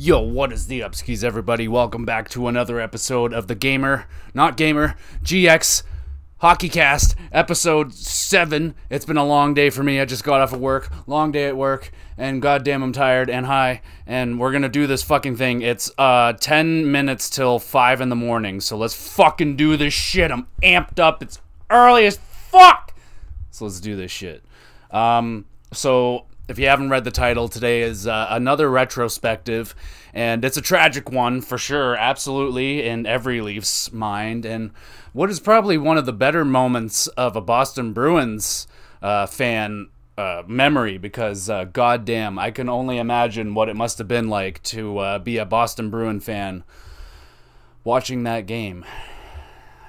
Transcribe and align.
Yo, 0.00 0.20
what 0.20 0.52
is 0.52 0.68
the 0.68 0.78
upskis, 0.78 1.24
everybody? 1.24 1.66
Welcome 1.66 2.04
back 2.04 2.28
to 2.28 2.46
another 2.46 2.78
episode 2.78 3.32
of 3.32 3.48
the 3.48 3.56
Gamer, 3.56 4.06
not 4.32 4.56
Gamer, 4.56 4.94
GX 5.24 5.82
Hockey 6.36 6.68
Cast, 6.68 7.16
episode 7.32 7.92
7. 7.92 8.76
It's 8.90 9.04
been 9.04 9.16
a 9.16 9.26
long 9.26 9.54
day 9.54 9.70
for 9.70 9.82
me. 9.82 9.98
I 9.98 10.04
just 10.04 10.22
got 10.22 10.40
off 10.40 10.52
of 10.52 10.60
work, 10.60 10.88
long 11.08 11.32
day 11.32 11.48
at 11.48 11.56
work, 11.56 11.90
and 12.16 12.40
goddamn, 12.40 12.84
I'm 12.84 12.92
tired 12.92 13.28
and 13.28 13.46
high, 13.46 13.82
and 14.06 14.38
we're 14.38 14.52
gonna 14.52 14.68
do 14.68 14.86
this 14.86 15.02
fucking 15.02 15.34
thing. 15.34 15.62
It's 15.62 15.90
uh 15.98 16.34
10 16.34 16.92
minutes 16.92 17.28
till 17.28 17.58
5 17.58 18.00
in 18.00 18.08
the 18.08 18.14
morning, 18.14 18.60
so 18.60 18.76
let's 18.76 18.94
fucking 18.94 19.56
do 19.56 19.76
this 19.76 19.94
shit. 19.94 20.30
I'm 20.30 20.46
amped 20.62 21.00
up. 21.00 21.24
It's 21.24 21.40
early 21.70 22.06
as 22.06 22.18
fuck! 22.18 22.94
So 23.50 23.64
let's 23.64 23.80
do 23.80 23.96
this 23.96 24.12
shit. 24.12 24.44
Um, 24.92 25.46
so 25.72 26.27
if 26.48 26.58
you 26.58 26.66
haven't 26.66 26.88
read 26.88 27.04
the 27.04 27.10
title, 27.10 27.46
today 27.46 27.82
is 27.82 28.06
uh, 28.06 28.26
another 28.30 28.70
retrospective, 28.70 29.74
and 30.14 30.42
it's 30.44 30.56
a 30.56 30.62
tragic 30.62 31.10
one 31.10 31.42
for 31.42 31.58
sure, 31.58 31.94
absolutely, 31.94 32.86
in 32.86 33.04
every 33.04 33.42
Leafs 33.42 33.92
mind. 33.92 34.46
And 34.46 34.70
what 35.12 35.28
is 35.28 35.40
probably 35.40 35.76
one 35.76 35.98
of 35.98 36.06
the 36.06 36.12
better 36.12 36.46
moments 36.46 37.06
of 37.08 37.36
a 37.36 37.42
Boston 37.42 37.92
Bruins 37.92 38.66
uh, 39.02 39.26
fan 39.26 39.90
uh, 40.16 40.42
memory, 40.46 40.96
because 40.96 41.50
uh, 41.50 41.64
goddamn, 41.64 42.38
I 42.38 42.50
can 42.50 42.70
only 42.70 42.96
imagine 42.96 43.54
what 43.54 43.68
it 43.68 43.76
must 43.76 43.98
have 43.98 44.08
been 44.08 44.28
like 44.28 44.62
to 44.64 44.98
uh, 44.98 45.18
be 45.18 45.36
a 45.36 45.44
Boston 45.44 45.90
Bruin 45.90 46.18
fan 46.18 46.64
watching 47.84 48.22
that 48.22 48.46
game. 48.46 48.86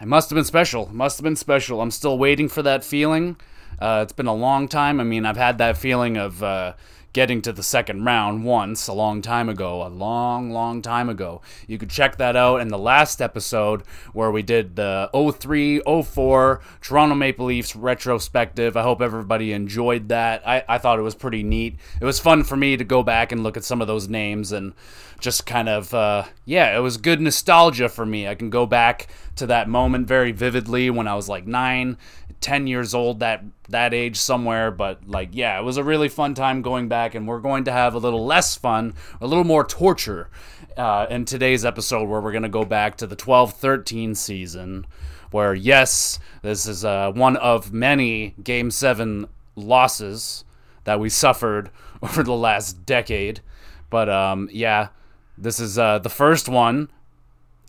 It 0.02 0.08
must 0.08 0.30
have 0.30 0.36
been 0.36 0.46
special. 0.46 0.88
It 0.88 0.94
must 0.94 1.18
have 1.18 1.24
been 1.24 1.36
special. 1.38 1.82
I'm 1.82 1.92
still 1.92 2.18
waiting 2.18 2.50
for 2.50 2.62
that 2.64 2.84
feeling. 2.84 3.38
Uh, 3.80 4.02
it's 4.04 4.14
been 4.14 4.28
a 4.28 4.34
long 4.34 4.68
time. 4.68 5.00
I 5.00 5.04
mean, 5.04 5.26
I've 5.26 5.38
had 5.38 5.58
that 5.60 5.78
feeling 5.78 6.18
of 6.18 6.44
uh, 6.44 6.74
getting 7.14 7.42
to 7.42 7.52
the 7.52 7.64
second 7.64 8.04
round 8.04 8.44
once 8.44 8.88
a 8.88 8.94
long 8.94 9.22
time 9.22 9.50
ago, 9.50 9.86
a 9.86 9.90
long, 9.90 10.52
long 10.52 10.82
time 10.82 11.10
ago. 11.10 11.42
You 11.68 11.78
could 11.78 11.90
check 11.90 12.18
that 12.18 12.36
out 12.36 12.62
in 12.62 12.68
the 12.68 12.78
last 12.78 13.22
episode 13.22 13.82
where 14.14 14.32
we 14.32 14.44
did 14.44 14.76
the 14.76 15.10
03 15.14 15.82
04 15.82 16.62
Toronto 16.82 17.16
Maple 17.16 17.48
Leafs 17.48 17.76
retrospective. 17.76 18.78
I 18.78 18.84
hope 18.84 19.02
everybody 19.02 19.54
enjoyed 19.54 20.10
that. 20.10 20.48
I, 20.48 20.64
I 20.68 20.78
thought 20.78 21.00
it 21.00 21.04
was 21.04 21.16
pretty 21.16 21.44
neat. 21.44 21.78
It 22.00 22.06
was 22.06 22.20
fun 22.20 22.44
for 22.44 22.56
me 22.56 22.78
to 22.78 22.84
go 22.84 23.02
back 23.02 23.32
and 23.32 23.44
look 23.44 23.58
at 23.58 23.64
some 23.64 23.82
of 23.82 23.88
those 23.88 24.08
names 24.08 24.52
and 24.52 24.74
just 25.20 25.46
kind 25.46 25.68
of, 25.68 25.94
uh, 25.94 26.24
yeah, 26.46 26.78
it 26.78 26.80
was 26.80 26.98
good 26.98 27.20
nostalgia 27.20 27.90
for 27.90 28.06
me. 28.06 28.28
I 28.28 28.36
can 28.36 28.50
go 28.50 28.66
back 28.66 29.08
to 29.36 29.48
that 29.48 29.68
moment 29.68 30.08
very 30.08 30.32
vividly 30.32 30.90
when 30.90 31.08
I 31.08 31.16
was 31.16 31.28
like 31.28 31.48
nine 31.48 31.98
10 32.42 32.68
years 32.68 32.94
old 32.94 33.20
that 33.20 33.44
that 33.68 33.94
age 33.94 34.16
somewhere 34.16 34.72
but 34.72 35.08
like 35.08 35.30
yeah 35.34 35.60
it 35.60 35.64
was 35.64 35.78
a 35.78 35.84
really 35.84 36.08
fun 36.10 36.34
time 36.34 36.62
going 36.62 36.88
back 36.88 37.16
and 37.16 37.28
we're 37.28 37.40
going 37.40 37.64
to 37.66 37.72
have 37.72 37.94
a 37.94 37.98
little 37.98 38.26
less 38.26 38.56
fun 38.56 38.94
a 39.20 39.28
little 39.28 39.44
more 39.44 39.64
torture 39.64 40.30
uh, 40.78 41.06
in 41.10 41.26
today's 41.26 41.66
episode 41.66 42.08
where 42.08 42.22
we're 42.22 42.32
going 42.32 42.44
to 42.44 42.50
go 42.50 42.64
back 42.64 42.96
to 42.96 43.06
the 43.06 43.16
12-13 43.16 44.16
season 44.16 44.86
where 45.32 45.54
yes 45.54 46.20
this 46.42 46.66
is 46.66 46.86
uh, 46.86 47.12
one 47.12 47.36
of 47.38 47.74
many 47.74 48.34
game 48.44 48.72
7 48.72 49.28
losses 49.56 50.46
that 50.86 51.00
we 51.00 51.10
suffered 51.10 51.70
over 52.02 52.24
the 52.24 52.34
last 52.34 52.86
decade. 52.86 53.42
But 53.90 54.10
um, 54.10 54.50
yeah 54.52 54.90
this 55.38 55.60
is 55.60 55.78
uh, 55.80 56.00
the 56.00 56.10
first 56.10 56.50
one 56.50 56.90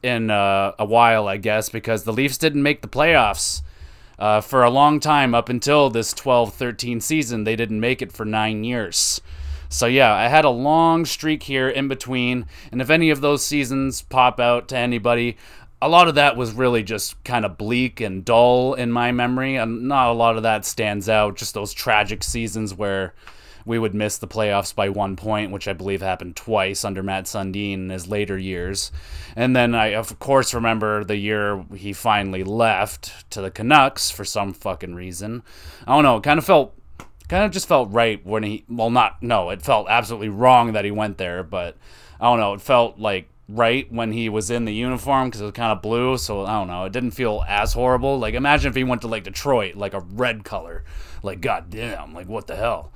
in 0.02 0.30
uh, 0.30 0.72
a 0.78 0.84
while 0.84 1.28
i 1.28 1.36
guess 1.36 1.68
because 1.68 2.04
the 2.04 2.12
leafs 2.12 2.38
didn't 2.38 2.62
make 2.62 2.80
the 2.80 2.88
playoffs 2.88 3.62
uh, 4.20 4.40
for 4.40 4.62
a 4.62 4.70
long 4.70 5.00
time 5.00 5.34
up 5.34 5.48
until 5.48 5.90
this 5.90 6.12
12 6.12 6.54
13 6.54 7.00
season. 7.00 7.44
They 7.44 7.56
didn't 7.56 7.80
make 7.80 8.02
it 8.02 8.12
for 8.12 8.24
nine 8.24 8.62
years. 8.62 9.20
So, 9.70 9.86
yeah, 9.86 10.12
I 10.12 10.28
had 10.28 10.44
a 10.44 10.50
long 10.50 11.04
streak 11.04 11.44
here 11.44 11.68
in 11.68 11.88
between. 11.88 12.46
And 12.70 12.82
if 12.82 12.90
any 12.90 13.10
of 13.10 13.20
those 13.20 13.44
seasons 13.44 14.02
pop 14.02 14.40
out 14.40 14.68
to 14.68 14.76
anybody, 14.76 15.36
a 15.80 15.88
lot 15.88 16.08
of 16.08 16.16
that 16.16 16.36
was 16.36 16.52
really 16.52 16.82
just 16.82 17.22
kind 17.24 17.44
of 17.44 17.56
bleak 17.56 18.00
and 18.00 18.24
dull 18.24 18.74
in 18.74 18.90
my 18.90 19.12
memory. 19.12 19.56
And 19.56 19.88
not 19.88 20.10
a 20.10 20.12
lot 20.12 20.36
of 20.36 20.42
that 20.42 20.64
stands 20.64 21.08
out, 21.08 21.36
just 21.36 21.54
those 21.54 21.72
tragic 21.72 22.24
seasons 22.24 22.74
where 22.74 23.14
we 23.64 23.78
would 23.78 23.94
miss 23.94 24.18
the 24.18 24.28
playoffs 24.28 24.74
by 24.74 24.88
one 24.88 25.16
point, 25.16 25.50
which 25.50 25.68
I 25.68 25.72
believe 25.72 26.02
happened 26.02 26.36
twice 26.36 26.84
under 26.84 27.02
Mats 27.02 27.32
Sundin 27.32 27.74
in 27.74 27.90
his 27.90 28.08
later 28.08 28.38
years. 28.38 28.92
And 29.36 29.54
then 29.54 29.74
I, 29.74 29.94
of 29.94 30.18
course, 30.18 30.54
remember 30.54 31.04
the 31.04 31.16
year 31.16 31.64
he 31.74 31.92
finally 31.92 32.44
left 32.44 33.30
to 33.30 33.40
the 33.40 33.50
Canucks 33.50 34.10
for 34.10 34.24
some 34.24 34.52
fucking 34.52 34.94
reason. 34.94 35.42
I 35.86 35.94
don't 35.94 36.04
know. 36.04 36.16
It 36.16 36.22
kind 36.22 36.38
of 36.38 36.44
felt, 36.44 36.74
kind 37.28 37.44
of 37.44 37.50
just 37.50 37.68
felt 37.68 37.90
right 37.92 38.24
when 38.24 38.42
he, 38.42 38.64
well, 38.68 38.90
not, 38.90 39.22
no, 39.22 39.50
it 39.50 39.62
felt 39.62 39.88
absolutely 39.88 40.28
wrong 40.28 40.72
that 40.72 40.84
he 40.84 40.90
went 40.90 41.18
there, 41.18 41.42
but 41.42 41.76
I 42.20 42.24
don't 42.24 42.40
know. 42.40 42.54
It 42.54 42.60
felt 42.60 42.98
like 42.98 43.28
right 43.50 43.92
when 43.92 44.12
he 44.12 44.28
was 44.28 44.50
in 44.50 44.64
the 44.64 44.72
uniform 44.72 45.28
because 45.28 45.40
it 45.40 45.44
was 45.44 45.52
kind 45.52 45.72
of 45.72 45.82
blue. 45.82 46.16
So 46.16 46.44
I 46.44 46.52
don't 46.52 46.68
know. 46.68 46.84
It 46.84 46.92
didn't 46.92 47.10
feel 47.12 47.44
as 47.48 47.72
horrible. 47.72 48.18
Like 48.18 48.34
imagine 48.34 48.70
if 48.70 48.76
he 48.76 48.84
went 48.84 49.02
to 49.02 49.08
like 49.08 49.24
Detroit, 49.24 49.74
like 49.74 49.94
a 49.94 50.00
red 50.00 50.44
color. 50.44 50.84
Like 51.22 51.40
goddamn, 51.40 52.14
like 52.14 52.28
what 52.28 52.46
the 52.46 52.56
hell? 52.56 52.92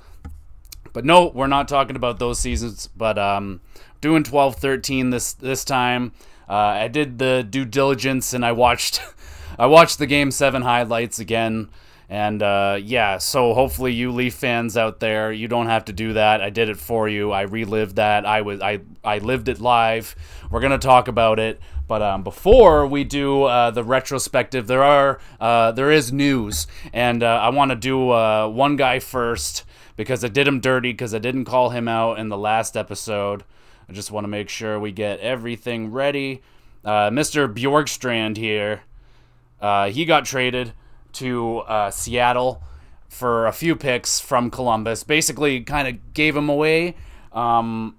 But 0.95 1.03
no, 1.03 1.27
we're 1.27 1.47
not 1.47 1.67
talking 1.67 1.97
about 1.97 2.19
those 2.19 2.39
seasons. 2.39 2.87
But 2.95 3.19
um, 3.19 3.59
doing 3.99 4.23
12, 4.23 4.55
13 4.55 5.09
this 5.09 5.33
this 5.33 5.65
time. 5.65 6.13
Uh, 6.47 6.53
I 6.53 6.87
did 6.87 7.19
the 7.19 7.45
due 7.47 7.65
diligence 7.65 8.33
and 8.33 8.45
I 8.45 8.53
watched 8.53 9.01
I 9.59 9.65
watched 9.65 9.99
the 9.99 10.07
game 10.07 10.31
seven 10.31 10.61
highlights 10.61 11.19
again. 11.19 11.69
And 12.07 12.41
uh, 12.41 12.79
yeah, 12.81 13.17
so 13.17 13.53
hopefully 13.53 13.91
you 13.91 14.11
Leaf 14.11 14.35
fans 14.35 14.77
out 14.77 15.01
there, 15.01 15.33
you 15.33 15.49
don't 15.49 15.65
have 15.65 15.83
to 15.85 15.93
do 15.93 16.13
that. 16.13 16.41
I 16.41 16.49
did 16.49 16.69
it 16.69 16.77
for 16.77 17.09
you. 17.09 17.31
I 17.33 17.41
relived 17.41 17.97
that. 17.97 18.25
I 18.25 18.41
was 18.41 18.61
I 18.61 18.79
I 19.03 19.17
lived 19.17 19.49
it 19.49 19.59
live. 19.59 20.15
We're 20.49 20.61
gonna 20.61 20.77
talk 20.77 21.09
about 21.09 21.39
it. 21.39 21.59
But 21.89 22.01
um, 22.01 22.23
before 22.23 22.87
we 22.87 23.03
do 23.03 23.43
uh, 23.43 23.71
the 23.71 23.83
retrospective, 23.83 24.67
there 24.67 24.83
are 24.83 25.19
uh, 25.41 25.73
there 25.73 25.91
is 25.91 26.13
news, 26.13 26.67
and 26.93 27.21
uh, 27.21 27.39
I 27.41 27.49
want 27.49 27.71
to 27.71 27.75
do 27.75 28.11
uh, 28.11 28.47
one 28.47 28.77
guy 28.77 28.99
first 28.99 29.65
because 29.95 30.23
I 30.23 30.27
did 30.27 30.47
him 30.47 30.59
dirty 30.59 30.91
because 30.91 31.13
I 31.13 31.19
didn't 31.19 31.45
call 31.45 31.69
him 31.69 31.87
out 31.87 32.19
in 32.19 32.29
the 32.29 32.37
last 32.37 32.75
episode. 32.75 33.43
I 33.89 33.93
just 33.93 34.11
want 34.11 34.23
to 34.25 34.29
make 34.29 34.49
sure 34.49 34.79
we 34.79 34.91
get 34.91 35.19
everything 35.19 35.91
ready. 35.91 36.41
Uh, 36.83 37.09
Mr. 37.09 37.51
Bjorkstrand 37.51 38.37
here, 38.37 38.81
uh, 39.61 39.89
he 39.89 40.05
got 40.05 40.25
traded 40.25 40.73
to 41.13 41.59
uh, 41.59 41.91
Seattle 41.91 42.61
for 43.07 43.47
a 43.47 43.53
few 43.53 43.75
picks 43.75 44.19
from 44.19 44.51
Columbus. 44.51 45.03
Basically, 45.03 45.61
kind 45.61 45.87
of 45.87 46.13
gave 46.13 46.35
him 46.35 46.49
away. 46.49 46.95
Um, 47.31 47.95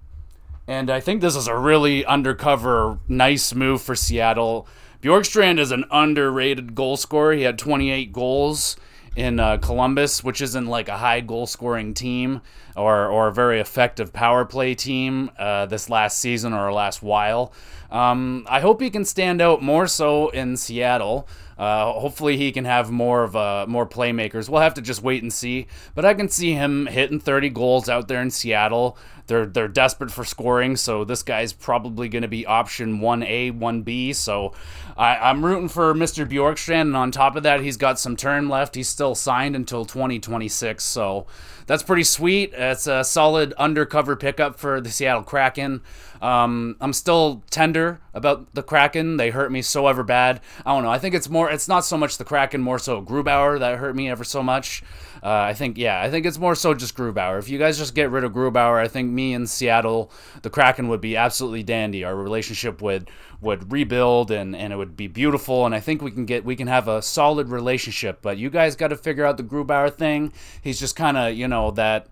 and 0.66 0.90
I 0.90 1.00
think 1.00 1.20
this 1.20 1.36
is 1.36 1.46
a 1.46 1.56
really 1.56 2.04
undercover, 2.04 2.98
nice 3.08 3.54
move 3.54 3.80
for 3.80 3.94
Seattle. 3.94 4.66
Bjorkstrand 5.02 5.58
is 5.58 5.70
an 5.70 5.84
underrated 5.90 6.74
goal 6.74 6.96
scorer. 6.96 7.32
He 7.32 7.42
had 7.42 7.58
28 7.58 8.12
goals 8.12 8.76
in 9.16 9.40
uh, 9.40 9.56
Columbus, 9.56 10.22
which 10.22 10.40
isn't 10.42 10.66
like 10.66 10.88
a 10.88 10.98
high 10.98 11.20
goal 11.20 11.46
scoring 11.46 11.94
team 11.94 12.42
or, 12.76 13.06
or 13.06 13.28
a 13.28 13.32
very 13.32 13.58
effective 13.58 14.12
power 14.12 14.44
play 14.44 14.74
team 14.74 15.30
uh, 15.38 15.66
this 15.66 15.88
last 15.88 16.18
season 16.18 16.52
or 16.52 16.72
last 16.72 17.02
while. 17.02 17.52
Um, 17.90 18.46
I 18.48 18.60
hope 18.60 18.80
he 18.80 18.90
can 18.90 19.04
stand 19.04 19.40
out 19.40 19.62
more 19.62 19.86
so 19.86 20.28
in 20.28 20.56
Seattle. 20.56 21.26
Uh, 21.56 21.92
hopefully, 21.92 22.36
he 22.36 22.52
can 22.52 22.66
have 22.66 22.90
more 22.90 23.22
of 23.22 23.34
a 23.34 23.66
more 23.66 23.86
playmakers. 23.86 24.48
We'll 24.48 24.60
have 24.60 24.74
to 24.74 24.82
just 24.82 25.02
wait 25.02 25.22
and 25.22 25.32
see. 25.32 25.66
But 25.94 26.04
I 26.04 26.12
can 26.12 26.28
see 26.28 26.52
him 26.52 26.86
hitting 26.86 27.18
30 27.18 27.48
goals 27.50 27.88
out 27.88 28.08
there 28.08 28.20
in 28.20 28.30
Seattle. 28.30 28.98
They're 29.26 29.46
they're 29.46 29.68
desperate 29.68 30.10
for 30.10 30.24
scoring, 30.24 30.76
so 30.76 31.04
this 31.04 31.22
guy's 31.22 31.52
probably 31.52 32.08
going 32.08 32.22
to 32.22 32.28
be 32.28 32.46
option 32.46 33.00
one 33.00 33.22
A, 33.22 33.50
one 33.50 33.82
B. 33.82 34.12
So 34.12 34.52
I, 34.96 35.16
I'm 35.16 35.44
rooting 35.44 35.68
for 35.68 35.94
Mr. 35.94 36.28
Bjorkstrand, 36.28 36.82
and 36.82 36.96
on 36.96 37.10
top 37.10 37.36
of 37.36 37.42
that, 37.42 37.60
he's 37.60 37.76
got 37.76 37.98
some 37.98 38.16
term 38.16 38.48
left. 38.48 38.74
He's 38.74 38.88
still 38.88 39.14
signed 39.14 39.56
until 39.56 39.84
2026, 39.84 40.84
so 40.84 41.26
that's 41.66 41.82
pretty 41.82 42.04
sweet. 42.04 42.52
It's 42.54 42.86
a 42.86 43.02
solid 43.02 43.52
undercover 43.54 44.16
pickup 44.16 44.58
for 44.58 44.80
the 44.80 44.90
Seattle 44.90 45.22
Kraken. 45.22 45.82
Um, 46.22 46.76
I'm 46.80 46.92
still 46.92 47.42
tender 47.50 48.00
about 48.14 48.54
the 48.54 48.62
Kraken. 48.62 49.16
They 49.16 49.30
hurt 49.30 49.52
me 49.52 49.62
so 49.62 49.86
ever 49.86 50.02
bad. 50.02 50.40
I 50.64 50.72
don't 50.72 50.84
know. 50.84 50.90
I 50.90 50.98
think 50.98 51.14
it's 51.14 51.28
more. 51.28 51.50
It's 51.50 51.68
not 51.68 51.84
so 51.84 51.96
much 51.96 52.18
the 52.18 52.24
Kraken, 52.24 52.60
more 52.60 52.78
so 52.78 53.02
Grubauer 53.02 53.58
that 53.58 53.78
hurt 53.78 53.96
me 53.96 54.08
ever 54.08 54.24
so 54.24 54.42
much. 54.42 54.82
Uh, 55.26 55.42
I 55.42 55.54
think 55.54 55.76
yeah. 55.76 56.00
I 56.00 56.08
think 56.08 56.24
it's 56.24 56.38
more 56.38 56.54
so 56.54 56.72
just 56.72 56.96
Grubauer. 56.96 57.40
If 57.40 57.48
you 57.48 57.58
guys 57.58 57.78
just 57.78 57.96
get 57.96 58.12
rid 58.12 58.22
of 58.22 58.32
Grubauer, 58.32 58.78
I 58.78 58.86
think 58.86 59.10
me 59.10 59.34
and 59.34 59.50
Seattle, 59.50 60.12
the 60.42 60.50
Kraken 60.50 60.86
would 60.86 61.00
be 61.00 61.16
absolutely 61.16 61.64
dandy. 61.64 62.04
Our 62.04 62.14
relationship 62.14 62.80
would 62.80 63.10
would 63.40 63.72
rebuild 63.72 64.30
and, 64.30 64.54
and 64.54 64.72
it 64.72 64.76
would 64.76 64.96
be 64.96 65.08
beautiful 65.08 65.66
and 65.66 65.74
I 65.74 65.80
think 65.80 66.00
we 66.00 66.12
can 66.12 66.26
get 66.26 66.44
we 66.44 66.54
can 66.54 66.68
have 66.68 66.86
a 66.86 67.02
solid 67.02 67.48
relationship. 67.48 68.22
But 68.22 68.38
you 68.38 68.50
guys 68.50 68.76
got 68.76 68.88
to 68.88 68.96
figure 68.96 69.24
out 69.24 69.36
the 69.36 69.42
Grubauer 69.42 69.92
thing. 69.92 70.32
He's 70.62 70.78
just 70.78 70.94
kind 70.94 71.16
of 71.16 71.34
you 71.34 71.48
know 71.48 71.72
that 71.72 72.06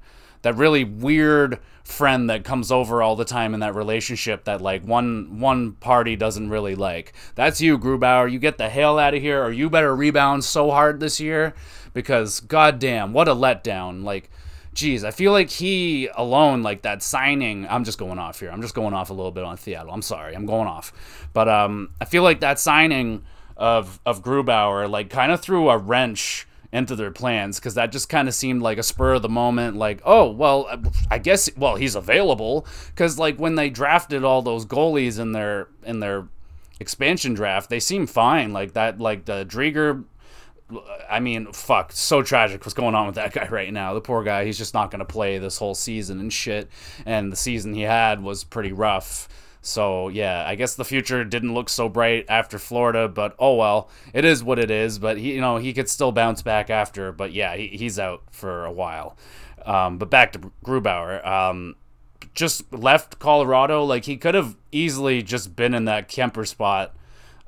that 0.45 0.57
really 0.57 0.85
weird 0.85 1.59
friend 1.85 2.29
that 2.29 2.45
comes 2.45 2.71
over 2.71 3.03
all 3.03 3.17
the 3.17 3.25
time 3.25 3.55
in 3.55 3.61
that 3.61 3.75
relationship 3.75 4.45
that 4.45 4.61
like 4.61 4.85
one 4.85 5.41
one 5.41 5.73
party 5.73 6.17
doesn't 6.17 6.51
really 6.51 6.75
like. 6.75 7.15
That's 7.35 7.63
you, 7.63 7.79
Grubauer. 7.79 8.31
You 8.31 8.39
get 8.39 8.59
the 8.59 8.69
hell 8.69 8.99
out 8.99 9.15
of 9.15 9.23
here, 9.23 9.43
or 9.43 9.51
you 9.51 9.71
better 9.71 9.97
rebound 9.97 10.45
so 10.45 10.71
hard 10.71 11.01
this 11.01 11.19
year 11.19 11.55
because 11.95 12.41
goddamn, 12.41 13.15
what 13.15 13.27
a 13.27 13.35
letdown! 13.35 14.05
Like 14.05 14.31
geez, 14.75 15.03
I 15.03 15.13
feel 15.13 15.33
like 15.33 15.49
he 15.49 16.09
alone, 16.15 16.63
like 16.63 16.83
that 16.83 17.03
signing. 17.03 17.67
I'm 17.69 17.85
just 17.85 17.99
going 17.99 18.19
off 18.19 18.41
here. 18.41 18.51
I'm 18.51 18.61
just 18.61 18.75
going 18.75 18.93
off 18.93 19.09
a 19.09 19.15
little 19.15 19.33
bit 19.33 19.45
on 19.45 19.57
Seattle. 19.57 19.93
I'm 19.93 20.03
sorry. 20.03 20.35
I'm 20.35 20.47
going 20.47 20.69
off, 20.69 20.93
but 21.33 21.49
um, 21.49 21.91
I 22.03 22.05
feel 22.05 22.23
like 22.23 22.41
that 22.41 22.59
signing 22.59 23.25
of 23.57 23.99
of 24.05 24.23
Grubauer 24.23 24.91
like 24.91 25.09
kind 25.09 25.33
of 25.33 25.41
threw 25.41 25.71
a 25.71 25.79
wrench 25.79 26.47
into 26.75 26.97
their 26.97 27.13
plans 27.13 27.61
because 27.61 27.75
that 27.75 27.93
just 27.93 28.09
kind 28.09 28.27
of 28.27 28.35
seemed 28.35 28.61
like 28.61 28.79
a 28.79 28.83
spur 28.83 29.15
of 29.15 29.23
the 29.23 29.29
moment 29.29 29.77
like 29.77 30.03
oh 30.05 30.29
well 30.29 30.67
uh, 30.69 30.77
i 31.09 31.17
guess 31.17 31.49
well 31.57 31.77
he's 31.77 31.95
available 31.95 32.67
because 32.89 33.17
like 33.17 33.37
when 33.39 33.55
they 33.55 33.71
drafted 33.71 34.25
all 34.25 34.43
those 34.43 34.67
goalies 34.67 35.21
in 35.21 35.31
their 35.31 35.69
in 35.85 36.01
their 36.01 36.27
expansion 36.81 37.33
draft 37.33 37.71
they 37.71 37.79
seem 37.79 38.09
fine 38.09 38.53
like 38.53 38.73
that 38.73 39.01
like 39.01 39.25
the 39.25 39.47
Driedger 39.47 40.05
I 41.11 41.21
mean, 41.21 41.53
fuck, 41.53 41.93
so 41.93 42.23
tragic 42.23 42.65
what's 42.65 42.73
going 42.73 42.95
on 42.95 43.05
with 43.05 43.17
that 43.17 43.33
guy 43.35 43.47
right 43.49 43.73
now. 43.73 43.93
The 43.93 44.01
poor 44.01 44.25
guy, 44.25 44.47
he's 44.47 44.57
just 44.57 44.73
not 44.73 44.91
going 44.91 45.01
to 45.01 45.05
play 45.05 45.37
this 45.39 45.59
whole 45.59 45.75
season 45.75 46.19
and 46.19 46.33
shit. 46.33 46.71
And 47.05 47.31
the 47.31 47.37
season 47.37 47.75
he 47.75 47.83
had 47.83 48.23
was 48.23 48.45
pretty 48.45 48.73
rough. 48.73 49.29
So 49.65 50.09
yeah, 50.09 50.45
I 50.47 50.57
guess 50.57 50.75
the 50.75 50.85
future 50.85 51.25
didn't 51.25 51.55
look 51.55 51.71
so 51.71 51.89
bright 51.89 52.27
after 52.29 52.59
Florida, 52.59 53.09
but 53.09 53.35
oh 53.39 53.55
well, 53.55 53.89
it 54.13 54.23
is 54.27 54.45
what 54.45 54.59
it 54.59 54.71
is. 54.71 54.99
But 54.99 55.17
he, 55.17 55.33
you 55.33 55.41
know, 55.41 55.57
he 55.57 55.73
could 55.73 55.89
still 55.89 56.13
bounce 56.13 56.43
back 56.43 56.69
after. 56.69 57.13
But 57.13 57.33
yeah, 57.33 57.57
he, 57.57 57.69
he's 57.69 57.99
out 57.99 58.23
for 58.31 58.67
a 58.67 58.71
while. 58.71 59.17
Um, 59.65 59.97
but 59.97 60.11
back 60.11 60.33
to 60.33 60.53
Grubauer. 60.63 61.27
Um, 61.27 61.77
just 62.35 62.71
left 62.75 63.19
Colorado. 63.19 63.85
Like 63.85 64.05
he 64.05 64.19
could 64.19 64.35
have 64.35 64.55
easily 64.71 65.23
just 65.23 65.57
been 65.57 65.73
in 65.73 65.87
that 65.87 66.11
Kuemper 66.11 66.47
spot 66.47 66.95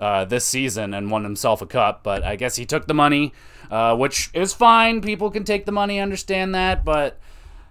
uh, 0.01 0.25
this 0.25 0.47
season 0.47 0.95
and 0.95 1.11
won 1.11 1.23
himself 1.23 1.61
a 1.61 1.67
cup. 1.67 2.03
But 2.03 2.25
I 2.25 2.37
guess 2.37 2.57
he 2.57 2.65
took 2.65 2.87
the 2.87 2.95
money, 2.95 3.35
uh, 3.71 3.95
which 3.95 4.31
is 4.33 4.55
fine. 4.55 5.03
People 5.03 5.31
can 5.31 5.45
take 5.45 5.67
the 5.67 5.73
money, 5.73 6.01
understand 6.01 6.55
that. 6.55 6.83
But 6.83 7.21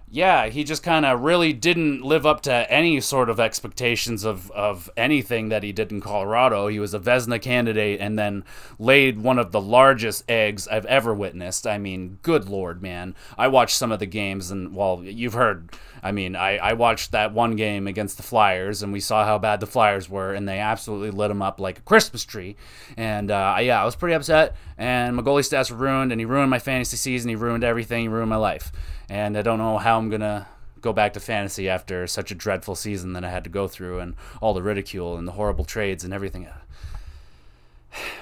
yeah, 0.08 0.46
he 0.46 0.62
just 0.62 0.84
kind 0.84 1.04
of 1.04 1.20
really 1.22 1.52
didn't 1.52 2.02
live 2.02 2.24
up 2.24 2.40
to 2.42 2.70
any 2.70 3.00
sort 3.00 3.28
of 3.28 3.40
expectations 3.40 4.24
of, 4.24 4.52
of 4.52 4.88
anything 4.96 5.48
that 5.48 5.64
he 5.64 5.72
did 5.72 5.90
in 5.90 6.00
Colorado. 6.00 6.68
He 6.68 6.78
was 6.78 6.94
a 6.94 7.00
Vezina 7.00 7.42
candidate 7.42 8.00
and 8.00 8.16
then 8.16 8.44
laid 8.78 9.18
one 9.18 9.36
of 9.38 9.50
the 9.50 9.60
largest 9.60 10.22
eggs 10.28 10.68
I've 10.68 10.86
ever 10.86 11.12
witnessed. 11.12 11.66
I 11.66 11.78
mean, 11.78 12.18
good 12.22 12.48
lord, 12.48 12.80
man. 12.82 13.16
I 13.36 13.48
watched 13.48 13.76
some 13.76 13.90
of 13.90 13.98
the 13.98 14.06
games, 14.06 14.52
and 14.52 14.76
well, 14.76 15.02
you've 15.02 15.34
heard. 15.34 15.70
I 16.04 16.12
mean, 16.12 16.36
I, 16.36 16.58
I 16.58 16.72
watched 16.74 17.10
that 17.10 17.32
one 17.32 17.56
game 17.56 17.88
against 17.88 18.16
the 18.16 18.22
Flyers, 18.22 18.84
and 18.84 18.92
we 18.92 19.00
saw 19.00 19.24
how 19.24 19.38
bad 19.38 19.58
the 19.58 19.66
Flyers 19.66 20.08
were, 20.08 20.34
and 20.34 20.48
they 20.48 20.60
absolutely 20.60 21.10
lit 21.10 21.32
him 21.32 21.42
up 21.42 21.58
like 21.58 21.78
a 21.78 21.82
Christmas 21.82 22.24
tree. 22.24 22.54
And 22.96 23.32
uh, 23.32 23.56
yeah, 23.60 23.82
I 23.82 23.84
was 23.84 23.96
pretty 23.96 24.14
upset, 24.14 24.54
and 24.78 25.16
my 25.16 25.22
goalie 25.22 25.40
stats 25.40 25.70
were 25.70 25.76
ruined, 25.76 26.12
and 26.12 26.20
he 26.20 26.24
ruined 26.24 26.50
my 26.50 26.58
fantasy 26.58 26.96
season. 26.96 27.28
He 27.28 27.36
ruined 27.36 27.64
everything. 27.64 28.02
He 28.02 28.08
ruined 28.08 28.30
my 28.30 28.36
life 28.36 28.72
and 29.08 29.36
I 29.36 29.42
don't 29.42 29.58
know 29.58 29.78
how 29.78 29.98
I'm 29.98 30.10
gonna 30.10 30.48
go 30.80 30.92
back 30.92 31.12
to 31.14 31.20
fantasy 31.20 31.68
after 31.68 32.06
such 32.06 32.30
a 32.30 32.34
dreadful 32.34 32.74
season 32.74 33.12
that 33.14 33.24
I 33.24 33.30
had 33.30 33.44
to 33.44 33.50
go 33.50 33.66
through 33.68 34.00
and 34.00 34.14
all 34.40 34.54
the 34.54 34.62
ridicule 34.62 35.16
and 35.16 35.26
the 35.26 35.32
horrible 35.32 35.64
trades 35.64 36.04
and 36.04 36.12
everything. 36.12 36.48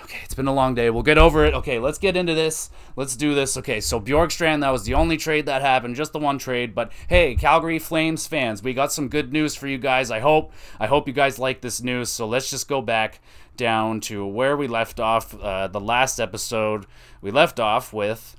Okay, 0.04 0.20
it's 0.22 0.34
been 0.34 0.46
a 0.46 0.54
long 0.54 0.76
day. 0.76 0.90
We'll 0.90 1.02
get 1.02 1.18
over 1.18 1.44
it. 1.44 1.54
Okay, 1.54 1.80
let's 1.80 1.98
get 1.98 2.16
into 2.16 2.34
this. 2.34 2.70
Let's 2.94 3.16
do 3.16 3.34
this. 3.34 3.56
Okay, 3.56 3.80
so 3.80 3.98
Bjorkstrand, 4.00 4.60
that 4.60 4.70
was 4.70 4.84
the 4.84 4.94
only 4.94 5.16
trade 5.16 5.46
that 5.46 5.62
happened, 5.62 5.96
just 5.96 6.12
the 6.12 6.20
one 6.20 6.38
trade. 6.38 6.72
But 6.72 6.92
hey, 7.08 7.34
Calgary 7.34 7.80
Flames 7.80 8.28
fans, 8.28 8.62
we 8.62 8.74
got 8.74 8.92
some 8.92 9.08
good 9.08 9.32
news 9.32 9.56
for 9.56 9.66
you 9.66 9.78
guys. 9.78 10.12
I 10.12 10.20
hope. 10.20 10.52
I 10.78 10.86
hope 10.86 11.08
you 11.08 11.14
guys 11.14 11.40
like 11.40 11.62
this 11.62 11.82
news. 11.82 12.10
So 12.10 12.28
let's 12.28 12.48
just 12.48 12.68
go 12.68 12.80
back 12.80 13.20
down 13.56 14.00
to 14.00 14.26
where 14.26 14.56
we 14.56 14.66
left 14.66 15.00
off. 15.00 15.38
Uh, 15.40 15.68
the 15.68 15.80
last 15.80 16.18
episode, 16.20 16.86
we 17.20 17.30
left 17.30 17.58
off 17.60 17.92
with 17.92 18.36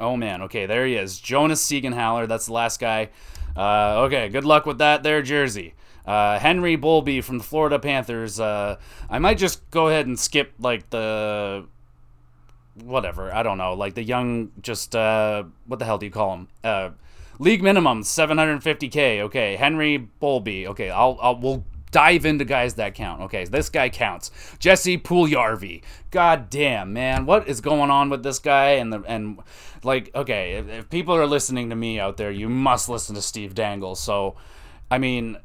Oh 0.00 0.16
man, 0.16 0.42
okay, 0.42 0.66
there 0.66 0.86
he 0.86 0.94
is. 0.94 1.18
Jonas 1.18 1.64
Siegenthaler, 1.64 2.28
that's 2.28 2.46
the 2.46 2.52
last 2.52 2.78
guy. 2.78 3.10
Uh, 3.56 4.02
okay, 4.02 4.28
good 4.28 4.44
luck 4.44 4.64
with 4.64 4.78
that 4.78 5.02
there, 5.02 5.22
Jersey. 5.22 5.74
Uh, 6.06 6.38
Henry 6.38 6.76
Bowlby 6.76 7.20
from 7.20 7.38
the 7.38 7.44
Florida 7.44 7.78
Panthers. 7.78 8.38
Uh, 8.38 8.76
I 9.10 9.18
might 9.18 9.38
just 9.38 9.68
go 9.70 9.88
ahead 9.88 10.06
and 10.06 10.18
skip 10.18 10.52
like 10.60 10.88
the 10.90 11.66
whatever. 12.84 13.34
I 13.34 13.42
don't 13.42 13.58
know, 13.58 13.74
like 13.74 13.94
the 13.94 14.04
young, 14.04 14.52
just 14.62 14.94
uh, 14.94 15.44
what 15.66 15.80
the 15.80 15.84
hell 15.84 15.98
do 15.98 16.06
you 16.06 16.12
call 16.12 16.34
him? 16.34 16.48
Uh, 16.62 16.90
league 17.40 17.62
minimum 17.62 18.02
750k. 18.02 19.20
Okay, 19.22 19.56
Henry 19.56 19.96
Bowlby. 19.96 20.68
Okay, 20.68 20.90
I'll, 20.90 21.18
I'll 21.20 21.38
we'll 21.40 21.64
dive 21.90 22.24
into 22.24 22.44
guys 22.44 22.74
that 22.74 22.94
count. 22.94 23.22
Okay, 23.22 23.44
this 23.44 23.68
guy 23.68 23.88
counts. 23.88 24.30
Jesse 24.58 24.98
Puljujarvi. 24.98 25.82
God 26.10 26.50
damn, 26.50 26.92
man, 26.92 27.26
what 27.26 27.48
is 27.48 27.60
going 27.60 27.90
on 27.90 28.10
with 28.10 28.22
this 28.22 28.38
guy? 28.38 28.70
And 28.72 28.92
the 28.92 29.02
and 29.02 29.38
like, 29.82 30.10
okay, 30.14 30.54
if, 30.54 30.68
if 30.68 30.90
people 30.90 31.14
are 31.14 31.26
listening 31.26 31.70
to 31.70 31.76
me 31.76 32.00
out 32.00 32.16
there, 32.16 32.30
you 32.30 32.48
must 32.48 32.88
listen 32.88 33.14
to 33.14 33.22
Steve 33.22 33.54
Dangle. 33.54 33.94
So, 33.94 34.36
I 34.90 34.98
mean, 34.98 35.38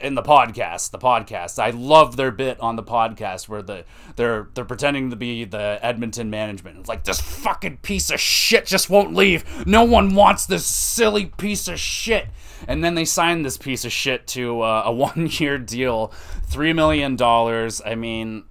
in 0.00 0.14
the 0.14 0.22
podcast, 0.22 0.90
the 0.90 0.98
podcast. 0.98 1.58
I 1.58 1.70
love 1.70 2.16
their 2.16 2.30
bit 2.30 2.58
on 2.60 2.76
the 2.76 2.82
podcast 2.82 3.48
where 3.48 3.62
the 3.62 3.84
they're 4.16 4.48
they're 4.54 4.64
pretending 4.64 5.10
to 5.10 5.16
be 5.16 5.44
the 5.44 5.78
Edmonton 5.82 6.30
management. 6.30 6.78
It's 6.78 6.88
like 6.88 7.04
this 7.04 7.20
fucking 7.20 7.78
piece 7.78 8.10
of 8.10 8.18
shit 8.18 8.66
just 8.66 8.88
won't 8.88 9.14
leave. 9.14 9.66
No 9.66 9.84
one 9.84 10.14
wants 10.14 10.46
this 10.46 10.66
silly 10.66 11.26
piece 11.26 11.68
of 11.68 11.78
shit. 11.78 12.28
And 12.66 12.82
then 12.82 12.94
they 12.94 13.04
signed 13.04 13.44
this 13.44 13.56
piece 13.56 13.84
of 13.84 13.92
shit 13.92 14.26
to 14.28 14.62
uh, 14.62 14.82
a 14.86 14.92
one 14.92 15.28
year 15.30 15.58
deal, 15.58 16.08
three 16.46 16.72
million 16.72 17.16
dollars. 17.16 17.80
I 17.84 17.94
mean, 17.94 18.44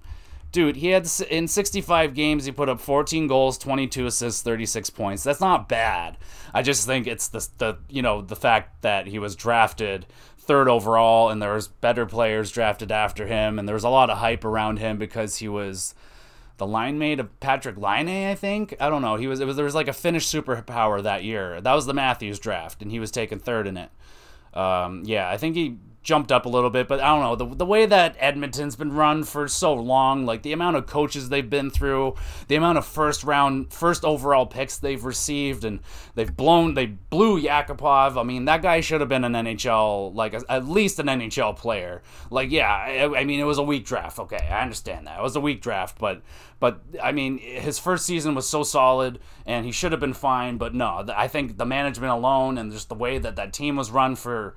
dude, 0.52 0.76
he 0.76 0.88
had 0.88 1.08
in 1.30 1.48
65 1.48 2.14
games 2.14 2.44
he 2.44 2.52
put 2.52 2.68
up 2.68 2.80
14 2.80 3.26
goals, 3.26 3.58
22 3.58 4.06
assists, 4.06 4.42
36 4.42 4.90
points. 4.90 5.24
That's 5.24 5.40
not 5.40 5.68
bad. 5.68 6.16
I 6.54 6.62
just 6.62 6.86
think 6.86 7.06
it's 7.06 7.28
the 7.28 7.46
the 7.58 7.78
you 7.88 8.02
know 8.02 8.22
the 8.22 8.36
fact 8.36 8.82
that 8.82 9.08
he 9.08 9.18
was 9.18 9.34
drafted 9.36 10.06
third 10.38 10.68
overall, 10.68 11.30
and 11.30 11.42
there 11.42 11.54
was 11.54 11.68
better 11.68 12.06
players 12.06 12.50
drafted 12.50 12.92
after 12.92 13.26
him, 13.26 13.58
and 13.58 13.66
there 13.66 13.74
was 13.74 13.84
a 13.84 13.88
lot 13.88 14.10
of 14.10 14.18
hype 14.18 14.44
around 14.44 14.78
him 14.78 14.98
because 14.98 15.36
he 15.36 15.48
was 15.48 15.94
the 16.56 16.66
line 16.66 16.98
mate 16.98 17.20
of 17.20 17.40
Patrick 17.40 17.76
Laine, 17.76 18.28
I 18.28 18.34
think. 18.34 18.74
I 18.80 18.88
don't 18.88 19.02
know. 19.02 19.16
He 19.16 19.26
was 19.26 19.40
it 19.40 19.46
was 19.46 19.56
there 19.56 19.64
was 19.64 19.74
like 19.74 19.88
a 19.88 19.92
Finnish 19.92 20.26
superpower 20.26 21.02
that 21.02 21.24
year. 21.24 21.60
That 21.60 21.74
was 21.74 21.86
the 21.86 21.94
Matthews 21.94 22.38
draft, 22.38 22.82
and 22.82 22.90
he 22.90 23.00
was 23.00 23.10
taken 23.10 23.38
third 23.38 23.66
in 23.66 23.76
it. 23.76 23.90
Um, 24.52 25.02
yeah, 25.04 25.28
I 25.28 25.36
think 25.36 25.56
he 25.56 25.78
jumped 26.04 26.30
up 26.30 26.44
a 26.44 26.48
little 26.48 26.70
bit, 26.70 26.86
but 26.86 27.00
I 27.00 27.08
don't 27.08 27.22
know 27.22 27.34
the 27.34 27.56
the 27.56 27.66
way 27.66 27.86
that 27.86 28.14
Edmonton's 28.18 28.76
been 28.76 28.92
run 28.92 29.24
for 29.24 29.48
so 29.48 29.74
long, 29.74 30.26
like 30.26 30.42
the 30.42 30.52
amount 30.52 30.76
of 30.76 30.86
coaches 30.86 31.30
they've 31.30 31.48
been 31.48 31.70
through, 31.70 32.14
the 32.46 32.54
amount 32.54 32.78
of 32.78 32.86
first 32.86 33.24
round, 33.24 33.72
first 33.72 34.04
overall 34.04 34.46
picks 34.46 34.76
they've 34.76 35.02
received, 35.02 35.64
and 35.64 35.80
they've 36.14 36.36
blown, 36.36 36.74
they 36.74 36.86
blew 36.86 37.40
Yakupov. 37.40 38.20
I 38.20 38.22
mean, 38.22 38.44
that 38.44 38.62
guy 38.62 38.80
should 38.80 39.00
have 39.00 39.08
been 39.08 39.24
an 39.24 39.32
NHL, 39.32 40.14
like 40.14 40.34
at 40.48 40.68
least 40.68 40.98
an 40.98 41.06
NHL 41.06 41.56
player. 41.56 42.02
Like, 42.30 42.50
yeah, 42.50 42.68
I, 42.68 43.20
I 43.20 43.24
mean, 43.24 43.40
it 43.40 43.44
was 43.44 43.58
a 43.58 43.62
weak 43.62 43.86
draft. 43.86 44.18
Okay, 44.18 44.46
I 44.50 44.62
understand 44.62 45.06
that 45.06 45.18
it 45.18 45.22
was 45.22 45.34
a 45.34 45.40
weak 45.40 45.62
draft, 45.62 45.98
but 45.98 46.22
but 46.60 46.80
I 47.02 47.12
mean, 47.12 47.38
his 47.38 47.78
first 47.78 48.06
season 48.06 48.34
was 48.34 48.48
so 48.48 48.62
solid, 48.62 49.20
and 49.46 49.64
he 49.64 49.72
should 49.72 49.92
have 49.92 50.00
been 50.00 50.14
fine. 50.14 50.58
But 50.58 50.74
no, 50.74 51.06
I 51.16 51.28
think 51.28 51.56
the 51.56 51.66
management 51.66 52.12
alone 52.12 52.58
and 52.58 52.70
just 52.70 52.88
the 52.88 52.94
way 52.94 53.18
that 53.18 53.36
that 53.36 53.52
team 53.52 53.76
was 53.76 53.90
run 53.90 54.16
for 54.16 54.54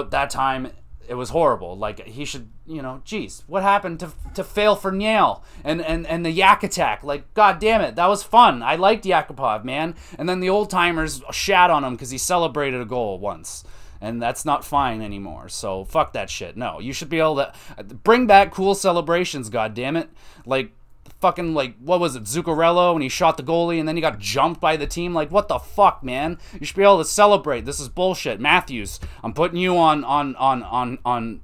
th- 0.00 0.10
that 0.10 0.30
time 0.30 0.70
it 1.08 1.14
was 1.14 1.30
horrible. 1.30 1.76
Like 1.76 2.06
he 2.06 2.24
should, 2.24 2.48
you 2.66 2.80
know, 2.80 3.02
geez, 3.04 3.44
what 3.46 3.62
happened 3.62 4.00
to 4.00 4.12
to 4.34 4.44
fail 4.44 4.76
for 4.76 4.92
Niel 4.92 5.44
and 5.64 5.82
and 5.82 6.06
and 6.06 6.24
the 6.24 6.30
Yak 6.30 6.62
attack? 6.62 7.02
Like, 7.02 7.34
god 7.34 7.58
damn 7.58 7.80
it, 7.80 7.96
that 7.96 8.08
was 8.08 8.22
fun. 8.22 8.62
I 8.62 8.76
liked 8.76 9.04
Yakupov, 9.04 9.64
man. 9.64 9.94
And 10.18 10.28
then 10.28 10.40
the 10.40 10.50
old 10.50 10.70
timers 10.70 11.22
shat 11.30 11.70
on 11.70 11.84
him 11.84 11.94
because 11.94 12.10
he 12.10 12.18
celebrated 12.18 12.80
a 12.80 12.86
goal 12.86 13.18
once, 13.18 13.64
and 14.00 14.22
that's 14.22 14.44
not 14.44 14.64
fine 14.64 15.02
anymore. 15.02 15.48
So 15.48 15.84
fuck 15.84 16.12
that 16.12 16.30
shit. 16.30 16.56
No, 16.56 16.78
you 16.78 16.92
should 16.92 17.08
be 17.08 17.18
able 17.18 17.36
to 17.36 17.52
uh, 17.76 17.82
bring 17.82 18.26
back 18.26 18.52
cool 18.52 18.74
celebrations. 18.74 19.48
God 19.48 19.74
damn 19.74 19.96
it, 19.96 20.08
like 20.46 20.72
fucking 21.22 21.54
like 21.54 21.76
what 21.78 22.00
was 22.00 22.16
it 22.16 22.24
Zuccarello 22.24 22.92
and 22.92 23.02
he 23.02 23.08
shot 23.08 23.36
the 23.36 23.44
goalie 23.44 23.78
and 23.78 23.88
then 23.88 23.96
he 23.96 24.02
got 24.02 24.18
jumped 24.18 24.60
by 24.60 24.76
the 24.76 24.88
team 24.88 25.14
like 25.14 25.30
what 25.30 25.46
the 25.46 25.58
fuck 25.58 26.02
man 26.02 26.36
you 26.58 26.66
should 26.66 26.76
be 26.76 26.82
able 26.82 26.98
to 26.98 27.04
celebrate 27.04 27.64
this 27.64 27.78
is 27.78 27.88
bullshit 27.88 28.40
Matthews 28.40 28.98
I'm 29.22 29.32
putting 29.32 29.56
you 29.56 29.78
on 29.78 30.02
on 30.02 30.34
on 30.34 30.64
on 30.64 30.98
on 31.04 31.40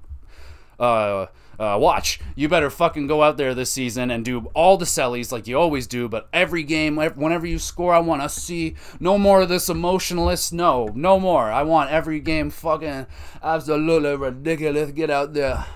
uh 0.81 1.27
uh, 1.59 1.77
watch, 1.77 2.21
you 2.37 2.49
better 2.49 2.71
fucking 2.71 3.09
go 3.09 3.23
out 3.23 3.37
there 3.37 3.53
this 3.53 3.73
season 3.73 4.13
and 4.13 4.25
do 4.25 4.47
all 4.55 4.77
the 4.77 4.85
sellies 4.85 5.33
like 5.33 5.49
you 5.49 5.59
always 5.59 5.89
do. 5.89 6.09
But 6.09 6.29
every 6.33 6.63
game, 6.63 6.95
whenever 6.95 7.47
you 7.47 7.59
score, 7.59 7.93
I 7.93 7.99
want 7.99 8.23
to 8.23 8.29
see 8.29 8.77
no 9.01 9.19
more 9.19 9.41
of 9.41 9.49
this 9.49 9.69
emotionalist. 9.69 10.53
No, 10.53 10.89
no 10.95 11.19
more. 11.19 11.51
I 11.51 11.65
want 11.65 11.91
every 11.91 12.21
game 12.21 12.51
fucking 12.51 13.07
absolutely 13.43 14.15
ridiculous. 14.15 14.93
Get 14.93 15.11
out 15.11 15.35
there 15.35 15.67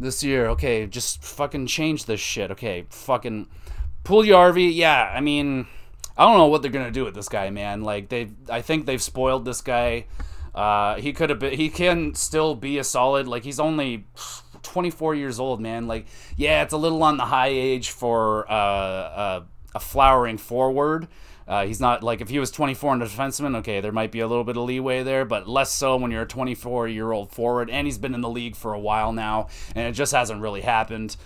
this 0.00 0.24
year. 0.24 0.48
Okay, 0.48 0.86
just 0.86 1.22
fucking 1.22 1.66
change 1.66 2.06
this 2.06 2.20
shit. 2.20 2.50
Okay, 2.50 2.86
fucking 2.90 3.46
Puljujarvi. 4.04 4.74
Yeah, 4.74 5.12
I 5.14 5.20
mean, 5.20 5.66
I 6.16 6.24
don't 6.24 6.38
know 6.38 6.46
what 6.46 6.62
they're 6.62 6.70
gonna 6.70 6.90
do 6.90 7.04
with 7.04 7.14
this 7.14 7.28
guy, 7.28 7.50
man. 7.50 7.82
Like 7.82 8.08
they, 8.08 8.30
I 8.48 8.62
think 8.62 8.86
they've 8.86 9.02
spoiled 9.02 9.44
this 9.44 9.60
guy. 9.60 10.06
Uh, 10.54 10.96
he 10.96 11.12
could 11.12 11.30
have 11.30 11.38
been. 11.38 11.54
He 11.54 11.68
can 11.68 12.14
still 12.14 12.54
be 12.54 12.78
a 12.78 12.84
solid. 12.84 13.28
Like 13.28 13.44
he's 13.44 13.60
only 13.60 14.06
24 14.62 15.14
years 15.14 15.38
old, 15.38 15.60
man. 15.60 15.86
Like 15.86 16.06
yeah, 16.36 16.62
it's 16.62 16.72
a 16.72 16.78
little 16.78 17.02
on 17.02 17.16
the 17.16 17.26
high 17.26 17.48
age 17.48 17.90
for 17.90 18.50
uh, 18.50 18.54
uh, 18.54 19.42
a 19.74 19.80
flowering 19.80 20.38
forward. 20.38 21.08
Uh, 21.50 21.66
he's 21.66 21.80
not 21.80 22.04
like 22.04 22.20
if 22.20 22.28
he 22.28 22.38
was 22.38 22.52
24 22.52 22.92
and 22.92 23.02
a 23.02 23.06
defenseman, 23.06 23.56
okay, 23.56 23.80
there 23.80 23.90
might 23.90 24.12
be 24.12 24.20
a 24.20 24.26
little 24.28 24.44
bit 24.44 24.56
of 24.56 24.62
leeway 24.62 25.02
there, 25.02 25.24
but 25.24 25.48
less 25.48 25.72
so 25.72 25.96
when 25.96 26.12
you're 26.12 26.22
a 26.22 26.26
24 26.26 26.86
year 26.86 27.10
old 27.10 27.32
forward. 27.32 27.68
And 27.68 27.88
he's 27.88 27.98
been 27.98 28.14
in 28.14 28.20
the 28.20 28.30
league 28.30 28.54
for 28.54 28.72
a 28.72 28.78
while 28.78 29.12
now, 29.12 29.48
and 29.74 29.88
it 29.88 29.92
just 29.92 30.12
hasn't 30.12 30.40
really 30.40 30.60
happened. 30.60 31.16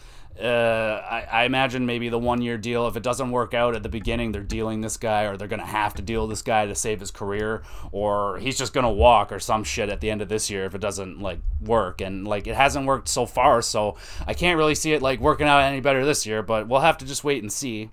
Uh, 0.40 1.02
I, 1.08 1.26
I, 1.30 1.44
imagine 1.44 1.84
maybe 1.84 2.08
the 2.08 2.18
one 2.18 2.40
year 2.40 2.56
deal, 2.56 2.88
if 2.88 2.96
it 2.96 3.02
doesn't 3.02 3.32
work 3.32 3.52
out 3.52 3.76
at 3.76 3.82
the 3.82 3.88
beginning, 3.90 4.32
they're 4.32 4.42
dealing 4.42 4.80
this 4.80 4.96
guy, 4.96 5.24
or 5.24 5.36
they're 5.36 5.46
going 5.46 5.60
to 5.60 5.66
have 5.66 5.92
to 5.94 6.02
deal 6.02 6.26
this 6.26 6.42
guy 6.42 6.66
to 6.66 6.74
save 6.74 7.00
his 7.00 7.10
career, 7.10 7.62
or 7.92 8.38
he's 8.38 8.56
just 8.56 8.72
going 8.72 8.84
to 8.84 8.90
walk 8.90 9.30
or 9.30 9.38
some 9.38 9.62
shit 9.62 9.90
at 9.90 10.00
the 10.00 10.10
end 10.10 10.22
of 10.22 10.30
this 10.30 10.48
year 10.50 10.64
if 10.64 10.74
it 10.74 10.80
doesn't 10.80 11.20
like 11.20 11.38
work. 11.60 12.00
And 12.00 12.26
like 12.26 12.46
it 12.46 12.56
hasn't 12.56 12.86
worked 12.86 13.08
so 13.08 13.26
far, 13.26 13.60
so 13.60 13.96
I 14.26 14.32
can't 14.32 14.56
really 14.56 14.74
see 14.74 14.94
it 14.94 15.02
like 15.02 15.20
working 15.20 15.46
out 15.46 15.60
any 15.60 15.80
better 15.80 16.04
this 16.04 16.24
year, 16.24 16.42
but 16.42 16.66
we'll 16.66 16.80
have 16.80 16.98
to 16.98 17.04
just 17.04 17.24
wait 17.24 17.42
and 17.42 17.52
see. 17.52 17.90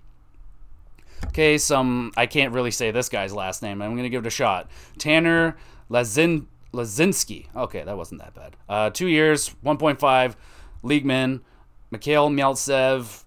Okay, 1.28 1.58
some 1.58 2.12
I 2.18 2.26
can't 2.26 2.54
really 2.54 2.72
say 2.72 2.92
this 2.92 3.10
guy's 3.10 3.34
last 3.34 3.62
name. 3.62 3.82
I'm 3.82 3.96
gonna 3.96 4.10
give 4.10 4.26
it 4.26 4.28
a 4.28 4.32
shot. 4.32 4.70
Tanner 4.98 5.58
Lazin 5.90 6.48
Lazinski. 6.74 7.48
Okay, 7.56 7.84
that 7.84 7.98
wasn't 7.98 8.22
that 8.22 8.34
bad. 8.34 8.56
Uh, 8.68 8.90
two 8.90 9.08
years, 9.08 9.56
1.5, 9.64 10.36
league 10.84 11.06
min. 11.06 11.42
Mikhail 11.92 12.30
Meltsev. 12.30 13.24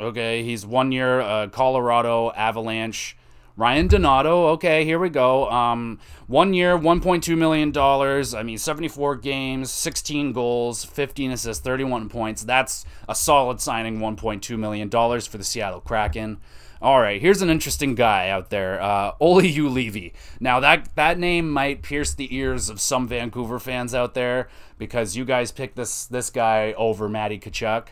Okay, 0.00 0.42
he's 0.42 0.64
one 0.66 0.92
year. 0.92 1.20
Uh, 1.20 1.48
Colorado 1.48 2.30
Avalanche. 2.32 3.16
Ryan 3.56 3.88
Donato. 3.88 4.50
Okay, 4.50 4.84
here 4.84 5.00
we 5.00 5.08
go. 5.08 5.50
Um, 5.50 5.98
one 6.28 6.54
year, 6.54 6.78
1.2 6.78 7.36
million 7.36 7.72
dollars. 7.72 8.32
I 8.32 8.44
mean, 8.44 8.56
74 8.56 9.16
games, 9.16 9.72
16 9.72 10.32
goals, 10.32 10.84
15 10.84 11.32
assists, 11.32 11.64
31 11.64 12.08
points. 12.08 12.44
That's 12.44 12.84
a 13.08 13.16
solid 13.16 13.60
signing. 13.60 13.98
1.2 13.98 14.56
million 14.56 14.88
dollars 14.88 15.26
for 15.26 15.38
the 15.38 15.44
Seattle 15.44 15.80
Kraken. 15.80 16.38
All 16.80 17.00
right, 17.00 17.20
here's 17.20 17.42
an 17.42 17.50
interesting 17.50 17.96
guy 17.96 18.28
out 18.28 18.50
there, 18.50 18.80
uh, 18.80 19.12
Olli 19.18 19.52
Juolevi. 19.52 20.12
Now 20.38 20.60
that 20.60 20.94
that 20.94 21.18
name 21.18 21.50
might 21.50 21.82
pierce 21.82 22.14
the 22.14 22.34
ears 22.34 22.68
of 22.68 22.80
some 22.80 23.08
Vancouver 23.08 23.58
fans 23.58 23.94
out 23.94 24.14
there 24.14 24.48
because 24.78 25.16
you 25.16 25.24
guys 25.24 25.50
picked 25.50 25.74
this 25.74 26.06
this 26.06 26.30
guy 26.30 26.74
over 26.74 27.08
Matty 27.08 27.38
Tkachuk. 27.38 27.88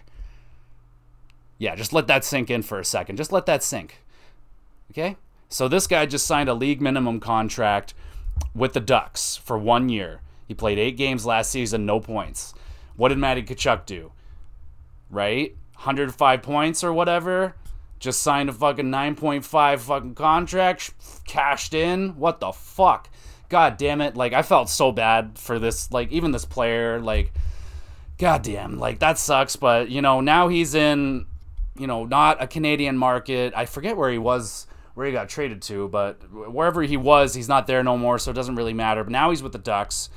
Yeah, 1.58 1.74
just 1.74 1.92
let 1.92 2.06
that 2.06 2.24
sink 2.24 2.48
in 2.48 2.62
for 2.62 2.78
a 2.78 2.84
second. 2.84 3.16
Just 3.16 3.32
let 3.32 3.46
that 3.46 3.64
sink. 3.64 4.02
Okay, 4.92 5.16
so 5.48 5.66
this 5.66 5.88
guy 5.88 6.06
just 6.06 6.26
signed 6.26 6.48
a 6.48 6.54
league 6.54 6.80
minimum 6.80 7.18
contract 7.18 7.92
with 8.54 8.72
the 8.72 8.80
Ducks 8.80 9.36
for 9.36 9.58
one 9.58 9.88
year. 9.88 10.20
He 10.46 10.54
played 10.54 10.78
eight 10.78 10.96
games 10.96 11.26
last 11.26 11.50
season, 11.50 11.86
no 11.86 11.98
points. 11.98 12.54
What 12.94 13.08
did 13.08 13.18
Matty 13.18 13.42
Tkachuk 13.42 13.84
do? 13.84 14.12
Right, 15.10 15.56
105 15.74 16.42
points 16.42 16.84
or 16.84 16.92
whatever 16.92 17.56
just 17.98 18.22
signed 18.22 18.48
a 18.48 18.52
fucking 18.52 18.86
9.5 18.86 19.78
fucking 19.80 20.14
contract, 20.14 20.92
cashed 21.26 21.74
in. 21.74 22.10
What 22.16 22.40
the 22.40 22.52
fuck? 22.52 23.08
God 23.48 23.76
damn 23.76 24.00
it. 24.00 24.16
Like, 24.16 24.32
I 24.32 24.42
felt 24.42 24.68
so 24.68 24.92
bad 24.92 25.38
for 25.38 25.58
this, 25.58 25.90
like, 25.90 26.10
even 26.10 26.32
this 26.32 26.44
player. 26.44 27.00
Like, 27.00 27.32
god 28.18 28.42
damn. 28.42 28.78
Like, 28.78 28.98
that 28.98 29.18
sucks. 29.18 29.56
But, 29.56 29.88
you 29.88 30.02
know, 30.02 30.20
now 30.20 30.48
he's 30.48 30.74
in, 30.74 31.26
you 31.78 31.86
know, 31.86 32.04
not 32.04 32.42
a 32.42 32.46
Canadian 32.46 32.98
market. 32.98 33.52
I 33.56 33.66
forget 33.66 33.96
where 33.96 34.10
he 34.10 34.18
was, 34.18 34.66
where 34.94 35.06
he 35.06 35.12
got 35.12 35.28
traded 35.28 35.62
to, 35.62 35.88
but 35.88 36.30
wherever 36.30 36.82
he 36.82 36.96
was, 36.96 37.34
he's 37.34 37.48
not 37.48 37.66
there 37.66 37.82
no 37.82 37.96
more. 37.96 38.18
So 38.18 38.30
it 38.30 38.34
doesn't 38.34 38.56
really 38.56 38.74
matter. 38.74 39.04
But 39.04 39.12
now 39.12 39.30
he's 39.30 39.42
with 39.42 39.52
the 39.52 39.58
Ducks. 39.58 40.10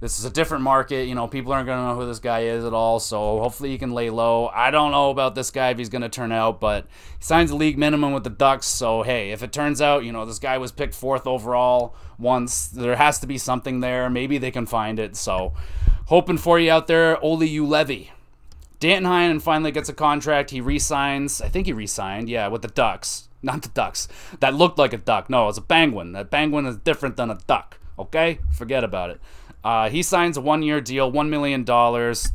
This 0.00 0.18
is 0.18 0.24
a 0.24 0.30
different 0.30 0.64
market. 0.64 1.06
You 1.06 1.14
know, 1.14 1.26
people 1.26 1.52
aren't 1.52 1.66
going 1.66 1.78
to 1.78 1.84
know 1.84 1.94
who 1.94 2.06
this 2.06 2.18
guy 2.18 2.40
is 2.40 2.64
at 2.64 2.74
all. 2.74 3.00
So 3.00 3.40
hopefully 3.40 3.70
he 3.70 3.78
can 3.78 3.92
lay 3.92 4.10
low. 4.10 4.48
I 4.48 4.70
don't 4.70 4.90
know 4.90 5.10
about 5.10 5.34
this 5.34 5.50
guy 5.50 5.70
if 5.70 5.78
he's 5.78 5.88
going 5.88 6.02
to 6.02 6.08
turn 6.08 6.32
out, 6.32 6.60
but 6.60 6.86
he 7.18 7.24
signs 7.24 7.50
a 7.50 7.56
league 7.56 7.78
minimum 7.78 8.12
with 8.12 8.24
the 8.24 8.30
Ducks. 8.30 8.66
So 8.66 9.02
hey, 9.02 9.30
if 9.30 9.42
it 9.42 9.52
turns 9.52 9.80
out, 9.80 10.04
you 10.04 10.12
know, 10.12 10.24
this 10.24 10.38
guy 10.38 10.58
was 10.58 10.72
picked 10.72 10.94
fourth 10.94 11.26
overall 11.26 11.94
once, 12.18 12.68
there 12.68 12.96
has 12.96 13.18
to 13.20 13.26
be 13.26 13.38
something 13.38 13.80
there. 13.80 14.10
Maybe 14.10 14.38
they 14.38 14.50
can 14.50 14.66
find 14.66 14.98
it. 14.98 15.16
So 15.16 15.52
hoping 16.06 16.38
for 16.38 16.58
you 16.58 16.70
out 16.70 16.86
there, 16.86 17.22
Olli 17.22 17.48
Juolevi. 17.48 18.10
Danton 18.80 19.10
Heinen 19.10 19.40
finally 19.40 19.70
gets 19.70 19.88
a 19.88 19.94
contract. 19.94 20.50
He 20.50 20.60
resigns. 20.60 21.40
I 21.40 21.48
think 21.48 21.66
he 21.66 21.72
resigned. 21.72 22.28
Yeah, 22.28 22.48
with 22.48 22.62
the 22.62 22.68
Ducks. 22.68 23.28
Not 23.42 23.62
the 23.62 23.68
Ducks. 23.68 24.08
That 24.40 24.54
looked 24.54 24.78
like 24.78 24.92
a 24.92 24.98
duck. 24.98 25.30
No, 25.30 25.48
it's 25.48 25.58
a 25.58 25.62
penguin. 25.62 26.12
That 26.12 26.30
penguin 26.30 26.66
is 26.66 26.76
different 26.78 27.16
than 27.16 27.30
a 27.30 27.38
duck. 27.46 27.78
Okay? 27.98 28.40
Forget 28.52 28.82
about 28.82 29.10
it. 29.10 29.20
Uh, 29.64 29.88
he 29.88 30.02
signs 30.02 30.36
a 30.36 30.40
one 30.42 30.62
year 30.62 30.80
deal, 30.80 31.10
$1 31.10 31.28
million. 31.30 31.64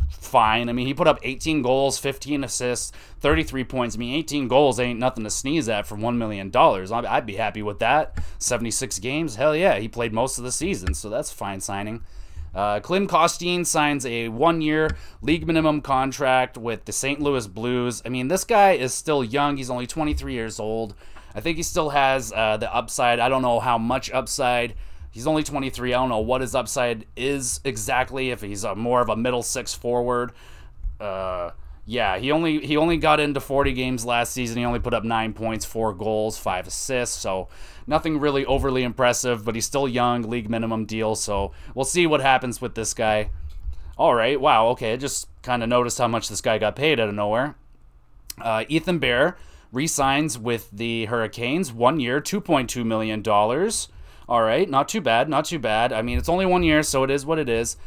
Fine. 0.10 0.70
I 0.70 0.74
mean, 0.74 0.88
he 0.88 0.94
put 0.94 1.08
up 1.08 1.20
18 1.22 1.62
goals, 1.62 2.00
15 2.00 2.44
assists, 2.44 2.92
33 3.20 3.64
points. 3.66 3.96
I 3.96 4.00
mean, 4.00 4.16
18 4.16 4.48
goals 4.48 4.80
ain't 4.80 5.00
nothing 5.00 5.24
to 5.24 5.30
sneeze 5.30 5.70
at 5.70 5.86
for 5.86 5.96
$1 5.96 6.18
million. 6.18 6.52
I'd 6.56 7.26
be 7.26 7.36
happy 7.36 7.62
with 7.62 7.80
that. 7.80 8.18
76 8.40 8.98
games. 9.00 9.36
Hell 9.36 9.56
yeah. 9.56 9.78
He 9.78 9.88
played 9.88 10.12
most 10.12 10.40
of 10.40 10.44
the 10.44 10.52
season, 10.52 10.96
so 10.96 11.10
that's 11.10 11.32
fine 11.32 11.62
signing. 11.62 12.02
Uh, 12.54 12.80
Klim 12.80 13.08
Kostin 13.08 13.64
signs 13.64 14.08
a 14.08 14.30
one 14.30 14.60
year 14.62 14.90
league 15.22 15.46
minimum 15.46 15.82
contract 15.82 16.58
with 16.58 16.86
the 16.86 16.92
St. 16.92 17.22
Louis 17.22 17.46
Blues. 17.46 18.02
I 18.04 18.10
mean, 18.10 18.28
this 18.28 18.44
guy 18.44 18.72
is 18.72 18.92
still 18.92 19.24
young. 19.24 19.58
He's 19.58 19.70
only 19.70 19.86
23 19.86 20.34
years 20.34 20.60
old. 20.60 20.96
I 21.36 21.42
think 21.42 21.58
he 21.58 21.64
still 21.64 21.90
has 21.90 22.34
uh, 22.34 22.58
the 22.58 22.74
upside. 22.74 23.20
I 23.20 23.30
don't 23.30 23.44
know 23.44 23.60
how 23.60 23.78
much 23.78 24.10
upside. 24.12 24.74
He's 25.12 25.26
only 25.28 25.44
23. 25.44 25.94
I 25.94 25.98
don't 25.98 26.10
know 26.10 26.20
what 26.20 26.42
his 26.42 26.54
upside 26.54 27.06
is 27.16 27.60
exactly. 27.64 28.30
If 28.30 28.42
he's 28.42 28.64
a, 28.64 28.76
more 28.76 29.02
of 29.02 29.10
a 29.10 29.16
middle 29.16 29.42
six 29.42 29.74
forward, 29.74 30.32
uh, 31.00 31.52
yeah, 31.86 32.20
he 32.20 32.32
only 32.32 32.64
he 32.64 32.78
only 32.78 32.98
got 32.98 33.20
into 33.20 33.40
40 33.40 33.74
games 33.74 34.06
last 34.06 34.32
season. 34.32 34.58
He 34.58 34.66
only 34.66 34.80
put 34.80 34.94
up 34.94 35.04
nine 35.04 35.34
points, 35.34 35.66
four 35.66 35.94
goals, 35.94 36.38
five 36.38 36.68
assists. 36.68 37.18
So 37.18 37.48
nothing 37.88 38.20
really 38.20 38.46
overly 38.46 38.84
impressive. 38.84 39.44
But 39.44 39.56
he's 39.56 39.66
still 39.66 39.88
young, 39.88 40.22
league 40.22 40.50
minimum 40.50 40.86
deal. 40.86 41.16
So 41.16 41.52
we'll 41.74 41.86
see 41.86 42.06
what 42.06 42.22
happens 42.22 42.62
with 42.62 42.76
this 42.76 42.94
guy. 42.94 43.32
All 43.98 44.14
right, 44.14 44.40
wow, 44.40 44.68
okay. 44.68 44.94
I 44.94 44.98
just 44.98 45.28
kind 45.42 45.62
of 45.64 45.68
noticed 45.68 45.98
how 45.98 46.08
much 46.08 46.30
this 46.30 46.40
guy 46.40 46.58
got 46.58 46.76
paid 46.76 47.00
out 47.00 47.10
of 47.10 47.16
nowhere. 47.16 47.56
Uh, 48.40 48.64
Ethan 48.70 49.00
Bear 49.00 49.36
re-signs 49.74 50.38
with 50.38 50.70
the 50.72 51.06
Hurricanes, 51.06 51.74
one 51.74 52.00
year, 52.00 52.22
2.2 52.22 52.86
million 52.86 53.22
dollars. 53.22 53.90
All 54.30 54.44
right, 54.44 54.70
not 54.70 54.88
too 54.88 55.02
bad, 55.02 55.28
not 55.28 55.46
too 55.46 55.58
bad. 55.58 55.92
I 55.92 56.04
mean, 56.04 56.20
it's 56.20 56.30
only 56.30 56.46
one 56.46 56.62
year, 56.62 56.84
so 56.84 57.04
it 57.04 57.10
is 57.10 57.26
what 57.26 57.40
it 57.40 57.50
is. 57.50 57.78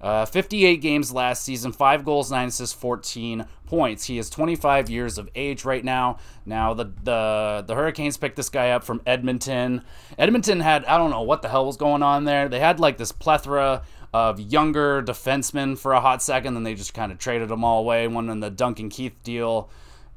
Uh, 0.00 0.26
58 0.26 0.78
games 0.78 1.12
last 1.12 1.44
season, 1.44 1.70
5 1.70 2.04
goals, 2.04 2.28
9 2.28 2.48
assists, 2.48 2.74
14 2.74 3.46
points. 3.66 4.06
He 4.06 4.18
is 4.18 4.28
25 4.28 4.90
years 4.90 5.16
of 5.16 5.30
age 5.36 5.64
right 5.64 5.84
now. 5.84 6.18
Now, 6.44 6.74
the, 6.74 6.86
the, 7.04 7.62
the 7.64 7.76
Hurricanes 7.76 8.16
picked 8.16 8.34
this 8.34 8.48
guy 8.48 8.70
up 8.70 8.82
from 8.82 9.00
Edmonton. 9.06 9.84
Edmonton 10.18 10.58
had, 10.58 10.84
I 10.86 10.98
don't 10.98 11.10
know 11.10 11.22
what 11.22 11.40
the 11.40 11.48
hell 11.48 11.66
was 11.66 11.76
going 11.76 12.02
on 12.02 12.24
there. 12.24 12.48
They 12.48 12.58
had 12.58 12.80
like 12.80 12.98
this 12.98 13.12
plethora 13.12 13.82
of 14.12 14.40
younger 14.40 15.04
defensemen 15.04 15.78
for 15.78 15.92
a 15.92 16.00
hot 16.00 16.20
second, 16.20 16.54
then 16.54 16.64
they 16.64 16.74
just 16.74 16.94
kind 16.94 17.12
of 17.12 17.18
traded 17.18 17.48
them 17.48 17.62
all 17.62 17.78
away. 17.78 18.08
One 18.08 18.28
in 18.28 18.40
the 18.40 18.50
Duncan 18.50 18.88
Keith 18.88 19.22
deal 19.22 19.70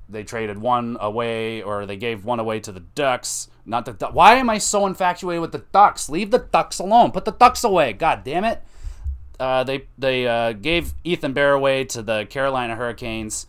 they 0.07 0.23
traded 0.23 0.57
one 0.57 0.97
away 0.99 1.61
or 1.61 1.85
they 1.85 1.97
gave 1.97 2.25
one 2.25 2.39
away 2.39 2.59
to 2.61 2.71
the 2.71 2.79
Ducks. 2.79 3.49
Not 3.65 3.85
the 3.85 3.93
Ducks. 3.93 4.13
Why 4.13 4.35
am 4.35 4.49
I 4.49 4.59
so 4.59 4.85
infatuated 4.85 5.41
with 5.41 5.51
the 5.51 5.63
Ducks? 5.71 6.09
Leave 6.09 6.31
the 6.31 6.39
Ducks 6.39 6.79
alone. 6.79 7.11
Put 7.11 7.25
the 7.25 7.31
Ducks 7.31 7.63
away. 7.63 7.93
God 7.93 8.23
damn 8.23 8.43
it. 8.43 8.61
Uh, 9.39 9.63
they 9.63 9.87
they 9.97 10.27
uh, 10.27 10.53
gave 10.53 10.93
Ethan 11.03 11.33
Bear 11.33 11.53
away 11.53 11.83
to 11.85 12.01
the 12.01 12.25
Carolina 12.25 12.75
Hurricanes. 12.75 13.47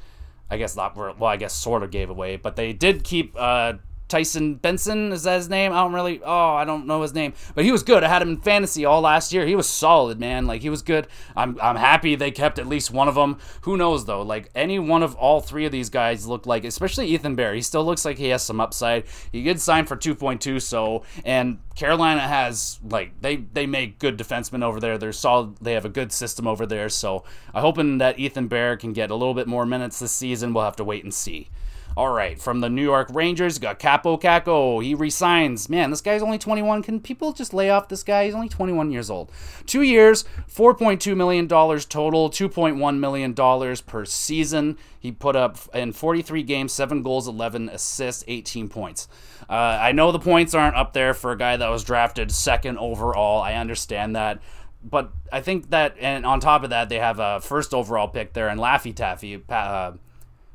I 0.51 0.57
guess 0.57 0.77
not. 0.77 0.97
Well, 0.97 1.25
I 1.25 1.37
guess 1.37 1.55
sort 1.55 1.83
of 1.83 1.91
gave 1.91 2.09
away, 2.09 2.37
but 2.37 2.57
they 2.57 2.73
did 2.73 3.05
keep 3.05 3.35
uh, 3.37 3.75
Tyson 4.09 4.55
Benson 4.55 5.11
is 5.11 5.25
that 5.25 5.37
his 5.37 5.49
name? 5.49 5.73
I 5.73 5.83
don't 5.83 5.93
really. 5.93 6.21
Oh, 6.23 6.55
I 6.55 6.65
don't 6.65 6.87
know 6.87 7.03
his 7.03 7.13
name, 7.13 7.33
but 7.55 7.65
he 7.65 7.73
was 7.73 7.83
good. 7.83 8.05
I 8.05 8.09
had 8.09 8.23
him 8.23 8.31
in 8.31 8.37
fantasy 8.37 8.85
all 8.85 9.01
last 9.01 9.33
year. 9.33 9.47
He 9.47 9.57
was 9.57 9.69
solid, 9.69 10.21
man. 10.21 10.47
Like 10.47 10.63
he 10.63 10.71
was 10.71 10.83
good. 10.83 11.09
I'm 11.35 11.59
I'm 11.61 11.77
happy 11.77 12.15
they 12.15 12.31
kept 12.31 12.59
at 12.61 12.69
least 12.69 12.93
one 12.93 13.09
of 13.09 13.17
them. 13.17 13.39
Who 13.63 13.77
knows 13.77 14.05
though? 14.05 14.23
Like 14.23 14.51
any 14.55 14.79
one 14.79 15.03
of 15.03 15.17
all 15.17 15.41
three 15.41 15.67
of 15.67 15.73
these 15.73 15.91
guys 15.91 16.27
look 16.27 16.47
like, 16.47 16.65
especially 16.65 17.09
Ethan 17.09 17.35
Bear. 17.35 17.55
He 17.55 17.63
still 17.63 17.85
looks 17.85 18.05
like 18.05 18.19
he 18.19 18.29
has 18.29 18.45
some 18.45 18.61
upside. 18.61 19.05
He 19.33 19.43
did 19.43 19.61
sign 19.61 19.87
for 19.87 19.97
2.2. 19.97 20.63
So 20.63 21.03
and 21.25 21.59
Carolina 21.75 22.21
has 22.21 22.79
like 22.89 23.21
they 23.21 23.37
they 23.37 23.67
make 23.67 23.99
good 23.99 24.17
defensemen 24.17 24.63
over 24.63 24.79
there. 24.79 24.99
They're 24.99 25.13
solid. 25.13 25.57
They 25.57 25.73
have 25.73 25.85
a 25.85 25.91
good 25.91 26.13
system 26.13 26.47
over 26.47 26.65
there. 26.65 26.89
So 26.89 27.25
I'm 27.53 27.63
hoping 27.63 27.99
that 27.99 28.21
Ethan 28.21 28.47
Bear 28.47 28.77
can 28.77 28.93
get 28.93 29.11
a 29.11 29.17
little 29.17 29.35
bit 29.35 29.49
more 29.49 29.67
minutes 29.67 29.99
this 29.99 30.13
season. 30.13 30.55
We'll 30.55 30.65
have 30.65 30.77
to 30.77 30.85
wait 30.85 31.03
and 31.03 31.13
see. 31.13 31.49
All 31.97 32.13
right, 32.13 32.39
from 32.39 32.61
the 32.61 32.69
New 32.69 32.83
York 32.83 33.09
Rangers, 33.15 33.59
got 33.59 33.79
Kaapo 33.79 34.21
Kakko. 34.21 34.85
He 34.85 34.95
resigns. 34.95 35.71
Man, 35.71 35.89
this 35.89 36.03
guy's 36.03 36.21
only 36.21 36.37
21. 36.37 36.83
Can 36.83 37.01
people 37.01 37.33
just 37.33 37.55
lay 37.55 37.71
off 37.71 37.89
this 37.89 38.03
guy? 38.03 38.27
He's 38.27 38.35
only 38.35 38.51
21 38.51 38.91
years 38.91 39.09
old. 39.09 39.33
Two 39.65 39.81
years, 39.81 40.27
$4.2 40.55 41.17
million 41.17 41.49
total, 41.49 42.29
$2.1 42.29 42.99
million 42.99 43.77
per 43.87 44.05
season. 44.05 44.77
He 45.01 45.11
put 45.11 45.37
up 45.37 45.57
in 45.75 45.95
43 45.95 46.43
games, 46.43 46.75
7 46.75 47.03
goals, 47.03 47.27
11 47.29 47.71
assists, 47.71 48.25
18 48.29 48.69
points. 48.69 49.09
Uh, 49.49 49.55
I 49.55 49.93
know 49.93 50.13
the 50.13 50.19
points 50.19 50.53
aren't 50.53 50.77
up 50.77 50.93
there 50.93 51.15
for 51.15 51.33
a 51.33 51.39
guy 51.39 51.57
that 51.57 51.69
was 51.69 51.83
drafted 51.83 52.31
second 52.31 52.77
overall. 52.77 53.41
I 53.41 53.55
understand 53.55 54.17
that 54.17 54.43
but 54.89 55.11
I 55.33 55.41
think 55.41 55.71
that, 55.71 55.97
and 55.99 56.25
on 56.25 56.39
top 56.39 56.63
of 56.63 56.71
that, 56.71 56.89
they 56.89 57.01
have 57.01 57.19
a 57.19 57.41
first 57.41 57.75
overall 57.75 58.07
pick 58.07 58.35
there 58.35 58.49
and 58.49 58.61
Laffy 58.61 58.95
Taffy, 58.95 59.43
uh, 59.49 59.93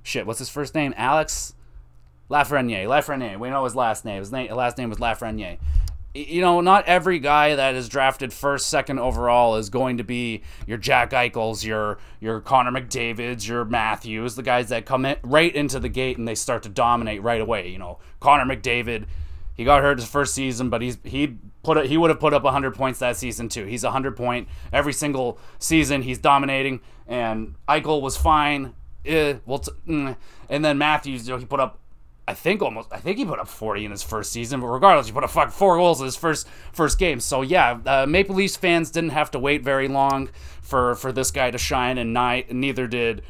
shit, 0.04 0.26
what's 0.26 0.40
his 0.40 0.50
first 0.50 0.76
name? 0.76 0.94
Alex 0.98 1.54
Lafreniere. 2.32 2.86
Lafreniere. 2.86 3.38
We 3.38 3.50
know 3.50 3.64
his 3.66 3.76
last 3.76 4.06
name. 4.06 4.20
His 4.20 4.32
name, 4.32 4.52
last 4.56 4.78
name 4.78 4.90
was 4.90 5.00
Lafreniere. 5.00 5.60
You 6.14 6.42
know, 6.42 6.60
not 6.60 6.86
every 6.88 7.20
guy 7.20 7.56
that 7.56 7.76
is 7.76 7.88
drafted 7.88 8.34
first, 8.34 8.68
second 8.68 9.00
overall 9.00 9.56
is 9.56 9.70
going 9.70 9.98
to 9.98 10.04
be 10.04 10.44
your 10.68 10.78
Jack 10.78 11.12
Eichels, 11.12 11.64
your 11.64 12.00
your 12.20 12.42
Connor 12.42 12.72
McDavid's, 12.72 13.48
your 13.48 13.64
Matthews, 13.64 14.36
the 14.36 14.44
guys 14.44 14.70
that 14.70 14.86
come 14.86 15.06
in 15.06 15.16
right 15.24 15.54
into 15.56 15.80
the 15.80 15.88
gate 15.88 16.18
and 16.18 16.28
they 16.28 16.36
start 16.36 16.64
to 16.64 16.70
dominate 16.70 17.22
right 17.22 17.40
away. 17.40 17.70
You 17.70 17.78
know, 17.78 18.00
Connor 18.20 18.44
McDavid, 18.44 19.06
he 19.56 19.64
got 19.64 19.82
hurt 19.82 20.00
his 20.00 20.08
first 20.08 20.34
season, 20.34 20.70
but 20.70 20.82
he's 20.82 20.98
he 21.06 21.38
put 21.64 21.78
a, 21.78 21.86
he 21.86 21.96
would 21.96 22.10
have 22.10 22.20
put 22.20 22.34
up 22.34 22.44
100 22.44 22.76
points 22.76 23.00
that 23.00 23.16
season 23.16 23.48
too. 23.48 23.66
He's 23.66 23.84
100 23.84 24.18
point 24.18 24.50
every 24.74 24.94
single 24.94 25.40
season. 25.60 26.02
He's 26.02 26.18
dominating, 26.18 26.82
and 27.08 27.56
Eichel 27.70 28.02
was 28.02 28.18
fine. 28.18 28.74
Eh, 29.06 29.36
well, 29.46 29.60
t- 29.60 29.72
mm. 29.88 30.16
and 30.50 30.64
then 30.64 30.78
Matthews, 30.78 31.28
you 31.28 31.34
know, 31.34 31.40
he 31.40 31.46
put 31.46 31.60
up 31.60 31.82
I 32.28 32.34
think 32.34 32.62
almost 32.62 32.94
I 32.94 32.98
think 32.98 33.18
he 33.18 33.26
put 33.26 33.40
up 33.40 33.48
40 33.48 33.86
in 33.86 33.92
his 33.92 34.04
first 34.04 34.32
season, 34.32 34.62
but 34.62 34.68
regardless, 34.68 35.08
he 35.08 35.12
put 35.12 35.24
up 35.24 35.32
fuck 35.32 35.52
four 35.52 35.76
goals 35.78 36.00
in 36.00 36.06
his 36.06 36.16
first 36.16 36.48
first 36.72 37.00
game. 37.00 37.20
So 37.20 37.42
yeah, 37.42 37.80
uh, 37.86 38.06
Maple 38.08 38.36
Leafs 38.36 38.56
fans 38.56 38.92
didn't 38.92 39.10
have 39.10 39.32
to 39.32 39.40
wait 39.40 39.64
very 39.64 39.88
long 39.88 40.30
for 40.62 40.96
for 40.96 41.12
this 41.12 41.32
guy 41.32 41.52
to 41.52 41.58
shine, 41.58 41.98
and 41.98 42.14
neither 42.14 42.88
did 42.88 43.24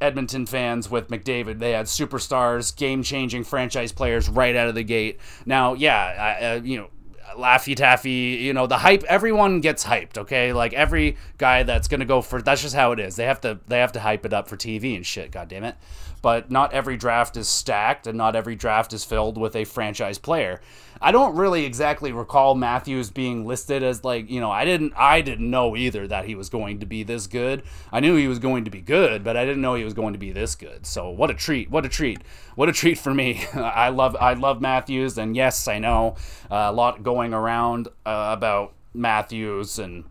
Edmonton 0.00 0.46
fans 0.46 0.90
with 0.90 1.08
McDavid. 1.08 1.58
They 1.58 1.72
had 1.72 1.86
superstars, 1.86 2.74
game 2.74 3.02
changing 3.02 3.44
franchise 3.44 3.92
players 3.92 4.28
right 4.28 4.56
out 4.56 4.66
of 4.66 4.74
the 4.74 4.82
gate. 4.82 5.20
Now, 5.46 5.74
yeah, 5.74 6.56
uh, 6.58 6.64
you 6.64 6.78
know. 6.78 6.88
Laffy 7.36 7.74
Taffy, 7.74 8.38
you 8.40 8.52
know, 8.52 8.66
the 8.66 8.78
hype, 8.78 9.04
everyone 9.04 9.60
gets 9.60 9.84
hyped, 9.84 10.18
okay? 10.18 10.52
Like 10.52 10.72
every 10.72 11.16
guy 11.38 11.62
that's 11.62 11.88
gonna 11.88 12.04
go 12.04 12.22
for 12.22 12.42
that's 12.42 12.62
just 12.62 12.74
how 12.74 12.92
it 12.92 13.00
is. 13.00 13.16
They 13.16 13.24
have 13.24 13.40
to 13.42 13.58
they 13.68 13.78
have 13.78 13.92
to 13.92 14.00
hype 14.00 14.26
it 14.26 14.32
up 14.32 14.48
for 14.48 14.56
TV 14.56 14.96
and 14.96 15.06
shit, 15.06 15.30
god 15.30 15.48
damn 15.48 15.64
it 15.64 15.76
but 16.22 16.50
not 16.50 16.72
every 16.72 16.96
draft 16.96 17.36
is 17.36 17.48
stacked 17.48 18.06
and 18.06 18.16
not 18.16 18.36
every 18.36 18.54
draft 18.54 18.92
is 18.92 19.04
filled 19.04 19.36
with 19.36 19.56
a 19.56 19.64
franchise 19.64 20.18
player. 20.18 20.60
I 21.02 21.10
don't 21.10 21.36
really 21.36 21.64
exactly 21.64 22.12
recall 22.12 22.54
Matthews 22.54 23.10
being 23.10 23.44
listed 23.44 23.82
as 23.82 24.04
like, 24.04 24.30
you 24.30 24.40
know, 24.40 24.50
I 24.50 24.64
didn't 24.64 24.92
I 24.96 25.20
didn't 25.20 25.50
know 25.50 25.76
either 25.76 26.06
that 26.08 26.26
he 26.26 26.34
was 26.34 26.48
going 26.48 26.80
to 26.80 26.86
be 26.86 27.02
this 27.02 27.26
good. 27.26 27.62
I 27.90 28.00
knew 28.00 28.16
he 28.16 28.28
was 28.28 28.38
going 28.38 28.64
to 28.64 28.70
be 28.70 28.80
good, 28.80 29.24
but 29.24 29.36
I 29.36 29.44
didn't 29.44 29.62
know 29.62 29.74
he 29.74 29.84
was 29.84 29.94
going 29.94 30.12
to 30.12 30.18
be 30.18 30.32
this 30.32 30.54
good. 30.54 30.86
So, 30.86 31.10
what 31.10 31.30
a 31.30 31.34
treat. 31.34 31.70
What 31.70 31.84
a 31.84 31.88
treat. 31.88 32.20
What 32.54 32.68
a 32.68 32.72
treat 32.72 32.98
for 32.98 33.12
me. 33.12 33.44
I 33.54 33.88
love 33.88 34.16
I 34.20 34.34
love 34.34 34.60
Matthews 34.60 35.18
and 35.18 35.34
yes, 35.34 35.66
I 35.66 35.78
know 35.78 36.16
uh, 36.50 36.68
a 36.70 36.72
lot 36.72 37.02
going 37.02 37.34
around 37.34 37.88
uh, 38.06 38.30
about 38.36 38.74
Matthews 38.94 39.78
and 39.78 40.04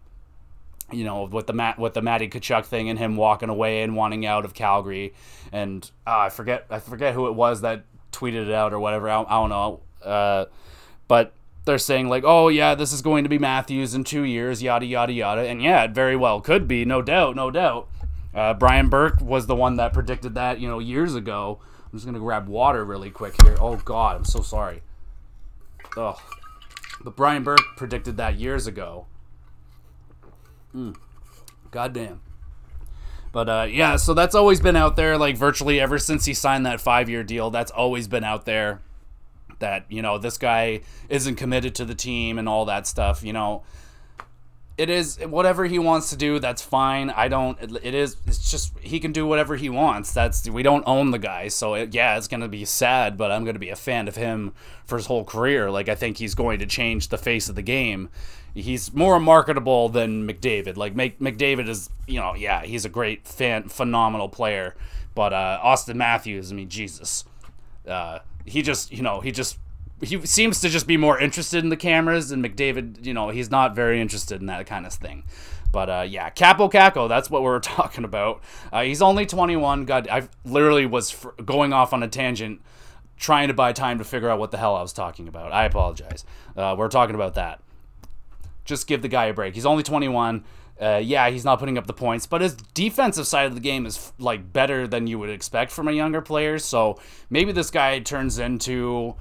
you 0.91 1.05
know, 1.05 1.24
with 1.24 1.48
the 1.48 1.53
Matt 1.53 1.79
with 1.79 1.93
the 1.93 2.01
Matty 2.01 2.27
Tkachuk 2.27 2.65
thing 2.65 2.89
and 2.89 3.00
him 3.00 3.15
walking 3.15 3.50
away 3.50 3.81
and 3.83 3.95
wanting 3.95 4.25
out 4.25 4.45
of 4.45 4.53
Calgary, 4.53 5.13
and 5.51 5.89
uh, 6.05 6.19
I 6.19 6.29
forget 6.29 6.65
I 6.69 6.79
forget 6.79 7.13
who 7.13 7.27
it 7.27 7.33
was 7.33 7.62
that 7.62 7.86
tweeted 8.12 8.48
it 8.48 8.51
out 8.51 8.74
or 8.74 8.79
whatever. 8.79 9.10
I, 9.10 9.21
I 9.21 9.29
don't 9.29 9.50
know, 9.50 9.79
uh, 10.03 10.45
but 11.12 11.34
they're 11.65 11.77
saying 11.77 12.08
like, 12.08 12.24
oh 12.25 12.48
yeah, 12.48 12.74
this 12.74 12.94
is 12.94 13.01
going 13.01 13.25
to 13.25 13.30
be 13.30 13.38
Matthews 13.38 13.94
in 13.94 14.06
two 14.06 14.24
years, 14.24 14.63
yada 14.63 14.86
yada 14.86 15.12
yada, 15.12 15.41
and 15.41 15.62
yeah, 15.62 15.84
it 15.84 15.91
very 15.91 16.15
well 16.15 16.39
could 16.39 16.70
be, 16.70 16.86
no 16.86 17.01
doubt, 17.01 17.36
no 17.36 17.51
doubt. 17.51 17.89
Uh, 18.34 18.53
Brian 18.53 18.88
Burke 18.88 19.20
was 19.20 19.46
the 19.46 19.53
one 19.53 19.75
that 19.75 19.91
predicted 19.91 20.36
that, 20.36 20.62
you 20.62 20.70
know, 20.70 20.80
years 20.80 21.13
ago. 21.13 21.60
I'm 21.84 22.00
just 22.00 22.06
gonna 22.06 22.18
grab 22.18 22.48
water 22.48 22.86
really 22.86 23.10
quick 23.10 23.34
here. 23.44 23.58
Oh 23.60 23.75
God, 23.75 24.15
I'm 24.15 24.24
so 24.24 24.39
sorry. 24.39 24.84
Oh, 25.98 26.18
but 27.03 27.18
Brian 27.18 27.44
Burke 27.44 27.75
predicted 27.75 28.15
that 28.15 28.38
years 28.38 28.65
ago 28.65 29.08
Mm. 30.74 30.96
Goddamn. 31.72 32.22
But 33.34 33.50
uh, 33.50 33.68
yeah, 33.70 33.98
so 33.98 34.13
that's 34.13 34.34
always 34.34 34.62
been 34.62 34.77
out 34.77 34.96
there, 34.96 35.18
like 35.18 35.36
virtually 35.36 35.77
ever 35.77 36.00
since 36.00 36.24
he 36.24 36.34
signed 36.34 36.65
that 36.65 36.80
five 36.80 37.10
year 37.10 37.25
deal. 37.25 37.50
That's 37.50 37.70
always 37.70 38.08
been 38.08 38.24
out 38.24 38.46
there 38.46 38.80
that, 39.62 39.86
you 39.89 40.01
know, 40.01 40.18
this 40.18 40.38
guy 40.38 40.82
isn't 41.10 41.36
committed 41.36 41.74
to 41.75 41.86
the 41.86 41.96
team 41.96 42.38
and 42.38 42.48
all 42.48 42.65
that 42.65 42.86
stuff. 42.86 43.24
You 43.24 43.34
know, 43.34 43.63
it 44.77 44.89
is 44.89 45.18
whatever 45.20 45.65
he 45.65 45.80
wants 45.80 46.10
to 46.10 46.18
do, 46.18 46.39
that's 46.39 46.62
fine. 46.62 47.10
I 47.10 47.27
don't, 47.27 47.58
it 47.84 47.94
is, 47.94 48.18
it's 48.27 48.51
just, 48.51 48.77
he 48.80 49.00
can 49.00 49.12
do 49.12 49.25
whatever 49.25 49.56
he 49.56 49.70
wants. 49.70 50.13
That's, 50.13 50.48
we 50.50 50.63
don't 50.63 50.84
own 50.86 51.12
the 51.12 51.20
guy. 51.20 51.47
So 51.47 51.76
it, 51.76 51.93
yeah, 51.93 52.17
it's 52.17 52.28
to 52.41 52.47
be 52.47 52.65
sad, 52.65 53.17
but 53.17 53.32
I'm 53.32 53.43
to 53.54 53.60
be 53.60 53.69
a 53.69 53.76
fan 53.76 54.08
of 54.08 54.15
him 54.15 54.54
for 54.86 54.97
his 54.97 55.06
whole 55.06 55.24
career. 55.24 55.71
Like, 55.71 55.89
I 55.89 55.95
think 55.95 56.17
he's 56.17 56.36
going 56.36 56.60
to 56.60 56.65
change 56.65 57.08
the 57.08 57.17
face 57.17 57.47
of 57.50 57.56
the 57.56 57.62
game 57.62 58.10
he's 58.54 58.93
more 58.93 59.19
marketable 59.19 59.89
than 59.89 60.28
McDavid. 60.28 60.78
Like 60.78 60.95
McDavid 60.95 61.67
is, 61.67 61.89
you 62.08 62.19
know, 62.19 62.36
yeah, 62.36 62.63
he's 62.63 62.86
a 62.86 62.89
great 62.89 63.28
fan, 63.28 63.69
phenomenal 63.69 64.30
player. 64.30 64.76
But 65.15 65.34
uh, 65.34 65.60
Auston 65.63 65.95
Matthews, 65.95 66.52
I 66.52 66.56
mean, 66.56 66.69
Jesus, 66.69 67.26
uh, 67.88 68.19
he 68.45 68.62
just, 68.62 68.91
you 68.91 69.01
know, 69.01 69.21
he 69.21 69.32
just 69.32 69.58
he 70.01 70.25
seems 70.25 70.60
to 70.62 70.69
just 70.69 70.88
be 70.88 70.97
more 70.97 71.19
interested 71.19 71.63
in 71.63 71.69
the 71.69 71.77
cameras, 71.77 72.32
and 72.32 72.43
McDavid, 72.43 73.06
you 73.06 73.13
know, 73.13 73.30
he's 73.30 73.51
not 73.51 73.75
very 73.75 74.01
interested 74.01 74.41
in 74.41 74.47
that 74.47 74.65
kind 74.65 74.86
of 74.86 74.93
thing. 74.93 75.23
But 75.71 75.89
uh, 75.89 76.06
yeah, 76.08 76.30
Kaapo 76.30 76.71
Kakko, 76.71 77.08
that's 77.08 77.30
what 77.30 77.43
we're 77.43 77.60
talking 77.60 78.04
about. 78.04 78.41
Uh, 78.71 78.82
he's 78.82 79.01
only 79.01 79.25
21. 79.25 79.86
God, 79.86 80.08
I 80.10 80.27
literally 80.43 80.86
was 80.86 81.15
going 81.45 81.71
off 81.71 81.93
on 81.93 82.04
a 82.04 82.08
tangent 82.08 82.62
trying 83.17 83.47
to 83.49 83.54
buy 83.54 83.71
time 83.71 83.99
to 83.99 84.04
figure 84.04 84.30
out 84.30 84.39
what 84.39 84.49
the 84.49 84.58
hell 84.58 84.75
I 84.75 84.82
was 84.82 84.93
talking 84.93 85.27
about. 85.27 85.51
I 85.51 85.65
apologize. 85.65 86.25
Uh, 86.58 86.75
we're 86.77 86.88
talking 86.89 87.13
about 87.13 87.36
that 87.36 87.62
just 88.65 88.88
give 88.88 89.01
the 89.01 89.08
guy 89.08 89.25
a 89.25 89.34
break. 89.34 89.54
He's 89.54 89.65
only 89.65 89.84
21. 89.84 90.43
Uh, 90.82 90.98
yeah, 90.98 91.30
he's 91.30 91.46
not 91.46 91.60
putting 91.60 91.78
up 91.78 91.86
the 91.86 91.94
points, 91.94 92.26
but 92.26 92.41
his 92.41 92.56
defensive 92.56 93.28
side 93.28 93.46
of 93.46 93.54
the 93.54 93.62
game 93.62 93.86
is 93.86 94.12
like 94.17 94.52
better 94.52 94.88
than 94.88 95.06
you 95.06 95.20
would 95.20 95.30
expect 95.30 95.72
from 95.72 95.88
a 95.88 95.91
younger 95.91 96.22
player. 96.22 96.58
So 96.58 97.00
maybe 97.30 97.52
this 97.52 97.70
guy 97.70 98.00
turns 98.00 98.39
into 98.39 99.15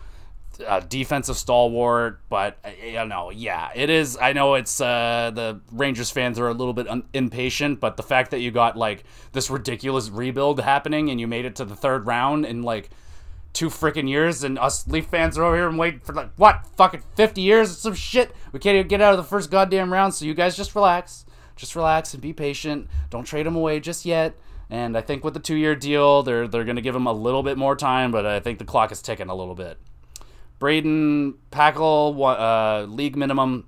a 0.66 0.80
defensive 0.80 1.36
stalwart. 1.36 2.20
But 2.28 2.58
uh, 2.64 2.70
you 2.84 3.04
know, 3.04 3.30
yeah, 3.30 3.70
it 3.74 3.90
is. 3.90 4.16
I 4.20 4.32
know 4.32 4.54
it's 4.54 4.80
uh, 4.80 5.32
the 5.34 5.60
Rangers 5.72 6.10
fans 6.10 6.38
are 6.38 6.48
a 6.48 6.54
little 6.54 6.72
bit 6.72 6.88
un- 6.88 7.04
impatient, 7.12 7.80
but 7.80 7.96
the 7.96 8.02
fact 8.02 8.30
that 8.30 8.40
you 8.40 8.50
got 8.50 8.76
like 8.76 9.04
this 9.32 9.50
ridiculous 9.50 10.08
rebuild 10.08 10.60
happening 10.60 11.10
and 11.10 11.20
you 11.20 11.26
made 11.26 11.44
it 11.44 11.56
to 11.56 11.64
the 11.64 11.76
third 11.76 12.06
round 12.06 12.46
in 12.46 12.62
like 12.62 12.90
two 13.52 13.68
freaking 13.68 14.08
years, 14.08 14.44
and 14.44 14.58
us 14.58 14.86
Leaf 14.86 15.06
fans 15.06 15.36
are 15.36 15.44
over 15.44 15.56
here 15.56 15.68
and 15.68 15.78
waiting 15.78 16.00
for 16.00 16.12
like 16.14 16.30
what 16.36 16.66
fucking 16.76 17.02
fifty 17.16 17.40
years 17.42 17.70
or 17.70 17.74
some 17.74 17.94
shit. 17.94 18.34
We 18.52 18.60
can't 18.60 18.76
even 18.76 18.88
get 18.88 19.00
out 19.00 19.12
of 19.12 19.18
the 19.18 19.24
first 19.24 19.50
goddamn 19.50 19.92
round. 19.92 20.14
So 20.14 20.24
you 20.24 20.34
guys 20.34 20.56
just 20.56 20.74
relax, 20.74 21.24
just 21.60 21.76
relax 21.76 22.14
and 22.14 22.22
be 22.22 22.32
patient. 22.32 22.88
Don't 23.10 23.24
trade 23.24 23.46
him 23.46 23.54
away 23.54 23.78
just 23.80 24.06
yet. 24.06 24.34
And 24.70 24.96
I 24.96 25.02
think 25.02 25.22
with 25.22 25.34
the 25.34 25.40
two-year 25.40 25.76
deal, 25.76 26.22
they're 26.22 26.48
they're 26.48 26.64
gonna 26.64 26.80
give 26.80 26.96
him 26.96 27.06
a 27.06 27.12
little 27.12 27.42
bit 27.42 27.58
more 27.58 27.76
time, 27.76 28.10
but 28.10 28.24
I 28.24 28.40
think 28.40 28.58
the 28.58 28.64
clock 28.64 28.90
is 28.90 29.02
ticking 29.02 29.28
a 29.28 29.34
little 29.34 29.54
bit. 29.54 29.78
Brayden 30.58 31.34
Pachal, 31.50 32.16
uh, 32.38 32.84
league 32.86 33.16
minimum 33.16 33.66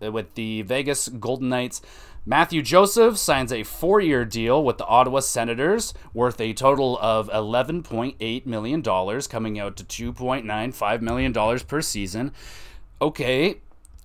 with 0.00 0.34
the 0.34 0.62
Vegas 0.62 1.08
Golden 1.08 1.48
Knights. 1.48 1.82
Matthew 2.26 2.62
Joseph 2.62 3.16
signs 3.16 3.52
a 3.52 3.62
four 3.62 4.00
year 4.00 4.24
deal 4.24 4.62
with 4.62 4.78
the 4.78 4.86
Ottawa 4.86 5.20
Senators 5.20 5.94
worth 6.12 6.40
a 6.40 6.52
total 6.52 6.98
of 7.00 7.28
$11.8 7.30 8.46
million, 8.46 8.82
coming 8.82 9.58
out 9.58 9.76
to 9.76 10.12
$2.95 10.12 11.00
million 11.00 11.60
per 11.66 11.80
season. 11.80 12.32
Okay. 13.00 13.56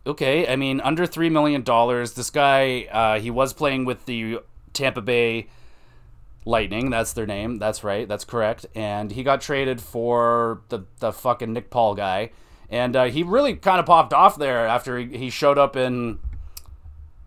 Okay. 0.06 0.48
I 0.48 0.56
mean, 0.56 0.82
under 0.82 1.06
$3 1.06 1.32
million. 1.32 1.64
This 1.64 2.30
guy, 2.30 2.84
uh, 2.92 3.20
he 3.20 3.32
was 3.32 3.54
playing 3.54 3.86
with 3.86 4.06
the 4.06 4.40
Tampa 4.74 5.02
Bay 5.02 5.48
Lightning. 6.46 6.90
That's 6.92 7.14
their 7.14 7.26
name. 7.26 7.58
That's 7.58 7.84
right. 7.84 8.08
That's 8.08 8.24
correct. 8.24 8.66
And 8.76 9.12
he 9.12 9.24
got 9.24 9.42
traded 9.42 9.82
for 9.82 10.62
the, 10.70 10.86
the 11.00 11.12
fucking 11.12 11.54
Nick 11.54 11.70
Paul 11.70 11.96
guy. 11.96 12.32
And 12.70 12.96
uh, 12.96 13.06
he 13.06 13.24
really 13.24 13.56
kind 13.56 13.80
of 13.80 13.86
popped 13.86 14.14
off 14.14 14.38
there 14.38 14.66
after 14.66 14.98
he, 14.98 15.18
he 15.18 15.30
showed 15.30 15.58
up 15.58 15.76
in 15.76 16.20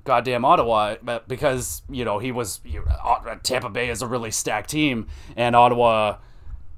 goddamn 0.04 0.42
Ottawa 0.42 0.96
because 1.28 1.82
you 1.90 2.02
know 2.02 2.18
he 2.18 2.32
was 2.32 2.60
know, 2.64 3.38
Tampa 3.42 3.68
Bay 3.68 3.90
is 3.90 4.00
a 4.00 4.06
really 4.06 4.30
stacked 4.30 4.70
team 4.70 5.06
and 5.36 5.54
Ottawa 5.54 6.16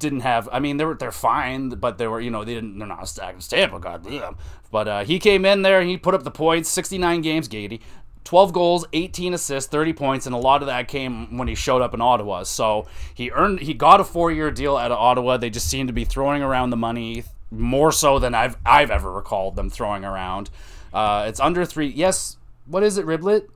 didn't 0.01 0.21
have 0.21 0.49
I 0.51 0.59
mean 0.59 0.77
they 0.77 0.85
were 0.85 0.95
they're 0.95 1.13
fine 1.13 1.69
but 1.69 1.99
they 1.99 2.09
were 2.09 2.21
you 2.21 2.31
know 2.31 2.45
they 2.45 2.55
didn't 2.55 2.79
they're 2.79 2.89
not 2.89 3.03
as 3.03 3.11
stacked 3.11 3.39
as 3.39 3.49
Tampa 3.49 3.79
goddamn 3.79 4.37
but 4.73 4.89
uh, 4.89 5.05
he 5.05 5.19
came 5.19 5.45
in 5.45 5.63
there 5.63 5.83
he 5.83 5.97
put 5.97 6.15
up 6.15 6.25
the 6.25 6.31
points 6.31 6.69
69 6.69 7.21
games 7.21 7.49
Gady 7.49 7.81
12 8.25 8.53
goals 8.53 8.85
18 8.93 9.35
assists 9.35 9.71
30 9.71 9.93
points 9.93 10.27
and 10.27 10.35
a 10.35 10.39
lot 10.39 10.63
of 10.63 10.67
that 10.67 10.89
came 10.89 11.39
when 11.39 11.47
he 11.47 11.55
showed 11.55 11.83
up 11.83 11.95
in 11.95 12.01
Ottawa 12.01 12.43
so 12.43 12.87
he 13.15 13.31
earned 13.31 13.61
he 13.61 13.73
got 13.75 14.01
a 14.01 14.05
four 14.05 14.33
year 14.33 14.51
deal 14.51 14.77
out 14.77 14.91
of 14.91 14.99
Ottawa 14.99 15.37
they 15.37 15.51
just 15.51 15.69
seem 15.69 15.87
to 15.87 15.93
be 15.93 16.05
throwing 16.05 16.43
around 16.43 16.71
the 16.71 16.77
money 16.77 17.23
more 17.53 17.93
so 17.93 18.19
than 18.19 18.35
I've 18.35 18.57
I've 18.67 18.91
ever 18.91 19.13
recalled 19.13 19.55
them 19.55 19.71
throwing 19.71 20.05
around 20.05 20.51
uh, 20.93 21.27
it's 21.29 21.39
under 21.39 21.65
three 21.65 21.89
yes 21.89 22.37
what 22.71 22.85
is 22.85 22.99
it, 22.99 23.05
Riblet? 23.05 23.49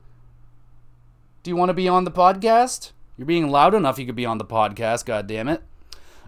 Do 1.43 1.49
you 1.49 1.55
want 1.55 1.69
to 1.69 1.73
be 1.73 1.87
on 1.87 2.03
the 2.03 2.11
podcast? 2.11 2.91
You're 3.17 3.25
being 3.25 3.49
loud 3.49 3.73
enough 3.73 3.97
you 3.97 4.05
could 4.05 4.15
be 4.15 4.25
on 4.25 4.39
the 4.39 4.45
podcast, 4.45 5.05
god 5.05 5.25
damn 5.25 5.47
it. 5.47 5.63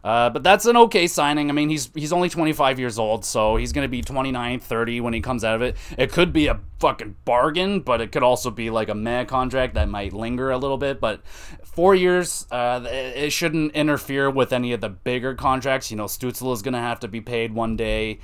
Uh, 0.04 0.30
but 0.30 0.44
that's 0.44 0.66
an 0.66 0.78
okay 0.78 1.08
signing. 1.08 1.50
I 1.50 1.54
mean, 1.54 1.70
he's 1.70 1.90
he's 1.94 2.14
only 2.14 2.30
25 2.30 2.80
years 2.80 3.00
old, 3.00 3.26
so 3.26 3.56
he's 3.56 3.74
going 3.74 3.84
to 3.86 3.90
be 3.90 4.02
29, 4.02 4.60
30 4.60 5.02
when 5.02 5.14
he 5.14 5.22
comes 5.22 5.44
out 5.44 5.56
of 5.56 5.62
it. 5.62 5.76
It 5.98 6.12
could 6.12 6.32
be 6.32 6.48
a 6.48 6.60
fucking 6.80 7.16
bargain, 7.26 7.82
but 7.82 8.02
it 8.02 8.12
could 8.12 8.24
also 8.24 8.52
be 8.52 8.70
like 8.70 8.90
a 8.90 8.96
meh 8.96 9.26
contract 9.26 9.74
that 9.74 9.90
might 9.90 10.14
linger 10.14 10.52
a 10.52 10.58
little 10.58 10.78
bit. 10.78 11.00
But 11.00 11.26
four 11.64 11.96
years, 11.96 12.46
uh, 12.52 12.86
it 12.88 13.32
shouldn't 13.32 13.74
interfere 13.74 14.30
with 14.30 14.54
any 14.54 14.74
of 14.74 14.82
the 14.82 14.90
bigger 14.90 15.34
contracts. 15.34 15.92
You 15.92 15.98
know, 15.98 16.06
Stützle 16.06 16.54
is 16.54 16.62
going 16.62 16.74
to 16.74 16.80
have 16.80 17.00
to 17.02 17.08
be 17.08 17.22
paid 17.22 17.54
one 17.54 17.76
day 17.76 18.20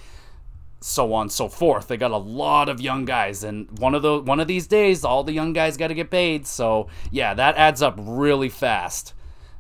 so 0.84 1.14
on 1.14 1.30
so 1.30 1.48
forth. 1.48 1.88
They 1.88 1.98
got 1.98 2.12
a 2.12 2.18
lot 2.18 2.68
of 2.68 2.82
young 2.82 3.06
guys, 3.06 3.44
and 3.44 3.80
one 3.80 3.96
of 3.96 4.02
the 4.02 4.20
one 4.20 4.40
of 4.40 4.48
these 4.48 4.68
days, 4.68 5.06
all 5.06 5.24
the 5.24 5.32
young 5.32 5.54
guys 5.54 5.78
got 5.78 5.88
to 5.88 5.94
get 5.94 6.12
paid. 6.12 6.46
So 6.46 6.88
yeah, 7.10 7.34
that 7.34 7.56
adds 7.56 7.82
up 7.82 7.96
really 7.98 8.50
fast. 8.50 9.14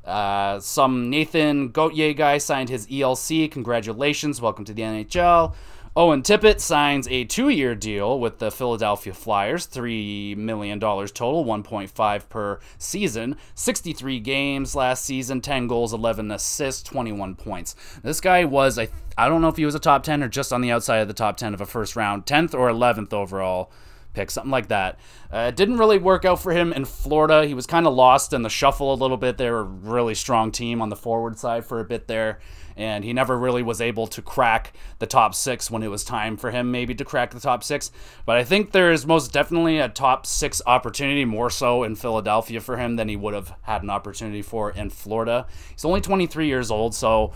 Uh, 0.05 0.59
some 0.59 1.09
Nathan 1.09 1.69
Gauthier 1.69 2.13
guy 2.13 2.37
signed 2.37 2.69
his 2.69 2.87
ELC. 2.87 3.49
Congratulations. 3.51 4.41
Welcome 4.41 4.65
to 4.65 4.73
the 4.73 4.81
NHL. 4.81 5.53
Owen 5.95 6.23
Tippett 6.23 6.59
signs 6.59 7.07
a 7.07 7.23
two 7.23 7.49
year 7.49 7.75
deal 7.75 8.19
with 8.19 8.39
the 8.39 8.49
Philadelphia 8.49 9.13
Flyers, 9.13 9.67
$3 9.67 10.35
million 10.35 10.79
total, 10.79 11.45
1.5 11.45 12.29
per 12.29 12.59
season. 12.79 13.37
63 13.53 14.19
games 14.19 14.75
last 14.75 15.05
season, 15.05 15.39
10 15.39 15.67
goals, 15.67 15.93
11 15.93 16.31
assists, 16.31 16.81
21 16.81 17.35
points. 17.35 17.75
This 18.01 18.19
guy 18.19 18.43
was, 18.43 18.79
I, 18.79 18.87
I 19.19 19.29
don't 19.29 19.41
know 19.43 19.49
if 19.49 19.57
he 19.57 19.65
was 19.65 19.75
a 19.75 19.79
top 19.79 20.01
10 20.01 20.23
or 20.23 20.29
just 20.29 20.51
on 20.51 20.61
the 20.61 20.71
outside 20.71 20.97
of 20.97 21.07
the 21.07 21.13
top 21.13 21.37
10 21.37 21.53
of 21.53 21.61
a 21.61 21.65
first 21.67 21.95
round, 21.95 22.25
10th 22.25 22.55
or 22.55 22.69
11th 22.69 23.13
overall 23.13 23.71
pick, 24.13 24.31
something 24.31 24.51
like 24.51 24.67
that. 24.67 24.99
Uh, 25.31 25.45
it 25.49 25.55
didn't 25.55 25.77
really 25.77 25.97
work 25.97 26.25
out 26.25 26.41
for 26.41 26.51
him 26.51 26.71
in 26.73 26.85
Florida. 26.85 27.45
He 27.45 27.53
was 27.53 27.65
kind 27.65 27.87
of 27.87 27.93
lost 27.93 28.33
in 28.33 28.41
the 28.41 28.49
shuffle 28.49 28.93
a 28.93 28.95
little 28.95 29.17
bit. 29.17 29.37
They 29.37 29.49
were 29.49 29.59
a 29.59 29.63
really 29.63 30.15
strong 30.15 30.51
team 30.51 30.81
on 30.81 30.89
the 30.89 30.95
forward 30.95 31.37
side 31.37 31.65
for 31.65 31.79
a 31.79 31.83
bit 31.83 32.07
there, 32.07 32.39
and 32.77 33.03
he 33.03 33.13
never 33.13 33.37
really 33.37 33.63
was 33.63 33.81
able 33.81 34.07
to 34.07 34.21
crack 34.21 34.73
the 34.99 35.07
top 35.07 35.35
six 35.35 35.69
when 35.69 35.83
it 35.83 35.89
was 35.89 36.03
time 36.03 36.37
for 36.37 36.51
him 36.51 36.71
maybe 36.71 36.95
to 36.95 37.05
crack 37.05 37.31
the 37.31 37.39
top 37.39 37.63
six. 37.63 37.91
But 38.25 38.37
I 38.37 38.43
think 38.43 38.71
there 38.71 38.91
is 38.91 39.05
most 39.05 39.31
definitely 39.31 39.79
a 39.79 39.89
top 39.89 40.25
six 40.25 40.61
opportunity, 40.65 41.25
more 41.25 41.49
so 41.49 41.83
in 41.83 41.95
Philadelphia 41.95 42.61
for 42.61 42.77
him 42.77 42.95
than 42.95 43.09
he 43.09 43.15
would 43.15 43.33
have 43.33 43.53
had 43.63 43.83
an 43.83 43.89
opportunity 43.89 44.41
for 44.41 44.71
in 44.71 44.89
Florida. 44.89 45.47
He's 45.71 45.85
only 45.85 46.01
23 46.01 46.47
years 46.47 46.71
old, 46.71 46.95
so 46.95 47.33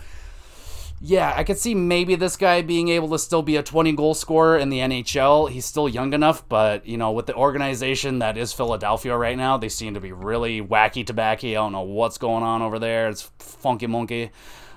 yeah, 1.00 1.32
I 1.36 1.44
could 1.44 1.58
see 1.58 1.74
maybe 1.74 2.16
this 2.16 2.36
guy 2.36 2.62
being 2.62 2.88
able 2.88 3.10
to 3.10 3.18
still 3.18 3.42
be 3.42 3.56
a 3.56 3.62
20 3.62 3.92
goal 3.92 4.14
scorer 4.14 4.58
in 4.58 4.68
the 4.68 4.78
NHL. 4.78 5.48
He's 5.48 5.64
still 5.64 5.88
young 5.88 6.12
enough, 6.12 6.48
but 6.48 6.86
you 6.86 6.96
know, 6.96 7.12
with 7.12 7.26
the 7.26 7.34
organization 7.34 8.18
that 8.18 8.36
is 8.36 8.52
Philadelphia 8.52 9.16
right 9.16 9.36
now, 9.36 9.56
they 9.56 9.68
seem 9.68 9.94
to 9.94 10.00
be 10.00 10.10
really 10.10 10.60
wacky 10.60 11.06
tobacco. 11.06 11.48
I 11.48 11.54
don't 11.54 11.72
know 11.72 11.82
what's 11.82 12.18
going 12.18 12.42
on 12.42 12.62
over 12.62 12.78
there. 12.78 13.08
It's 13.08 13.30
funky 13.38 13.86
monkey. 13.86 14.30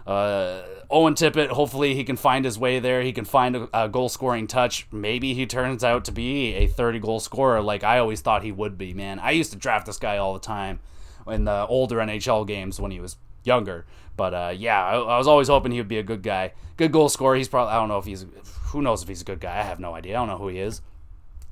Uh, 0.06 0.62
Owen 0.90 1.14
Tippett, 1.14 1.50
hopefully 1.50 1.96
he 1.96 2.04
can 2.04 2.18
find 2.18 2.44
his 2.46 2.58
way 2.58 2.80
there. 2.80 3.02
He 3.02 3.14
can 3.14 3.26
find 3.26 3.56
a, 3.56 3.70
a 3.74 3.90
goal 3.90 4.10
scoring 4.10 4.46
touch. 4.46 4.88
Maybe 4.92 5.34
he 5.34 5.46
turns 5.46 5.84
out 5.84 6.06
to 6.06 6.12
be 6.12 6.54
a 6.54 6.68
30 6.68 7.00
goal 7.00 7.20
scorer 7.20 7.62
like 7.62 7.84
I 7.84 7.98
always 7.98 8.22
thought 8.22 8.44
he 8.44 8.52
would 8.52 8.78
be, 8.78 8.94
man. 8.94 9.20
I 9.20 9.32
used 9.32 9.52
to 9.54 9.58
draft 9.58 9.86
this 9.88 9.98
guy 9.98 10.18
all 10.18 10.34
the 10.34 10.40
time 10.40 10.82
in 11.28 11.46
the 11.46 11.66
older 11.68 11.98
NHL 11.98 12.46
games 12.48 12.80
when 12.80 12.92
he 12.92 13.00
was 13.00 13.18
younger. 13.44 13.86
But 14.18 14.34
uh, 14.34 14.54
yeah, 14.56 14.86
I, 14.86 14.96
I, 15.00 15.18
was 15.18 15.28
always 15.28 15.48
hoping 15.48 15.72
he 15.72 15.80
would 15.80 15.88
be 15.88 15.98
a 15.98 16.04
good 16.04 16.22
guy, 16.22 16.54
good 16.78 16.92
goal 16.92 17.10
scorer. 17.10 17.36
He's 17.36 17.48
probably 17.48 17.74
I 17.74 17.76
don't 17.78 17.90
know 17.90 17.98
if 17.98 18.06
he's 18.06 18.26
who 18.66 18.82
knows 18.82 19.02
if 19.02 19.08
he's 19.08 19.22
a 19.22 19.26
good 19.26 19.40
guy. 19.40 19.58
I 19.58 19.64
have 19.64 19.80
no 19.80 19.96
idea. 19.96 20.16
I 20.16 20.20
don't 20.20 20.28
know 20.28 20.38
who 20.38 20.50
he 20.50 20.60
is. 20.60 20.82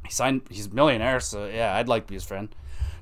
He 0.05 0.11
signed. 0.11 0.41
He's 0.49 0.67
a 0.67 0.73
millionaire, 0.73 1.19
so 1.19 1.45
yeah, 1.45 1.75
I'd 1.75 1.87
like 1.87 2.03
to 2.03 2.09
be 2.09 2.15
his 2.15 2.25
friend. 2.25 2.53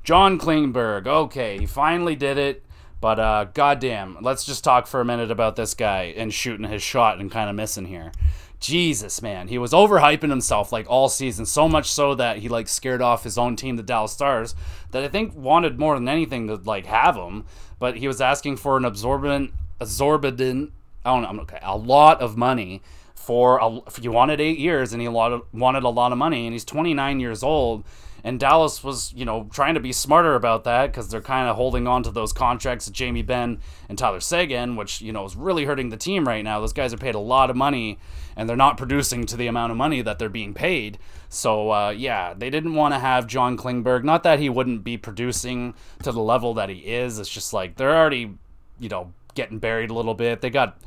John 0.04 0.40
Klingberg. 0.40 1.08
Okay, 1.08 1.58
he 1.58 1.66
finally 1.66 2.16
did 2.16 2.38
it. 2.38 2.64
But 3.00 3.20
uh, 3.20 3.46
goddamn, 3.54 4.18
let's 4.22 4.44
just 4.44 4.64
talk 4.64 4.88
for 4.88 5.02
a 5.02 5.06
minute 5.06 5.30
about 5.30 5.56
this 5.56 5.74
guy 5.74 6.14
and 6.18 6.34
shooting 6.34 6.68
his 6.68 6.82
shot 6.82 7.20
and 7.20 7.32
kind 7.32 7.50
of 7.50 7.56
missing 7.56 7.86
here. 7.86 8.12
Jesus, 8.60 9.22
man, 9.22 9.50
he 9.50 9.60
was 9.60 9.72
overhyping 9.72 10.32
himself 10.32 10.72
like 10.72 10.90
all 10.90 11.10
season, 11.10 11.46
so 11.46 11.70
much 11.70 11.92
so 11.92 12.16
that 12.16 12.38
he 12.38 12.50
like 12.50 12.68
scared 12.68 13.04
off 13.04 13.24
his 13.24 13.38
own 13.38 13.56
team, 13.56 13.76
the 13.76 13.84
Dallas 13.84 14.14
Stars, 14.14 14.56
that 14.92 15.04
I 15.04 15.08
think 15.10 15.36
wanted 15.36 15.78
more 15.78 15.94
than 15.94 16.08
anything 16.08 16.48
to 16.48 16.56
like 16.56 16.88
have 16.88 17.16
him 17.16 17.46
but 17.80 17.98
he 17.98 18.08
was 18.08 18.22
asking 18.22 18.58
for 18.58 18.78
an 18.78 18.86
absorbent, 18.86 19.52
absorbent, 19.80 20.72
I 21.06 21.22
don't 21.22 21.36
know, 21.36 21.42
okay, 21.44 21.60
a 21.62 21.78
lot 21.78 22.22
of 22.22 22.38
money 22.38 22.82
for 23.16 23.60
a, 23.60 23.82
he 24.00 24.08
wanted 24.08 24.40
eight 24.40 24.58
years 24.58 24.94
and 24.94 25.02
he 25.02 25.08
wanted 25.08 25.84
a 25.84 25.90
lot 25.90 26.12
of 26.12 26.18
money 26.18 26.48
and 26.48 26.54
he's 26.54 26.66
29 26.66 27.20
years 27.20 27.44
old 27.44 27.84
and 28.28 28.42
Dallas 28.42 28.84
was 28.84 29.14
you 29.14 29.24
know 29.24 29.48
trying 29.54 29.76
to 29.76 29.80
be 29.80 29.94
smarter 29.94 30.36
about 30.36 30.66
that 30.66 30.88
because 30.88 31.08
they're 31.08 31.22
kind 31.22 31.48
of 31.48 31.56
holding 31.56 31.88
on 31.88 32.04
to 32.04 32.12
those 32.12 32.34
contracts 32.34 32.86
of 32.86 32.92
Jamie 32.92 33.22
Benn 33.22 33.60
and 33.88 33.98
Tyler 33.98 34.20
Seguin 34.20 34.76
which 34.76 35.02
you 35.02 35.14
know 35.14 35.24
is 35.24 35.38
really 35.38 35.64
hurting 35.64 35.90
the 35.90 35.98
team 35.98 36.28
right 36.28 36.44
now. 36.44 36.60
Those 36.60 36.74
guys 36.74 36.94
are 36.94 36.98
paid 36.98 37.16
a 37.16 37.20
lot 37.20 37.50
of 37.50 37.56
money 37.56 38.00
and 38.36 38.50
they're 38.50 38.58
not 38.58 38.76
producing 38.76 39.26
to 39.28 39.38
the 39.38 39.48
amount 39.48 39.72
of 39.72 39.78
money 39.78 40.02
that 40.02 40.20
they're 40.20 40.28
being 40.28 40.54
paid. 40.54 41.00
So 41.30 41.72
uh, 41.72 41.90
yeah 41.92 42.34
they 42.34 42.50
didn't 42.50 42.76
want 42.76 42.94
to 42.94 43.00
have 43.00 43.28
John 43.28 43.56
Klingberg. 43.56 44.04
Not 44.04 44.24
that 44.24 44.40
he 44.40 44.50
wouldn't 44.50 44.84
be 44.84 44.98
producing 44.98 45.74
to 46.04 46.12
the 46.12 46.20
level 46.20 46.54
that 46.56 46.68
he 46.68 46.80
is. 46.80 47.20
It's 47.20 47.30
just 47.30 47.54
like 47.54 47.78
they're 47.78 47.96
already 47.96 48.36
you 48.78 48.90
know 48.90 49.14
getting 49.36 49.60
buried 49.60 49.90
a 49.90 49.94
little 49.94 50.16
bit. 50.16 50.42
They 50.42 50.50
got 50.50 50.78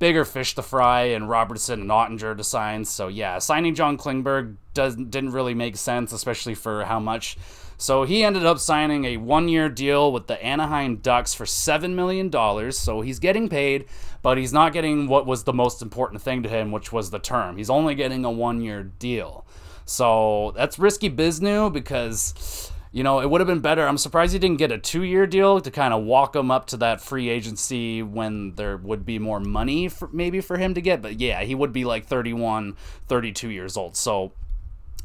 bigger 0.00 0.24
fish 0.24 0.56
to 0.56 0.62
fry 0.62 1.02
and 1.02 1.28
Robertson 1.28 1.82
and 1.82 1.90
Oettinger 1.90 2.36
to 2.36 2.42
sign. 2.42 2.84
So 2.84 3.06
yeah, 3.06 3.38
signing 3.38 3.76
John 3.76 3.96
Klingberg 3.96 4.56
doesn't 4.74 5.12
didn't 5.12 5.30
really 5.30 5.54
make 5.54 5.76
sense, 5.76 6.12
especially 6.12 6.56
for 6.56 6.84
how 6.84 6.98
much. 6.98 7.38
So 7.78 8.02
he 8.02 8.24
ended 8.24 8.44
up 8.44 8.58
signing 8.58 9.06
a 9.06 9.16
one-year 9.16 9.70
deal 9.70 10.12
with 10.12 10.26
the 10.26 10.42
Anaheim 10.44 10.96
Ducks 10.96 11.32
for 11.32 11.46
seven 11.46 11.94
million 11.94 12.28
dollars. 12.28 12.76
So 12.76 13.00
he's 13.00 13.20
getting 13.20 13.48
paid, 13.48 13.86
but 14.20 14.36
he's 14.36 14.52
not 14.52 14.72
getting 14.72 15.06
what 15.06 15.24
was 15.24 15.44
the 15.44 15.52
most 15.52 15.80
important 15.80 16.20
thing 16.20 16.42
to 16.42 16.48
him, 16.48 16.72
which 16.72 16.92
was 16.92 17.10
the 17.10 17.18
term. 17.18 17.56
He's 17.56 17.70
only 17.70 17.94
getting 17.94 18.24
a 18.24 18.30
one-year 18.30 18.82
deal. 18.82 19.46
So 19.86 20.52
that's 20.56 20.78
risky 20.78 21.08
business 21.08 21.70
because 21.72 22.70
you 22.92 23.04
know, 23.04 23.20
it 23.20 23.30
would 23.30 23.40
have 23.40 23.46
been 23.46 23.60
better. 23.60 23.86
I'm 23.86 23.98
surprised 23.98 24.32
he 24.32 24.38
didn't 24.38 24.58
get 24.58 24.72
a 24.72 24.78
two 24.78 25.02
year 25.02 25.26
deal 25.26 25.60
to 25.60 25.70
kind 25.70 25.94
of 25.94 26.02
walk 26.02 26.34
him 26.34 26.50
up 26.50 26.66
to 26.68 26.76
that 26.78 27.00
free 27.00 27.28
agency 27.28 28.02
when 28.02 28.54
there 28.56 28.76
would 28.76 29.06
be 29.06 29.18
more 29.18 29.38
money 29.38 29.88
for, 29.88 30.08
maybe 30.12 30.40
for 30.40 30.56
him 30.58 30.74
to 30.74 30.80
get. 30.80 31.00
But 31.00 31.20
yeah, 31.20 31.42
he 31.42 31.54
would 31.54 31.72
be 31.72 31.84
like 31.84 32.06
31, 32.06 32.76
32 33.06 33.48
years 33.48 33.76
old. 33.76 33.96
So 33.96 34.32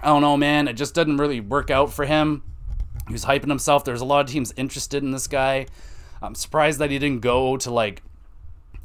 I 0.02 0.08
don't 0.08 0.22
know, 0.22 0.36
man. 0.36 0.68
It 0.68 0.74
just 0.74 0.96
didn't 0.96 1.18
really 1.18 1.40
work 1.40 1.70
out 1.70 1.94
for 1.94 2.06
him. 2.06 2.42
He 3.08 3.14
was 3.14 3.26
hyping 3.26 3.50
himself. 3.50 3.86
There's 3.86 4.02
a 4.02 4.06
lot 4.06 4.26
of 4.26 4.32
teams 4.32 4.52
interested 4.58 5.04
in 5.04 5.12
this 5.12 5.28
guy. 5.28 5.68
I'm 6.24 6.34
surprised 6.34 6.80
that 6.80 6.90
he 6.90 6.98
didn't 6.98 7.22
go 7.22 7.56
to 7.58 7.70
like, 7.70 8.02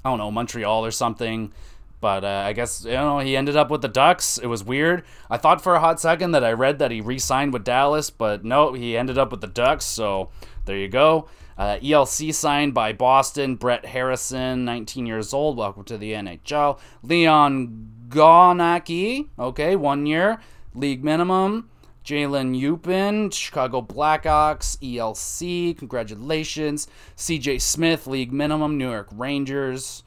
I 0.04 0.10
don't 0.10 0.18
know, 0.18 0.30
Montreal 0.30 0.84
or 0.84 0.90
something. 0.90 1.52
But 2.00 2.24
uh, 2.24 2.42
I 2.46 2.52
guess 2.54 2.84
you 2.84 2.92
know 2.92 3.18
he 3.18 3.36
ended 3.36 3.56
up 3.56 3.70
with 3.70 3.82
the 3.82 3.88
Ducks. 3.88 4.38
It 4.38 4.46
was 4.46 4.64
weird. 4.64 5.04
I 5.28 5.36
thought 5.36 5.62
for 5.62 5.74
a 5.74 5.80
hot 5.80 6.00
second 6.00 6.32
that 6.32 6.44
I 6.44 6.52
read 6.52 6.78
that 6.78 6.90
he 6.90 7.00
re-signed 7.00 7.52
with 7.52 7.64
Dallas, 7.64 8.08
but 8.10 8.44
no, 8.44 8.72
he 8.72 8.96
ended 8.96 9.18
up 9.18 9.30
with 9.30 9.42
the 9.42 9.46
Ducks. 9.46 9.84
So 9.84 10.30
there 10.64 10.76
you 10.76 10.88
go. 10.88 11.28
Uh, 11.58 11.76
ELC 11.82 12.34
signed 12.34 12.72
by 12.72 12.94
Boston. 12.94 13.56
Brett 13.56 13.84
Harrison, 13.84 14.64
19 14.64 15.04
years 15.04 15.34
old. 15.34 15.58
Welcome 15.58 15.84
to 15.84 15.98
the 15.98 16.12
NHL. 16.12 16.78
Leon 17.02 17.90
Gawanke, 18.08 19.28
okay, 19.38 19.76
one 19.76 20.06
year, 20.06 20.40
league 20.74 21.04
minimum. 21.04 21.68
Jalen 22.02 22.58
Yupin, 22.58 23.32
Chicago 23.32 23.82
Blackhawks, 23.82 24.78
ELC, 24.78 25.76
congratulations. 25.76 26.88
CJ 27.16 27.60
Smith, 27.60 28.06
league 28.06 28.32
minimum, 28.32 28.78
New 28.78 28.90
York 28.90 29.08
Rangers. 29.12 30.02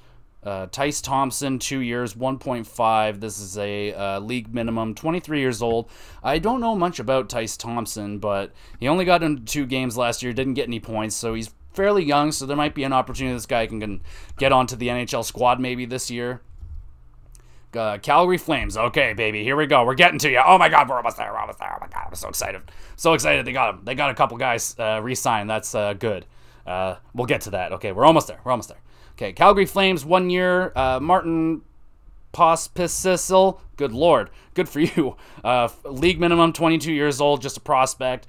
Uh, 0.46 0.68
Tyce 0.68 1.02
Thompson, 1.02 1.58
two 1.58 1.80
years, 1.80 2.16
1.5. 2.16 3.20
This 3.22 3.40
is 3.40 3.58
a 3.58 3.94
uh, 3.94 4.20
league 4.20 4.54
minimum, 4.54 4.94
23 4.94 5.40
years 5.40 5.62
old. 5.62 5.90
I 6.22 6.38
don't 6.38 6.60
know 6.60 6.76
much 6.76 7.00
about 7.00 7.30
Tyce 7.30 7.56
Thompson, 7.56 8.20
but 8.20 8.52
he 8.80 8.88
only 8.88 9.06
got 9.06 9.24
into 9.24 9.44
two 9.44 9.66
games 9.66 9.98
last 9.98 10.22
year, 10.22 10.34
didn't 10.34 10.56
get 10.56 10.68
any 10.68 10.82
points, 10.82 11.16
so 11.16 11.34
he's 11.34 11.52
fairly 11.74 12.04
young, 12.04 12.32
so 12.32 12.46
there 12.46 12.58
might 12.58 12.76
be 12.76 12.84
an 12.84 12.94
opportunity 12.94 13.34
this 13.34 13.46
guy 13.46 13.68
can, 13.68 13.80
can 13.80 14.02
get 14.38 14.52
onto 14.52 14.76
the 14.76 14.90
NHL 14.90 15.24
squad 15.24 15.60
maybe 15.60 15.86
this 15.86 16.12
year. 16.12 16.42
Uh, 17.74 17.98
Calgary 17.98 18.38
Flames. 18.38 18.78
Okay, 18.78 19.14
baby, 19.14 19.44
here 19.44 19.56
we 19.56 19.66
go. 19.66 19.84
We're 19.84 19.96
getting 19.96 20.20
to 20.20 20.30
you. 20.30 20.42
Oh 20.46 20.58
my 20.58 20.70
God, 20.70 20.88
we're 20.88 20.98
almost 20.98 21.18
there. 21.18 21.32
We're 21.32 21.40
almost 21.40 21.58
there. 21.58 21.74
Oh 21.76 21.80
my 21.82 21.88
God, 21.88 22.06
I'm 22.08 22.16
so 22.16 22.30
excited. 22.30 22.62
So 22.98 23.14
excited. 23.14 23.46
They 23.46 23.52
got 23.52 23.74
him. 23.74 23.82
They 23.84 23.96
got 23.96 24.12
a 24.12 24.14
couple 24.14 24.38
guys 24.38 24.76
uh, 24.78 25.00
re-signed. 25.02 25.50
That's 25.50 25.74
uh, 25.74 25.94
good. 25.94 26.28
Uh, 26.68 26.98
we'll 27.16 27.26
get 27.26 27.42
to 27.42 27.50
that. 27.52 27.72
Okay, 27.74 27.92
we're 27.92 28.06
almost 28.06 28.28
there. 28.28 28.40
We're 28.44 28.52
almost 28.52 28.70
there. 28.70 28.83
Okay, 29.15 29.34
Calgary 29.34 29.65
Flames, 29.65 30.04
one 30.04 30.30
year. 30.30 30.71
Uh, 30.76 30.99
Martin 30.99 31.62
Pospisil, 32.34 33.60
good 33.78 33.93
lord, 33.93 34.30
good 34.54 34.67
for 34.69 34.80
you. 34.80 35.15
Uh, 35.43 35.67
league 35.84 36.21
minimum, 36.21 36.54
22 36.54 36.93
years 36.93 37.19
old, 37.19 37.41
just 37.41 37.58
a 37.58 37.60
prospect. 37.60 38.26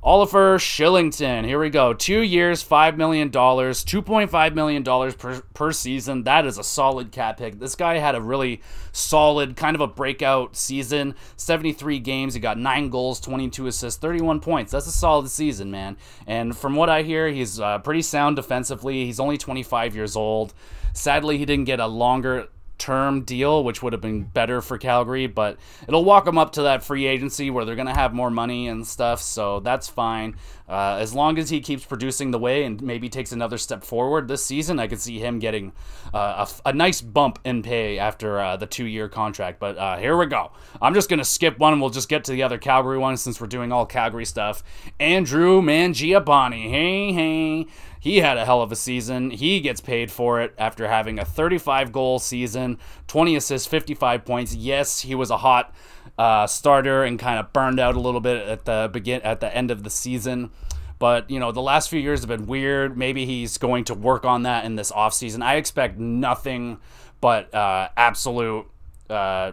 Oliver 0.00 0.58
Kylington, 0.58 1.44
Here 1.44 1.58
we 1.58 1.70
go. 1.70 1.92
Two 1.92 2.20
years, 2.20 2.62
$5 2.62 2.96
million, 2.96 3.30
$2.5 3.30 4.54
million 4.54 4.84
per, 4.84 5.40
per 5.54 5.72
season. 5.72 6.22
That 6.22 6.46
is 6.46 6.56
a 6.56 6.62
solid 6.62 7.10
cap 7.10 7.38
pick. 7.38 7.58
This 7.58 7.74
guy 7.74 7.98
had 7.98 8.14
a 8.14 8.20
really 8.20 8.62
solid, 8.92 9.56
kind 9.56 9.74
of 9.74 9.80
a 9.80 9.88
breakout 9.88 10.54
season. 10.54 11.16
73 11.36 11.98
games. 11.98 12.34
He 12.34 12.40
got 12.40 12.58
nine 12.58 12.90
goals, 12.90 13.18
22 13.18 13.66
assists, 13.66 13.98
31 13.98 14.38
points. 14.38 14.70
That's 14.70 14.86
a 14.86 14.92
solid 14.92 15.30
season, 15.30 15.72
man. 15.72 15.96
And 16.28 16.56
from 16.56 16.76
what 16.76 16.88
I 16.88 17.02
hear, 17.02 17.28
he's 17.28 17.58
uh, 17.58 17.80
pretty 17.80 18.02
sound 18.02 18.36
defensively. 18.36 19.04
He's 19.04 19.18
only 19.18 19.36
25 19.36 19.96
years 19.96 20.14
old. 20.14 20.54
Sadly, 20.92 21.38
he 21.38 21.44
didn't 21.44 21.64
get 21.64 21.80
a 21.80 21.86
longer 21.88 22.48
term 22.78 23.22
deal, 23.22 23.64
which 23.64 23.82
would 23.82 23.92
have 23.92 24.02
been 24.02 24.24
better 24.24 24.60
for 24.60 24.78
Calgary, 24.78 25.26
but 25.26 25.58
it'll 25.86 26.04
walk 26.04 26.24
them 26.24 26.38
up 26.38 26.52
to 26.52 26.62
that 26.62 26.82
free 26.82 27.06
agency 27.06 27.50
where 27.50 27.64
they're 27.64 27.76
going 27.76 27.88
to 27.88 27.94
have 27.94 28.14
more 28.14 28.30
money 28.30 28.68
and 28.68 28.86
stuff, 28.86 29.20
so 29.20 29.60
that's 29.60 29.88
fine. 29.88 30.36
Uh, 30.68 30.98
as 31.00 31.14
long 31.14 31.38
as 31.38 31.48
he 31.48 31.60
keeps 31.60 31.84
producing 31.84 32.30
the 32.30 32.38
way 32.38 32.64
and 32.64 32.82
maybe 32.82 33.08
takes 33.08 33.32
another 33.32 33.56
step 33.56 33.82
forward 33.82 34.28
this 34.28 34.44
season, 34.44 34.78
I 34.78 34.86
could 34.86 35.00
see 35.00 35.18
him 35.18 35.38
getting 35.38 35.72
uh, 36.12 36.46
a, 36.64 36.68
a, 36.68 36.72
nice 36.74 37.00
bump 37.00 37.38
in 37.42 37.62
pay 37.62 37.98
after 37.98 38.38
uh, 38.38 38.58
the 38.58 38.66
two 38.66 38.84
year 38.84 39.08
contract. 39.08 39.60
But 39.60 39.78
uh, 39.78 39.96
here 39.96 40.14
we 40.16 40.26
go. 40.26 40.52
I'm 40.82 40.92
just 40.92 41.08
going 41.08 41.20
to 41.20 41.24
skip 41.24 41.58
one 41.58 41.72
and 41.72 41.80
we'll 41.80 41.90
just 41.90 42.10
get 42.10 42.24
to 42.24 42.32
the 42.32 42.42
other 42.42 42.58
Calgary 42.58 42.98
one 42.98 43.16
since 43.16 43.40
we're 43.40 43.46
doing 43.46 43.72
all 43.72 43.86
Calgary 43.86 44.26
stuff. 44.26 44.62
Andrew 45.00 45.62
Mangiapane. 45.62 46.68
Hey, 46.68 47.12
hey. 47.12 47.66
He 48.00 48.18
had 48.18 48.36
a 48.36 48.44
hell 48.44 48.62
of 48.62 48.70
a 48.70 48.76
season. 48.76 49.30
He 49.30 49.60
gets 49.60 49.80
paid 49.80 50.10
for 50.10 50.40
it 50.40 50.54
after 50.56 50.88
having 50.88 51.18
a 51.18 51.24
35 51.24 51.92
goal 51.92 52.18
season, 52.18 52.78
20 53.08 53.36
assists, 53.36 53.66
55 53.66 54.24
points. 54.24 54.54
Yes, 54.54 55.00
he 55.00 55.14
was 55.14 55.30
a 55.30 55.38
hot 55.38 55.74
uh, 56.16 56.46
starter 56.46 57.04
and 57.04 57.18
kind 57.18 57.38
of 57.38 57.52
burned 57.52 57.80
out 57.80 57.96
a 57.96 58.00
little 58.00 58.20
bit 58.20 58.46
at 58.46 58.64
the 58.64 58.88
begin 58.92 59.20
at 59.22 59.40
the 59.40 59.54
end 59.54 59.70
of 59.70 59.82
the 59.82 59.90
season. 59.90 60.50
But 60.98 61.30
you 61.30 61.38
know, 61.38 61.52
the 61.52 61.62
last 61.62 61.90
few 61.90 62.00
years 62.00 62.20
have 62.20 62.28
been 62.28 62.46
weird. 62.46 62.96
Maybe 62.96 63.24
he's 63.24 63.58
going 63.58 63.84
to 63.84 63.94
work 63.94 64.24
on 64.24 64.42
that 64.42 64.64
in 64.64 64.76
this 64.76 64.90
offseason. 64.90 65.42
I 65.42 65.56
expect 65.56 65.98
nothing 65.98 66.78
but 67.20 67.52
uh, 67.54 67.88
absolute. 67.96 68.66
Uh, 69.08 69.52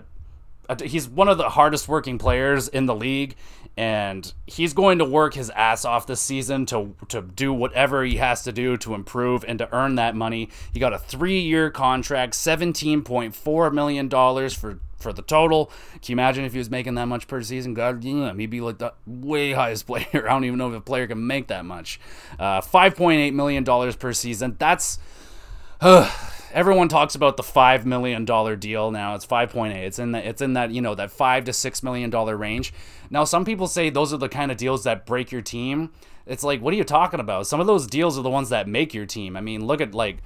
he's 0.83 1.07
one 1.07 1.29
of 1.29 1.37
the 1.37 1.49
hardest 1.49 1.87
working 1.87 2.17
players 2.17 2.67
in 2.67 2.87
the 2.87 2.95
league 2.95 3.35
and 3.77 4.33
he's 4.47 4.73
going 4.73 4.99
to 4.99 5.05
work 5.05 5.33
his 5.33 5.49
ass 5.51 5.83
off 5.83 6.07
this 6.07 6.21
season 6.21 6.65
to 6.67 6.95
to 7.09 7.21
do 7.21 7.51
whatever 7.53 8.03
he 8.03 8.17
has 8.17 8.43
to 8.43 8.51
do 8.51 8.77
to 8.77 8.93
improve 8.93 9.43
and 9.47 9.59
to 9.59 9.73
earn 9.75 9.95
that 9.95 10.15
money. 10.15 10.49
He 10.71 10.79
got 10.79 10.93
a 10.93 10.97
3-year 10.97 11.71
contract, 11.71 12.33
17.4 12.33 13.73
million 13.73 14.07
dollars 14.07 14.53
for 14.53 14.79
for 14.97 15.13
the 15.13 15.21
total. 15.21 15.67
Can 16.01 16.01
you 16.07 16.13
imagine 16.13 16.45
if 16.45 16.53
he 16.53 16.57
was 16.57 16.69
making 16.69 16.95
that 16.95 17.05
much 17.05 17.27
per 17.27 17.41
season? 17.41 17.73
God, 17.73 18.03
yeah, 18.03 18.33
he'd 18.33 18.49
be 18.49 18.61
like 18.61 18.77
the 18.77 18.93
way 19.05 19.51
highest 19.51 19.85
player. 19.87 20.05
I 20.13 20.31
don't 20.33 20.45
even 20.45 20.57
know 20.57 20.69
if 20.69 20.75
a 20.75 20.81
player 20.81 21.07
can 21.07 21.27
make 21.27 21.47
that 21.47 21.65
much. 21.65 21.99
Uh, 22.39 22.61
5.8 22.61 23.33
million 23.33 23.63
dollars 23.63 23.95
per 23.95 24.13
season. 24.13 24.55
That's 24.57 24.99
uh, 25.81 26.11
everyone 26.55 26.87
talks 26.87 27.13
about 27.13 27.35
the 27.35 27.43
five 27.43 27.85
million 27.85 28.25
dollar 28.25 28.55
deal 28.55 28.89
now. 28.89 29.13
It's 29.13 29.25
five 29.25 29.51
point 29.51 29.75
eight. 29.75 29.85
It's 29.85 29.99
in 29.99 30.13
that 30.13 30.25
it's 30.25 30.41
in 30.41 30.53
that 30.53 30.71
you 30.71 30.81
know 30.81 30.95
that 30.95 31.11
five 31.11 31.43
to 31.45 31.53
six 31.53 31.83
million 31.83 32.09
dollar 32.09 32.35
range. 32.35 32.73
Now 33.11 33.25
some 33.25 33.45
people 33.45 33.67
say 33.67 33.89
those 33.91 34.13
are 34.13 34.17
the 34.17 34.29
kind 34.29 34.51
of 34.51 34.57
deals 34.57 34.85
that 34.85 35.05
break 35.05 35.31
your 35.31 35.41
team. 35.41 35.91
It's 36.25 36.43
like 36.43 36.61
what 36.61 36.73
are 36.73 36.77
you 36.77 36.83
talking 36.83 37.19
about? 37.19 37.45
Some 37.45 37.59
of 37.59 37.67
those 37.67 37.85
deals 37.85 38.17
are 38.17 38.23
the 38.23 38.29
ones 38.29 38.49
that 38.49 38.67
make 38.67 38.93
your 38.93 39.05
team. 39.05 39.35
I 39.37 39.41
mean, 39.41 39.67
look 39.67 39.81
at 39.81 39.93
like 39.93 40.23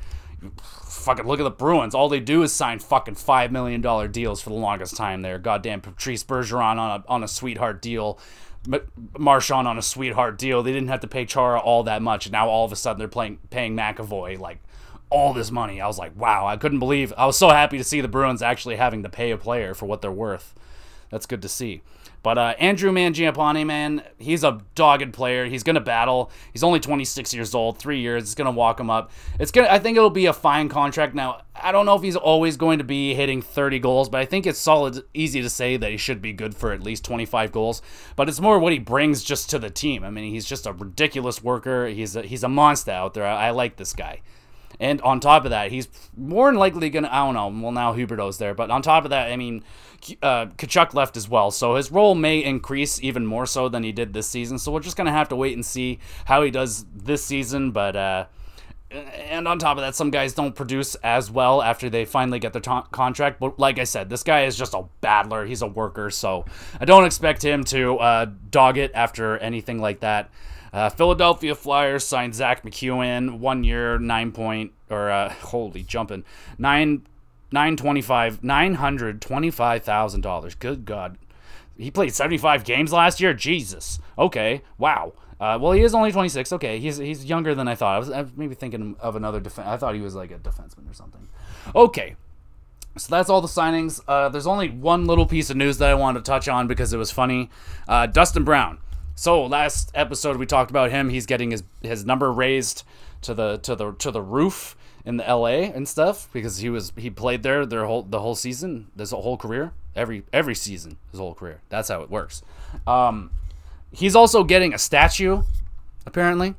fucking 0.61 1.25
look 1.25 1.39
at 1.39 1.43
the 1.43 1.51
Bruins. 1.51 1.95
All 1.95 2.07
they 2.07 2.21
do 2.21 2.43
is 2.43 2.53
sign 2.53 2.79
fucking 2.79 3.15
five 3.15 3.51
million 3.51 3.81
dollar 3.81 4.07
deals 4.07 4.39
for 4.39 4.51
the 4.51 4.55
longest 4.55 4.95
time. 4.95 5.21
There, 5.23 5.39
goddamn 5.39 5.81
Patrice 5.81 6.23
Bergeron 6.23 6.77
on 6.77 7.01
a 7.01 7.03
on 7.09 7.23
a 7.23 7.27
sweetheart 7.27 7.81
deal. 7.81 8.19
Marchand 9.17 9.69
on 9.69 9.77
a 9.77 9.81
sweetheart 9.81 10.37
deal. 10.37 10.61
They 10.61 10.73
didn't 10.73 10.89
have 10.89 10.99
to 10.99 11.07
pay 11.07 11.25
Chara 11.25 11.59
all 11.59 11.83
that 11.83 12.01
much. 12.01 12.29
Now 12.29 12.49
all 12.49 12.65
of 12.65 12.73
a 12.73 12.75
sudden 12.75 12.99
they're 12.99 13.07
playing 13.07 13.39
paying 13.49 13.75
McAvoy 13.75 14.37
like 14.37 14.59
all 15.09 15.33
this 15.33 15.51
money. 15.51 15.81
I 15.81 15.87
was 15.87 15.97
like, 15.97 16.15
wow, 16.15 16.45
I 16.45 16.57
couldn't 16.57 16.79
believe. 16.79 17.13
I 17.17 17.25
was 17.25 17.37
so 17.37 17.49
happy 17.49 17.77
to 17.77 17.83
see 17.83 18.01
the 18.01 18.07
Bruins 18.07 18.41
actually 18.41 18.75
having 18.75 19.03
to 19.03 19.09
pay 19.09 19.31
a 19.31 19.37
player 19.37 19.73
for 19.73 19.85
what 19.85 20.01
they're 20.01 20.11
worth. 20.11 20.53
That's 21.09 21.25
good 21.25 21.41
to 21.41 21.49
see. 21.49 21.81
But 22.21 22.37
uh, 22.37 22.53
Andrew 22.59 22.91
Mangiapane, 22.91 23.65
man, 23.65 24.03
he's 24.17 24.43
a 24.43 24.59
dogged 24.75 25.13
player. 25.13 25.45
He's 25.45 25.63
gonna 25.63 25.79
battle. 25.79 26.31
He's 26.51 26.63
only 26.63 26.79
26 26.81 27.33
years 27.33 27.55
old. 27.55 27.77
Three 27.77 28.01
years. 28.01 28.23
It's 28.23 28.35
gonna 28.35 28.51
walk 28.51 28.79
him 28.79 28.89
up. 28.89 29.11
It's 29.39 29.51
gonna. 29.51 29.69
I 29.69 29.79
think 29.79 29.95
it'll 29.95 30.09
be 30.09 30.25
a 30.25 30.33
fine 30.33 30.67
contract. 30.67 31.15
Now, 31.15 31.43
I 31.55 31.71
don't 31.71 31.85
know 31.85 31.95
if 31.95 32.03
he's 32.03 32.17
always 32.17 32.57
going 32.57 32.79
to 32.79 32.83
be 32.83 33.13
hitting 33.13 33.41
30 33.41 33.79
goals, 33.79 34.09
but 34.09 34.19
I 34.19 34.25
think 34.25 34.45
it's 34.45 34.59
solid, 34.59 35.03
easy 35.13 35.41
to 35.41 35.49
say 35.49 35.77
that 35.77 35.91
he 35.91 35.97
should 35.97 36.21
be 36.21 36.33
good 36.33 36.55
for 36.55 36.73
at 36.73 36.83
least 36.83 37.05
25 37.05 37.53
goals. 37.53 37.81
But 38.17 38.27
it's 38.27 38.41
more 38.41 38.59
what 38.59 38.73
he 38.73 38.79
brings 38.79 39.23
just 39.23 39.49
to 39.51 39.59
the 39.59 39.69
team. 39.69 40.03
I 40.03 40.09
mean, 40.09 40.31
he's 40.33 40.45
just 40.45 40.67
a 40.67 40.73
ridiculous 40.73 41.41
worker. 41.41 41.87
He's 41.87 42.17
a, 42.17 42.23
he's 42.23 42.43
a 42.43 42.49
monster 42.49 42.91
out 42.91 43.13
there. 43.13 43.25
I, 43.25 43.47
I 43.47 43.49
like 43.51 43.77
this 43.77 43.93
guy. 43.93 44.21
And 44.79 45.01
on 45.01 45.19
top 45.19 45.43
of 45.43 45.51
that, 45.51 45.71
he's 45.71 45.89
more 46.15 46.47
than 46.47 46.55
likely 46.55 46.89
going 46.89 47.03
to, 47.03 47.13
I 47.13 47.25
don't 47.25 47.33
know, 47.33 47.61
well, 47.61 47.73
now 47.73 47.93
Huberdeau's 47.93 48.37
there. 48.37 48.53
But 48.53 48.71
on 48.71 48.81
top 48.81 49.03
of 49.03 49.09
that, 49.09 49.29
I 49.29 49.35
mean, 49.35 49.63
uh, 50.23 50.45
Tkachuk 50.45 50.93
left 50.93 51.17
as 51.17 51.27
well. 51.27 51.51
So 51.51 51.75
his 51.75 51.91
role 51.91 52.15
may 52.15 52.41
increase 52.43 53.01
even 53.03 53.25
more 53.25 53.45
so 53.45 53.67
than 53.67 53.83
he 53.83 53.91
did 53.91 54.13
this 54.13 54.29
season. 54.29 54.57
So 54.57 54.71
we're 54.71 54.79
just 54.79 54.95
going 54.95 55.07
to 55.07 55.11
have 55.11 55.29
to 55.29 55.35
wait 55.35 55.53
and 55.53 55.65
see 55.65 55.99
how 56.25 56.43
he 56.43 56.49
does 56.49 56.85
this 56.95 57.23
season. 57.25 57.71
But, 57.71 57.97
uh, 57.97 58.25
and 58.89 59.49
on 59.49 59.59
top 59.59 59.77
of 59.77 59.81
that, 59.81 59.95
some 59.95 60.11
guys 60.11 60.33
don't 60.33 60.55
produce 60.55 60.95
as 60.95 61.29
well 61.29 61.61
after 61.61 61.89
they 61.89 62.05
finally 62.05 62.39
get 62.39 62.53
their 62.53 62.61
t- 62.61 62.87
contract. 62.91 63.41
But 63.41 63.59
like 63.59 63.79
I 63.79 63.83
said, 63.83 64.09
this 64.09 64.23
guy 64.23 64.45
is 64.45 64.57
just 64.57 64.73
a 64.73 64.85
battler. 65.01 65.45
He's 65.45 65.61
a 65.61 65.67
worker. 65.67 66.09
So 66.09 66.45
I 66.79 66.85
don't 66.85 67.03
expect 67.03 67.43
him 67.43 67.65
to 67.65 67.97
uh, 67.97 68.27
dog 68.49 68.77
it 68.77 68.91
after 68.95 69.37
anything 69.39 69.79
like 69.79 69.99
that. 69.99 70.31
Uh, 70.71 70.89
Philadelphia 70.89 71.55
Flyers 71.55 72.05
signed 72.05 72.35
Zack 72.35 72.63
MacEwen, 72.63 73.39
one 73.39 73.63
year, 73.63 73.97
nine 73.97 74.31
point 74.31 74.71
or 74.89 75.09
uh, 75.09 75.29
holy 75.29 75.83
jumping 75.83 76.23
nine 76.57 77.05
nine 77.51 77.75
twenty 77.75 78.01
five 78.01 78.43
nine 78.43 78.75
hundred 78.75 79.21
twenty 79.21 79.51
five 79.51 79.83
thousand 79.83 80.21
dollars. 80.21 80.55
Good 80.55 80.85
God, 80.85 81.17
he 81.77 81.91
played 81.91 82.13
seventy 82.13 82.37
five 82.37 82.63
games 82.63 82.93
last 82.93 83.19
year. 83.19 83.33
Jesus. 83.33 83.99
Okay. 84.17 84.61
Wow. 84.77 85.13
Uh, 85.39 85.57
well, 85.59 85.71
he 85.71 85.81
is 85.81 85.95
only 85.95 86.11
26. 86.11 86.51
Okay, 86.51 86.79
he's 86.79 86.97
he's 86.97 87.23
younger 87.23 87.55
than 87.55 87.65
I 87.67 87.73
thought. 87.73 87.95
I 87.95 87.99
was, 87.99 88.09
I 88.09 88.21
was 88.23 88.31
maybe 88.35 88.55
thinking 88.55 88.97
of 88.99 89.15
another 89.15 89.39
defense. 89.39 89.69
I 89.69 89.77
thought 89.77 89.95
he 89.95 90.01
was 90.01 90.13
like 90.13 90.31
a 90.31 90.37
defenseman 90.37 90.89
or 90.89 90.93
something. 90.93 91.29
Okay, 91.73 92.17
so 92.97 93.07
that's 93.09 93.29
all 93.29 93.39
the 93.39 93.47
signings. 93.47 94.01
Uh, 94.05 94.27
there's 94.27 94.47
only 94.47 94.69
one 94.69 95.05
little 95.05 95.25
piece 95.25 95.49
of 95.49 95.55
news 95.55 95.77
that 95.77 95.89
I 95.89 95.93
wanted 95.93 96.25
to 96.25 96.29
touch 96.29 96.49
on 96.49 96.67
because 96.67 96.91
it 96.91 96.97
was 96.97 97.11
funny. 97.11 97.49
Uh, 97.87 98.05
Dustin 98.05 98.43
Brown. 98.43 98.79
So 99.19 99.45
last 99.47 99.91
episode 99.93 100.37
we 100.37 100.45
talked 100.45 100.71
about 100.71 100.91
him. 100.91 101.09
He's 101.09 101.25
getting 101.25 101.51
his 101.51 101.63
his 101.81 102.05
number 102.05 102.31
raised 102.31 102.85
to 103.23 103.33
the 103.33 103.57
to 103.57 103.75
the 103.75 103.91
to 103.95 104.11
the 104.11 104.21
roof 104.21 104.77
in 105.03 105.17
the 105.17 105.25
LA 105.25 105.67
and 105.75 105.89
stuff 105.89 106.29
because 106.31 106.59
he 106.59 106.69
was 106.69 106.93
he 106.95 107.09
played 107.09 107.43
there 107.43 107.65
their 107.65 107.83
whole 107.83 108.03
the 108.03 108.21
whole 108.21 108.35
season, 108.35 108.87
his 108.97 109.11
whole 109.11 109.35
career, 109.35 109.73
every 109.93 110.23
every 110.31 110.55
season, 110.55 110.95
his 111.11 111.19
whole 111.19 111.33
career. 111.33 111.59
That's 111.67 111.89
how 111.89 112.01
it 112.01 112.09
works. 112.09 112.43
Um, 112.87 113.31
he's 113.91 114.15
also 114.15 114.45
getting 114.45 114.73
a 114.73 114.77
statue. 114.77 115.41
Apparently, 116.05 116.55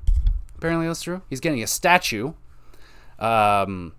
apparently 0.59 0.87
that's 0.87 1.01
true. 1.01 1.23
He's 1.31 1.41
getting 1.41 1.63
a 1.63 1.67
statue. 1.67 2.35
Um, 3.19 3.95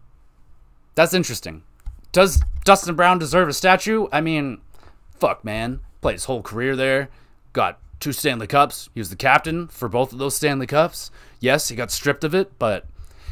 that's 0.94 1.16
interesting. 1.16 1.64
Does 2.12 2.40
Dustin 2.64 2.94
Brown 2.94 3.18
deserve 3.18 3.50
a 3.50 3.54
statue? 3.54 4.08
I 4.12 4.22
mean, 4.22 4.62
fuck, 5.18 5.44
man. 5.44 5.80
Played 6.02 6.14
his 6.14 6.26
whole 6.26 6.44
career 6.44 6.76
there. 6.76 7.10
Got 7.54 7.80
two 8.02 8.12
Stanley 8.12 8.48
Cups. 8.48 8.90
He 8.94 9.00
was 9.00 9.10
the 9.10 9.16
captain 9.16 9.68
for 9.68 9.88
both 9.88 10.12
of 10.12 10.20
those 10.20 10.36
Stanley 10.36 10.68
Cups. 10.68 11.12
Yes, 11.40 11.70
he 11.70 11.76
got 11.76 11.92
stripped 11.92 12.26
of 12.26 12.36
it, 12.36 12.60
but 12.60 12.88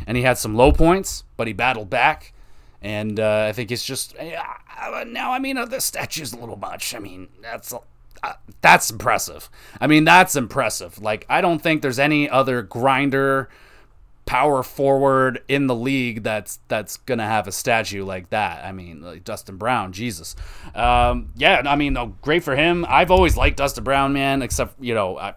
and 0.07 0.15
he 0.15 0.23
had 0.23 0.37
some 0.37 0.55
low 0.55 0.71
points, 0.71 1.25
but 1.35 1.47
he 1.47 1.53
battled 1.53 1.89
back. 1.89 2.33
And 2.81 3.19
uh, 3.19 3.47
I 3.49 3.51
think 3.51 3.71
it's 3.71 3.83
just 3.83 4.15
uh, 4.17 5.03
now. 5.05 5.33
I 5.33 5.39
mean, 5.39 5.57
uh, 5.57 5.65
the 5.65 5.81
statue's 5.81 6.31
a 6.31 6.37
little 6.37 6.55
much. 6.55 6.95
I 6.95 6.99
mean, 6.99 7.27
that's 7.41 7.73
uh, 7.73 8.33
that's 8.61 8.89
impressive. 8.89 9.49
I 9.81 9.87
mean, 9.87 10.05
that's 10.05 10.37
impressive. 10.37 11.01
Like, 11.01 11.25
I 11.29 11.41
don't 11.41 11.59
think 11.59 11.81
there's 11.81 11.99
any 11.99 12.29
other 12.29 12.61
grinder 12.61 13.49
power 14.29 14.61
forward 14.61 15.41
in 15.47 15.65
the 15.65 15.73
league 15.73 16.21
that's 16.21 16.59
that's 16.67 16.97
gonna 16.97 17.25
have 17.25 17.47
a 17.47 17.51
statue 17.51 18.05
like 18.05 18.29
that. 18.29 18.63
I 18.63 18.71
mean, 18.71 19.01
like 19.01 19.23
Dustin 19.23 19.57
Brown, 19.57 19.91
Jesus. 19.91 20.35
Um, 20.75 21.33
yeah, 21.35 21.63
I 21.65 21.75
mean, 21.75 21.97
great 22.21 22.43
for 22.43 22.55
him. 22.55 22.85
I've 22.87 23.09
always 23.09 23.35
liked 23.35 23.57
Dustin 23.57 23.83
Brown, 23.83 24.13
man. 24.13 24.43
Except 24.43 24.79
you 24.79 24.93
know, 24.93 25.17
I, 25.17 25.33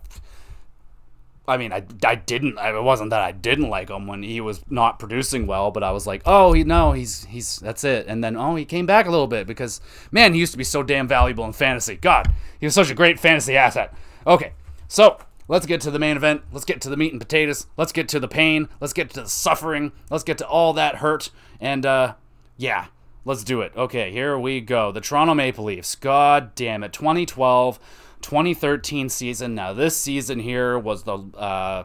I 1.48 1.57
mean, 1.57 1.72
I, 1.72 1.85
I 2.05 2.16
didn't. 2.16 2.59
It 2.59 2.83
wasn't 2.83 3.09
that 3.11 3.22
I 3.22 3.33
didn't 3.33 3.70
like 3.70 3.88
him 3.88 4.07
when 4.07 4.22
he 4.22 4.42
was 4.42 4.62
not 4.68 4.98
producing 4.98 5.46
well, 5.46 5.70
but 5.70 5.83
I 5.83 5.92
was 5.92 6.07
like, 6.07 6.20
oh, 6.26 6.52
he 6.52 6.62
no, 6.62 6.92
he's 6.92 7.24
he's 7.24 7.61
that's 7.61 7.85
it. 7.85 8.05
And 8.09 8.22
then 8.22 8.37
oh, 8.37 8.57
he 8.57 8.66
came 8.66 8.85
back 8.85 9.07
a 9.07 9.11
little 9.11 9.26
bit 9.26 9.46
because 9.46 9.81
man, 10.11 10.35
he 10.35 10.40
used 10.40 10.52
to 10.52 10.59
be 10.59 10.64
so 10.64 10.83
damn 10.83 11.09
valuable 11.09 11.46
in 11.46 11.55
fantasy. 11.55 11.96
God, 11.96 12.31
he 12.61 12.66
was 12.66 12.74
such 12.74 12.90
a 12.90 12.94
great 12.94 13.18
fantasy 13.18 13.57
asset. 13.57 13.94
Okay, 14.26 14.52
so 14.87 15.16
Let's 15.48 15.66
get 15.66 15.81
to 15.83 15.90
the 15.90 15.98
main 15.98 16.16
event. 16.16 16.42
Let's 16.52 16.64
get 16.64 16.81
to 16.83 16.90
the 16.90 16.96
meat 16.96 17.12
and 17.12 17.20
potatoes. 17.20 17.66
Let's 17.76 17.92
get 17.92 18.09
to 18.11 18.20
the 18.20 18.28
pain. 18.28 18.68
Let's 18.81 18.92
get 18.92 19.11
to 19.11 19.22
the 19.22 19.28
suffering. 19.28 19.92
Let's 20.11 20.24
get 20.24 20.38
to 20.38 20.46
all 20.46 20.72
that 20.74 20.96
hurt. 20.96 21.31
And 21.61 21.85
uh, 21.85 22.14
yeah, 22.57 22.87
let's 23.24 23.44
do 23.44 23.61
it. 23.61 23.72
Okay, 23.76 24.12
here 24.12 24.38
we 24.38 24.61
go. 24.61 24.92
The 24.92 25.00
Toronto 25.00 25.35
Maple 25.35 25.64
Leafs. 25.64 25.94
God 25.94 26.55
damn 26.55 26.83
it. 26.83 26.92
2012 26.92 27.78
2013 28.22 29.09
season. 29.09 29.55
Now, 29.55 29.72
this 29.72 29.96
season 29.96 30.38
here 30.38 30.78
was 30.78 31.02
the 31.02 31.18
uh, 31.37 31.85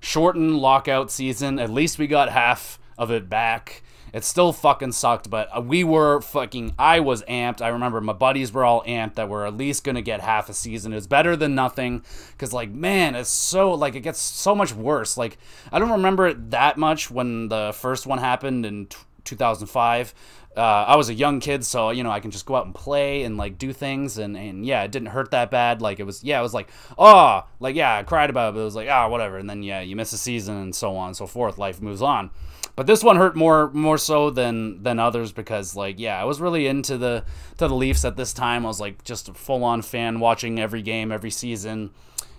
shortened 0.00 0.56
lockout 0.58 1.10
season. 1.10 1.58
At 1.58 1.70
least 1.70 1.98
we 1.98 2.06
got 2.06 2.28
half 2.28 2.78
of 2.96 3.10
it 3.10 3.28
back. 3.28 3.82
It 4.12 4.24
still 4.24 4.52
fucking 4.52 4.92
sucked, 4.92 5.30
but 5.30 5.48
uh, 5.56 5.60
we 5.60 5.84
were 5.84 6.20
fucking. 6.20 6.74
I 6.78 7.00
was 7.00 7.22
amped. 7.24 7.60
I 7.60 7.68
remember 7.68 8.00
my 8.00 8.12
buddies 8.12 8.52
were 8.52 8.64
all 8.64 8.82
amped 8.84 9.14
that 9.14 9.28
we're 9.28 9.46
at 9.46 9.56
least 9.56 9.84
gonna 9.84 10.02
get 10.02 10.20
half 10.20 10.48
a 10.48 10.54
season. 10.54 10.92
It's 10.92 11.06
better 11.06 11.36
than 11.36 11.54
nothing, 11.54 12.02
cause 12.38 12.52
like 12.52 12.70
man, 12.70 13.14
it's 13.14 13.30
so 13.30 13.72
like 13.72 13.94
it 13.94 14.00
gets 14.00 14.20
so 14.20 14.54
much 14.54 14.72
worse. 14.72 15.16
Like 15.16 15.38
I 15.72 15.78
don't 15.78 15.90
remember 15.90 16.26
it 16.28 16.50
that 16.50 16.76
much 16.76 17.10
when 17.10 17.48
the 17.48 17.72
first 17.74 18.06
one 18.06 18.18
happened 18.18 18.64
in 18.64 18.86
t- 18.86 18.96
2005. 19.24 20.14
Uh, 20.56 20.60
I 20.88 20.96
was 20.96 21.08
a 21.08 21.14
young 21.14 21.38
kid, 21.38 21.64
so 21.64 21.90
you 21.90 22.02
know 22.02 22.10
I 22.10 22.18
can 22.18 22.32
just 22.32 22.44
go 22.44 22.56
out 22.56 22.66
and 22.66 22.74
play 22.74 23.22
and 23.22 23.36
like 23.36 23.58
do 23.58 23.72
things, 23.72 24.18
and 24.18 24.36
and 24.36 24.66
yeah, 24.66 24.82
it 24.82 24.90
didn't 24.90 25.08
hurt 25.08 25.30
that 25.30 25.52
bad. 25.52 25.80
Like 25.80 26.00
it 26.00 26.04
was, 26.04 26.24
yeah, 26.24 26.40
it 26.40 26.42
was 26.42 26.54
like, 26.54 26.70
oh, 26.98 27.44
like 27.60 27.76
yeah, 27.76 27.96
I 27.96 28.02
cried 28.02 28.28
about 28.28 28.48
it, 28.48 28.52
but 28.54 28.62
it 28.62 28.64
was 28.64 28.74
like, 28.74 28.88
ah, 28.90 29.04
oh, 29.04 29.08
whatever. 29.08 29.38
And 29.38 29.48
then 29.48 29.62
yeah, 29.62 29.80
you 29.82 29.94
miss 29.94 30.12
a 30.12 30.18
season 30.18 30.56
and 30.56 30.74
so 30.74 30.96
on 30.96 31.08
and 31.08 31.16
so 31.16 31.28
forth. 31.28 31.58
Life 31.58 31.80
moves 31.80 32.02
on. 32.02 32.30
But 32.78 32.86
this 32.86 33.02
one 33.02 33.16
hurt 33.16 33.34
more 33.34 33.72
more 33.72 33.98
so 33.98 34.30
than 34.30 34.84
than 34.84 35.00
others 35.00 35.32
because 35.32 35.74
like 35.74 35.98
yeah, 35.98 36.16
I 36.16 36.22
was 36.22 36.40
really 36.40 36.68
into 36.68 36.96
the 36.96 37.24
to 37.56 37.66
the 37.66 37.74
Leafs 37.74 38.04
at 38.04 38.16
this 38.16 38.32
time. 38.32 38.64
I 38.64 38.68
was 38.68 38.78
like 38.78 39.02
just 39.02 39.28
a 39.28 39.34
full 39.34 39.64
on 39.64 39.82
fan, 39.82 40.20
watching 40.20 40.60
every 40.60 40.80
game, 40.82 41.10
every 41.10 41.32
season, 41.32 41.90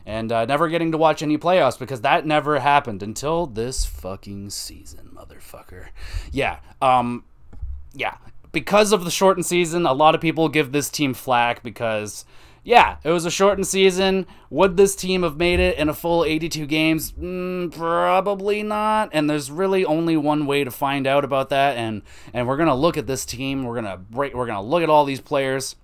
and 0.05 0.31
uh, 0.31 0.45
never 0.45 0.69
getting 0.69 0.93
to 0.93 0.97
watch 0.97 1.21
any 1.21 1.37
playoffs 1.37 1.77
because 1.77 1.99
that 2.01 2.25
never 2.25 2.57
happened 2.59 3.03
until 3.03 3.47
this 3.47 3.83
fucking 3.83 4.51
season, 4.51 5.09
motherfucker. 5.13 5.87
Yeah, 6.31 6.59
um, 6.81 7.25
yeah. 7.93 8.15
Because 8.53 8.93
of 8.93 9.03
the 9.03 9.11
shortened 9.11 9.45
season, 9.45 9.85
a 9.85 9.91
lot 9.91 10.15
of 10.15 10.21
people 10.21 10.47
give 10.47 10.71
this 10.71 10.89
team 10.89 11.13
flack 11.13 11.63
because 11.63 12.23
yeah, 12.69 12.97
it 13.03 13.09
was 13.09 13.25
a 13.25 13.31
shortened 13.31 13.65
season. 13.65 14.27
Would 14.51 14.77
this 14.77 14.95
team 14.95 15.23
have 15.23 15.37
made 15.37 15.59
it 15.59 15.79
in 15.79 15.89
a 15.89 15.93
full 15.93 16.23
82 16.23 16.67
games? 16.67 17.13
Mm, 17.13 17.75
probably 17.75 18.61
not. 18.61 19.09
And 19.11 19.27
there's 19.27 19.49
really 19.49 19.83
only 19.83 20.15
one 20.15 20.45
way 20.45 20.63
to 20.63 20.69
find 20.69 21.07
out 21.07 21.25
about 21.25 21.49
that. 21.49 21.77
And 21.77 22.03
and 22.31 22.47
we're 22.47 22.57
gonna 22.57 22.75
look 22.75 22.95
at 22.95 23.07
this 23.07 23.25
team. 23.25 23.63
We're 23.63 23.73
gonna 23.73 23.97
break. 23.97 24.35
We're 24.35 24.45
gonna 24.45 24.61
look 24.61 24.83
at 24.83 24.89
all 24.89 25.03
these 25.03 25.19
players. 25.19 25.77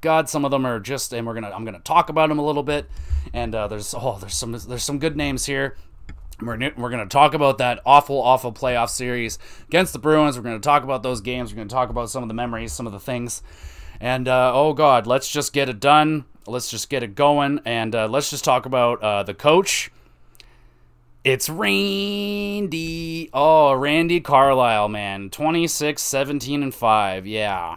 God, 0.00 0.28
some 0.28 0.44
of 0.44 0.50
them 0.50 0.66
are 0.66 0.80
just, 0.80 1.12
and 1.12 1.28
we're 1.28 1.34
gonna. 1.34 1.50
I'm 1.50 1.64
gonna 1.64 1.78
talk 1.78 2.08
about 2.08 2.28
them 2.28 2.40
a 2.40 2.44
little 2.44 2.64
bit. 2.64 2.90
And 3.32 3.54
uh, 3.54 3.68
there's 3.68 3.94
oh, 3.96 4.18
there's 4.18 4.34
some 4.34 4.50
there's 4.50 4.82
some 4.82 4.98
good 4.98 5.16
names 5.16 5.46
here. 5.46 5.76
We're, 6.42 6.58
we're 6.76 6.90
going 6.90 7.06
to 7.06 7.12
talk 7.12 7.34
about 7.34 7.58
that 7.58 7.80
awful, 7.84 8.16
awful 8.16 8.50
playoff 8.50 8.88
series 8.88 9.38
against 9.68 9.92
the 9.92 9.98
Bruins. 9.98 10.38
We're 10.38 10.42
going 10.42 10.58
to 10.58 10.66
talk 10.66 10.84
about 10.84 11.02
those 11.02 11.20
games. 11.20 11.52
We're 11.52 11.56
going 11.56 11.68
to 11.68 11.74
talk 11.74 11.90
about 11.90 12.08
some 12.08 12.22
of 12.22 12.28
the 12.28 12.34
memories, 12.34 12.72
some 12.72 12.86
of 12.86 12.94
the 12.94 12.98
things. 12.98 13.42
And 14.00 14.26
uh, 14.28 14.52
oh 14.54 14.72
God, 14.72 15.06
let's 15.06 15.30
just 15.30 15.52
get 15.52 15.68
it 15.68 15.78
done. 15.78 16.24
Let's 16.46 16.70
just 16.70 16.88
get 16.88 17.02
it 17.02 17.14
going. 17.14 17.60
And 17.64 17.94
uh, 17.94 18.08
let's 18.08 18.30
just 18.30 18.44
talk 18.44 18.66
about 18.66 19.02
uh, 19.02 19.22
the 19.22 19.34
coach. 19.34 19.90
It's 21.22 21.50
Randy. 21.50 23.28
Oh, 23.34 23.74
Randy 23.74 24.20
Carlyle, 24.20 24.88
man. 24.88 25.28
26, 25.28 26.00
17, 26.00 26.62
and 26.62 26.74
5. 26.74 27.26
Yeah. 27.26 27.76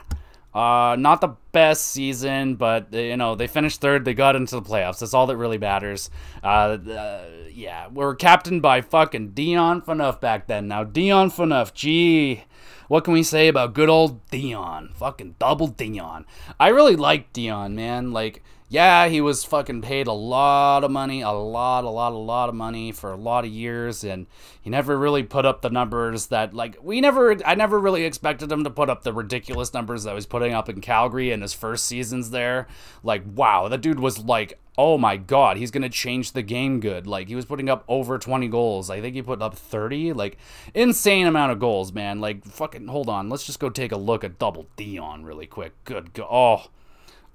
Uh, 0.54 0.96
not 1.00 1.20
the 1.20 1.36
best 1.52 1.88
season, 1.88 2.56
but 2.56 2.94
you 2.94 3.18
know 3.18 3.34
they 3.34 3.48
finished 3.48 3.82
third. 3.82 4.06
They 4.06 4.14
got 4.14 4.36
into 4.36 4.56
the 4.56 4.62
playoffs. 4.62 5.00
That's 5.00 5.14
all 5.16 5.26
that 5.28 5.38
really 5.38 5.58
matters. 5.58 6.12
Uh, 6.44 6.78
uh, 6.78 7.26
yeah, 7.52 7.88
we 7.88 8.04
are 8.04 8.14
captained 8.14 8.62
by 8.62 8.82
fucking 8.82 9.30
Dion 9.30 9.82
Phaneuf 9.82 10.22
back 10.22 10.46
then. 10.46 10.68
Now 10.68 10.84
Dion 10.84 11.32
Phaneuf, 11.32 11.74
gee, 11.74 12.44
what 12.88 13.04
can 13.04 13.14
we 13.14 13.24
say 13.24 13.48
about 13.48 13.74
good 13.74 13.90
old 13.90 14.26
Dion? 14.30 14.92
Fucking 14.96 15.36
double 15.40 15.68
Dion. 15.68 16.26
I 16.60 16.70
really 16.70 16.96
like 16.96 17.34
Dion, 17.34 17.76
man. 17.76 18.12
Like, 18.12 18.44
yeah, 18.74 19.08
he 19.08 19.22
was 19.22 19.44
fucking 19.44 19.84
paid 19.84 20.08
a 20.08 20.14
lot 20.14 20.84
of 20.84 20.90
money, 20.90 21.22
a 21.22 21.30
lot, 21.30 21.84
a 21.84 21.90
lot, 21.92 22.12
a 22.12 22.18
lot 22.18 22.50
of 22.50 22.56
money 22.56 22.92
for 22.92 23.12
a 23.12 23.16
lot 23.16 23.46
of 23.46 23.52
years, 23.52 24.04
and 24.04 24.26
he 24.60 24.72
never 24.72 24.98
really 24.98 25.22
put 25.22 25.46
up 25.46 25.62
the 25.62 25.70
numbers 25.70 26.28
that, 26.28 26.56
like, 26.56 26.76
we 26.82 27.00
never, 27.00 27.38
I 27.46 27.54
never 27.54 27.78
really 27.80 28.04
expected 28.04 28.52
him 28.52 28.64
to 28.64 28.72
put 28.72 28.90
up 28.90 29.04
the 29.04 29.14
ridiculous 29.14 29.76
numbers 29.76 30.06
that 30.06 30.10
he 30.10 30.16
was 30.16 30.26
putting 30.26 30.54
up 30.56 30.70
in 30.70 30.82
Calgary 30.82 31.32
in 31.32 31.42
his 31.42 31.54
first 31.54 31.86
seasons 31.86 32.32
there. 32.32 32.66
Like, 33.04 33.22
wow, 33.36 33.68
that 33.68 33.82
dude 33.82 34.00
was 34.00 34.18
like 34.26 34.58
oh 34.76 34.98
my 34.98 35.16
god, 35.18 35.58
he's 35.58 35.70
to 35.84 35.90
change 35.90 36.32
the 36.32 36.42
game 36.42 36.80
good. 36.80 37.06
Like 37.06 37.28
he 37.28 37.36
was 37.36 37.46
putting 37.46 37.70
up 37.70 37.84
over 37.88 38.18
20 38.18 38.48
goals. 38.48 38.90
I 38.90 39.02
think 39.02 39.14
he 39.14 39.22
put 39.22 39.40
up 39.40 39.54
30. 39.56 40.14
Like 40.14 40.38
insane 40.74 41.28
amount 41.28 41.52
of 41.52 41.60
goals, 41.60 41.94
man. 41.94 42.20
Like 42.20 42.44
fucking 42.44 42.88
hold 42.88 43.08
on. 43.08 43.30
Let's 43.30 43.46
just 43.46 43.60
go 43.60 43.70
take 43.70 43.92
a 43.92 43.98
look 43.98 44.24
at 44.24 44.40
double 44.40 44.66
Dion 44.76 45.24
really 45.26 45.46
quick. 45.46 45.74
Good 45.86 46.14
go- 46.14 46.28
Oh. 46.28 46.72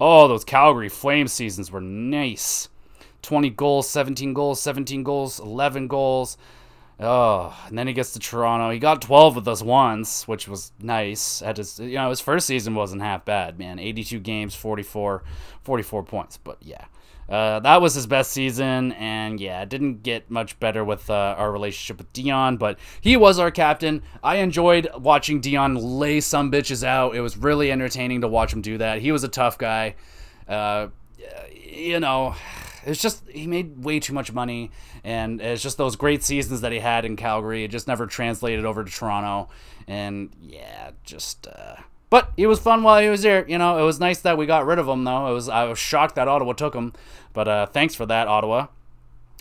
Oh, 0.01 0.29
those 0.29 0.45
Calgary 0.45 0.89
Flames 0.89 1.33
seasons 1.33 1.71
were 1.71 1.81
nice. 1.81 2.69
20 3.23 3.51
goals, 3.51 3.89
17 3.91 4.33
goals, 4.33 4.61
17 4.61 5.03
goals, 5.03 5.41
11 5.41 5.89
goals. 5.89 6.39
Oh, 7.01 7.57
and 7.67 7.79
then 7.79 7.87
he 7.87 7.93
gets 7.93 8.13
to 8.13 8.19
Toronto. 8.19 8.71
He 8.71 8.79
got 8.79 9.03
12 9.03 9.37
with 9.37 9.49
us 9.49 9.63
once, 9.63 10.27
which 10.27 10.49
was 10.49 10.73
nice. 10.81 11.43
At 11.43 11.57
his, 11.57 11.79
you 11.79 11.95
know, 11.95 12.11
his 12.11 12.21
first 12.21 12.47
season 12.47 12.75
wasn't 12.75 13.03
half 13.03 13.25
bad, 13.25 13.59
man. 13.59 13.79
82 13.79 14.19
games, 14.19 14.55
44, 14.55 15.23
44 15.63 16.03
points. 16.03 16.37
But 16.39 16.59
yeah, 16.61 16.87
uh, 17.29 17.61
that 17.61 17.83
was 17.83 17.95
his 17.95 18.07
best 18.07 18.31
season, 18.31 18.93
and 18.93 19.38
yeah, 19.38 19.64
didn't 19.64 20.03
get 20.03 20.31
much 20.31 20.59
better 20.59 20.83
with 20.83 21.11
uh, 21.11 21.35
our 21.37 21.53
relationship 21.53 21.99
with 21.99 22.12
Dion, 22.12 22.57
but 22.57 22.79
he 23.01 23.17
was 23.17 23.38
our 23.38 23.51
captain. 23.51 24.03
I 24.23 24.37
enjoyed 24.37 24.88
watching 24.97 25.41
Dion 25.41 25.75
lay 25.75 26.21
some 26.21 26.51
bitches 26.51 26.83
out. 26.83 27.14
It 27.14 27.21
was 27.21 27.37
really 27.37 27.71
entertaining 27.71 28.23
to 28.23 28.29
watch 28.29 28.53
him 28.53 28.62
do 28.62 28.79
that. 28.79 29.01
He 29.01 29.12
was 29.12 29.25
a 29.25 29.29
tough 29.29 29.59
guy. 29.59 29.97
Uh, 30.49 30.88
you 31.53 32.01
know, 32.01 32.35
it's 32.85 33.01
just 33.03 33.29
he 33.29 33.47
made 33.47 33.85
way 33.85 34.01
too 34.01 34.14
much 34.14 34.33
money, 34.33 34.71
and 35.05 35.41
it's 35.41 35.62
just 35.62 35.77
those 35.77 35.97
great 35.97 36.25
seasons 36.25 36.62
that 36.62 36.73
he 36.73 36.79
had 36.79 37.05
in 37.05 37.17
Calgary. 37.17 37.64
It 37.64 37.69
just 37.69 37.87
never 37.87 38.07
translated 38.07 38.64
over 38.64 38.85
to 38.85 38.91
Toronto, 38.91 39.51
and 39.87 40.31
yeah, 40.41 40.93
just 41.05 41.47
uh, 41.47 41.77
but 42.11 42.33
he 42.37 42.47
was 42.47 42.59
fun 42.59 42.83
while 42.83 43.03
he 43.03 43.09
was 43.09 43.23
here. 43.23 43.44
You 43.49 43.59
know, 43.59 43.79
it 43.79 43.85
was 43.85 44.01
nice 44.01 44.21
that 44.21 44.38
we 44.38 44.47
got 44.47 44.66
rid 44.66 44.79
of 44.79 44.88
him, 44.88 45.05
though. 45.05 45.31
It 45.31 45.35
was 45.35 45.49
I 45.49 45.64
was 45.64 45.79
shocked 45.79 46.14
that 46.16 46.29
Ottawa 46.29 46.53
took 46.53 46.75
him, 46.75 46.92
but 47.33 47.49
uh, 47.49 47.66
thanks 47.66 47.94
for 47.94 48.07
that, 48.07 48.29
Ottawa. 48.29 48.68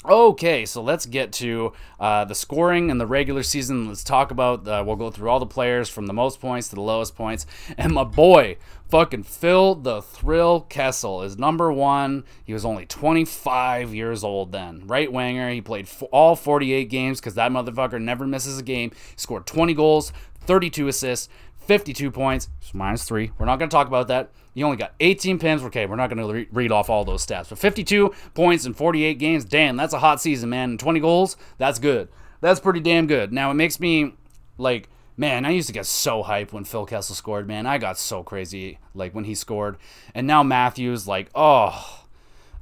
Okay, 0.06 0.66
so 0.66 0.82
let's 0.82 1.06
get 1.06 1.34
to 1.34 1.74
uh, 2.00 2.24
the 2.24 2.36
scoring 2.36 2.90
in 2.90 2.98
the 2.98 3.08
regular 3.08 3.44
season. 3.44 3.88
Let's 3.88 4.04
talk 4.04 4.32
about. 4.32 4.66
Uh, 4.66 4.84
we'll 4.86 4.96
go 4.96 5.10
through 5.10 5.30
all 5.30 5.40
the 5.40 5.46
players 5.46 5.90
from 5.90 6.06
the 6.06 6.14
most 6.14 6.40
points 6.40 6.70
to 6.70 6.76
the 6.76 6.82
lowest 6.82 7.16
points. 7.16 7.46
And 7.78 7.94
my 7.94 8.04
boy, 8.04 8.58
fucking 8.90 9.24
Phil 9.24 9.76
the 9.76 10.02
Thrill 10.02 10.62
Kessel 10.62 11.24
is 11.24 11.38
number 11.38 11.74
one. 11.74 12.24
He 12.46 12.54
was 12.54 12.64
only 12.64 12.86
25 12.86 13.94
years 13.94 14.24
old 14.24 14.52
then. 14.52 14.84
Right 14.86 15.12
winger. 15.12 15.50
He 15.50 15.62
played 15.62 15.90
all 16.12 16.36
48 16.36 16.86
games 16.90 17.20
because 17.20 17.34
that 17.34 17.52
motherfucker 17.52 18.00
never 18.00 18.26
misses 18.26 18.60
a 18.60 18.64
game. 18.64 18.92
He 18.92 19.18
scored 19.18 19.46
20 19.46 19.74
goals, 19.74 20.14
32 20.46 20.88
assists. 20.88 21.28
52 21.68 22.12
points, 22.12 22.50
minus 22.74 23.04
three. 23.04 23.32
We're 23.38 23.46
not 23.46 23.60
going 23.60 23.70
to 23.70 23.74
talk 23.74 23.88
about 23.88 24.08
that. 24.08 24.32
He 24.56 24.64
only 24.64 24.78
got 24.78 24.94
18 25.00 25.38
pins. 25.38 25.62
Okay, 25.64 25.86
we're 25.86 25.98
not 25.98 26.10
going 26.10 26.26
to 26.26 26.34
re- 26.34 26.48
read 26.52 26.72
off 26.72 26.90
all 26.90 27.06
those 27.06 27.26
stats. 27.26 27.50
But 27.50 27.60
52 27.60 28.14
points 28.34 28.66
in 28.66 28.74
48 28.74 29.20
games, 29.20 29.46
damn, 29.46 29.78
that's 29.78 29.94
a 29.94 30.00
hot 30.00 30.22
season, 30.22 30.50
man. 30.50 30.72
And 30.72 30.80
20 30.80 31.00
goals, 31.00 31.38
that's 31.58 31.78
good. 31.78 32.08
That's 32.42 32.60
pretty 32.60 32.80
damn 32.80 33.06
good. 33.06 33.34
Now, 33.34 33.52
it 33.52 33.56
makes 33.56 33.80
me, 33.80 34.14
like, 34.58 34.90
man, 35.18 35.46
I 35.46 35.52
used 35.52 35.68
to 35.68 35.74
get 35.74 35.86
so 35.86 36.24
hyped 36.24 36.54
when 36.54 36.64
Phil 36.64 36.86
Kessel 36.86 37.16
scored, 37.16 37.48
man. 37.48 37.66
I 37.66 37.78
got 37.78 37.98
so 37.98 38.24
crazy, 38.24 38.80
like, 38.94 39.14
when 39.14 39.26
he 39.26 39.36
scored. 39.36 39.78
And 40.16 40.26
now 40.26 40.44
Matthews, 40.44 41.08
like, 41.08 41.30
oh, 41.36 42.06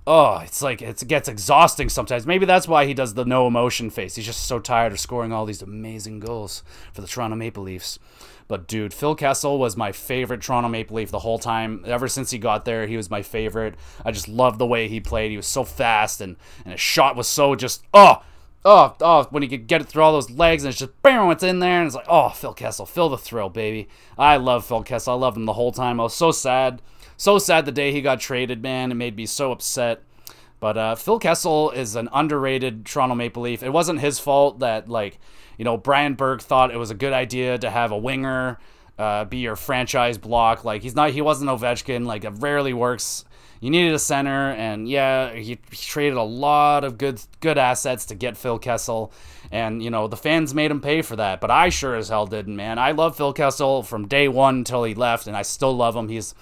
oh, 0.08 0.40
it's 0.40 0.62
like 0.62 0.82
it 0.82 1.04
gets 1.08 1.28
exhausting 1.28 1.90
sometimes. 1.90 2.26
Maybe 2.26 2.46
that's 2.46 2.68
why 2.68 2.86
he 2.86 2.94
does 2.94 3.14
the 3.14 3.26
no 3.26 3.48
emotion 3.48 3.90
face. 3.90 4.16
He's 4.16 4.26
just 4.26 4.46
so 4.46 4.60
tired 4.60 4.92
of 4.92 5.00
scoring 5.00 5.32
all 5.32 5.46
these 5.46 5.62
amazing 5.62 6.20
goals 6.20 6.64
for 6.94 7.02
the 7.02 7.08
Toronto 7.08 7.36
Maple 7.36 7.64
Leafs. 7.64 8.00
But 8.48 8.68
dude, 8.68 8.94
Phil 8.94 9.16
Kessel 9.16 9.58
was 9.58 9.76
my 9.76 9.92
favorite 9.92 10.42
Toronto 10.42 10.70
Maple 10.70 10.98
Leaf 10.98 11.10
the 11.10 11.20
whole 11.20 11.40
time. 11.40 11.84
Ever 11.86 12.08
since 12.08 12.30
he 12.32 12.38
got 12.38 12.66
there, 12.66 12.86
he 12.86 12.98
was 12.98 13.10
my 13.10 13.22
favorite. 13.22 13.76
I 14.04 14.12
just 14.12 14.28
loved 14.28 14.60
the 14.60 14.68
way 14.68 14.88
he 14.88 15.00
played. 15.00 15.32
He 15.32 15.38
was 15.38 15.48
so 15.48 15.64
fast 15.64 16.22
and, 16.22 16.36
and 16.64 16.74
his 16.74 16.82
shot 16.82 17.16
was 17.16 17.28
so 17.28 17.56
just 17.56 17.84
oh 17.94 18.24
oh 18.64 18.96
oh 19.02 19.28
when 19.32 19.44
he 19.44 19.50
could 19.50 19.68
get 19.68 19.82
it 19.82 19.88
through 19.88 20.04
all 20.04 20.14
those 20.14 20.30
legs 20.30 20.64
and 20.64 20.70
it's 20.70 20.80
just 20.80 21.02
bam 21.02 21.30
it's 21.32 21.44
in 21.44 21.60
there 21.60 21.80
and 21.80 21.88
it's 21.88 21.96
like 21.96 22.06
oh 22.08 22.30
Phil 22.30 22.54
Kessel, 22.54 22.86
feel 22.86 23.10
the 23.10 23.18
thrill, 23.18 23.50
baby. 23.50 23.90
I 24.18 24.38
love 24.38 24.66
Phil 24.66 24.84
Kessel. 24.84 25.14
I 25.14 25.18
loved 25.18 25.38
him 25.38 25.46
the 25.46 25.54
whole 25.54 25.72
time. 25.72 26.00
I 26.00 26.04
was 26.04 26.16
so 26.16 26.32
sad. 26.32 26.82
So 27.18 27.40
sad 27.40 27.66
the 27.66 27.72
day 27.72 27.92
he 27.92 28.02
got 28.02 28.20
traded, 28.20 28.62
man. 28.62 28.92
It 28.92 28.96
made 28.96 29.16
me 29.16 29.26
so 29.26 29.52
upset. 29.52 30.04
But 30.60 30.78
uh, 30.78 30.96
Phil 30.96 31.20
Kessel 31.20 31.72
is 31.72 31.96
an 31.96 32.10
underrated 32.14 32.86
Toronto 32.86 33.16
Maple 33.16 33.44
Leaf. 33.44 33.64
It 33.64 33.74
wasn't 33.74 34.00
his 34.00 34.20
fault 34.20 34.60
that 34.60 34.90
like 34.90 35.20
you 35.58 35.66
know, 35.66 35.78
Brian 35.78 36.16
Burke 36.16 36.42
thought 36.42 36.72
it 36.72 36.78
was 36.78 36.92
a 36.92 36.96
good 36.96 37.14
idea 37.14 37.58
to 37.58 37.70
have 37.70 37.92
a 37.92 37.98
winger 37.98 38.60
uh, 38.98 39.26
be 39.26 39.38
your 39.38 39.56
franchise 39.56 40.18
block. 40.18 40.64
Like 40.64 40.82
he's 40.82 40.96
not, 40.96 41.12
he 41.12 41.22
wasn't 41.22 41.50
Ovechkin. 41.50 42.06
Like 42.06 42.24
it 42.24 42.34
rarely 42.38 42.74
works. 42.74 43.26
You 43.62 43.72
needed 43.72 43.94
a 43.94 44.00
center, 44.00 44.52
and 44.52 44.88
yeah, 44.88 45.34
he, 45.34 45.58
he 45.72 45.78
traded 45.78 46.18
a 46.18 46.24
lot 46.24 46.84
of 46.84 46.98
good 46.98 47.22
good 47.40 47.58
assets 47.58 48.06
to 48.08 48.16
get 48.16 48.38
Phil 48.38 48.60
Kessel, 48.60 49.12
and 49.50 49.82
you 49.82 49.90
know 49.90 50.08
the 50.08 50.18
fans 50.18 50.54
made 50.54 50.72
him 50.72 50.82
pay 50.82 51.02
for 51.02 51.16
that. 51.16 51.42
But 51.42 51.52
I 51.52 51.70
sure 51.70 51.96
as 51.96 52.10
hell 52.10 52.28
didn't, 52.28 52.56
man. 52.56 52.78
I 52.78 52.92
love 52.92 53.18
Phil 53.18 53.34
Kessel 53.34 53.82
from 53.82 54.08
day 54.08 54.28
one 54.28 54.58
until 54.58 54.84
he 54.84 54.94
left, 54.94 55.26
and 55.26 55.36
I 55.36 55.42
still 55.42 55.76
love 55.76 55.96
him. 55.96 56.10
He's 56.10 56.36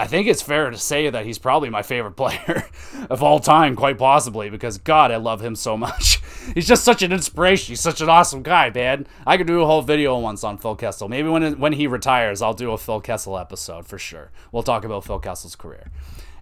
I 0.00 0.06
think 0.06 0.28
it's 0.28 0.42
fair 0.42 0.70
to 0.70 0.78
say 0.78 1.10
that 1.10 1.26
he's 1.26 1.38
probably 1.38 1.70
my 1.70 1.82
favorite 1.82 2.12
player 2.12 2.68
of 3.10 3.22
all 3.22 3.40
time, 3.40 3.74
quite 3.74 3.98
possibly, 3.98 4.48
because 4.48 4.78
God, 4.78 5.10
I 5.10 5.16
love 5.16 5.42
him 5.42 5.56
so 5.56 5.76
much. 5.76 6.22
he's 6.54 6.68
just 6.68 6.84
such 6.84 7.02
an 7.02 7.10
inspiration. 7.10 7.72
He's 7.72 7.80
such 7.80 8.00
an 8.00 8.08
awesome 8.08 8.42
guy, 8.42 8.70
man. 8.70 9.08
I 9.26 9.36
could 9.36 9.48
do 9.48 9.60
a 9.60 9.66
whole 9.66 9.82
video 9.82 10.16
once 10.18 10.44
on 10.44 10.56
Phil 10.56 10.76
Kessel. 10.76 11.08
Maybe 11.08 11.28
when 11.28 11.58
when 11.58 11.72
he 11.72 11.88
retires, 11.88 12.40
I'll 12.40 12.54
do 12.54 12.70
a 12.70 12.78
Phil 12.78 13.00
Kessel 13.00 13.36
episode 13.36 13.86
for 13.86 13.98
sure. 13.98 14.30
We'll 14.52 14.62
talk 14.62 14.84
about 14.84 15.04
Phil 15.04 15.18
Kessel's 15.18 15.56
career. 15.56 15.90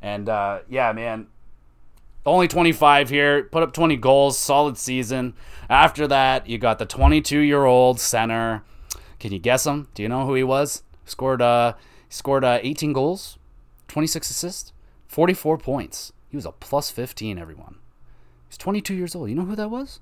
And 0.03 0.29
uh, 0.29 0.61
yeah, 0.69 0.93
man, 0.93 1.29
only 2.27 2.49
25 2.49 3.09
here, 3.09 3.45
put 3.45 3.63
up 3.63 3.73
20 3.73 3.97
goals, 3.97 4.39
solid 4.39 4.77
season. 4.77 5.35
After 5.71 6.07
that, 6.09 6.49
you 6.49 6.59
got 6.59 6.79
the 6.79 6.87
22 6.87 7.39
year 7.39 7.65
old 7.65 8.01
center. 8.01 8.65
Can 9.19 9.33
you 9.33 9.39
guess 9.39 9.67
him? 9.67 9.89
Do 9.95 10.03
you 10.03 10.09
know 10.09 10.27
who 10.27 10.35
he 10.35 10.43
was? 10.43 10.83
Scored 11.05 11.41
uh, 11.41 11.75
scored 12.09 12.45
uh, 12.45 12.59
18 12.63 12.93
goals, 12.93 13.39
26 13.97 14.29
assists, 14.29 14.73
44 15.09 15.57
points. 15.57 16.13
He 16.29 16.37
was 16.37 16.45
a 16.45 16.53
plus 16.53 16.91
15, 16.91 17.39
everyone. 17.39 17.77
He's 18.47 18.59
22 18.59 18.93
years 18.95 19.15
old. 19.15 19.31
You 19.31 19.35
know 19.35 19.47
who 19.47 19.57
that 19.57 19.71
was? 19.71 20.01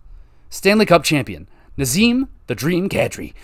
Stanley 0.51 0.84
Cup 0.84 1.05
champion, 1.05 1.47
Nazem 1.78 2.26
the 2.49 2.57
Dream 2.57 2.88
Kadri. 2.88 3.34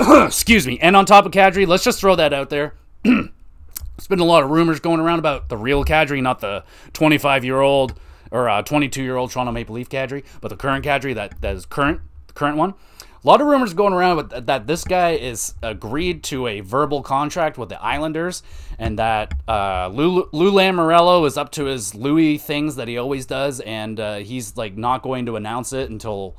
Excuse 0.26 0.66
me. 0.66 0.80
And 0.80 0.96
on 0.96 1.06
top 1.06 1.26
of 1.26 1.30
Kadri, 1.30 1.64
let's 1.64 1.84
just 1.84 2.00
throw 2.00 2.16
that 2.16 2.32
out 2.32 2.50
there. 2.50 2.74
There's 3.04 4.08
been 4.08 4.18
a 4.18 4.24
lot 4.24 4.42
of 4.42 4.50
rumors 4.50 4.80
going 4.80 4.98
around 4.98 5.20
about 5.20 5.48
the 5.48 5.56
real 5.56 5.84
Kadri, 5.84 6.20
not 6.20 6.40
the 6.40 6.64
25 6.92 7.44
year 7.44 7.60
old 7.60 7.94
or 8.32 8.48
uh, 8.48 8.62
22 8.62 9.04
year 9.04 9.14
old 9.14 9.30
Toronto 9.30 9.52
Maple 9.52 9.76
Leaf 9.76 9.88
Kadri, 9.88 10.24
but 10.40 10.48
the 10.48 10.56
current 10.56 10.84
Kadri 10.84 11.14
that, 11.14 11.40
that 11.40 11.54
is 11.54 11.66
current, 11.66 12.00
the 12.26 12.32
current 12.32 12.56
one. 12.56 12.74
A 13.22 13.26
lot 13.26 13.42
of 13.42 13.48
rumors 13.48 13.74
going 13.74 13.92
around 13.92 14.30
that, 14.30 14.46
that 14.46 14.66
this 14.66 14.82
guy 14.82 15.10
is 15.10 15.54
agreed 15.62 16.22
to 16.24 16.46
a 16.46 16.60
verbal 16.60 17.02
contract 17.02 17.58
with 17.58 17.68
the 17.68 17.80
Islanders, 17.82 18.42
and 18.78 18.98
that 18.98 19.34
uh, 19.46 19.90
Lou, 19.92 20.26
Lou 20.32 20.50
Lamoriello 20.50 21.26
is 21.26 21.36
up 21.36 21.52
to 21.52 21.66
his 21.66 21.94
Louis 21.94 22.38
things 22.38 22.76
that 22.76 22.88
he 22.88 22.96
always 22.96 23.26
does, 23.26 23.60
and 23.60 24.00
uh, 24.00 24.16
he's 24.16 24.56
like 24.56 24.74
not 24.74 25.02
going 25.02 25.26
to 25.26 25.36
announce 25.36 25.74
it 25.74 25.90
until 25.90 26.34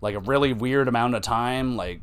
like 0.00 0.14
a 0.14 0.20
really 0.20 0.54
weird 0.54 0.88
amount 0.88 1.14
of 1.14 1.20
time, 1.20 1.76
like 1.76 2.00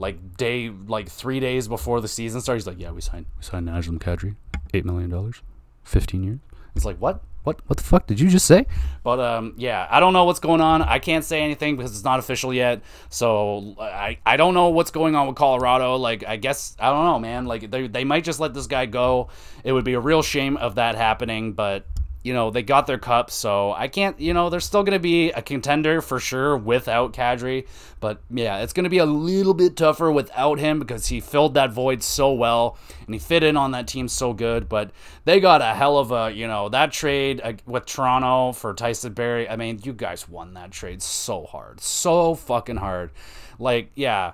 like 0.00 0.36
day 0.36 0.70
like 0.70 1.08
three 1.08 1.38
days 1.38 1.68
before 1.68 2.00
the 2.00 2.08
season 2.08 2.40
starts. 2.40 2.64
He's 2.64 2.66
like, 2.66 2.80
"Yeah, 2.80 2.90
we 2.90 3.00
signed 3.00 3.26
we 3.36 3.44
signed 3.44 3.68
Nazem 3.68 3.98
Kadri, 4.00 4.34
eight 4.74 4.84
million 4.84 5.10
dollars, 5.10 5.42
fifteen 5.84 6.24
years." 6.24 6.38
It's 6.74 6.84
like, 6.84 6.98
what? 6.98 7.22
What 7.44 7.60
what 7.66 7.76
the 7.78 7.82
fuck 7.82 8.06
did 8.06 8.20
you 8.20 8.28
just 8.28 8.46
say? 8.46 8.66
But 9.02 9.20
um, 9.20 9.54
yeah, 9.56 9.86
I 9.90 10.00
don't 10.00 10.12
know 10.12 10.24
what's 10.24 10.40
going 10.40 10.60
on. 10.60 10.82
I 10.82 10.98
can't 10.98 11.24
say 11.24 11.40
anything 11.40 11.76
because 11.76 11.92
it's 11.92 12.04
not 12.04 12.18
official 12.18 12.52
yet. 12.52 12.82
So 13.08 13.74
I, 13.80 14.18
I 14.26 14.36
don't 14.36 14.54
know 14.54 14.68
what's 14.68 14.90
going 14.90 15.14
on 15.14 15.26
with 15.26 15.36
Colorado. 15.36 15.96
Like 15.96 16.24
I 16.26 16.36
guess 16.36 16.76
I 16.78 16.90
don't 16.90 17.04
know, 17.04 17.18
man. 17.18 17.46
Like 17.46 17.70
they, 17.70 17.86
they 17.86 18.04
might 18.04 18.24
just 18.24 18.40
let 18.40 18.54
this 18.54 18.66
guy 18.66 18.86
go. 18.86 19.28
It 19.64 19.72
would 19.72 19.84
be 19.84 19.94
a 19.94 20.00
real 20.00 20.22
shame 20.22 20.56
of 20.56 20.74
that 20.74 20.94
happening, 20.96 21.52
but 21.52 21.86
you 22.22 22.34
know, 22.34 22.50
they 22.50 22.62
got 22.62 22.86
their 22.86 22.98
cup, 22.98 23.30
so 23.30 23.72
I 23.72 23.88
can't, 23.88 24.18
you 24.20 24.34
know, 24.34 24.50
they're 24.50 24.60
still 24.60 24.82
going 24.82 24.92
to 24.92 24.98
be 24.98 25.30
a 25.30 25.40
contender 25.40 26.00
for 26.02 26.18
sure 26.18 26.56
without 26.56 27.12
Kadri. 27.12 27.66
But 28.00 28.20
yeah, 28.30 28.58
it's 28.58 28.72
going 28.72 28.84
to 28.84 28.90
be 28.90 28.98
a 28.98 29.06
little 29.06 29.54
bit 29.54 29.76
tougher 29.76 30.10
without 30.10 30.58
him 30.58 30.78
because 30.78 31.06
he 31.06 31.20
filled 31.20 31.54
that 31.54 31.72
void 31.72 32.02
so 32.02 32.32
well 32.32 32.76
and 33.06 33.14
he 33.14 33.18
fit 33.18 33.42
in 33.42 33.56
on 33.56 33.70
that 33.70 33.86
team 33.86 34.08
so 34.08 34.32
good. 34.32 34.68
But 34.68 34.90
they 35.24 35.40
got 35.40 35.62
a 35.62 35.74
hell 35.74 35.98
of 35.98 36.12
a, 36.12 36.30
you 36.32 36.46
know, 36.46 36.68
that 36.68 36.92
trade 36.92 37.40
uh, 37.42 37.54
with 37.66 37.86
Toronto 37.86 38.52
for 38.52 38.74
Tyson 38.74 39.12
Barrie. 39.12 39.48
I 39.48 39.56
mean, 39.56 39.80
you 39.84 39.92
guys 39.92 40.28
won 40.28 40.54
that 40.54 40.70
trade 40.70 41.02
so 41.02 41.44
hard, 41.44 41.80
so 41.80 42.34
fucking 42.34 42.76
hard. 42.76 43.10
Like, 43.58 43.90
yeah, 43.94 44.32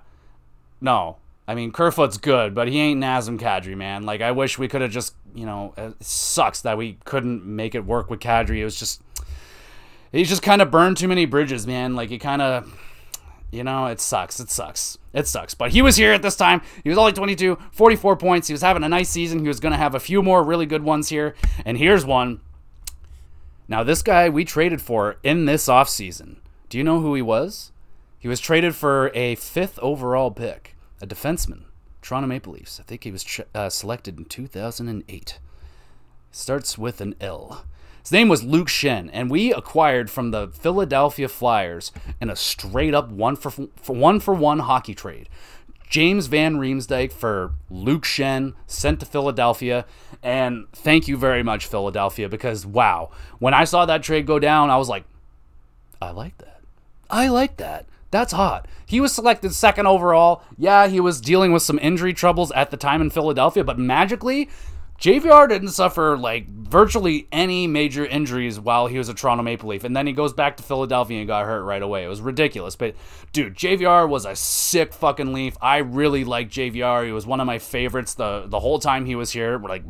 no, 0.80 1.16
I 1.46 1.54
mean, 1.54 1.72
Kerfoot's 1.72 2.16
good, 2.16 2.54
but 2.54 2.68
he 2.68 2.78
ain't 2.78 3.02
Nazem 3.02 3.38
Kadri, 3.38 3.76
man. 3.76 4.04
Like, 4.04 4.22
I 4.22 4.32
wish 4.32 4.58
we 4.58 4.68
could 4.68 4.80
have 4.80 4.90
just, 4.90 5.14
you 5.34 5.46
know, 5.46 5.74
it 5.76 6.02
sucks 6.02 6.62
that 6.62 6.78
we 6.78 6.98
couldn't 7.04 7.44
make 7.44 7.74
it 7.74 7.84
work 7.84 8.10
with 8.10 8.20
Kadri. 8.20 8.58
It 8.58 8.64
was 8.64 8.78
just, 8.78 9.02
he's 10.12 10.28
just 10.28 10.42
kind 10.42 10.62
of 10.62 10.70
burned 10.70 10.96
too 10.96 11.08
many 11.08 11.26
bridges, 11.26 11.66
man. 11.66 11.96
Like, 11.96 12.08
he 12.08 12.18
kind 12.18 12.40
of, 12.40 12.72
you 13.50 13.64
know, 13.64 13.86
it 13.86 14.00
sucks. 14.00 14.40
It 14.40 14.50
sucks. 14.50 14.98
It 15.12 15.26
sucks. 15.26 15.54
But 15.54 15.72
he 15.72 15.82
was 15.82 15.96
here 15.96 16.12
at 16.12 16.22
this 16.22 16.36
time. 16.36 16.62
He 16.82 16.88
was 16.88 16.98
only 16.98 17.12
22, 17.12 17.58
44 17.72 18.16
points. 18.16 18.48
He 18.48 18.54
was 18.54 18.62
having 18.62 18.84
a 18.84 18.88
nice 18.88 19.08
season. 19.08 19.40
He 19.40 19.48
was 19.48 19.60
going 19.60 19.72
to 19.72 19.78
have 19.78 19.94
a 19.94 20.00
few 20.00 20.22
more 20.22 20.42
really 20.42 20.66
good 20.66 20.82
ones 20.82 21.08
here. 21.08 21.34
And 21.64 21.76
here's 21.76 22.04
one. 22.04 22.40
Now, 23.66 23.82
this 23.82 24.02
guy 24.02 24.28
we 24.28 24.44
traded 24.44 24.80
for 24.80 25.16
in 25.22 25.46
this 25.46 25.66
offseason. 25.66 26.36
Do 26.68 26.78
you 26.78 26.84
know 26.84 27.00
who 27.00 27.14
he 27.14 27.22
was? 27.22 27.72
He 28.18 28.28
was 28.28 28.40
traded 28.40 28.74
for 28.74 29.10
a 29.14 29.34
fifth 29.34 29.78
overall 29.80 30.30
pick 30.30 30.76
a 31.00 31.06
defenseman, 31.06 31.64
Toronto 32.04 32.28
Maple 32.28 32.52
Leafs. 32.52 32.78
I 32.78 32.82
think 32.82 33.04
he 33.04 33.10
was 33.10 33.24
ch- 33.24 33.40
uh, 33.54 33.70
selected 33.70 34.18
in 34.18 34.26
2008. 34.26 35.38
Starts 36.30 36.76
with 36.76 37.00
an 37.00 37.14
L. 37.18 37.64
His 38.02 38.12
name 38.12 38.28
was 38.28 38.44
Luke 38.44 38.68
Schenn, 38.68 39.08
and 39.10 39.30
we 39.30 39.54
acquired 39.54 40.10
from 40.10 40.30
the 40.30 40.48
Philadelphia 40.48 41.28
Flyers 41.28 41.92
in 42.20 42.28
a 42.28 42.36
straight 42.36 42.92
up 42.92 43.08
one 43.08 43.36
for, 43.36 43.50
for 43.50 43.96
one 43.96 44.20
for 44.20 44.34
one 44.34 44.58
hockey 44.58 44.94
trade. 44.94 45.30
James 45.88 46.26
Van 46.26 46.56
Riemsdyk 46.56 47.10
for 47.10 47.52
Luke 47.70 48.04
Schenn 48.04 48.52
sent 48.66 49.00
to 49.00 49.06
Philadelphia. 49.06 49.86
And 50.22 50.66
thank 50.72 51.08
you 51.08 51.16
very 51.16 51.42
much, 51.42 51.66
Philadelphia, 51.66 52.28
because 52.28 52.66
wow, 52.66 53.12
when 53.38 53.54
I 53.54 53.64
saw 53.64 53.86
that 53.86 54.02
trade 54.02 54.26
go 54.26 54.38
down, 54.38 54.68
I 54.68 54.76
was 54.76 54.90
like, 54.90 55.04
I 56.02 56.10
like 56.10 56.36
that. 56.38 56.60
I 57.08 57.28
like 57.28 57.56
that. 57.56 57.86
That's 58.14 58.32
hot. 58.32 58.68
He 58.86 59.00
was 59.00 59.12
selected 59.12 59.52
second 59.54 59.88
overall. 59.88 60.44
Yeah, 60.56 60.86
he 60.86 61.00
was 61.00 61.20
dealing 61.20 61.50
with 61.50 61.64
some 61.64 61.80
injury 61.80 62.14
troubles 62.14 62.52
at 62.52 62.70
the 62.70 62.76
time 62.76 63.00
in 63.00 63.10
Philadelphia, 63.10 63.64
but 63.64 63.76
magically, 63.76 64.48
JVR 65.00 65.48
didn't 65.48 65.70
suffer 65.70 66.16
like 66.16 66.48
virtually 66.48 67.26
any 67.32 67.66
major 67.66 68.06
injuries 68.06 68.60
while 68.60 68.86
he 68.86 68.98
was 68.98 69.08
a 69.08 69.14
Toronto 69.14 69.42
Maple 69.42 69.68
Leaf. 69.68 69.82
And 69.82 69.96
then 69.96 70.06
he 70.06 70.12
goes 70.12 70.32
back 70.32 70.56
to 70.58 70.62
Philadelphia 70.62 71.18
and 71.18 71.26
got 71.26 71.44
hurt 71.44 71.64
right 71.64 71.82
away. 71.82 72.04
It 72.04 72.08
was 72.08 72.20
ridiculous. 72.20 72.76
But 72.76 72.94
dude, 73.32 73.56
JVR 73.56 74.08
was 74.08 74.26
a 74.26 74.36
sick 74.36 74.92
fucking 74.92 75.32
Leaf. 75.32 75.56
I 75.60 75.78
really 75.78 76.22
like 76.22 76.48
JVR. 76.50 77.04
He 77.04 77.10
was 77.10 77.26
one 77.26 77.40
of 77.40 77.48
my 77.48 77.58
favorites 77.58 78.14
the 78.14 78.44
the 78.46 78.60
whole 78.60 78.78
time 78.78 79.06
he 79.06 79.16
was 79.16 79.32
here. 79.32 79.58
Like 79.58 79.82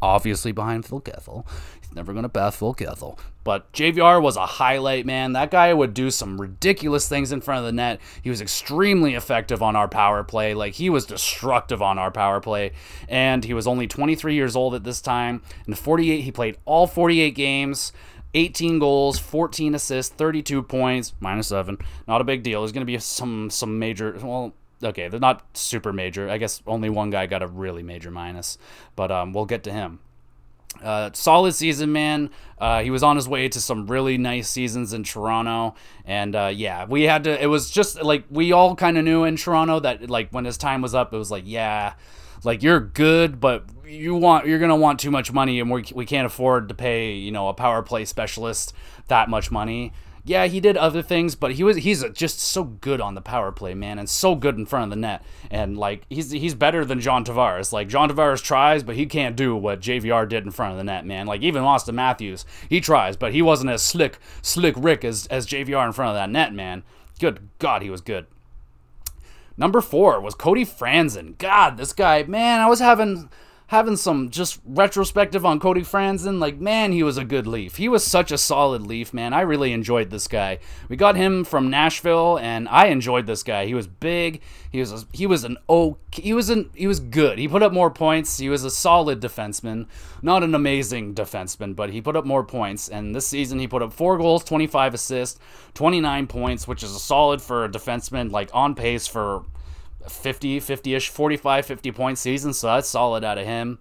obviously 0.00 0.52
behind 0.52 0.86
Phil 0.86 1.00
Kessel 1.00 1.46
He's 1.82 1.94
never 1.94 2.14
going 2.14 2.22
to 2.22 2.30
pass 2.30 2.56
Phil 2.56 2.72
Kessel. 2.72 3.18
But 3.46 3.72
JVR 3.72 4.20
was 4.20 4.36
a 4.36 4.44
highlight, 4.44 5.06
man. 5.06 5.34
That 5.34 5.52
guy 5.52 5.72
would 5.72 5.94
do 5.94 6.10
some 6.10 6.40
ridiculous 6.40 7.08
things 7.08 7.30
in 7.30 7.40
front 7.40 7.60
of 7.60 7.64
the 7.64 7.70
net. 7.70 8.00
He 8.20 8.28
was 8.28 8.40
extremely 8.40 9.14
effective 9.14 9.62
on 9.62 9.76
our 9.76 9.86
power 9.86 10.24
play. 10.24 10.52
Like, 10.52 10.74
he 10.74 10.90
was 10.90 11.06
destructive 11.06 11.80
on 11.80 11.96
our 11.96 12.10
power 12.10 12.40
play. 12.40 12.72
And 13.08 13.44
he 13.44 13.54
was 13.54 13.68
only 13.68 13.86
23 13.86 14.34
years 14.34 14.56
old 14.56 14.74
at 14.74 14.82
this 14.82 15.00
time. 15.00 15.42
In 15.68 15.74
48, 15.74 16.22
he 16.22 16.32
played 16.32 16.58
all 16.64 16.88
48 16.88 17.36
games. 17.36 17.92
18 18.34 18.80
goals, 18.80 19.20
14 19.20 19.76
assists, 19.76 20.12
32 20.12 20.64
points, 20.64 21.14
minus 21.20 21.46
seven. 21.46 21.78
Not 22.08 22.20
a 22.20 22.24
big 22.24 22.42
deal. 22.42 22.62
There's 22.62 22.72
going 22.72 22.82
to 22.82 22.84
be 22.84 22.98
some 22.98 23.48
some 23.48 23.78
major. 23.78 24.18
Well, 24.20 24.54
okay, 24.82 25.06
they're 25.06 25.20
not 25.20 25.56
super 25.56 25.92
major. 25.92 26.28
I 26.28 26.38
guess 26.38 26.62
only 26.66 26.90
one 26.90 27.10
guy 27.10 27.26
got 27.26 27.44
a 27.44 27.46
really 27.46 27.84
major 27.84 28.10
minus, 28.10 28.58
but 28.96 29.12
um, 29.12 29.32
we'll 29.32 29.46
get 29.46 29.62
to 29.62 29.72
him. 29.72 30.00
Uh, 30.82 31.10
solid 31.12 31.52
season, 31.52 31.92
man. 31.92 32.30
Uh, 32.58 32.82
he 32.82 32.90
was 32.90 33.02
on 33.02 33.16
his 33.16 33.28
way 33.28 33.48
to 33.48 33.60
some 33.60 33.86
really 33.86 34.16
nice 34.16 34.48
seasons 34.48 34.92
in 34.92 35.02
Toronto, 35.02 35.74
and 36.04 36.34
uh, 36.34 36.50
yeah, 36.54 36.86
we 36.86 37.02
had 37.02 37.24
to. 37.24 37.42
It 37.42 37.46
was 37.46 37.70
just 37.70 38.02
like 38.02 38.24
we 38.30 38.52
all 38.52 38.74
kind 38.74 38.96
of 38.96 39.04
knew 39.04 39.24
in 39.24 39.36
Toronto 39.36 39.80
that 39.80 40.08
like 40.08 40.30
when 40.30 40.44
his 40.44 40.56
time 40.56 40.82
was 40.82 40.94
up, 40.94 41.12
it 41.12 41.18
was 41.18 41.30
like, 41.30 41.44
yeah, 41.46 41.94
like 42.44 42.62
you're 42.62 42.80
good, 42.80 43.40
but 43.40 43.64
you 43.86 44.14
want 44.14 44.46
you're 44.46 44.58
gonna 44.58 44.76
want 44.76 45.00
too 45.00 45.10
much 45.10 45.32
money, 45.32 45.60
and 45.60 45.70
we 45.70 45.84
we 45.94 46.06
can't 46.06 46.26
afford 46.26 46.68
to 46.68 46.74
pay 46.74 47.12
you 47.12 47.30
know 47.30 47.48
a 47.48 47.54
power 47.54 47.82
play 47.82 48.04
specialist 48.04 48.72
that 49.08 49.28
much 49.28 49.50
money 49.50 49.92
yeah, 50.26 50.46
he 50.46 50.58
did 50.58 50.76
other 50.76 51.02
things, 51.02 51.36
but 51.36 51.52
he 51.52 51.62
was 51.62 51.76
he's 51.76 52.04
just 52.12 52.40
so 52.40 52.64
good 52.64 53.00
on 53.00 53.14
the 53.14 53.20
power 53.20 53.52
play, 53.52 53.74
man, 53.74 53.96
and 53.96 54.10
so 54.10 54.34
good 54.34 54.58
in 54.58 54.66
front 54.66 54.82
of 54.82 54.90
the 54.90 54.96
net. 54.96 55.22
And 55.52 55.78
like 55.78 56.02
he's 56.10 56.32
he's 56.32 56.54
better 56.54 56.84
than 56.84 57.00
John 57.00 57.24
Tavares. 57.24 57.72
Like 57.72 57.86
John 57.86 58.10
Tavares 58.10 58.42
tries, 58.42 58.82
but 58.82 58.96
he 58.96 59.06
can't 59.06 59.36
do 59.36 59.54
what 59.54 59.80
JVR 59.80 60.28
did 60.28 60.44
in 60.44 60.50
front 60.50 60.72
of 60.72 60.78
the 60.78 60.84
net, 60.84 61.06
man. 61.06 61.26
Like 61.26 61.42
even 61.42 61.62
Auston 61.62 61.94
Matthews, 61.94 62.44
he 62.68 62.80
tries, 62.80 63.16
but 63.16 63.32
he 63.32 63.40
wasn't 63.40 63.70
as 63.70 63.82
slick 63.82 64.18
slick 64.42 64.74
Rick 64.76 65.04
as 65.04 65.28
as 65.28 65.46
JVR 65.46 65.86
in 65.86 65.92
front 65.92 66.10
of 66.10 66.16
that 66.16 66.28
net, 66.28 66.52
man. 66.52 66.82
Good 67.20 67.48
God, 67.60 67.82
he 67.82 67.90
was 67.90 68.00
good. 68.00 68.26
Number 69.56 69.80
four 69.80 70.20
was 70.20 70.34
Cody 70.34 70.64
Franson. 70.64 71.38
God, 71.38 71.76
this 71.76 71.92
guy, 71.92 72.24
man, 72.24 72.60
I 72.60 72.66
was 72.66 72.80
having 72.80 73.30
having 73.68 73.96
some 73.96 74.30
just 74.30 74.60
retrospective 74.64 75.44
on 75.44 75.58
Cody 75.58 75.80
Franson, 75.80 76.38
like, 76.38 76.58
man, 76.58 76.92
he 76.92 77.02
was 77.02 77.16
a 77.16 77.24
good 77.24 77.46
Leaf. 77.46 77.76
He 77.76 77.88
was 77.88 78.04
such 78.04 78.30
a 78.30 78.38
solid 78.38 78.82
Leaf, 78.82 79.12
man. 79.12 79.32
I 79.32 79.40
really 79.40 79.72
enjoyed 79.72 80.10
this 80.10 80.28
guy. 80.28 80.58
We 80.88 80.96
got 80.96 81.16
him 81.16 81.42
from 81.42 81.68
Nashville, 81.68 82.38
and 82.38 82.68
I 82.68 82.86
enjoyed 82.86 83.26
this 83.26 83.42
guy. 83.42 83.66
He 83.66 83.74
was 83.74 83.88
big. 83.88 84.40
He 84.70 84.78
was 84.78 84.92
a, 84.92 85.06
he 85.12 85.26
was 85.26 85.42
an 85.42 85.56
oh 85.68 85.96
he 86.12 86.32
was 86.32 86.50
an 86.50 86.70
he 86.74 86.86
was 86.86 87.00
good. 87.00 87.38
He 87.38 87.48
put 87.48 87.62
up 87.62 87.72
more 87.72 87.90
points. 87.90 88.38
He 88.38 88.48
was 88.48 88.62
a 88.62 88.70
solid 88.70 89.20
defenseman, 89.20 89.86
not 90.22 90.44
an 90.44 90.54
amazing 90.54 91.14
defenseman, 91.14 91.74
but 91.74 91.90
he 91.90 92.00
put 92.00 92.14
up 92.14 92.24
more 92.24 92.44
points. 92.44 92.88
And 92.88 93.14
this 93.14 93.26
season, 93.26 93.58
he 93.58 93.66
put 93.66 93.82
up 93.82 93.92
four 93.92 94.16
goals, 94.18 94.44
25 94.44 94.94
assists, 94.94 95.40
29 95.74 96.26
points, 96.26 96.68
which 96.68 96.82
is 96.82 96.94
a 96.94 97.00
solid 97.00 97.40
for 97.40 97.64
a 97.64 97.68
defenseman, 97.68 98.30
like 98.30 98.50
on 98.52 98.74
pace 98.74 99.06
for 99.06 99.44
50, 100.08 100.60
50 100.60 100.94
ish, 100.94 101.08
45, 101.08 101.66
50 101.66 101.92
point 101.92 102.18
season. 102.18 102.52
So 102.52 102.68
that's 102.68 102.88
solid 102.88 103.24
out 103.24 103.38
of 103.38 103.46
him. 103.46 103.78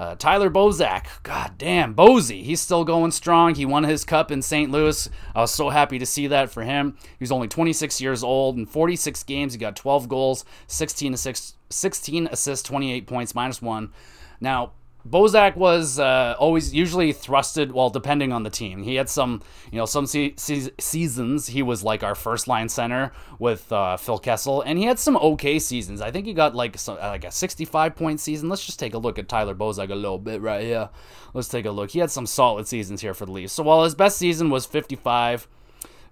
Uh, 0.00 0.14
Tyler 0.14 0.48
Bozak, 0.48 1.22
god 1.24 1.58
damn, 1.58 1.94
Bozy, 1.94 2.42
he's 2.42 2.62
still 2.62 2.84
going 2.84 3.10
strong. 3.10 3.54
He 3.54 3.66
won 3.66 3.84
his 3.84 4.02
cup 4.02 4.30
in 4.30 4.40
St. 4.40 4.70
Louis. 4.70 5.10
I 5.34 5.42
was 5.42 5.50
so 5.50 5.68
happy 5.68 5.98
to 5.98 6.06
see 6.06 6.26
that 6.28 6.50
for 6.50 6.62
him. 6.62 6.96
He's 7.18 7.30
only 7.30 7.48
26 7.48 8.00
years 8.00 8.24
old. 8.24 8.56
In 8.56 8.64
46 8.64 9.22
games, 9.24 9.52
he 9.52 9.58
got 9.58 9.76
12 9.76 10.08
goals, 10.08 10.46
16 10.68 11.12
assists, 11.12 11.54
16 11.68 12.28
assists, 12.28 12.66
28 12.66 13.06
points, 13.06 13.34
minus 13.34 13.60
one. 13.60 13.92
Now, 14.40 14.72
Bozak 15.08 15.56
was 15.56 15.98
uh, 15.98 16.34
always 16.38 16.74
usually 16.74 17.12
thrusted, 17.14 17.72
well, 17.72 17.88
depending 17.88 18.32
on 18.32 18.42
the 18.42 18.50
team. 18.50 18.82
He 18.82 18.96
had 18.96 19.08
some, 19.08 19.42
you 19.72 19.78
know, 19.78 19.86
some 19.86 20.06
se- 20.06 20.34
se- 20.36 20.72
seasons 20.78 21.46
he 21.48 21.62
was 21.62 21.82
like 21.82 22.02
our 22.02 22.14
first 22.14 22.46
line 22.46 22.68
center 22.68 23.12
with 23.38 23.72
uh, 23.72 23.96
Phil 23.96 24.18
Kessel, 24.18 24.60
and 24.62 24.78
he 24.78 24.84
had 24.84 24.98
some 24.98 25.16
okay 25.16 25.58
seasons. 25.58 26.00
I 26.02 26.10
think 26.10 26.26
he 26.26 26.34
got 26.34 26.54
like 26.54 26.78
some, 26.78 26.98
like 26.98 27.24
a 27.24 27.30
65 27.30 27.96
point 27.96 28.20
season. 28.20 28.48
Let's 28.48 28.64
just 28.64 28.78
take 28.78 28.94
a 28.94 28.98
look 28.98 29.18
at 29.18 29.28
Tyler 29.28 29.54
Bozak 29.54 29.90
a 29.90 29.94
little 29.94 30.18
bit 30.18 30.42
right 30.42 30.62
here. 30.62 30.90
Let's 31.32 31.48
take 31.48 31.64
a 31.64 31.70
look. 31.70 31.90
He 31.90 31.98
had 31.98 32.10
some 32.10 32.26
solid 32.26 32.68
seasons 32.68 33.00
here 33.00 33.14
for 33.14 33.24
the 33.24 33.32
Leafs. 33.32 33.54
So 33.54 33.62
while 33.62 33.84
his 33.84 33.94
best 33.94 34.18
season 34.18 34.50
was 34.50 34.66
55, 34.66 35.48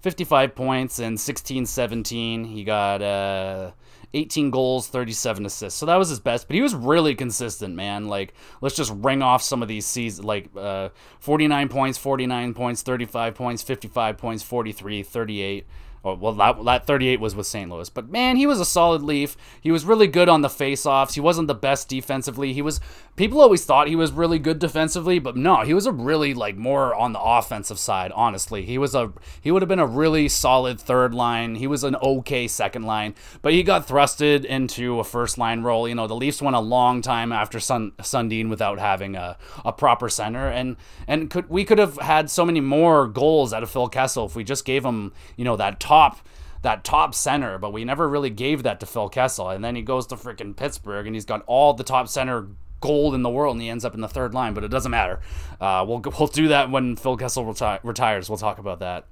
55 0.01 0.55
points 0.55 0.99
and 0.99 1.21
16 1.21 1.67
17, 1.67 2.45
he 2.45 2.65
got. 2.65 3.03
Uh, 3.03 3.73
18 4.15 4.51
goals, 4.51 4.89
37 4.89 5.47
assists. 5.47 5.79
So 5.79 5.87
that 5.87 5.97
was 5.97 6.09
his 6.09 6.21
best, 6.21 6.47
but 6.47 6.55
he 6.55 6.63
was 6.63 6.75
really 6.75 7.15
consistent, 7.15 7.75
man. 7.75 8.09
Like, 8.09 8.35
let's 8.61 8.77
just 8.77 8.93
ring 8.97 9.23
off 9.23 9.43
some 9.43 9.63
of 9.63 9.69
these 9.69 9.87
seasons 9.87 10.25
like 10.25 10.49
uh, 10.57 10.89
49 11.21 11.69
points, 11.69 11.99
49 11.99 12.55
points, 12.55 12.83
35 12.83 13.35
points, 13.35 13.63
55 13.63 14.17
points, 14.17 14.43
43, 14.43 15.03
38. 15.03 15.67
Oh, 16.05 16.15
well, 16.15 16.33
that, 16.35 16.65
that 16.65 16.87
38 16.87 17.21
was 17.21 17.35
with 17.35 17.47
St. 17.47 17.71
Louis. 17.71 17.89
But 17.89 18.11
man, 18.11 18.37
he 18.37 18.47
was 18.47 18.61
a 18.61 18.65
solid 18.65 19.03
Leaf. 19.03 19.37
He 19.61 19.71
was 19.71 19.85
really 19.85 20.07
good 20.07 20.29
on 20.29 20.43
the 20.43 20.49
faceoffs. 20.49 21.15
He 21.15 21.21
wasn't 21.21 21.49
the 21.49 21.55
best 21.55 21.89
defensively. 21.89 22.53
He 22.53 22.63
was. 22.63 22.81
People 23.17 23.41
always 23.41 23.65
thought 23.65 23.89
he 23.89 23.97
was 23.97 24.13
really 24.13 24.39
good 24.39 24.61
defensively, 24.61 25.19
but 25.19 25.37
no, 25.37 25.63
he 25.63 25.75
was 25.75 25.87
a 25.87 25.93
really 25.93 26.35
like 26.35 26.57
more 26.57 26.95
on 26.95 27.13
the 27.13 27.21
offensive 27.21 27.79
side. 27.79 28.13
Honestly, 28.13 28.65
he 28.65 28.79
was 28.79 28.95
a 28.95 29.13
he 29.41 29.51
would 29.51 29.61
have 29.61 29.69
been 29.69 29.81
a 29.81 29.87
really 29.87 30.29
solid 30.29 30.81
third 30.81 31.13
line. 31.13 31.57
He 31.57 31.67
was 31.67 31.83
an 31.83 31.97
okay 31.97 32.47
second 32.47 32.85
line, 32.85 33.17
but 33.43 33.53
he 33.53 33.65
got 33.65 33.89
thrusted 33.89 34.45
into 34.45 35.01
a 35.01 35.05
first 35.05 35.37
line 35.37 35.63
role. 35.63 35.89
You 35.89 35.97
know, 35.97 36.07
the 36.07 36.15
Leafs 36.15 36.41
went 36.41 36.55
a 36.55 36.61
long 36.61 37.03
time 37.03 37.33
after 37.33 37.59
Sun, 37.59 37.93
Sundin 38.01 38.49
without 38.49 38.79
having 38.79 39.17
a, 39.17 39.37
a 39.65 39.73
proper 39.73 40.09
center, 40.09 40.49
and 40.49 40.77
and 41.09 41.29
could 41.29 41.51
we 41.51 41.65
could 41.65 41.79
have 41.79 41.97
had 41.99 42.31
so 42.31 42.45
many 42.45 42.61
more 42.61 43.09
goals 43.09 43.53
out 43.53 43.65
of 43.65 43.71
Phil 43.71 43.89
Kessel 43.89 44.27
if 44.27 44.37
we 44.37 44.45
just 44.45 44.65
gave 44.65 44.85
him 44.85 45.13
you 45.37 45.45
know 45.45 45.57
that 45.57 45.81
top 45.89 46.21
that 46.63 46.85
top 46.85 47.15
center, 47.15 47.57
but 47.57 47.73
we 47.73 47.85
never 47.85 48.09
really 48.09 48.31
gave 48.31 48.63
that 48.65 48.81
to 48.81 48.87
Phil 48.87 49.09
Kessel. 49.09 49.51
And 49.51 49.65
then 49.65 49.77
he 49.77 49.83
goes 49.83 50.07
to 50.09 50.17
freaking 50.17 50.57
Pittsburgh 50.57 51.07
and 51.07 51.15
he's 51.15 51.25
got 51.25 51.43
all 51.47 51.73
the 51.73 51.85
top 51.85 52.09
center 52.09 52.49
gold 52.81 53.15
in 53.15 53.23
the 53.23 53.31
world 53.31 53.55
and 53.55 53.63
he 53.63 53.69
ends 53.69 53.85
up 53.85 53.95
in 53.95 54.01
the 54.01 54.09
third 54.09 54.35
line, 54.35 54.55
but 54.55 54.65
it 54.65 54.69
doesn't 54.69 54.91
matter. 54.91 55.21
Uh, 55.61 55.85
we'll, 55.87 56.03
we'll 56.19 56.29
do 56.29 56.49
that 56.49 56.71
when 56.71 56.97
Phil 56.97 57.17
Kessel 57.17 57.45
reti- 57.45 57.81
retires. 57.83 58.29
We'll 58.29 58.39
talk 58.39 58.59
about 58.59 58.81
that. 58.81 59.07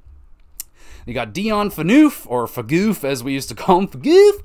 You 1.07 1.14
got 1.14 1.33
Dion 1.33 1.70
Phaneuf, 1.70 2.27
or 2.29 2.47
Fagoof 2.47 3.05
as 3.05 3.22
we 3.22 3.33
used 3.33 3.49
to 3.51 3.55
call 3.55 3.79
him, 3.79 3.89
Fagoof. 3.89 4.43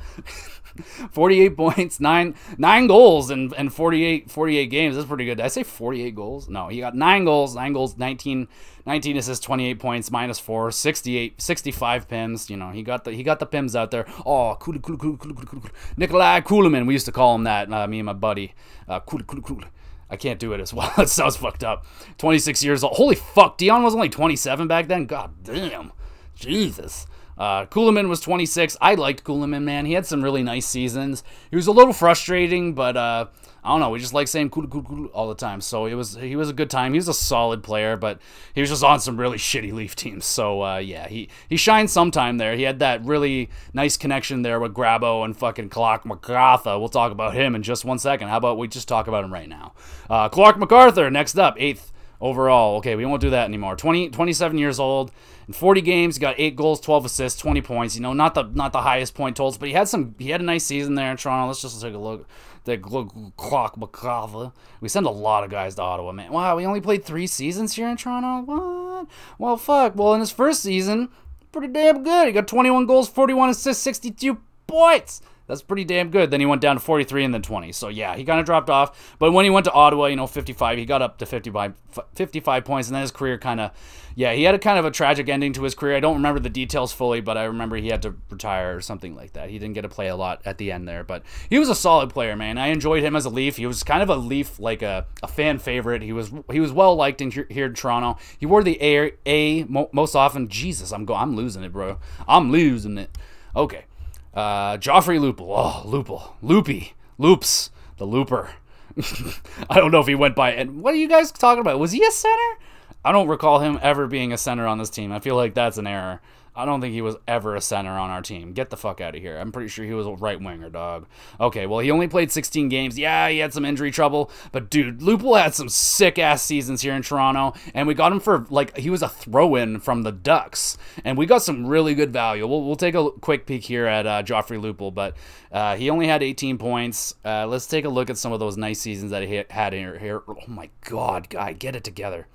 48 1.12 1.58
points, 1.58 2.00
nine 2.00 2.36
nine 2.58 2.88
goals 2.88 3.30
in, 3.32 3.54
in 3.56 3.70
48, 3.70 4.30
48 4.30 4.66
games. 4.68 4.96
That's 4.96 5.08
pretty 5.08 5.26
good. 5.26 5.38
Did 5.38 5.46
I 5.46 5.50
say 5.50 5.64
48 5.64 6.16
goals? 6.16 6.50
No, 6.50 6.68
he 6.68 6.80
got 6.80 6.96
nine 6.96 7.26
goals, 7.26 7.56
nine 7.56 7.74
goals, 7.74 7.98
19, 7.98 8.48
19 8.86 9.18
assists, 9.18 9.44
28 9.44 9.80
points, 9.80 10.12
minus 10.12 10.40
four, 10.40 10.72
68, 10.72 11.42
65 11.42 12.08
pims. 12.08 12.50
You 12.50 12.58
know, 12.58 12.72
he 12.72 12.84
got 12.84 13.04
the 13.04 13.12
he 13.12 13.24
got 13.24 13.40
the 13.40 13.48
pims 13.48 13.76
out 13.76 13.92
there. 13.92 14.06
Oh, 14.26 14.56
cool, 14.60 14.80
cool, 14.80 14.98
cool, 14.98 15.18
cool, 15.18 15.34
cool, 15.34 15.46
cool. 15.46 15.72
Nikolai 15.98 16.42
Kulemin. 16.42 16.86
We 16.88 16.94
used 16.94 17.06
to 17.06 17.12
call 17.12 17.36
him 17.36 17.44
that. 17.44 17.72
Uh, 17.72 17.88
me 17.88 18.00
and 18.00 18.06
my 18.06 18.14
buddy. 18.14 18.54
Uh, 18.88 19.00
cool, 19.02 19.22
cool, 19.24 19.42
cool. 19.42 19.64
I 20.10 20.18
can't 20.18 20.40
do 20.40 20.52
it 20.52 20.60
as 20.60 20.74
well. 20.74 20.92
it 20.98 21.10
sounds 21.10 21.38
fucked 21.38 21.64
up. 21.64 21.86
26 22.18 22.64
years 22.64 22.84
old. 22.84 22.94
Holy 22.98 23.16
fuck, 23.16 23.58
Dion 23.58 23.82
was 23.82 23.96
only 23.96 24.10
27 24.10 24.68
back 24.68 24.88
then. 24.88 25.06
God 25.06 25.32
damn. 25.44 25.94
Jesus. 26.36 27.08
Uh, 27.42 27.66
Kulemin 27.66 28.08
was 28.08 28.20
26. 28.20 28.78
I 28.80 28.94
liked 28.94 29.24
Kulemin, 29.24 29.64
man. 29.64 29.88
He 29.88 29.94
had 29.94 30.06
some 30.06 30.22
really 30.22 30.44
nice 30.44 30.68
seasons. 30.68 31.24
He 31.50 31.56
was 31.56 31.66
a 31.66 31.72
little 31.72 31.92
frustrating, 31.92 32.76
but 32.76 32.96
uh, 32.96 33.26
I 33.64 33.70
don't 33.70 33.80
know. 33.80 33.90
We 33.90 33.98
just 33.98 34.14
like 34.14 34.28
saying 34.28 34.52
cool, 34.52 34.68
cool, 34.68 34.84
cool 34.84 35.08
all 35.08 35.28
the 35.28 35.34
time. 35.34 35.60
So 35.60 35.88
it 35.88 35.96
was 35.96 36.14
he 36.14 36.36
was 36.36 36.52
a 36.52 36.54
good 36.54 36.70
time. 36.70 36.94
He 36.94 37.00
was 37.00 37.08
a 37.08 37.16
solid 37.16 37.64
player, 37.64 37.98
but 37.98 38.22
he 38.54 38.62
was 38.62 38.70
just 38.70 38.84
on 38.84 39.00
some 39.00 39.18
really 39.18 39.38
shitty 39.40 39.74
Leaf 39.74 39.96
teams. 39.96 40.24
So 40.24 40.64
uh, 40.64 40.78
yeah, 40.78 41.08
he 41.08 41.30
he 41.50 41.58
shined 41.58 41.90
sometime 41.90 42.38
there. 42.38 42.56
He 42.56 42.62
had 42.62 42.78
that 42.78 43.04
really 43.04 43.50
nice 43.74 43.98
connection 43.98 44.44
there 44.44 44.60
with 44.60 44.76
Grabo 44.76 45.26
and 45.26 45.36
fucking 45.36 45.70
Clarke 45.70 46.06
MacArthur. 46.06 46.78
We'll 46.78 46.90
talk 46.90 47.12
about 47.12 47.34
him 47.34 47.56
in 47.56 47.64
just 47.64 47.84
one 47.84 47.98
second. 47.98 48.28
How 48.28 48.38
about 48.38 48.60
we 48.60 48.68
just 48.68 48.88
talk 48.88 49.08
about 49.08 49.24
him 49.24 49.34
right 49.34 49.50
now? 49.50 49.74
Uh, 50.08 50.30
Clarke 50.30 50.60
MacArthur 50.60 51.10
next 51.10 51.40
up, 51.40 51.56
eighth 51.58 51.92
overall. 52.22 52.78
Okay, 52.78 52.96
we 52.96 53.06
won't 53.06 53.22
do 53.22 53.32
that 53.32 53.46
anymore. 53.46 53.76
20, 53.76 54.10
27 54.10 54.58
years 54.58 54.80
old. 54.80 55.12
In 55.48 55.54
40 55.54 55.82
games, 55.82 56.18
got 56.18 56.36
eight 56.38 56.56
goals, 56.56 56.80
12 56.80 57.06
assists, 57.06 57.42
20 57.42 57.62
points. 57.62 57.96
You 57.96 58.02
know, 58.02 58.14
not 58.14 58.36
the 58.36 58.44
not 58.44 58.72
the 58.72 58.82
highest 58.82 59.16
point 59.16 59.36
totals, 59.36 59.58
but 59.58 59.68
he 59.68 59.74
had 59.74 59.88
some. 59.90 60.16
He 60.18 60.30
had 60.30 60.40
a 60.40 60.46
nice 60.46 60.64
season 60.64 60.96
there 60.96 61.12
in 61.12 61.18
Toronto. 61.18 61.48
Let's 61.48 61.62
just 61.62 61.82
take 61.82 61.94
a 61.94 61.98
look. 61.98 62.28
The 62.64 62.78
clock 62.78 63.76
McCava. 63.76 64.54
We 64.82 64.88
send 64.88 65.08
a 65.08 65.12
lot 65.12 65.44
of 65.44 65.50
guys 65.50 65.76
to 65.76 65.82
Ottawa, 65.82 66.12
man. 66.12 66.32
Wow, 66.32 66.56
we 66.56 66.66
only 66.66 66.80
played 66.80 67.04
three 67.04 67.26
seasons 67.26 67.74
here 67.74 67.90
in 67.90 67.98
Toronto. 67.98 68.44
What? 68.44 69.08
Well, 69.40 69.58
fuck. 69.58 69.96
Well, 69.96 70.14
in 70.14 70.20
his 70.20 70.32
first 70.32 70.62
season, 70.62 71.10
pretty 71.52 71.74
damn 71.74 72.04
good. 72.04 72.28
He 72.28 72.34
got 72.34 72.48
21 72.48 72.86
goals, 72.86 73.10
41 73.10 73.50
assists, 73.50 73.82
62 73.84 74.40
points. 74.68 75.22
That's 75.48 75.62
pretty 75.62 75.84
damn 75.84 76.12
good. 76.12 76.32
Then 76.32 76.40
he 76.40 76.46
went 76.46 76.62
down 76.62 76.78
to 76.78 76.80
43 76.80 77.26
and 77.26 77.34
then 77.34 77.42
20. 77.42 77.72
So 77.74 77.90
yeah, 77.90 78.16
he 78.16 78.24
kind 78.24 78.40
of 78.40 78.46
dropped 78.46 78.70
off. 78.70 79.16
But 79.20 79.32
when 79.32 79.44
he 79.44 79.52
went 79.52 79.66
to 79.66 79.72
Ottawa, 79.72 80.06
you 80.06 80.16
know, 80.16 80.28
55, 80.28 80.78
he 80.78 80.86
got 80.86 81.02
up 81.02 81.18
to 81.18 81.26
55, 81.26 81.74
55 82.16 82.66
points, 82.66 82.88
and 82.88 82.96
then 82.96 83.02
his 83.02 83.12
career 83.12 83.38
kind 83.38 83.60
of, 83.60 83.72
yeah, 84.16 84.34
he 84.34 84.44
had 84.44 84.56
a 84.56 84.60
kind 84.60 84.80
of 84.80 84.86
a 84.86 84.92
tragic 84.92 85.28
ending 85.30 85.54
to 85.54 85.64
his 85.64 85.76
career. 85.76 85.96
I 85.96 86.00
don't 86.00 86.16
remember 86.16 86.40
the 86.40 86.50
details 86.50 86.94
fully, 86.94 87.22
but 87.22 87.38
I 87.38 87.44
remember 87.44 87.76
he 87.76 87.90
had 87.90 88.02
to 88.04 88.16
retire 88.30 88.78
or 88.78 88.82
something 88.82 89.16
like 89.16 89.34
that. 89.34 89.50
He 89.50 89.60
didn't 89.60 89.74
get 89.74 89.82
to 89.82 89.90
play 89.90 90.08
a 90.08 90.16
lot 90.16 90.42
at 90.46 90.58
the 90.58 90.72
end 90.72 90.88
there, 90.88 91.04
but 91.04 91.24
he 91.50 91.60
was 91.60 91.70
a 91.70 91.76
solid 91.76 92.12
player, 92.12 92.36
man. 92.36 92.58
I 92.58 92.68
enjoyed 92.68 93.04
him 93.04 93.16
as 93.16 93.26
a 93.26 93.30
Leaf. 93.30 93.58
He 93.58 93.66
was 93.66 93.84
kind 93.84 94.02
of 94.02 94.10
a 94.10 94.16
Leaf, 94.16 94.60
like 94.60 94.82
a, 94.82 95.06
a 95.24 95.28
fan 95.28 95.60
favorite. 95.60 96.02
He 96.02 96.14
was 96.14 96.32
he 96.52 96.60
was 96.60 96.72
well 96.72 96.96
liked 96.96 97.22
in 97.22 97.32
here 97.32 97.66
in 97.66 97.74
Toronto. 97.74 98.18
He 98.38 98.46
wore 98.46 98.64
the 98.64 98.82
A, 98.82 99.14
a 99.26 99.64
most 99.66 100.16
often. 100.16 100.48
Jesus, 100.48 100.92
I'm 100.92 101.06
go, 101.06 101.14
I'm 101.14 101.36
losing 101.36 101.64
it, 101.64 101.72
bro. 101.74 102.00
I'm 102.28 102.52
losing 102.52 102.98
it. 102.98 103.18
Okay. 103.56 103.86
Uh, 104.34 104.78
Joffrey 104.78 105.20
Lupul. 105.20 105.54
Oh, 105.56 105.84
Lupul. 105.86 106.34
Loopy. 106.42 106.94
Loops. 107.18 107.70
The 107.98 108.06
Looper. 108.06 108.52
I 109.70 109.76
don't 109.76 109.92
know 109.92 110.00
if 110.00 110.08
he 110.08 110.16
went 110.16 110.36
by. 110.36 110.52
And 110.54 110.82
what 110.82 110.94
are 110.94 110.98
you 110.98 111.08
guys 111.08 111.32
talking 111.32 111.62
about? 111.62 111.80
Was 111.80 111.92
he 111.92 112.04
a 112.06 112.12
center? 112.12 112.58
I 113.04 113.12
don't 113.12 113.28
recall 113.28 113.60
him 113.60 113.80
ever 113.82 114.08
being 114.08 114.32
a 114.32 114.38
center 114.38 114.68
on 114.68 114.78
this 114.78 114.90
team. 114.90 115.12
I 115.12 115.20
feel 115.20 115.36
like 115.36 115.54
that's 115.54 115.78
an 115.78 115.88
error. 115.88 116.22
I 116.54 116.66
don't 116.66 116.82
think 116.82 116.94
he 116.94 117.02
was 117.02 117.16
ever 117.30 117.56
a 117.56 117.62
center 117.62 117.92
on 117.92 118.10
our 118.10 118.22
team. 118.22 118.52
Get 118.52 118.70
the 118.70 118.78
fuck 118.78 119.00
out 119.00 119.16
of 119.16 119.22
here. 119.22 119.38
I'm 119.38 119.54
pretty 119.54 119.70
sure 119.70 119.86
he 119.86 119.94
was 119.94 120.06
a 120.06 120.12
right 120.12 120.40
winger, 120.40 120.70
dog. 120.70 121.08
Okay, 121.40 121.66
well, 121.66 121.80
he 121.80 121.90
only 121.90 122.10
played 122.10 122.30
16 122.30 122.68
games. 122.68 123.00
Yeah, 123.00 123.30
he 123.30 123.38
had 123.38 123.54
some 123.54 123.64
injury 123.64 123.90
trouble. 123.90 124.30
But, 124.52 124.70
dude, 124.70 125.00
Lupul 125.00 125.42
had 125.42 125.56
some 125.56 125.70
sick 125.70 126.20
ass 126.20 126.42
seasons 126.42 126.82
here 126.82 126.94
in 126.94 127.04
Toronto. 127.04 127.54
And 127.74 127.88
we 127.88 127.94
got 127.94 128.12
him 128.12 128.20
for, 128.20 128.46
like, 128.50 128.76
he 128.76 128.90
was 128.90 129.02
a 129.02 129.08
throw 129.08 129.56
in 129.56 129.80
from 129.80 130.02
the 130.04 130.12
Ducks. 130.12 130.78
And 131.06 131.18
we 131.18 131.26
got 131.26 131.42
some 131.42 131.66
really 131.66 131.96
good 131.96 132.12
value. 132.12 132.46
We'll, 132.46 132.64
we'll 132.64 132.76
take 132.76 132.96
a 132.96 133.12
quick 133.12 133.46
peek 133.46 133.64
here 133.64 133.86
at 133.86 134.06
uh, 134.06 134.24
Joffrey 134.24 134.60
Lupul. 134.60 134.94
But 134.94 135.16
uh, 135.54 135.78
he 135.78 135.90
only 135.90 136.08
had 136.08 136.22
18 136.22 136.58
points. 136.58 137.16
Uh, 137.24 137.48
let's 137.48 137.66
take 137.66 137.86
a 137.86 137.90
look 137.90 138.10
at 138.10 138.18
some 138.18 138.34
of 138.34 138.42
those 138.42 138.58
nice 138.58 138.82
seasons 138.82 139.12
that 139.12 139.24
he 139.24 139.44
had 139.50 139.72
here. 139.72 139.98
here. 139.98 140.22
Oh, 140.28 140.36
my 140.48 140.70
God, 140.82 141.30
guy, 141.30 141.54
get 141.54 141.78
it 141.78 141.86
together. 141.86 142.28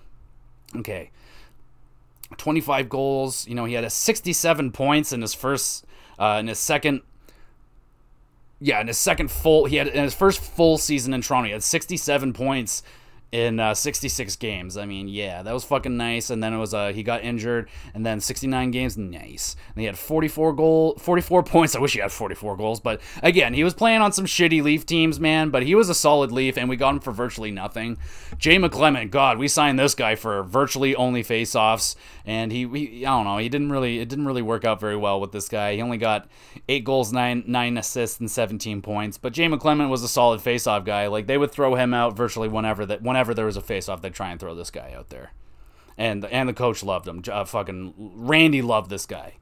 Okay. 0.75 1.11
25 2.37 2.89
goals. 2.89 3.47
You 3.47 3.55
know, 3.55 3.65
he 3.65 3.75
had 3.75 3.85
a 3.85 3.91
67 3.91 4.73
points 4.73 5.13
in 5.13 5.21
his 5.21 5.35
first, 5.35 5.85
uh, 6.19 6.39
in 6.41 6.49
his 6.49 6.59
second, 6.59 7.03
yeah, 8.61 8.81
in 8.81 8.87
his 8.87 8.99
second 8.99 9.31
full, 9.31 9.67
he 9.67 9.77
had 9.77 9.89
in 9.89 10.03
his 10.03 10.15
first 10.15 10.41
full 10.41 10.79
season 10.79 11.13
in 11.13 11.21
Toronto, 11.21 11.47
he 11.47 11.53
had 11.53 11.63
67 11.63 12.33
points 12.33 12.83
in 13.33 13.59
uh, 13.59 13.75
66 13.75 14.37
games. 14.37 14.77
I 14.77 14.87
mean, 14.87 15.09
yeah, 15.09 15.43
that 15.43 15.53
was 15.53 15.65
fucking 15.65 15.97
nice. 15.97 16.31
And 16.31 16.43
then 16.43 16.53
it 16.55 16.59
was 16.59 16.73
uh, 16.73 16.93
he 16.93 17.03
got 17.03 17.23
injured, 17.23 17.69
and 17.95 18.07
then 18.07 18.21
69 18.21 18.71
games, 18.71 18.97
nice. 18.97 19.57
And 19.75 19.81
he 19.81 19.87
had 19.87 19.99
44 19.99 20.53
goal, 20.53 20.97
44 20.99 21.43
points. 21.45 21.75
I 21.75 21.81
wish 21.81 21.93
he 21.93 22.01
had 22.01 22.13
44 22.13 22.57
goals, 22.57 22.81
but 22.81 23.01
again, 23.23 23.55
he 23.55 23.65
was 23.65 23.75
playing 23.75 24.01
on 24.01 24.13
some 24.13 24.27
shitty 24.27 24.63
Leaf 24.63 24.87
teams, 24.87 25.21
man. 25.21 25.51
But 25.51 25.65
he 25.65 25.75
was 25.75 25.89
a 25.89 25.95
solid 25.95 26.33
Leaf, 26.33 26.57
and 26.57 26.69
we 26.69 26.77
got 26.77 26.95
him 26.95 27.01
for 27.01 27.13
virtually 27.13 27.51
nothing. 27.51 27.99
Jay 28.39 28.57
McClement, 28.57 29.11
God, 29.11 29.39
we 29.39 29.49
signed 29.49 29.79
this 29.79 29.95
guy 29.95 30.15
for 30.15 30.43
virtually 30.43 30.95
only 30.95 31.23
faceoffs, 31.23 31.97
and 32.25 32.53
he, 32.53 32.67
he, 32.69 33.07
I 33.07 33.11
don't 33.11 33.25
know, 33.25 33.39
he 33.39 33.49
didn't 33.49 33.71
really, 33.71 33.99
it 33.99 34.09
didn't 34.09 34.27
really 34.27 34.43
work 34.43 34.65
out 34.65 34.81
very 34.81 34.97
well 34.97 35.21
with 35.21 35.33
this 35.33 35.49
guy. 35.49 35.75
He 35.75 35.83
only 35.83 35.99
got 35.99 36.29
eight 36.69 36.85
goals, 36.85 37.13
nine 37.13 37.45
nine 37.47 37.77
assists, 37.77 38.21
and 38.21 38.31
17 38.31 38.83
points. 38.83 39.19
But 39.19 39.33
Jay 39.33 39.47
McClement 39.47 39.91
was 39.91 40.03
a 40.03 40.09
solid 40.09 40.41
faceoff 40.41 40.85
guy. 40.85 41.07
Like 41.09 41.27
they 41.27 41.39
would 41.39 41.51
throw 41.51 41.75
him 41.75 41.93
out 41.93 42.17
virtually 42.17 42.49
whenever 42.49 42.87
that, 42.87 43.03
whenever 43.03 43.16
there 43.35 43.47
was 43.47 43.57
a 43.57 43.63
faceoff, 43.63 44.01
they'd 44.03 44.15
try 44.15 44.31
and 44.31 44.41
throw 44.41 44.55
this 44.55 44.71
guy 44.71 44.93
out 44.97 45.11
there. 45.11 45.33
And 45.99 46.25
and 46.27 46.49
the 46.49 46.53
coach 46.53 46.83
loved 46.83 47.09
him. 47.09 47.23
Uh, 47.31 47.45
fucking 47.45 47.95
Randy 47.97 48.63
loved 48.63 48.91
this 48.91 49.07
guy. 49.07 49.35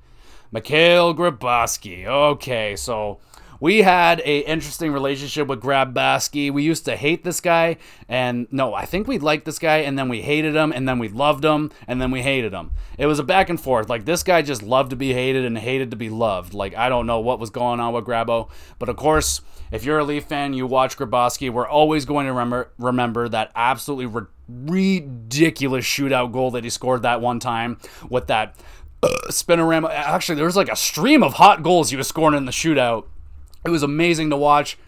Mikhail 0.53 1.15
Grabovski. 1.15 2.07
Okay, 2.07 2.77
so 2.77 3.19
we 3.65 3.79
had 3.79 4.21
a 4.27 4.41
interesting 4.41 4.93
relationship 4.93 5.49
with 5.49 5.63
Grabovski. 5.63 6.53
We 6.53 6.63
used 6.63 6.85
to 6.85 6.97
hate 6.97 7.25
this 7.25 7.41
guy, 7.41 7.79
and 8.11 8.47
no, 8.53 8.75
I 8.75 8.85
think 8.85 9.09
we 9.09 9.19
liked 9.19 9.47
this 9.47 9.59
guy, 9.59 9.79
and 9.79 9.99
then 9.99 10.11
we 10.11 10.21
hated 10.21 10.55
him, 10.55 10.71
and 10.71 10.87
then 10.87 10.99
we 10.99 11.09
loved 11.09 11.47
him, 11.47 11.71
and 11.89 11.99
then 11.99 12.11
we 12.11 12.21
hated 12.21 12.53
him. 12.53 12.73
It 12.99 13.07
was 13.07 13.19
a 13.19 13.23
back 13.23 13.49
and 13.49 13.59
forth. 13.59 13.89
Like 13.89 14.05
this 14.05 14.23
guy 14.23 14.43
just 14.43 14.63
loved 14.63 14.91
to 14.91 14.97
be 14.97 15.15
hated 15.15 15.47
and 15.47 15.57
hated 15.57 15.93
to 15.93 15.97
be 15.97 16.11
loved. 16.11 16.53
Like 16.53 16.77
I 16.77 16.91
don't 16.91 17.07
know 17.07 17.21
what 17.21 17.41
was 17.41 17.49
going 17.49 17.81
on 17.81 17.95
with 17.95 18.05
Grabo, 18.05 18.51
but 18.79 18.91
of 18.91 18.97
course, 18.97 19.41
if 19.73 19.83
you're 19.83 19.99
a 19.99 20.05
Leaf 20.05 20.25
fan, 20.25 20.53
you 20.53 20.67
watch 20.67 20.99
Grabovski. 20.99 21.49
We're 21.49 21.67
always 21.67 22.05
going 22.05 22.27
to 22.27 22.35
remember 22.35 22.71
remember 22.79 23.31
that 23.31 23.51
absolutely 23.57 24.05
ri- 24.05 24.27
ridiculous 24.47 25.87
shootout 25.87 26.33
goal 26.33 26.51
that 26.51 26.65
he 26.65 26.69
scored 26.69 27.01
that 27.01 27.23
one 27.23 27.41
time 27.41 27.79
with 28.11 28.27
that 28.27 28.57
uh, 29.03 29.09
spinorama. 29.29 29.89
Actually, 29.89 30.35
there 30.35 30.45
was 30.45 30.55
like 30.55 30.69
a 30.71 30.77
stream 30.77 31.23
of 31.23 31.33
hot 31.33 31.63
goals 31.63 31.89
he 31.89 31.97
was 31.97 32.07
scoring 32.07 32.37
in 32.37 32.45
the 32.45 32.53
shootout. 32.53 33.07
It 33.65 33.71
was 33.71 33.83
amazing 33.83 34.31
to 34.31 34.37
watch. 34.37 34.79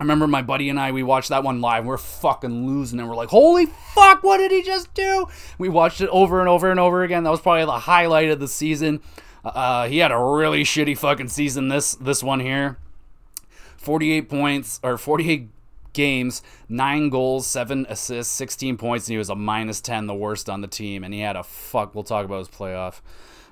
I 0.00 0.04
remember 0.04 0.26
my 0.28 0.42
buddy 0.42 0.68
and 0.68 0.78
I, 0.78 0.92
we 0.92 1.02
watched 1.02 1.28
that 1.30 1.42
one 1.42 1.60
live. 1.60 1.84
We're 1.84 1.98
fucking 1.98 2.66
losing, 2.66 3.00
and 3.00 3.08
we're 3.08 3.16
like, 3.16 3.30
holy 3.30 3.66
fuck, 3.66 4.22
what 4.22 4.38
did 4.38 4.52
he 4.52 4.62
just 4.62 4.94
do? 4.94 5.26
We 5.58 5.68
watched 5.68 6.00
it 6.00 6.08
over 6.10 6.38
and 6.40 6.48
over 6.48 6.70
and 6.70 6.78
over 6.78 7.02
again. 7.02 7.24
That 7.24 7.30
was 7.30 7.40
probably 7.40 7.64
the 7.64 7.80
highlight 7.80 8.30
of 8.30 8.38
the 8.38 8.46
season. 8.48 9.00
Uh, 9.44 9.88
he 9.88 9.98
had 9.98 10.12
a 10.12 10.18
really 10.18 10.62
shitty 10.62 10.96
fucking 10.96 11.28
season 11.28 11.68
this 11.68 11.94
this 11.96 12.22
one 12.22 12.40
here. 12.40 12.78
48 13.76 14.28
points 14.28 14.80
or 14.82 14.98
48 14.98 15.48
games, 15.92 16.42
nine 16.68 17.08
goals, 17.08 17.46
seven 17.46 17.86
assists, 17.88 18.32
16 18.34 18.76
points, 18.76 19.08
and 19.08 19.14
he 19.14 19.18
was 19.18 19.30
a 19.30 19.34
minus 19.34 19.80
10, 19.80 20.06
the 20.06 20.14
worst 20.14 20.48
on 20.48 20.60
the 20.60 20.68
team. 20.68 21.02
And 21.02 21.12
he 21.12 21.20
had 21.20 21.36
a 21.36 21.42
fuck. 21.42 21.94
We'll 21.94 22.04
talk 22.04 22.24
about 22.24 22.38
his 22.38 22.48
playoff. 22.48 23.00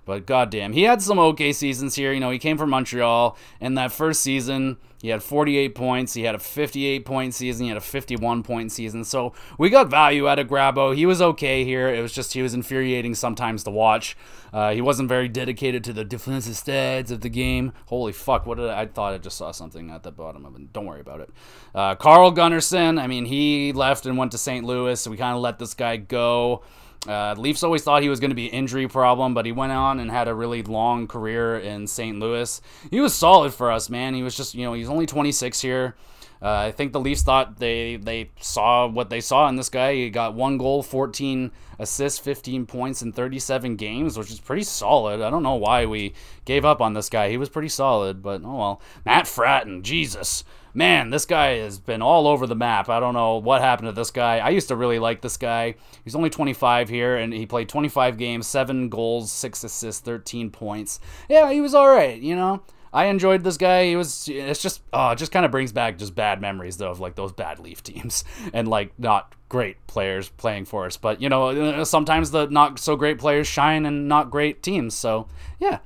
But 0.07 0.24
goddamn, 0.24 0.72
he 0.72 0.84
had 0.84 1.02
some 1.02 1.18
okay 1.18 1.52
seasons 1.52 1.96
here. 1.96 2.12
You 2.12 2.20
know, 2.20 2.30
he 2.30 2.38
came 2.38 2.57
from 2.57 2.70
Montreal, 2.70 3.36
and 3.61 3.76
that 3.76 3.90
first 3.90 4.22
season 4.22 4.78
he 5.02 5.09
had 5.09 5.22
48 5.22 5.74
points. 5.74 6.14
He 6.14 6.22
had 6.22 6.34
a 6.34 6.38
58 6.38 7.04
point 7.04 7.34
season. 7.34 7.64
He 7.64 7.68
had 7.68 7.76
a 7.76 7.80
51 7.80 8.42
point 8.42 8.72
season. 8.72 9.04
So 9.04 9.32
we 9.59 9.68
got 9.68 9.88
value 9.88 10.28
out 10.28 10.38
of 10.38 10.46
Grabo. 10.46 10.94
He 10.94 11.07
was 11.07 11.20
okay 11.20 11.64
here. 11.64 11.88
It 11.88 12.00
was 12.00 12.12
just 12.12 12.32
he 12.32 12.40
was 12.40 12.54
infuriating 12.54 13.14
sometimes 13.14 13.64
to 13.64 13.70
watch. 13.70 14.16
Uh, 14.52 14.72
he 14.72 14.80
wasn't 14.80 15.09
very 15.09 15.28
dedicated 15.28 15.84
to 15.84 15.92
the 15.92 16.04
defensive 16.04 16.54
stats 16.54 17.11
of 17.11 17.20
the 17.20 17.28
game. 17.28 17.72
Holy 17.86 18.12
fuck! 18.12 18.46
What 18.46 18.59
did 18.59 18.70
I, 18.70 18.82
I 18.82 18.86
thought 18.86 19.12
I 19.12 19.18
just 19.18 19.36
saw 19.36 19.50
something 19.50 19.90
at 19.90 20.02
the 20.02 20.12
bottom 20.12 20.46
of 20.46 20.54
it. 20.54 20.72
Don't 20.72 20.86
worry 20.86 21.00
about 21.00 21.20
it. 21.20 21.30
Uh, 21.74 21.94
Carl 21.94 22.32
Gunnarsson. 22.32 23.00
I 23.00 23.07
mean, 23.07 23.26
he 23.26 23.72
left 23.72 24.07
and 24.07 24.16
went 24.16 24.32
to 24.32 24.38
St. 24.38 24.64
Louis. 24.64 25.00
So 25.00 25.11
we 25.11 25.16
kind 25.16 25.36
of 25.36 25.42
let 25.42 25.59
this 25.59 25.74
guy 25.74 25.96
go. 25.96 26.62
Uh, 27.07 27.34
Leafs 27.38 27.62
always 27.62 27.82
thought 27.82 28.02
he 28.02 28.09
was 28.09 28.20
going 28.20 28.30
to 28.30 28.36
be 28.36 28.48
an 28.48 28.54
injury 28.54 28.88
problem, 28.88 29.34
but 29.34 29.46
he 29.46 29.52
went 29.52 29.72
on 29.72 30.00
and 30.00 30.11
had 30.11 30.28
a 30.28 30.34
really 30.34 30.62
long 30.62 31.07
career 31.07 31.59
in 31.59 31.86
St. 31.86 32.18
Louis. 32.18 32.61
He 32.90 33.00
was 33.00 33.14
solid 33.14 33.54
for 33.54 33.70
us, 33.70 33.88
man. 33.88 34.14
He 34.14 34.22
was 34.22 34.36
just, 34.36 34.54
you 34.54 34.64
know, 34.64 34.72
he's 34.72 34.88
only 34.88 35.07
26 35.07 35.61
here. 35.61 35.94
Uh, 36.42 36.50
I 36.50 36.72
think 36.72 36.92
the 36.92 37.00
Leafs 37.00 37.22
thought 37.22 37.59
they 37.59 37.96
they 37.96 38.30
saw 38.40 38.86
what 38.86 39.09
they 39.09 39.22
saw 39.22 39.48
in 39.48 39.57
this 39.57 39.70
guy. 39.70 39.94
He 39.94 40.11
got 40.11 40.34
one 40.34 40.59
goal, 40.59 40.82
14 40.82 41.50
assists, 41.78 42.18
15 42.18 42.66
points 42.66 43.00
in 43.00 43.12
37 43.12 43.76
games, 43.76 44.18
which 44.18 44.30
is 44.30 44.38
pretty 44.38 44.62
solid. 44.62 45.22
I 45.22 45.30
don't 45.30 45.42
know 45.42 45.54
why 45.54 45.86
we 45.86 46.12
gave 46.44 46.64
up 46.64 46.82
on 46.82 46.92
this 46.92 47.09
guy. 47.09 47.30
He 47.30 47.38
was 47.38 47.48
pretty 47.48 47.70
solid, 47.70 48.22
but 48.22 48.42
oh 48.44 48.57
well. 48.57 48.82
Matt 49.07 49.24
Frattin, 49.24 49.82
Jesus 49.82 50.44
man, 50.77 51.09
this 51.09 51.24
guy 51.24 51.57
has 51.57 51.79
been 51.79 52.03
all 52.03 52.29
over 52.29 52.47
the 52.47 52.55
map. 52.55 52.91
I 52.91 53.01
don't 53.01 53.14
know 53.14 53.39
what 53.39 53.62
happened 53.62 53.89
to 53.89 53.93
this 53.93 54.11
guy. 54.11 54.39
I 54.39 54.51
used 54.51 54.68
to 54.68 54.77
really 54.77 54.99
like 54.99 55.22
this 55.22 55.39
guy. 55.39 55.74
He's 56.05 56.14
only 56.14 56.29
25 56.29 56.91
here, 56.91 57.16
and 57.16 57.33
he 57.33 57.47
played 57.47 57.68
25 57.68 58.18
games, 58.18 58.47
seven 58.47 58.91
goals, 58.91 59.33
six 59.33 59.64
assists, 59.64 60.03
13 60.03 60.51
points. 60.51 61.01
Yeah, 61.31 61.51
he 61.51 61.62
was 61.62 61.74
all 61.74 61.89
right. 61.89 62.20
You 62.20 62.37
know, 62.37 62.62
I 62.93 63.07
enjoyed 63.07 63.43
this 63.43 63.57
guy. 63.57 63.87
He 63.87 63.97
was. 63.97 64.29
It's 64.29 64.61
just, 64.61 64.83
oh, 64.93 65.11
it 65.11 65.16
just 65.16 65.33
kind 65.33 65.47
of 65.47 65.51
brings 65.51 65.72
back 65.72 65.97
just 65.97 66.14
bad 66.14 66.43
memories 66.43 66.77
though 66.77 66.91
of 66.91 67.01
like 67.01 67.14
those 67.14 67.33
bad 67.33 67.59
Leaf 67.59 67.83
teams 67.83 68.22
and 68.53 68.68
like 68.68 68.93
not 68.99 69.35
great 69.49 69.87
players 69.87 70.29
playing 70.29 70.66
for 70.66 70.85
us. 70.85 70.99
But 70.99 71.22
you 71.22 71.31
know, 71.31 71.85
sometimes 71.85 72.33
the 72.33 72.47
not 72.49 72.79
so 72.79 72.97
great 72.97 73.18
players 73.18 73.47
shine 73.47 73.87
in 73.87 74.09
not 74.09 74.31
great 74.31 74.62
teams. 74.62 74.95
So 74.95 75.29
yeah. 75.59 75.79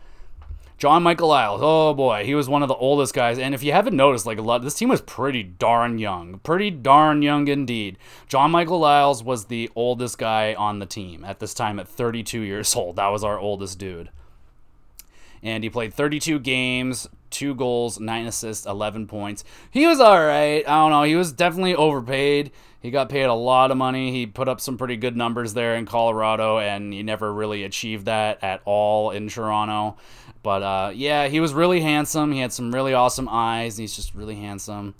John 0.80 1.02
Michael 1.02 1.28
Liles, 1.28 1.60
oh 1.62 1.92
boy, 1.92 2.24
he 2.24 2.34
was 2.34 2.48
one 2.48 2.62
of 2.62 2.68
the 2.68 2.74
oldest 2.74 3.12
guys. 3.12 3.38
And 3.38 3.54
if 3.54 3.62
you 3.62 3.70
haven't 3.70 3.94
noticed, 3.94 4.24
like 4.24 4.38
a 4.38 4.42
lot, 4.42 4.62
this 4.62 4.72
team 4.72 4.88
was 4.88 5.02
pretty 5.02 5.42
darn 5.42 5.98
young, 5.98 6.38
pretty 6.38 6.70
darn 6.70 7.20
young 7.20 7.48
indeed. 7.48 7.98
John 8.28 8.50
Michael 8.50 8.78
Liles 8.78 9.22
was 9.22 9.44
the 9.44 9.70
oldest 9.76 10.16
guy 10.16 10.54
on 10.54 10.78
the 10.78 10.86
team 10.86 11.22
at 11.22 11.38
this 11.38 11.52
time 11.52 11.78
at 11.78 11.86
32 11.86 12.40
years 12.40 12.74
old. 12.74 12.96
That 12.96 13.08
was 13.08 13.22
our 13.22 13.38
oldest 13.38 13.78
dude. 13.78 14.08
And 15.42 15.62
he 15.62 15.68
played 15.68 15.92
32 15.92 16.38
games, 16.38 17.06
two 17.28 17.54
goals, 17.54 18.00
nine 18.00 18.24
assists, 18.24 18.64
11 18.64 19.06
points. 19.06 19.44
He 19.70 19.86
was 19.86 20.00
all 20.00 20.24
right. 20.24 20.66
I 20.66 20.80
don't 20.80 20.90
know. 20.92 21.02
He 21.02 21.14
was 21.14 21.30
definitely 21.30 21.74
overpaid. 21.74 22.52
He 22.80 22.90
got 22.90 23.10
paid 23.10 23.24
a 23.24 23.34
lot 23.34 23.70
of 23.70 23.76
money. 23.76 24.12
He 24.12 24.24
put 24.24 24.48
up 24.48 24.62
some 24.62 24.78
pretty 24.78 24.96
good 24.96 25.14
numbers 25.14 25.52
there 25.52 25.74
in 25.76 25.84
Colorado, 25.84 26.58
and 26.58 26.94
he 26.94 27.02
never 27.02 27.30
really 27.30 27.64
achieved 27.64 28.06
that 28.06 28.42
at 28.42 28.62
all 28.64 29.10
in 29.10 29.28
Toronto. 29.28 29.98
But 30.42 30.62
uh, 30.62 30.92
yeah, 30.94 31.28
he 31.28 31.40
was 31.40 31.52
really 31.52 31.80
handsome. 31.80 32.32
He 32.32 32.40
had 32.40 32.52
some 32.52 32.74
really 32.74 32.94
awesome 32.94 33.28
eyes. 33.28 33.76
He's 33.76 33.94
just 33.94 34.14
really 34.14 34.36
handsome. 34.36 34.94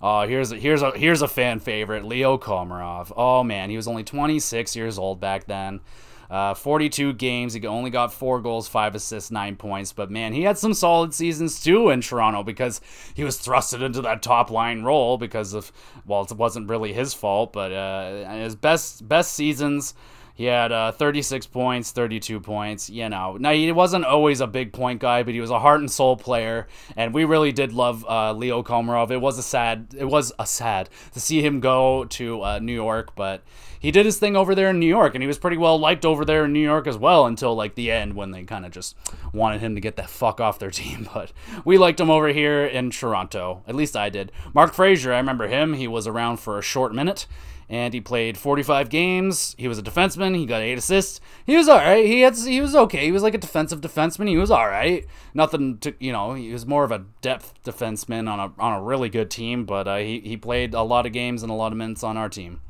Oh, 0.00 0.26
here's 0.26 0.52
a, 0.52 0.56
here's 0.56 0.82
a 0.82 0.92
here's 0.92 1.22
a 1.22 1.28
fan 1.28 1.60
favorite, 1.60 2.04
Leo 2.04 2.38
Komarov. 2.38 3.12
Oh 3.16 3.42
man, 3.42 3.70
he 3.70 3.76
was 3.76 3.88
only 3.88 4.04
26 4.04 4.76
years 4.76 4.98
old 4.98 5.20
back 5.20 5.46
then. 5.46 5.80
Uh, 6.28 6.54
42 6.54 7.12
games. 7.12 7.54
He 7.54 7.64
only 7.66 7.90
got 7.90 8.12
four 8.12 8.40
goals, 8.40 8.66
five 8.66 8.96
assists, 8.96 9.30
nine 9.30 9.54
points. 9.54 9.92
But 9.92 10.10
man, 10.10 10.32
he 10.32 10.42
had 10.42 10.58
some 10.58 10.74
solid 10.74 11.14
seasons 11.14 11.62
too 11.62 11.90
in 11.90 12.00
Toronto 12.00 12.42
because 12.42 12.80
he 13.14 13.22
was 13.22 13.38
thrusted 13.38 13.80
into 13.82 14.02
that 14.02 14.22
top 14.22 14.50
line 14.50 14.82
role 14.82 15.18
because 15.18 15.54
of 15.54 15.70
well, 16.04 16.22
it 16.22 16.32
wasn't 16.32 16.68
really 16.68 16.92
his 16.92 17.14
fault, 17.14 17.52
but 17.52 17.72
uh, 17.72 18.28
his 18.34 18.56
best 18.56 19.08
best 19.08 19.32
seasons 19.32 19.94
he 20.36 20.44
had 20.44 20.70
uh, 20.70 20.92
36 20.92 21.46
points, 21.46 21.92
32 21.92 22.40
points. 22.40 22.90
You 22.90 23.08
know, 23.08 23.38
now 23.38 23.52
he 23.52 23.72
wasn't 23.72 24.04
always 24.04 24.42
a 24.42 24.46
big 24.46 24.70
point 24.70 25.00
guy, 25.00 25.22
but 25.22 25.32
he 25.32 25.40
was 25.40 25.50
a 25.50 25.58
heart 25.58 25.80
and 25.80 25.90
soul 25.90 26.14
player, 26.14 26.68
and 26.94 27.14
we 27.14 27.24
really 27.24 27.52
did 27.52 27.72
love 27.72 28.04
uh, 28.06 28.34
Leo 28.34 28.62
Komarov. 28.62 29.10
It 29.10 29.16
was 29.16 29.38
a 29.38 29.42
sad, 29.42 29.94
it 29.96 30.04
was 30.04 30.34
a 30.38 30.46
sad 30.46 30.90
to 31.14 31.20
see 31.20 31.40
him 31.40 31.60
go 31.60 32.04
to 32.04 32.42
uh, 32.42 32.58
New 32.58 32.74
York, 32.74 33.16
but 33.16 33.42
he 33.80 33.90
did 33.90 34.04
his 34.04 34.18
thing 34.18 34.36
over 34.36 34.54
there 34.54 34.68
in 34.68 34.78
New 34.78 34.86
York, 34.86 35.14
and 35.14 35.22
he 35.22 35.26
was 35.26 35.38
pretty 35.38 35.56
well 35.56 35.78
liked 35.78 36.04
over 36.04 36.22
there 36.24 36.44
in 36.44 36.52
New 36.52 36.60
York 36.60 36.86
as 36.86 36.98
well 36.98 37.24
until 37.24 37.54
like 37.54 37.74
the 37.74 37.90
end 37.90 38.12
when 38.12 38.30
they 38.30 38.44
kind 38.44 38.66
of 38.66 38.72
just 38.72 38.94
wanted 39.32 39.62
him 39.62 39.74
to 39.74 39.80
get 39.80 39.96
the 39.96 40.02
fuck 40.02 40.38
off 40.38 40.58
their 40.58 40.70
team. 40.72 41.08
But 41.14 41.32
we 41.64 41.78
liked 41.78 41.98
him 41.98 42.10
over 42.10 42.28
here 42.28 42.66
in 42.66 42.90
Toronto. 42.90 43.62
At 43.66 43.74
least 43.74 43.96
I 43.96 44.10
did. 44.10 44.32
Mark 44.52 44.74
Fraser, 44.74 45.14
I 45.14 45.16
remember 45.16 45.48
him. 45.48 45.72
He 45.74 45.88
was 45.88 46.06
around 46.06 46.40
for 46.40 46.58
a 46.58 46.62
short 46.62 46.94
minute 46.94 47.26
and 47.68 47.92
he 47.92 48.00
played 48.00 48.38
45 48.38 48.88
games. 48.88 49.54
He 49.58 49.68
was 49.68 49.78
a 49.78 49.82
defenseman. 49.82 50.36
He 50.36 50.46
got 50.46 50.62
eight 50.62 50.78
assists. 50.78 51.20
He 51.44 51.56
was 51.56 51.68
all 51.68 51.78
right. 51.78 52.04
He 52.04 52.20
had 52.20 52.36
he 52.36 52.60
was 52.60 52.74
okay. 52.76 53.04
He 53.04 53.12
was 53.12 53.22
like 53.22 53.34
a 53.34 53.38
defensive 53.38 53.80
defenseman. 53.80 54.28
He 54.28 54.36
was 54.36 54.50
all 54.50 54.68
right. 54.68 55.06
Nothing 55.34 55.78
to 55.78 55.94
you 55.98 56.12
know. 56.12 56.34
He 56.34 56.52
was 56.52 56.66
more 56.66 56.84
of 56.84 56.92
a 56.92 57.04
depth 57.22 57.54
defenseman 57.64 58.30
on 58.30 58.38
a 58.38 58.52
on 58.62 58.72
a 58.74 58.82
really 58.82 59.08
good 59.08 59.30
team. 59.30 59.64
But 59.64 59.88
uh, 59.88 59.96
he 59.96 60.20
he 60.20 60.36
played 60.36 60.74
a 60.74 60.82
lot 60.82 61.06
of 61.06 61.12
games 61.12 61.42
and 61.42 61.50
a 61.50 61.54
lot 61.54 61.72
of 61.72 61.78
minutes 61.78 62.04
on 62.04 62.16
our 62.16 62.28
team. 62.28 62.60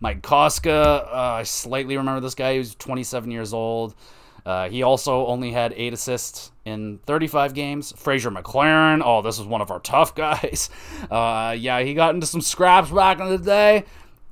Mike 0.00 0.22
Kostka, 0.22 1.06
uh, 1.06 1.10
I 1.12 1.42
slightly 1.42 1.96
remember 1.96 2.20
this 2.20 2.34
guy. 2.34 2.52
He 2.52 2.58
was 2.58 2.74
27 2.74 3.30
years 3.30 3.54
old. 3.54 3.94
Uh, 4.44 4.68
he 4.68 4.82
also 4.84 5.26
only 5.26 5.50
had 5.50 5.74
eight 5.76 5.92
assists 5.92 6.52
in 6.64 6.98
35 7.06 7.52
games. 7.52 7.92
Fraser 7.96 8.30
McLaren, 8.30 9.02
oh, 9.04 9.20
this 9.20 9.40
is 9.40 9.44
one 9.46 9.60
of 9.60 9.72
our 9.72 9.80
tough 9.80 10.14
guys. 10.14 10.70
Uh, 11.10 11.56
yeah, 11.58 11.80
he 11.80 11.94
got 11.94 12.14
into 12.14 12.26
some 12.26 12.40
scraps 12.40 12.90
back 12.90 13.18
in 13.18 13.28
the 13.28 13.38
day. 13.38 13.84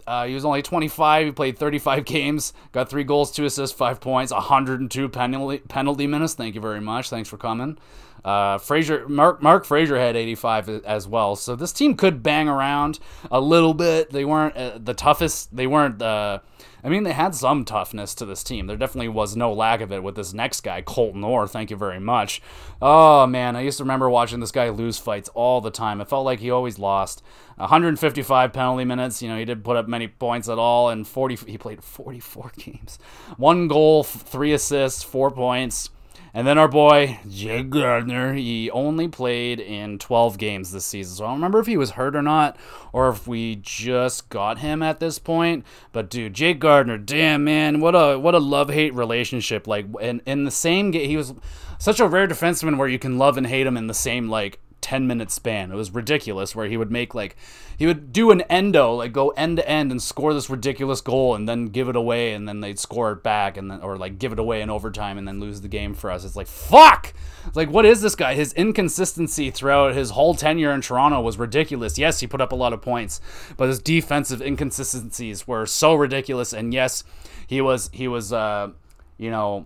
Uh, 0.06 0.26
he 0.26 0.34
was 0.34 0.44
only 0.44 0.62
25. 0.62 1.26
He 1.26 1.32
played 1.32 1.58
35 1.58 2.04
games, 2.06 2.52
got 2.72 2.88
three 2.88 3.04
goals, 3.04 3.32
two 3.32 3.44
assists, 3.44 3.76
five 3.76 4.00
points, 4.00 4.32
102 4.32 5.08
penalty 5.08 5.58
penalty 5.58 6.06
minutes. 6.06 6.34
Thank 6.34 6.54
you 6.54 6.60
very 6.60 6.80
much. 6.80 7.10
Thanks 7.10 7.28
for 7.28 7.36
coming. 7.36 7.78
Uh, 8.24 8.56
Fraser, 8.56 9.06
Mark, 9.06 9.42
Mark 9.42 9.66
Fraser 9.66 9.98
had 9.98 10.16
85 10.16 10.68
as 10.86 11.06
well. 11.06 11.36
So 11.36 11.54
this 11.54 11.72
team 11.72 11.94
could 11.94 12.22
bang 12.22 12.48
around 12.48 12.98
a 13.30 13.40
little 13.40 13.74
bit. 13.74 14.10
They 14.10 14.24
weren't 14.24 14.56
uh, 14.56 14.78
the 14.82 14.94
toughest. 14.94 15.54
They 15.54 15.66
weren't. 15.66 16.00
Uh, 16.00 16.38
I 16.84 16.90
mean, 16.90 17.04
they 17.04 17.14
had 17.14 17.34
some 17.34 17.64
toughness 17.64 18.14
to 18.16 18.26
this 18.26 18.44
team. 18.44 18.66
There 18.66 18.76
definitely 18.76 19.08
was 19.08 19.34
no 19.34 19.54
lack 19.54 19.80
of 19.80 19.90
it 19.90 20.02
with 20.02 20.16
this 20.16 20.34
next 20.34 20.60
guy, 20.60 20.82
Colton 20.82 21.24
Orr. 21.24 21.48
Thank 21.48 21.70
you 21.70 21.76
very 21.76 21.98
much. 21.98 22.42
Oh 22.82 23.26
man, 23.26 23.56
I 23.56 23.62
used 23.62 23.78
to 23.78 23.84
remember 23.84 24.10
watching 24.10 24.40
this 24.40 24.52
guy 24.52 24.68
lose 24.68 24.98
fights 24.98 25.30
all 25.30 25.62
the 25.62 25.70
time. 25.70 26.02
It 26.02 26.08
felt 26.08 26.26
like 26.26 26.40
he 26.40 26.50
always 26.50 26.78
lost. 26.78 27.22
155 27.56 28.52
penalty 28.52 28.84
minutes. 28.84 29.22
You 29.22 29.30
know, 29.30 29.38
he 29.38 29.46
didn't 29.46 29.64
put 29.64 29.78
up 29.78 29.88
many 29.88 30.08
points 30.08 30.48
at 30.48 30.58
all, 30.58 30.90
and 30.90 31.08
40. 31.08 31.50
He 31.50 31.56
played 31.56 31.82
44 31.82 32.52
games, 32.58 32.98
one 33.38 33.66
goal, 33.66 34.04
three 34.04 34.52
assists, 34.52 35.02
four 35.02 35.30
points. 35.30 35.88
And 36.36 36.48
then 36.48 36.58
our 36.58 36.66
boy, 36.66 37.20
Jake 37.30 37.70
Gardiner, 37.70 38.34
he 38.34 38.68
only 38.72 39.06
played 39.06 39.60
in 39.60 40.00
12 40.00 40.36
games 40.36 40.72
this 40.72 40.84
season. 40.84 41.14
So 41.14 41.24
I 41.24 41.28
don't 41.28 41.36
remember 41.36 41.60
if 41.60 41.68
he 41.68 41.76
was 41.76 41.92
hurt 41.92 42.16
or 42.16 42.22
not, 42.22 42.56
or 42.92 43.08
if 43.08 43.28
we 43.28 43.54
just 43.54 44.30
got 44.30 44.58
him 44.58 44.82
at 44.82 44.98
this 44.98 45.20
point. 45.20 45.64
But 45.92 46.10
dude, 46.10 46.34
Jake 46.34 46.58
Gardiner, 46.58 46.98
damn 46.98 47.44
man, 47.44 47.78
what 47.78 47.94
a 47.94 48.18
what 48.18 48.34
a 48.34 48.40
love-hate 48.40 48.94
relationship. 48.94 49.68
Like 49.68 49.86
in, 50.00 50.22
in 50.26 50.44
the 50.44 50.50
same 50.50 50.90
game, 50.90 51.08
he 51.08 51.16
was 51.16 51.34
such 51.78 52.00
a 52.00 52.08
rare 52.08 52.26
defenseman 52.26 52.78
where 52.78 52.88
you 52.88 52.98
can 52.98 53.16
love 53.16 53.36
and 53.38 53.46
hate 53.46 53.66
him 53.66 53.76
in 53.76 53.86
the 53.86 53.94
same 53.94 54.28
like 54.28 54.58
10 54.84 55.06
minute 55.06 55.30
span. 55.30 55.72
It 55.72 55.76
was 55.76 55.94
ridiculous 55.94 56.54
where 56.54 56.66
he 56.66 56.76
would 56.76 56.90
make 56.90 57.14
like 57.14 57.36
he 57.78 57.86
would 57.86 58.12
do 58.12 58.30
an 58.30 58.42
endo, 58.42 58.92
like 58.92 59.14
go 59.14 59.30
end 59.30 59.56
to 59.56 59.66
end 59.66 59.90
and 59.90 60.02
score 60.02 60.34
this 60.34 60.50
ridiculous 60.50 61.00
goal 61.00 61.34
and 61.34 61.48
then 61.48 61.68
give 61.68 61.88
it 61.88 61.96
away 61.96 62.34
and 62.34 62.46
then 62.46 62.60
they'd 62.60 62.78
score 62.78 63.12
it 63.12 63.22
back 63.22 63.56
and 63.56 63.70
then 63.70 63.80
or 63.80 63.96
like 63.96 64.18
give 64.18 64.30
it 64.30 64.38
away 64.38 64.60
in 64.60 64.68
overtime 64.68 65.16
and 65.16 65.26
then 65.26 65.40
lose 65.40 65.62
the 65.62 65.68
game 65.68 65.94
for 65.94 66.10
us. 66.10 66.22
It's 66.22 66.36
like 66.36 66.46
fuck. 66.46 67.14
Like 67.54 67.70
what 67.70 67.86
is 67.86 68.02
this 68.02 68.14
guy? 68.14 68.34
His 68.34 68.52
inconsistency 68.52 69.50
throughout 69.50 69.94
his 69.94 70.10
whole 70.10 70.34
tenure 70.34 70.72
in 70.72 70.82
Toronto 70.82 71.22
was 71.22 71.38
ridiculous. 71.38 71.96
Yes, 71.96 72.20
he 72.20 72.26
put 72.26 72.42
up 72.42 72.52
a 72.52 72.56
lot 72.56 72.74
of 72.74 72.82
points, 72.82 73.22
but 73.56 73.68
his 73.68 73.78
defensive 73.78 74.42
inconsistencies 74.42 75.48
were 75.48 75.64
so 75.64 75.94
ridiculous 75.94 76.52
and 76.52 76.74
yes, 76.74 77.04
he 77.46 77.62
was 77.62 77.88
he 77.94 78.06
was 78.06 78.34
uh 78.34 78.68
you 79.16 79.30
know 79.30 79.64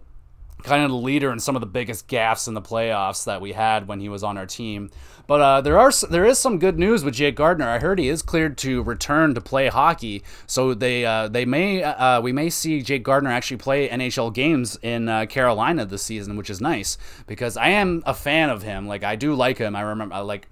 kind 0.62 0.84
of 0.84 0.90
the 0.90 0.96
leader 0.96 1.30
in 1.32 1.40
some 1.40 1.56
of 1.56 1.60
the 1.60 1.66
biggest 1.66 2.08
gaffes 2.08 2.48
in 2.48 2.54
the 2.54 2.62
playoffs 2.62 3.24
that 3.24 3.40
we 3.40 3.52
had 3.52 3.88
when 3.88 4.00
he 4.00 4.08
was 4.08 4.22
on 4.22 4.36
our 4.36 4.46
team. 4.46 4.90
But 5.26 5.40
uh, 5.42 5.60
there 5.60 5.78
are 5.78 5.92
there 6.10 6.24
is 6.24 6.38
some 6.38 6.58
good 6.58 6.78
news 6.78 7.04
with 7.04 7.14
Jake 7.14 7.36
Gardiner. 7.36 7.68
I 7.68 7.78
heard 7.78 7.98
he 7.98 8.08
is 8.08 8.22
cleared 8.22 8.56
to 8.58 8.82
return 8.82 9.34
to 9.34 9.42
play 9.42 9.68
hockey, 9.68 10.22
so 10.46 10.72
they 10.72 11.04
uh, 11.04 11.28
they 11.28 11.44
may 11.44 11.82
uh, 11.82 12.22
we 12.22 12.32
may 12.32 12.48
see 12.48 12.80
Jake 12.80 13.02
Gardiner 13.02 13.30
actually 13.30 13.58
play 13.58 13.88
NHL 13.90 14.32
games 14.32 14.78
in 14.80 15.08
uh, 15.08 15.26
Carolina 15.26 15.84
this 15.84 16.02
season, 16.02 16.36
which 16.36 16.48
is 16.48 16.62
nice 16.62 16.96
because 17.26 17.58
I 17.58 17.68
am 17.68 18.02
a 18.06 18.14
fan 18.14 18.48
of 18.48 18.62
him. 18.62 18.88
Like 18.88 19.04
I 19.04 19.16
do 19.16 19.34
like 19.34 19.58
him. 19.58 19.76
I 19.76 19.82
remember 19.82 20.14
I 20.14 20.20
like 20.20 20.48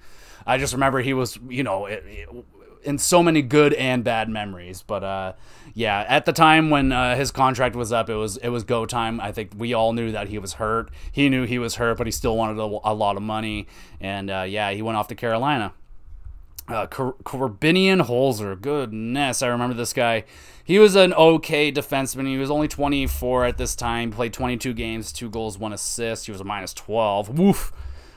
I 0.47 0.59
just 0.59 0.75
remember 0.75 1.01
he 1.01 1.15
was 1.15 1.39
you 1.49 1.63
know 1.63 1.87
it, 1.87 2.05
it, 2.07 2.29
in 2.83 2.99
so 2.99 3.23
many 3.23 3.43
good 3.43 3.73
and 3.75 4.05
bad 4.05 4.29
memories. 4.29 4.83
But 4.87 5.03
uh, 5.03 5.33
yeah, 5.79 6.07
at 6.09 6.25
the 6.25 6.33
time 6.33 6.71
when 6.71 6.91
uh, 6.91 7.17
his 7.17 7.31
contract 7.31 7.77
was 7.77 7.93
up, 7.93 8.09
it 8.09 8.15
was 8.15 8.39
it 8.39 8.49
was 8.49 8.65
go 8.65 8.87
time. 8.87 9.21
I 9.21 9.31
think 9.31 9.51
we 9.55 9.75
all 9.75 9.93
knew 9.93 10.11
that 10.11 10.29
he 10.29 10.39
was 10.39 10.55
hurt. 10.55 10.91
He 11.13 11.29
knew 11.29 11.45
he 11.45 11.59
was 11.59 11.75
hurt, 11.75 11.99
but 11.99 12.07
he 12.07 12.11
still 12.11 12.35
wanted 12.35 12.59
a, 12.59 12.63
a 12.63 12.95
lot 12.95 13.19
of 13.19 13.23
money. 13.23 13.67
And 14.01 14.31
uh, 14.31 14.47
yeah, 14.49 14.71
he 14.71 14.81
went 14.81 14.97
off 14.97 15.09
to 15.09 15.15
Carolina. 15.15 15.75
Uh, 16.67 16.87
Korbinian 16.87 18.07
Holzer, 18.07 18.59
goodness, 18.59 19.43
I 19.43 19.49
remember 19.49 19.75
this 19.75 19.93
guy. 19.93 20.25
He 20.65 20.79
was 20.79 20.97
an 20.97 21.13
okay 21.13 21.71
defenseman. 21.71 22.27
He 22.27 22.39
was 22.39 22.51
only 22.51 22.69
24 22.69 23.45
at 23.45 23.59
this 23.59 23.77
time. 23.77 24.11
Played 24.11 24.33
22 24.33 24.73
games, 24.73 25.13
two 25.13 25.29
goals, 25.29 25.59
one 25.59 25.75
assist. 25.75 26.25
He 26.25 26.33
was 26.33 26.41
a 26.41 26.45
minus 26.45 26.73
12. 26.73 27.39
Woof 27.39 27.71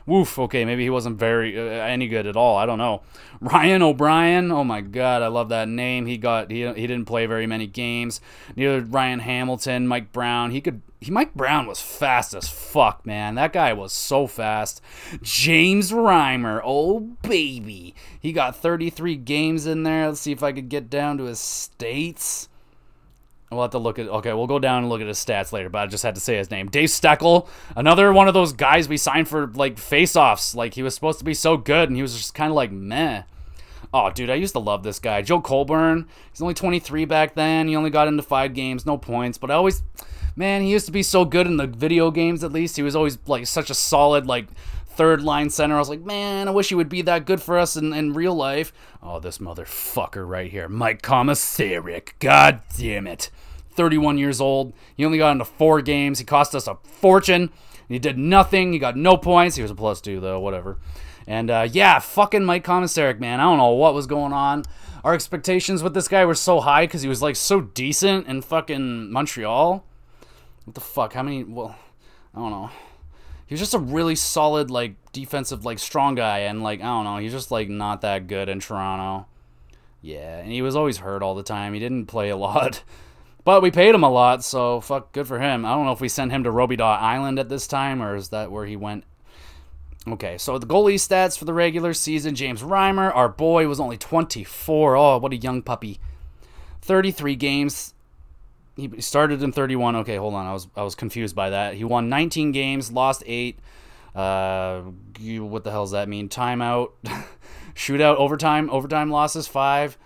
woof, 0.09 0.37
okay, 0.39 0.65
maybe 0.65 0.83
he 0.83 0.89
wasn't 0.89 1.17
very 1.17 1.57
uh, 1.57 1.61
any 1.61 2.07
good 2.07 2.27
at 2.27 2.35
all. 2.35 2.57
I 2.57 2.65
don't 2.65 2.77
know. 2.77 3.01
Ryan 3.39 3.81
O'Byrne, 3.81 4.51
oh 4.51 4.63
my 4.63 4.81
god, 4.81 5.21
I 5.21 5.27
love 5.27 5.49
that 5.49 5.69
name. 5.69 6.05
He 6.05 6.17
got 6.17 6.51
he, 6.51 6.67
he 6.73 6.87
didn't 6.87 7.05
play 7.05 7.25
very 7.25 7.47
many 7.47 7.67
games. 7.67 8.19
Neither 8.55 8.81
Ryan 8.81 9.19
Hamilton, 9.19 9.87
Mike 9.87 10.11
Brown. 10.11 10.51
He 10.51 10.59
could 10.59 10.81
he 10.99 11.11
Mike 11.11 11.33
Brown 11.33 11.65
was 11.65 11.79
fast 11.79 12.33
as 12.33 12.49
fuck, 12.49 13.05
man. 13.05 13.35
That 13.35 13.53
guy 13.53 13.71
was 13.71 13.93
so 13.93 14.27
fast. 14.27 14.81
James 15.21 15.91
Reimer, 15.91 16.61
oh 16.63 16.99
baby. 16.99 17.95
He 18.19 18.33
got 18.33 18.55
33 18.55 19.15
games 19.15 19.65
in 19.65 19.83
there. 19.83 20.07
Let's 20.07 20.19
see 20.19 20.33
if 20.33 20.43
I 20.43 20.51
could 20.51 20.67
get 20.67 20.89
down 20.89 21.17
to 21.19 21.25
his 21.25 21.39
states. 21.39 22.49
We'll 23.51 23.63
have 23.63 23.71
to 23.71 23.79
look 23.79 23.97
at. 23.97 24.07
Okay, 24.07 24.31
we'll 24.31 24.47
go 24.47 24.59
down 24.59 24.83
and 24.83 24.89
look 24.89 25.01
at 25.01 25.07
his 25.07 25.17
stats 25.17 25.51
later. 25.51 25.69
But 25.69 25.79
I 25.79 25.87
just 25.87 26.03
had 26.03 26.15
to 26.15 26.21
say 26.21 26.37
his 26.37 26.51
name. 26.51 26.67
Dave 26.67 26.89
Steckel, 26.89 27.47
another 27.75 28.13
one 28.13 28.27
of 28.27 28.35
those 28.35 28.53
guys 28.53 28.87
we 28.87 28.97
signed 28.97 29.27
for 29.27 29.47
like 29.47 29.79
face-offs. 29.79 30.53
Like 30.53 30.75
he 30.75 30.83
was 30.83 30.93
supposed 30.93 31.19
to 31.19 31.25
be 31.25 31.33
so 31.33 31.57
good, 31.57 31.89
and 31.89 31.95
he 31.95 32.01
was 32.03 32.15
just 32.15 32.35
kind 32.35 32.51
of 32.51 32.55
like 32.55 32.71
meh. 32.71 33.23
Oh, 33.91 34.11
dude, 34.11 34.29
I 34.29 34.35
used 34.35 34.53
to 34.53 34.59
love 34.59 34.83
this 34.83 34.99
guy. 34.99 35.23
Joe 35.23 35.41
Colborne. 35.41 36.07
He's 36.31 36.41
only 36.41 36.53
23 36.53 37.05
back 37.05 37.33
then. 37.33 37.67
He 37.67 37.75
only 37.75 37.89
got 37.89 38.07
into 38.07 38.21
five 38.21 38.53
games, 38.53 38.85
no 38.85 38.97
points. 38.99 39.39
But 39.39 39.49
I 39.49 39.55
always, 39.55 39.81
man, 40.35 40.61
he 40.61 40.69
used 40.69 40.85
to 40.85 40.91
be 40.91 41.01
so 41.01 41.25
good 41.25 41.47
in 41.47 41.57
the 41.57 41.65
video 41.65 42.11
games. 42.11 42.43
At 42.43 42.51
least 42.51 42.75
he 42.75 42.83
was 42.83 42.95
always 42.95 43.17
like 43.25 43.47
such 43.47 43.71
a 43.71 43.73
solid 43.73 44.27
like 44.27 44.45
third 44.99 45.21
line 45.21 45.49
center. 45.49 45.77
I 45.77 45.79
was 45.79 45.87
like, 45.87 46.01
man, 46.03 46.49
I 46.49 46.51
wish 46.51 46.67
he 46.67 46.75
would 46.75 46.89
be 46.89 47.01
that 47.03 47.25
good 47.25 47.41
for 47.41 47.57
us 47.57 47.77
in, 47.77 47.93
in 47.93 48.13
real 48.13 48.35
life. 48.35 48.73
Oh, 49.01 49.21
this 49.21 49.37
motherfucker 49.37 50.27
right 50.27 50.51
here, 50.51 50.67
Mike 50.67 51.01
Komisarek. 51.01 52.19
God 52.19 52.59
damn 52.77 53.07
it. 53.07 53.29
31 53.75 54.17
years 54.17 54.41
old. 54.41 54.73
He 54.97 55.05
only 55.05 55.17
got 55.17 55.31
into 55.31 55.45
four 55.45 55.81
games. 55.81 56.19
He 56.19 56.25
cost 56.25 56.53
us 56.53 56.67
a 56.67 56.75
fortune. 56.83 57.49
He 57.87 57.97
did 57.97 58.17
nothing. 58.17 58.73
He 58.73 58.79
got 58.79 58.97
no 58.97 59.15
points. 59.15 59.55
He 59.55 59.61
was 59.61 59.71
a 59.71 59.75
plus 59.75 60.01
two, 60.01 60.19
though, 60.19 60.41
whatever. 60.41 60.77
And 61.25 61.49
uh, 61.49 61.69
yeah, 61.71 61.99
fucking 61.99 62.43
Mike 62.43 62.65
Komisarek, 62.65 63.21
man. 63.21 63.39
I 63.39 63.43
don't 63.43 63.57
know 63.57 63.69
what 63.69 63.93
was 63.93 64.05
going 64.05 64.33
on. 64.33 64.65
Our 65.05 65.13
expectations 65.13 65.81
with 65.81 65.93
this 65.93 66.09
guy 66.09 66.25
were 66.25 66.35
so 66.35 66.59
high 66.59 66.87
because 66.87 67.03
he 67.03 67.07
was 67.07 67.21
like 67.21 67.37
so 67.37 67.61
decent 67.61 68.27
in 68.27 68.41
fucking 68.41 69.13
Montreal. 69.13 69.85
What 70.65 70.75
the 70.75 70.81
fuck? 70.81 71.13
How 71.13 71.23
many? 71.23 71.45
Well, 71.45 71.77
I 72.35 72.39
don't 72.39 72.51
know 72.51 72.69
he 73.49 73.53
was 73.53 73.59
just 73.59 73.73
a 73.73 73.79
really 73.79 74.13
solid 74.13 74.69
like 74.69 74.93
defensive 75.11 75.65
like 75.65 75.79
strong 75.79 76.13
guy 76.13 76.39
and 76.39 76.61
like 76.61 76.81
I 76.81 76.83
don't 76.83 77.03
know, 77.03 77.17
he's 77.17 77.31
just 77.31 77.49
like 77.49 77.67
not 77.67 78.01
that 78.01 78.27
good 78.27 78.47
in 78.47 78.59
Toronto. 78.59 79.25
Yeah, 80.01 80.37
and 80.37 80.51
he 80.51 80.61
was 80.61 80.75
always 80.75 80.99
hurt 80.99 81.23
all 81.23 81.33
the 81.33 81.41
time. 81.41 81.73
He 81.73 81.79
didn't 81.79 82.05
play 82.05 82.29
a 82.29 82.37
lot. 82.37 82.83
But 83.43 83.63
we 83.63 83.71
paid 83.71 83.95
him 83.95 84.03
a 84.03 84.09
lot, 84.11 84.43
so 84.43 84.81
fuck 84.81 85.11
good 85.13 85.27
for 85.27 85.39
him. 85.39 85.65
I 85.65 85.69
don't 85.69 85.85
know 85.85 85.93
if 85.93 86.01
we 86.01 86.09
sent 86.09 86.31
him 86.31 86.43
to 86.43 86.51
Robidas 86.51 87.01
Island 87.01 87.39
at 87.39 87.49
this 87.49 87.65
time 87.65 88.03
or 88.03 88.15
is 88.15 88.29
that 88.29 88.51
where 88.51 88.67
he 88.67 88.75
went 88.75 89.03
Okay, 90.07 90.37
so 90.37 90.57
the 90.57 90.65
goalie 90.67 90.95
stats 90.95 91.37
for 91.37 91.45
the 91.45 91.53
regular 91.53 91.93
season 91.93 92.33
James 92.33 92.61
Reimer, 92.61 93.13
our 93.15 93.27
boy, 93.27 93.67
was 93.67 93.79
only 93.79 93.97
24. 93.97 94.95
Oh, 94.95 95.17
what 95.17 95.33
a 95.33 95.37
young 95.37 95.61
puppy. 95.61 95.99
33 96.81 97.35
games, 97.35 97.93
he 98.79 99.01
started 99.01 99.43
in 99.43 99.51
31. 99.51 99.95
Okay, 99.97 100.17
hold 100.17 100.33
on. 100.33 100.45
I 100.45 100.53
was 100.53 100.67
I 100.75 100.83
was 100.83 100.95
confused 100.95 101.35
by 101.35 101.49
that. 101.51 101.75
He 101.75 101.83
won 101.83 102.09
19 102.09 102.51
games, 102.51 102.91
lost 102.91 103.23
8. 103.25 103.59
Uh 104.15 104.81
what 105.21 105.63
the 105.63 105.71
hell 105.71 105.83
does 105.83 105.91
that 105.91 106.07
mean? 106.09 106.29
Timeout, 106.29 106.91
shootout, 107.75 108.15
overtime, 108.15 108.69
overtime 108.69 109.11
losses 109.11 109.47
5. 109.47 109.97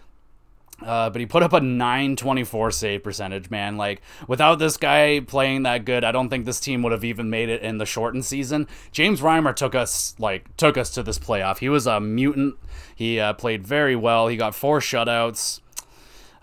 Uh, 0.81 1.09
but 1.09 1.19
he 1.19 1.25
put 1.25 1.43
up 1.43 1.53
a 1.53 1.59
924 1.61 2.71
save 2.71 3.03
percentage, 3.03 3.49
man. 3.49 3.77
Like, 3.77 4.01
without 4.27 4.59
this 4.59 4.75
guy 4.75 5.21
playing 5.21 5.63
that 5.63 5.85
good, 5.85 6.03
I 6.03 6.11
don't 6.11 6.29
think 6.29 6.45
this 6.45 6.59
team 6.59 6.81
would 6.83 6.91
have 6.91 7.03
even 7.03 7.29
made 7.29 7.49
it 7.49 7.61
in 7.61 7.77
the 7.77 7.85
shortened 7.85 8.25
season. 8.25 8.67
James 8.91 9.21
Reimer 9.21 9.55
took 9.55 9.75
us, 9.75 10.15
like, 10.19 10.55
took 10.57 10.77
us 10.77 10.89
to 10.91 11.03
this 11.03 11.19
playoff. 11.19 11.59
He 11.59 11.69
was 11.69 11.87
a 11.87 11.99
mutant. 11.99 12.55
He 12.95 13.19
uh, 13.19 13.33
played 13.33 13.65
very 13.65 13.95
well. 13.95 14.27
He 14.27 14.35
got 14.35 14.55
four 14.55 14.79
shutouts. 14.79 15.61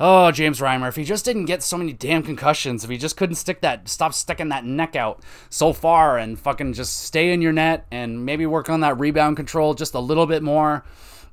Oh, 0.03 0.30
James 0.30 0.61
Reimer, 0.61 0.88
if 0.88 0.96
he 0.96 1.05
just 1.05 1.26
didn't 1.26 1.44
get 1.44 1.62
so 1.62 1.76
many 1.76 1.92
damn 1.92 2.22
concussions, 2.22 2.84
if 2.84 2.88
he 2.88 2.96
just 2.96 3.18
couldn't 3.18 3.34
stick 3.34 3.61
that, 3.61 3.86
stop 3.86 4.14
sticking 4.14 4.48
that 4.48 4.64
neck 4.64 4.96
out 4.96 5.22
so 5.51 5.74
far 5.74 6.16
and 6.16 6.38
fucking 6.38 6.72
just 6.72 7.03
stay 7.03 7.34
in 7.34 7.42
your 7.42 7.53
net 7.53 7.86
and 7.90 8.24
maybe 8.24 8.46
work 8.46 8.70
on 8.70 8.80
that 8.80 8.98
rebound 8.98 9.36
control 9.36 9.74
just 9.74 9.92
a 9.92 10.01
little 10.01 10.24
bit 10.24 10.42
more. 10.42 10.86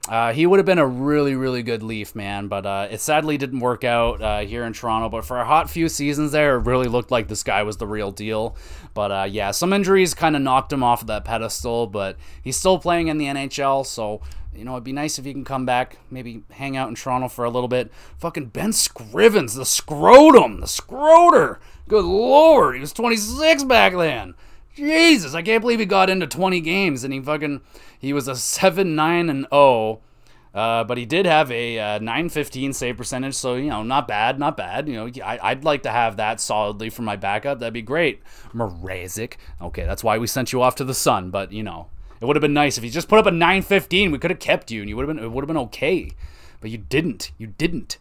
Uh, 0.09 0.34
he 0.34 0.45
would 0.45 0.59
have 0.59 0.65
been 0.65 0.80
a 0.80 0.88
really, 0.88 1.34
really 1.36 1.63
good 1.63 1.82
Leaf, 1.82 2.13
man, 2.13 2.49
but 2.49 2.65
uh, 2.65 2.88
it 2.91 2.99
sadly 2.99 3.38
didn't 3.38 3.61
work 3.61 3.86
out 3.86 4.22
uh, 4.22 4.39
here 4.39 4.65
in 4.65 4.74
Toronto. 4.74 5.07
But 5.07 5.24
for 5.24 5.39
a 5.39 5.45
hot 5.45 5.70
few 5.70 5.88
seasons 5.88 6.34
there, 6.34 6.57
it 6.57 6.65
really 6.65 6.88
looked 6.88 7.11
like 7.11 7.30
this 7.30 7.43
guy 7.43 7.63
was 7.63 7.78
the 7.78 7.88
real 7.88 8.11
deal. 8.11 8.57
But 8.93 9.11
uh, 9.11 9.28
yeah, 9.30 9.51
some 9.51 9.72
injuries 9.72 10.13
kind 10.13 10.36
of 10.36 10.41
knocked 10.41 10.72
him 10.72 10.84
off 10.84 11.01
of 11.01 11.07
that 11.07 11.26
pedestal, 11.26 11.88
but 11.88 12.18
he's 12.41 12.57
still 12.57 12.80
playing 12.80 13.07
in 13.07 13.18
the 13.18 13.26
NHL, 13.26 13.86
so 13.86 14.22
you 14.58 14.66
know, 14.66 14.74
it'd 14.74 14.84
be 14.84 14.91
nice 14.91 15.20
if 15.20 15.26
he 15.26 15.34
can 15.34 15.45
come 15.45 15.66
back, 15.66 15.97
maybe 16.10 16.43
hang 16.51 16.76
out 16.76 16.89
in 16.89 16.95
Toronto 16.95 17.28
for 17.28 17.45
a 17.45 17.49
little 17.49 17.68
bit. 17.68 17.91
Fucking 18.18 18.47
Ben 18.47 18.72
Scrivens, 18.72 19.55
the 19.55 19.66
scrotum, 19.66 20.60
the 20.60 20.68
scroter. 20.68 21.60
Good 21.88 22.05
lord, 22.05 22.76
he 22.76 22.82
was 22.82 22.93
26 22.93 23.64
back 23.66 23.93
then. 23.93 24.36
Jesus, 24.76 25.34
I 25.34 25.41
can't 25.41 25.62
believe 25.62 25.80
he 25.80 25.86
got 25.86 26.10
into 26.10 26.28
20 26.28 26.62
games 26.62 27.03
and 27.03 27.12
he 27.14 27.20
fucking 27.20 27.62
he 27.97 28.14
was 28.14 28.28
a 28.28 28.36
7 28.36 28.95
9 28.95 29.30
and 29.30 29.47
0. 29.51 30.01
Uh, 30.53 30.84
but 30.84 30.97
he 30.97 31.05
did 31.05 31.28
have 31.28 31.51
a 31.51 31.78
uh, 31.78 31.99
915 31.99 32.74
save 32.74 32.97
percentage, 32.97 33.36
so 33.36 33.53
you 33.55 33.70
know, 33.70 33.84
not 33.84 34.08
bad, 34.08 34.39
not 34.39 34.58
bad. 34.58 34.88
You 34.88 34.95
know, 34.95 35.24
I, 35.24 35.53
would 35.53 35.64
like 35.64 35.84
to 35.84 35.91
have 35.91 36.18
that 36.18 36.41
solidly 36.41 36.89
for 36.89 37.03
my 37.03 37.16
backup. 37.16 37.60
That'd 37.60 37.76
be 37.76 37.84
great. 37.84 38.24
Mrazek. 38.55 39.34
Okay, 39.62 39.84
that's 39.84 40.03
why 40.03 40.18
we 40.18 40.26
sent 40.26 40.51
you 40.51 40.64
off 40.64 40.74
to 40.76 40.84
the 40.84 40.95
sun. 40.95 41.30
But 41.30 41.51
you 41.51 41.62
know, 41.62 41.89
it 42.20 42.26
would 42.26 42.36
have 42.36 42.41
been 42.41 42.53
nice 42.53 42.78
if 42.78 42.84
you 42.84 42.89
just 42.89 43.07
put 43.07 43.20
up 43.20 43.26
a 43.26 43.32
915. 43.32 44.11
We 44.11 44.18
could 44.18 44.32
have 44.32 44.39
kept 44.39 44.72
you, 44.72 44.82
and 44.82 44.89
you 44.89 44.95
would 44.95 45.07
have 45.07 45.15
been. 45.15 45.24
It 45.24 45.32
would 45.32 45.43
have 45.43 45.47
been 45.47 45.57
okay, 45.57 46.11
but 46.61 46.70
you 46.70 46.78
didn't. 46.78 47.32
You 47.38 47.47
didn't. 47.47 47.97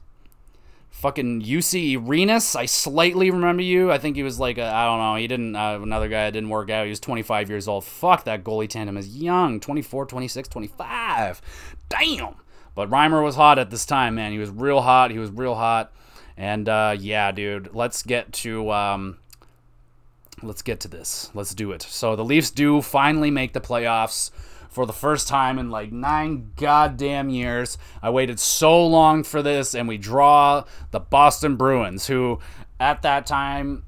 Fucking 0.91 1.43
Jussi 1.43 2.03
Rynnas, 2.03 2.57
I 2.57 2.65
slightly 2.65 3.31
remember 3.31 3.63
you. 3.63 3.93
I 3.93 3.99
think 3.99 4.17
he 4.17 4.23
was 4.23 4.41
like 4.41 4.59
I 4.59 4.87
don't 4.87 4.99
know. 4.99 5.17
He 5.17 5.27
didn't. 5.27 5.55
Uh, 5.55 5.81
another 5.83 6.09
guy 6.09 6.25
that 6.25 6.31
didn't 6.31 6.49
work 6.49 6.71
out. 6.71 6.85
He 6.85 6.91
was 6.91 7.01
25 7.01 7.51
years 7.51 7.69
old. 7.69 7.85
Fuck 7.85 8.25
that 8.25 8.43
goalie 8.43 8.69
tandem 8.69 8.97
is 8.97 9.15
young. 9.17 9.61
24, 9.61 10.07
26, 10.07 10.49
25. 10.49 11.43
Damn. 11.91 12.37
But 12.75 12.89
Reimer 12.89 13.23
was 13.23 13.37
hot 13.37 13.59
at 13.59 13.71
this 13.71 13.85
time, 13.85 14.15
man. 14.15 14.33
He 14.33 14.39
was 14.39 14.49
real 14.49 14.81
hot. 14.81 15.11
He 15.11 15.19
was 15.19 15.31
real 15.31 15.55
hot. 15.55 15.93
And 16.37 16.67
uh, 16.67 16.97
yeah, 16.99 17.31
dude. 17.31 17.75
Let's 17.75 18.03
get 18.03 18.33
to. 18.35 18.73
Um, 18.73 19.19
let's 20.43 20.63
get 20.63 20.81
to 20.81 20.89
this. 20.89 21.31
Let's 21.35 21.55
do 21.55 21.73
it. 21.73 21.83
So 21.83 22.17
the 22.17 22.25
Leafs 22.25 22.51
do 22.51 22.83
finally 22.83 23.31
make 23.31 23.53
the 23.53 23.61
playoffs 23.61 24.31
for 24.71 24.85
the 24.87 24.93
first 24.93 25.27
time 25.29 25.59
in 25.59 25.71
like 25.71 25.93
nine 25.93 26.53
goddamn 26.57 27.31
years. 27.31 27.79
I 28.03 28.11
waited 28.11 28.39
so 28.39 28.87
long 28.87 29.23
for 29.23 29.43
this, 29.43 29.75
and 29.75 29.89
we 29.89 29.97
draw 29.97 30.65
the 30.91 31.01
Boston 31.01 31.57
Bruins, 31.57 32.07
who 32.07 32.41
at 32.79 33.03
that 33.03 33.27
time 33.27 33.85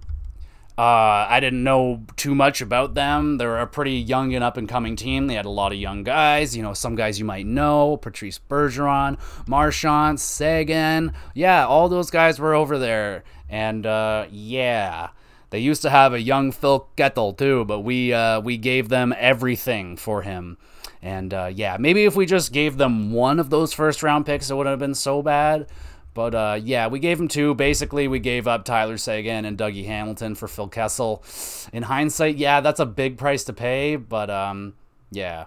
Uh, 0.78 1.26
I 1.28 1.40
didn't 1.40 1.64
know 1.64 2.05
too 2.14 2.36
much 2.36 2.61
about 2.61 2.94
them. 2.94 3.38
They're 3.38 3.59
a 3.59 3.66
pretty 3.66 3.94
young 3.94 4.32
and 4.32 4.44
up 4.44 4.57
and 4.57 4.68
coming 4.68 4.94
team. 4.94 5.26
They 5.26 5.34
had 5.34 5.44
a 5.44 5.51
lot 5.51 5.72
of 5.72 5.78
young 5.78 6.05
guys. 6.05 6.57
You 6.57 6.62
know, 6.62 6.72
some 6.72 6.94
guys 6.94 7.18
you 7.18 7.24
might 7.24 7.46
know 7.46 7.96
Patrice 7.96 8.38
Bergeron, 8.49 9.18
Marchand, 9.49 10.20
Seguin. 10.20 11.12
Yeah, 11.34 11.66
all 11.66 11.88
those 11.88 12.12
guys 12.12 12.38
were 12.38 12.55
over 12.55 12.78
there. 12.78 13.24
And 13.49 13.86
uh, 13.86 14.26
yeah, 14.30 15.09
they 15.51 15.59
used 15.59 15.82
to 15.82 15.90
have 15.90 16.12
a 16.12 16.20
young 16.20 16.53
Phil 16.53 16.88
Kessel 16.96 17.32
too, 17.32 17.64
but 17.64 17.80
we 17.80 18.12
uh, 18.12 18.40
we 18.40 18.57
gave 18.57 18.88
them 18.88 19.14
everything 19.16 19.96
for 19.96 20.22
him. 20.22 20.59
And 21.01 21.32
uh, 21.32 21.51
yeah, 21.55 21.76
maybe 21.78 22.05
if 22.05 22.16
we 22.16 22.26
just 22.26 22.53
gave 22.53 22.76
them 22.76 23.12
one 23.12 23.38
of 23.38 23.51
those 23.51 23.72
first 23.72 24.03
round 24.03 24.26
picks, 24.26 24.51
it 24.51 24.55
wouldn't 24.55 24.72
have 24.72 24.80
been 24.80 24.94
so 24.94 25.22
bad. 25.22 25.68
But 26.14 26.34
uh, 26.34 26.59
yeah, 26.62 26.88
we 26.88 26.99
gave 26.99 27.20
him 27.20 27.28
two. 27.28 27.55
Basically, 27.55 28.09
we 28.09 28.18
gave 28.18 28.49
up 28.49 28.64
Tyler 28.64 28.96
Seguin 28.96 29.44
and 29.44 29.57
Dougie 29.57 29.86
Hamilton 29.86 30.34
for 30.34 30.49
Phil 30.49 30.68
Kessel. 30.68 31.22
In 31.72 31.84
hindsight, 31.84 32.36
yeah, 32.36 32.61
that's 32.61 32.80
a 32.80 32.86
big 32.86 33.16
price 33.16 33.44
to 33.44 33.53
pay. 33.53 33.94
But 33.96 34.28
um, 34.28 34.74
yeah. 35.11 35.44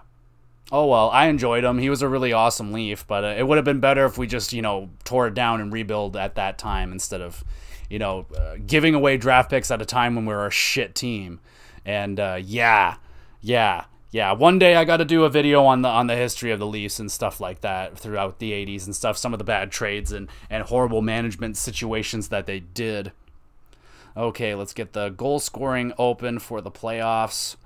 Oh 0.70 0.86
well, 0.86 1.10
I 1.10 1.26
enjoyed 1.26 1.64
him. 1.64 1.76
He 1.76 1.90
was 1.90 2.00
a 2.00 2.08
really 2.08 2.32
awesome 2.32 2.72
Leaf, 2.72 3.06
but 3.06 3.24
uh, 3.24 3.34
it 3.36 3.46
would 3.46 3.56
have 3.56 3.64
been 3.66 3.80
better 3.80 4.06
if 4.06 4.16
we 4.16 4.26
just, 4.26 4.54
you 4.54 4.62
know, 4.62 4.88
tore 5.04 5.26
it 5.26 5.34
down 5.34 5.60
and 5.60 5.70
rebuild 5.70 6.16
at 6.16 6.36
that 6.36 6.56
time 6.56 6.92
instead 6.92 7.20
of, 7.20 7.44
you 7.92 7.98
know, 7.98 8.24
uh, 8.34 8.56
giving 8.66 8.94
away 8.94 9.18
draft 9.18 9.50
picks 9.50 9.70
at 9.70 9.82
a 9.82 9.84
time 9.84 10.16
when 10.16 10.24
we 10.24 10.32
are 10.32 10.46
a 10.46 10.50
shit 10.50 10.94
team. 10.94 11.40
And 11.84 12.18
uh, 12.18 12.38
yeah, 12.42 12.96
yeah, 13.42 13.84
yeah, 14.10 14.32
one 14.32 14.58
day 14.58 14.76
I 14.76 14.86
got 14.86 14.96
to 14.96 15.04
do 15.04 15.24
a 15.24 15.28
video 15.28 15.62
on 15.66 15.82
the 15.82 15.90
on 15.90 16.06
the 16.06 16.16
history 16.16 16.52
of 16.52 16.58
the 16.58 16.66
Leafs 16.66 16.98
and 16.98 17.12
stuff 17.12 17.38
like 17.38 17.60
that 17.60 17.98
throughout 17.98 18.38
the 18.38 18.52
80s 18.52 18.86
and 18.86 18.96
stuff, 18.96 19.18
some 19.18 19.34
of 19.34 19.38
the 19.38 19.44
bad 19.44 19.70
trades 19.70 20.10
and 20.10 20.30
and 20.48 20.64
horrible 20.64 21.02
management 21.02 21.58
situations 21.58 22.28
that 22.28 22.46
they 22.46 22.60
did. 22.60 23.12
Okay, 24.16 24.54
let's 24.54 24.72
get 24.72 24.94
the 24.94 25.10
goal 25.10 25.38
scoring 25.38 25.92
open 25.98 26.38
for 26.38 26.62
the 26.62 26.70
playoffs. 26.70 27.56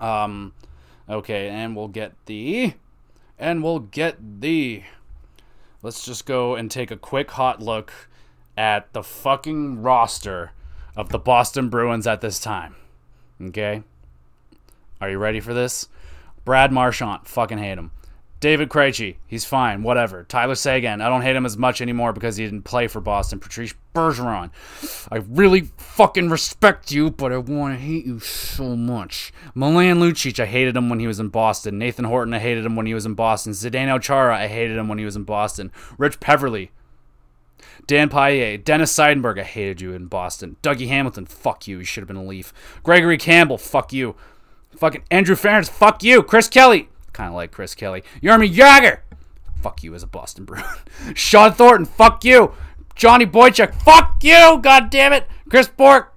Um 0.00 0.54
okay, 1.08 1.48
and 1.50 1.76
we'll 1.76 1.86
get 1.86 2.14
the 2.26 2.74
and 3.38 3.62
we'll 3.62 3.78
get 3.78 4.40
the 4.40 4.82
Let's 5.82 6.04
just 6.04 6.26
go 6.26 6.56
and 6.56 6.68
take 6.68 6.90
a 6.90 6.96
quick 6.96 7.30
hot 7.30 7.62
look 7.62 7.92
at 8.56 8.92
the 8.92 9.02
fucking 9.02 9.82
roster 9.82 10.52
of 10.96 11.10
the 11.10 11.18
Boston 11.18 11.68
Bruins 11.68 12.06
at 12.06 12.20
this 12.20 12.40
time. 12.40 12.74
Okay? 13.40 13.82
Are 15.00 15.10
you 15.10 15.18
ready 15.18 15.40
for 15.40 15.52
this? 15.52 15.88
Brad 16.44 16.72
Marchand, 16.72 17.26
fucking 17.26 17.58
hate 17.58 17.78
him. 17.78 17.90
David 18.38 18.68
Krejci, 18.68 19.16
he's 19.26 19.46
fine, 19.46 19.82
whatever. 19.82 20.22
Tyler 20.22 20.54
Seguin, 20.54 21.00
I 21.00 21.08
don't 21.08 21.22
hate 21.22 21.34
him 21.34 21.46
as 21.46 21.56
much 21.56 21.80
anymore 21.80 22.12
because 22.12 22.36
he 22.36 22.44
didn't 22.44 22.62
play 22.62 22.86
for 22.86 23.00
Boston. 23.00 23.40
Patrice 23.40 23.74
Bergeron, 23.94 24.50
I 25.10 25.16
really 25.16 25.70
fucking 25.78 26.28
respect 26.28 26.92
you, 26.92 27.10
but 27.10 27.32
I 27.32 27.38
want 27.38 27.74
to 27.74 27.84
hate 27.84 28.04
you 28.04 28.20
so 28.20 28.76
much. 28.76 29.32
Milan 29.54 30.00
Lucic, 30.00 30.38
I 30.38 30.44
hated 30.44 30.76
him 30.76 30.90
when 30.90 31.00
he 31.00 31.06
was 31.06 31.18
in 31.18 31.28
Boston. 31.28 31.78
Nathan 31.78 32.04
Horton, 32.04 32.34
I 32.34 32.38
hated 32.38 32.66
him 32.66 32.76
when 32.76 32.84
he 32.84 32.92
was 32.92 33.06
in 33.06 33.14
Boston. 33.14 33.52
Zdeno 33.52 34.00
Chara, 34.00 34.36
I 34.36 34.48
hated 34.48 34.76
him 34.76 34.86
when 34.86 34.98
he 34.98 35.06
was 35.06 35.16
in 35.16 35.24
Boston. 35.24 35.72
Rich 35.96 36.20
Peverley, 36.20 36.70
Dan 37.86 38.08
Paille, 38.08 38.58
Dennis 38.58 38.92
Seidenberg, 38.92 39.38
I 39.38 39.44
hated 39.44 39.80
you 39.80 39.92
in 39.92 40.06
Boston. 40.06 40.56
Dougie 40.62 40.88
Hamilton, 40.88 41.26
fuck 41.26 41.68
you, 41.68 41.78
you 41.78 41.84
should 41.84 42.02
have 42.02 42.08
been 42.08 42.16
a 42.16 42.24
Leaf. 42.24 42.52
Gregory 42.82 43.16
Campbell, 43.16 43.58
fuck 43.58 43.92
you. 43.92 44.16
Fucking 44.76 45.04
Andrew 45.10 45.36
Ference, 45.36 45.70
fuck 45.70 46.02
you. 46.02 46.22
Chris 46.22 46.48
Kelly, 46.48 46.88
kind 47.12 47.28
of 47.28 47.34
like 47.34 47.52
Chris 47.52 47.74
Kelly. 47.74 48.02
Jaromir 48.20 48.52
Jagr, 48.52 49.00
fuck 49.62 49.82
you 49.84 49.94
as 49.94 50.02
a 50.02 50.06
Boston 50.06 50.44
Bruin. 50.46 50.64
Shawn 51.14 51.52
Thornton, 51.52 51.86
fuck 51.86 52.24
you. 52.24 52.52
Johnny 52.96 53.26
Boychuk, 53.26 53.74
fuck 53.74 54.16
you. 54.22 54.58
God 54.60 54.90
damn 54.90 55.12
it. 55.12 55.26
Chris 55.48 55.68
Bourque, 55.68 56.12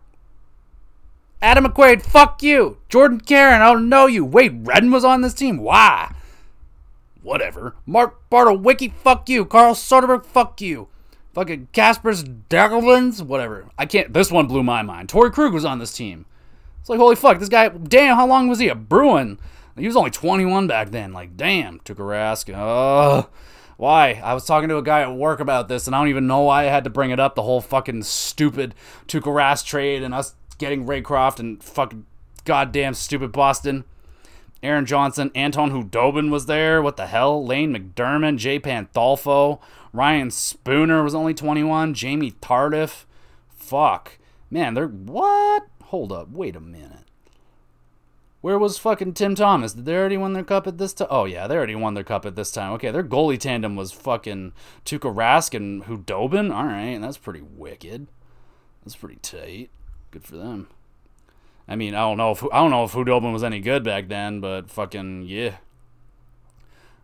Adam 1.42 1.66
McQuaid, 1.66 2.02
fuck 2.02 2.42
you. 2.42 2.78
Jordan 2.90 3.22
Caron, 3.22 3.62
I 3.62 3.72
don't 3.72 3.90
know 3.90 4.08
you. 4.08 4.26
Wade 4.26 4.66
Redden 4.66 4.90
was 4.90 5.06
on 5.06 5.22
this 5.22 5.34
team. 5.36 5.58
Why? 5.58 6.14
Whatever. 7.22 7.76
Mark 7.86 8.28
Bartkowski, 8.30 8.92
fuck 8.92 9.30
you. 9.30 9.46
Carl 9.46 9.76
Soderberg, 9.76 10.26
fuck 10.26 10.60
you. 10.62 10.88
Fucking 11.34 11.70
Kaspars 11.74 12.44
Daugavins, 12.50 13.22
whatever. 13.22 13.70
I 13.78 13.86
can't. 13.86 14.14
This 14.14 14.32
one 14.32 14.48
blew 14.48 14.64
my 14.64 14.82
mind. 14.82 15.10
Torey 15.10 15.32
Krug 15.32 15.54
was 15.54 15.66
on 15.66 15.80
this 15.80 15.94
team. 15.94 16.26
It's 16.80 16.90
like, 16.90 17.00
holy 17.00 17.16
fuck, 17.16 17.40
this 17.40 17.50
guy, 17.50 17.70
damn, 17.70 18.16
how 18.16 18.26
long 18.26 18.48
was 18.48 18.60
he 18.60 18.68
a 18.68 18.76
Bruin? 18.76 19.40
He 19.78 19.86
was 19.86 19.96
only 19.96 20.12
21 20.12 20.68
back 20.68 20.92
then. 20.92 21.14
Like, 21.14 21.38
damn, 21.38 21.80
Tuukka 21.80 21.98
Rask. 21.98 22.54
Oh, 22.56 23.30
why? 23.78 24.22
I 24.24 24.34
was 24.34 24.46
talking 24.46 24.70
to 24.70 24.78
a 24.78 24.84
guy 24.84 25.02
at 25.02 25.14
work 25.14 25.40
about 25.40 25.68
this, 25.68 25.88
and 25.88 25.96
I 25.96 26.00
don't 26.00 26.10
even 26.10 26.28
know 26.28 26.42
why 26.42 26.64
I 26.64 26.70
had 26.70 26.84
to 26.84 26.90
bring 26.90 27.12
it 27.12 27.20
up. 27.20 27.36
The 27.36 27.44
whole 27.44 27.62
fucking 27.62 28.04
stupid 28.04 28.76
Tuukka 29.08 29.24
Rask 29.24 29.66
trade 29.66 30.04
and 30.04 30.14
us 30.14 30.36
getting 30.58 30.86
Raycroft 30.86 31.40
and 31.40 31.64
fucking 31.64 32.06
goddamn 32.44 32.94
stupid 32.94 33.32
Boston. 33.32 33.86
Aaron 34.62 34.86
Johnson, 34.86 35.32
Anton 35.34 35.72
Khudobin 35.72 36.30
was 36.30 36.46
there. 36.46 36.82
What 36.82 36.98
the 36.98 37.08
hell? 37.08 37.46
Lane 37.46 37.74
MacDermid, 37.74 38.38
Jay 38.38 38.60
Pandolfo, 38.60 39.62
Ryan 39.94 40.32
Spooner 40.32 41.04
was 41.04 41.16
only 41.16 41.34
21. 41.34 41.94
Jamie 41.94 42.32
Tardif. 42.42 43.06
Fuck. 43.50 44.18
Man, 44.50 44.74
they're 44.74 44.88
what? 44.88 45.64
hold 45.90 46.12
up, 46.12 46.30
wait 46.32 46.56
a 46.56 46.60
minute. 46.60 47.06
Where 48.42 48.60
was 48.60 48.78
fucking 48.78 49.16
Tim 49.16 49.36
Thomas? 49.36 49.74
Did 49.74 49.86
they 49.86 49.96
already 49.96 50.18
win 50.18 50.34
their 50.34 50.44
cup 50.44 50.66
at 50.66 50.78
this 50.78 50.94
time? 50.94 51.08
Oh 51.10 51.26
yeah, 51.26 51.46
they 51.48 51.56
already 51.56 51.76
won 51.76 51.94
their 51.94 52.04
cup 52.04 52.26
at 52.26 52.36
this 52.36 52.52
time. 52.52 52.72
Okay, 52.74 52.92
their 52.92 53.04
goalie 53.04 53.40
tandem 53.40 53.76
was 53.76 53.92
fucking 53.92 54.54
Tuukka 54.86 55.14
Rask 55.14 55.54
and 55.54 55.84
Khudobin. 55.84 56.54
All 56.54 56.66
right, 56.66 56.98
that's 57.02 57.18
pretty 57.18 57.42
wicked. 57.42 58.08
That's 58.84 58.96
pretty 58.96 59.18
tight. 59.18 59.72
Good 60.12 60.24
for 60.24 60.38
them. 60.38 60.68
I 61.68 61.76
mean, 61.76 61.96
I 61.96 62.00
don't 62.00 62.18
know 62.18 62.32
if 62.32 62.44
I 62.46 62.60
don't 62.60 62.72
know 62.72 62.86
if 62.86 62.94
Khudobin 62.94 63.34
was 63.34 63.44
any 63.44 63.60
good 63.60 63.84
back 63.84 64.08
then, 64.08 64.40
but 64.40 64.70
fucking 64.70 65.24
yeah. 65.24 65.56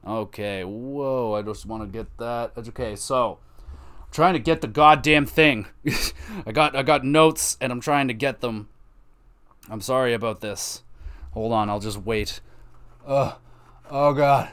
Okay, 0.06 0.64
whoa, 0.64 1.34
I 1.34 1.41
just 1.41 1.66
want 1.66 1.84
to 1.84 1.88
get 1.88 2.18
that. 2.18 2.51
Okay, 2.58 2.95
so 2.95 3.39
I'm 4.01 4.12
trying 4.12 4.34
to 4.34 4.39
get 4.39 4.62
the 4.62 4.68
goddamn 4.68 5.26
thing. 5.26 5.68
I 6.45 6.51
got 6.51 6.76
I 6.76 6.84
got 6.84 7.03
notes 7.03 7.58
and 7.60 7.72
I'm 7.72 7.82
trying 7.82 8.08
to 8.08 8.14
get 8.14 8.41
them 8.41 8.70
I'm 9.70 9.82
sorry 9.82 10.14
about 10.14 10.41
this. 10.41 10.84
Hold 11.32 11.51
on, 11.51 11.70
I'll 11.70 11.80
just 11.80 11.97
wait. 11.97 12.39
Ugh. 13.06 13.36
Oh 13.89 14.14
god. 14.14 14.49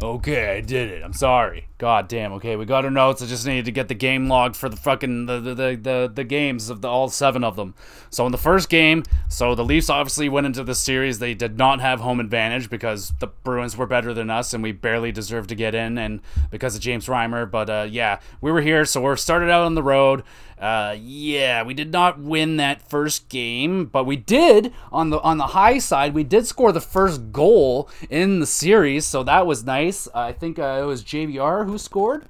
Okay, 0.00 0.56
I 0.56 0.60
did 0.60 0.92
it. 0.92 1.02
I'm 1.02 1.12
sorry. 1.12 1.66
God 1.76 2.06
damn. 2.06 2.32
Okay, 2.34 2.54
we 2.54 2.64
got 2.66 2.84
our 2.84 2.90
notes. 2.90 3.20
I 3.20 3.26
just 3.26 3.44
needed 3.44 3.64
to 3.64 3.72
get 3.72 3.88
the 3.88 3.94
game 3.94 4.28
logged 4.28 4.54
for 4.54 4.68
the 4.68 4.76
fucking 4.76 5.26
the 5.26 5.40
the, 5.40 5.54
the, 5.54 6.12
the, 6.14 6.22
games 6.22 6.70
of 6.70 6.82
the 6.82 6.88
all 6.88 7.08
seven 7.08 7.42
of 7.42 7.56
them. 7.56 7.74
So 8.08 8.24
in 8.24 8.30
the 8.30 8.38
first 8.38 8.68
game, 8.68 9.02
so 9.28 9.56
the 9.56 9.64
Leafs 9.64 9.90
obviously 9.90 10.28
went 10.28 10.46
into 10.46 10.62
the 10.62 10.76
series. 10.76 11.18
They 11.18 11.34
did 11.34 11.58
not 11.58 11.80
have 11.80 11.98
home 11.98 12.20
advantage 12.20 12.70
because 12.70 13.12
the 13.18 13.26
Bruins 13.26 13.76
were 13.76 13.86
better 13.86 14.14
than 14.14 14.30
us 14.30 14.54
and 14.54 14.62
we 14.62 14.70
barely 14.70 15.10
deserved 15.10 15.48
to 15.48 15.56
get 15.56 15.74
in, 15.74 15.98
and 15.98 16.20
because 16.52 16.76
of 16.76 16.80
James 16.80 17.06
Reimer. 17.06 17.50
But 17.50 17.68
uh, 17.68 17.88
yeah, 17.90 18.20
we 18.40 18.52
were 18.52 18.62
here, 18.62 18.84
so 18.84 19.00
we're 19.00 19.16
started 19.16 19.50
out 19.50 19.64
on 19.64 19.74
the 19.74 19.82
road. 19.82 20.22
Uh, 20.60 20.96
yeah, 21.00 21.62
we 21.62 21.72
did 21.72 21.92
not 21.92 22.18
win 22.18 22.56
that 22.56 22.82
first 22.82 23.28
game, 23.28 23.86
but 23.86 24.04
we 24.04 24.16
did 24.16 24.72
on 24.90 25.10
the 25.10 25.20
on 25.20 25.38
the 25.38 25.48
high 25.48 25.78
side. 25.78 26.14
We 26.14 26.24
did 26.24 26.46
score 26.46 26.72
the 26.72 26.80
first 26.80 27.32
goal 27.32 27.88
in 28.10 28.40
the 28.40 28.46
series, 28.46 29.06
so 29.06 29.22
that 29.22 29.46
was 29.46 29.64
nice. 29.64 30.08
Uh, 30.08 30.20
I 30.20 30.32
think 30.32 30.58
uh, 30.58 30.80
it 30.82 30.86
was 30.86 31.04
JVR 31.04 31.64
who 31.66 31.78
scored. 31.78 32.24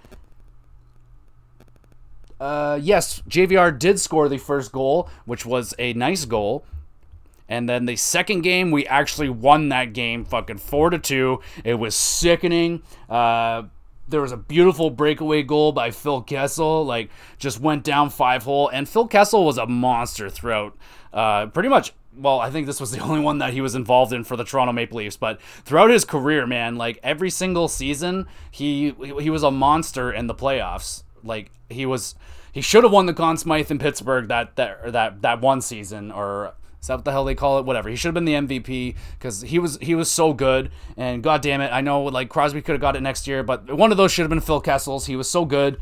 Uh, 2.39 2.79
yes, 2.81 3.23
JVR 3.29 3.77
did 3.77 3.99
score 3.99 4.29
the 4.29 4.39
first 4.39 4.73
goal, 4.73 5.09
which 5.25 5.45
was 5.45 5.75
a 5.79 5.93
nice 5.95 6.25
goal. 6.25 6.65
And 7.49 7.67
then 7.67 7.87
the 7.87 7.97
second 7.97 8.43
game, 8.43 8.71
we 8.71 8.87
actually 8.87 9.31
won 9.31 9.71
that 9.71 9.95
game, 9.95 10.25
fucking 10.27 10.59
four 10.59 10.91
to 10.91 10.99
two. 10.99 11.41
It 11.65 11.75
was 11.75 11.95
sickening. 11.95 12.83
Uh, 13.09 13.65
there 14.09 14.23
was 14.23 14.33
a 14.33 14.37
beautiful 14.37 14.91
breakaway 14.91 15.43
goal 15.43 15.73
by 15.73 15.91
Phil 15.91 16.23
Kessel, 16.23 16.85
like 16.85 17.11
just 17.39 17.61
went 17.61 17.85
down 17.85 18.11
five 18.11 18.43
hole, 18.45 18.69
and 18.69 18.89
Phil 18.89 19.07
Kessel 19.07 19.45
was 19.45 19.59
a 19.59 19.67
monster 19.67 20.31
throughout. 20.31 20.77
Uh, 21.13 21.47
pretty 21.47 21.69
much, 21.69 21.93
well, 22.17 22.41
I 22.41 22.51
think 22.51 22.67
this 22.67 22.81
was 22.81 22.91
the 22.91 22.99
only 23.03 23.21
one 23.21 23.39
that 23.39 23.53
he 23.53 23.61
was 23.61 23.75
involved 23.75 24.13
in 24.13 24.25
for 24.25 24.37
the 24.37 24.45
Toronto 24.45 24.73
Maple 24.73 24.99
Leafs, 24.99 25.17
but 25.17 25.41
throughout 25.65 25.91
his 25.91 26.05
career, 26.05 26.47
man, 26.47 26.77
like 26.77 26.99
every 27.03 27.31
single 27.31 27.69
season, 27.69 28.27
he 28.51 28.95
he 29.21 29.31
was 29.31 29.43
a 29.43 29.51
monster 29.51 30.11
in 30.13 30.27
the 30.27 30.35
playoffs. 30.35 31.05
Like 31.23 31.51
he 31.69 31.85
was, 31.85 32.15
he 32.53 32.61
should 32.61 32.85
have 32.85 32.93
won 32.93 33.07
the 33.07 33.15
Conn 33.15 33.37
Smythe 33.37 33.71
in 33.71 33.79
Pittsburgh 33.79 34.29
that 34.29 34.57
that 34.57 34.93
that 34.93 35.23
that 35.23 35.41
one 35.41 35.61
season, 35.61 36.11
or 36.11 36.55
is 36.81 36.87
that 36.87 36.97
what 36.97 37.05
the 37.05 37.13
hell 37.13 37.25
they 37.25 37.35
call 37.35 37.59
it? 37.59 37.65
Whatever. 37.65 37.89
He 37.89 37.97
should 37.97 38.09
have 38.09 38.15
been 38.15 38.25
the 38.25 38.35
MVP 38.35 38.95
because 39.19 39.43
he 39.43 39.59
was 39.59 39.79
he 39.81 39.95
was 39.95 40.11
so 40.11 40.33
good. 40.33 40.71
And 40.97 41.23
god 41.23 41.43
damn 41.43 41.61
it, 41.61 41.73
I 41.73 41.81
know 41.81 42.05
like 42.05 42.29
Crosby 42.29 42.63
could 42.63 42.73
have 42.73 42.81
got 42.81 42.97
it 42.97 43.03
next 43.03 43.27
year, 43.27 43.43
but 43.43 43.73
one 43.73 43.91
of 43.91 43.97
those 43.97 44.13
should 44.13 44.23
have 44.23 44.31
been 44.31 44.41
Phil 44.41 44.61
Kessel's. 44.61 45.07
He 45.07 45.17
was 45.17 45.29
so 45.29 45.45
good. 45.45 45.79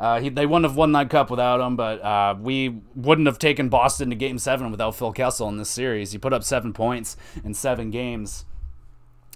Uh, 0.00 0.20
he, 0.20 0.28
they 0.28 0.46
wouldn't 0.46 0.64
have 0.64 0.76
won 0.76 0.92
that 0.92 1.10
cup 1.10 1.28
without 1.28 1.60
him, 1.60 1.74
but 1.74 2.00
uh, 2.02 2.36
we 2.40 2.80
wouldn't 2.94 3.26
have 3.26 3.38
taken 3.38 3.68
Boston 3.68 4.10
to 4.10 4.16
Game 4.16 4.38
Seven 4.38 4.70
without 4.70 4.94
Phil 4.94 5.12
Kessel 5.12 5.48
in 5.48 5.56
this 5.56 5.68
series. 5.68 6.12
He 6.12 6.18
put 6.18 6.32
up 6.32 6.44
seven 6.44 6.72
points 6.72 7.16
in 7.44 7.52
seven 7.52 7.90
games, 7.90 8.44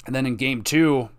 and 0.07 0.15
then 0.15 0.25
in 0.25 0.37
Game 0.37 0.63
Two, 0.63 1.11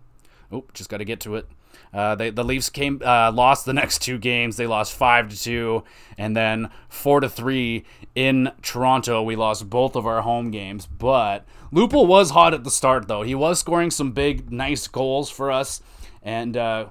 oh, 0.50 0.64
just 0.72 0.88
got 0.88 0.98
to 0.98 1.04
get 1.04 1.20
to 1.20 1.36
it. 1.36 1.46
Uh, 1.94 2.16
they, 2.16 2.30
the 2.30 2.44
Leafs 2.44 2.68
came 2.70 3.00
uh, 3.04 3.30
lost 3.32 3.64
the 3.64 3.72
next 3.80 4.02
two 4.02 4.18
games. 4.18 4.56
They 4.56 4.66
lost 4.66 4.92
five 4.94 5.28
to 5.28 5.40
two, 5.40 5.84
and 6.18 6.36
then 6.36 6.70
four 6.88 7.20
to 7.20 7.28
three 7.28 7.84
in 8.14 8.50
Toronto. 8.62 9.22
We 9.22 9.36
lost 9.36 9.70
both 9.70 9.94
of 9.94 10.06
our 10.06 10.22
home 10.22 10.50
games, 10.50 10.86
but 10.86 11.46
Lupul 11.72 12.06
was 12.06 12.30
hot 12.30 12.52
at 12.52 12.64
the 12.64 12.70
start 12.70 13.06
though. 13.06 13.22
He 13.22 13.34
was 13.34 13.60
scoring 13.60 13.90
some 13.90 14.12
big, 14.12 14.50
nice 14.50 14.88
goals 14.88 15.30
for 15.30 15.52
us, 15.52 15.80
and 16.22 16.56
uh, 16.56 16.86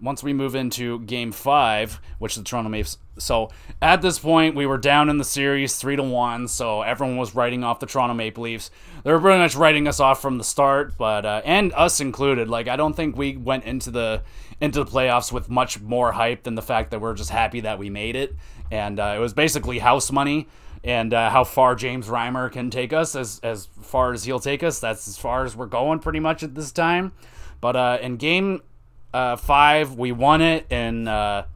once 0.00 0.22
we 0.22 0.32
move 0.32 0.54
into 0.54 1.00
game 1.00 1.32
five, 1.32 2.00
which 2.18 2.34
the 2.34 2.42
Toronto 2.42 2.68
Maple. 2.68 2.90
So 3.18 3.50
at 3.80 4.02
this 4.02 4.18
point, 4.18 4.56
we 4.56 4.66
were 4.66 4.78
down 4.78 5.08
in 5.08 5.18
the 5.18 5.24
series 5.24 5.76
three 5.76 5.96
to 5.96 6.02
one. 6.02 6.48
So 6.48 6.82
everyone 6.82 7.16
was 7.16 7.34
writing 7.34 7.62
off 7.62 7.80
the 7.80 7.86
Toronto 7.86 8.14
Maple 8.14 8.42
Leafs. 8.42 8.70
They 9.04 9.12
were 9.12 9.20
pretty 9.20 9.38
much 9.38 9.54
writing 9.54 9.86
us 9.86 10.00
off 10.00 10.20
from 10.20 10.38
the 10.38 10.44
start, 10.44 10.96
but 10.98 11.24
uh, 11.24 11.42
and 11.44 11.72
us 11.74 12.00
included. 12.00 12.48
Like 12.48 12.68
I 12.68 12.76
don't 12.76 12.94
think 12.94 13.16
we 13.16 13.36
went 13.36 13.64
into 13.64 13.90
the 13.90 14.22
into 14.60 14.82
the 14.82 14.90
playoffs 14.90 15.32
with 15.32 15.48
much 15.48 15.80
more 15.80 16.12
hype 16.12 16.42
than 16.42 16.54
the 16.54 16.62
fact 16.62 16.90
that 16.90 17.00
we're 17.00 17.14
just 17.14 17.30
happy 17.30 17.60
that 17.60 17.78
we 17.78 17.90
made 17.90 18.16
it. 18.16 18.34
And 18.70 18.98
uh, 18.98 19.14
it 19.16 19.20
was 19.20 19.32
basically 19.32 19.78
house 19.78 20.10
money 20.10 20.48
and 20.82 21.14
uh, 21.14 21.30
how 21.30 21.44
far 21.44 21.74
James 21.74 22.08
Reimer 22.08 22.50
can 22.50 22.70
take 22.70 22.92
us. 22.92 23.14
As 23.14 23.40
as 23.42 23.66
far 23.82 24.12
as 24.12 24.24
he'll 24.24 24.40
take 24.40 24.62
us, 24.62 24.80
that's 24.80 25.06
as 25.06 25.16
far 25.16 25.44
as 25.44 25.56
we're 25.56 25.66
going 25.66 26.00
pretty 26.00 26.20
much 26.20 26.42
at 26.42 26.54
this 26.54 26.72
time. 26.72 27.12
But 27.60 27.76
uh, 27.76 27.98
in 28.02 28.16
game 28.16 28.60
uh, 29.14 29.36
five, 29.36 29.94
we 29.94 30.12
won 30.12 30.42
it 30.42 30.70
in 30.70 31.06
uh, 31.08 31.46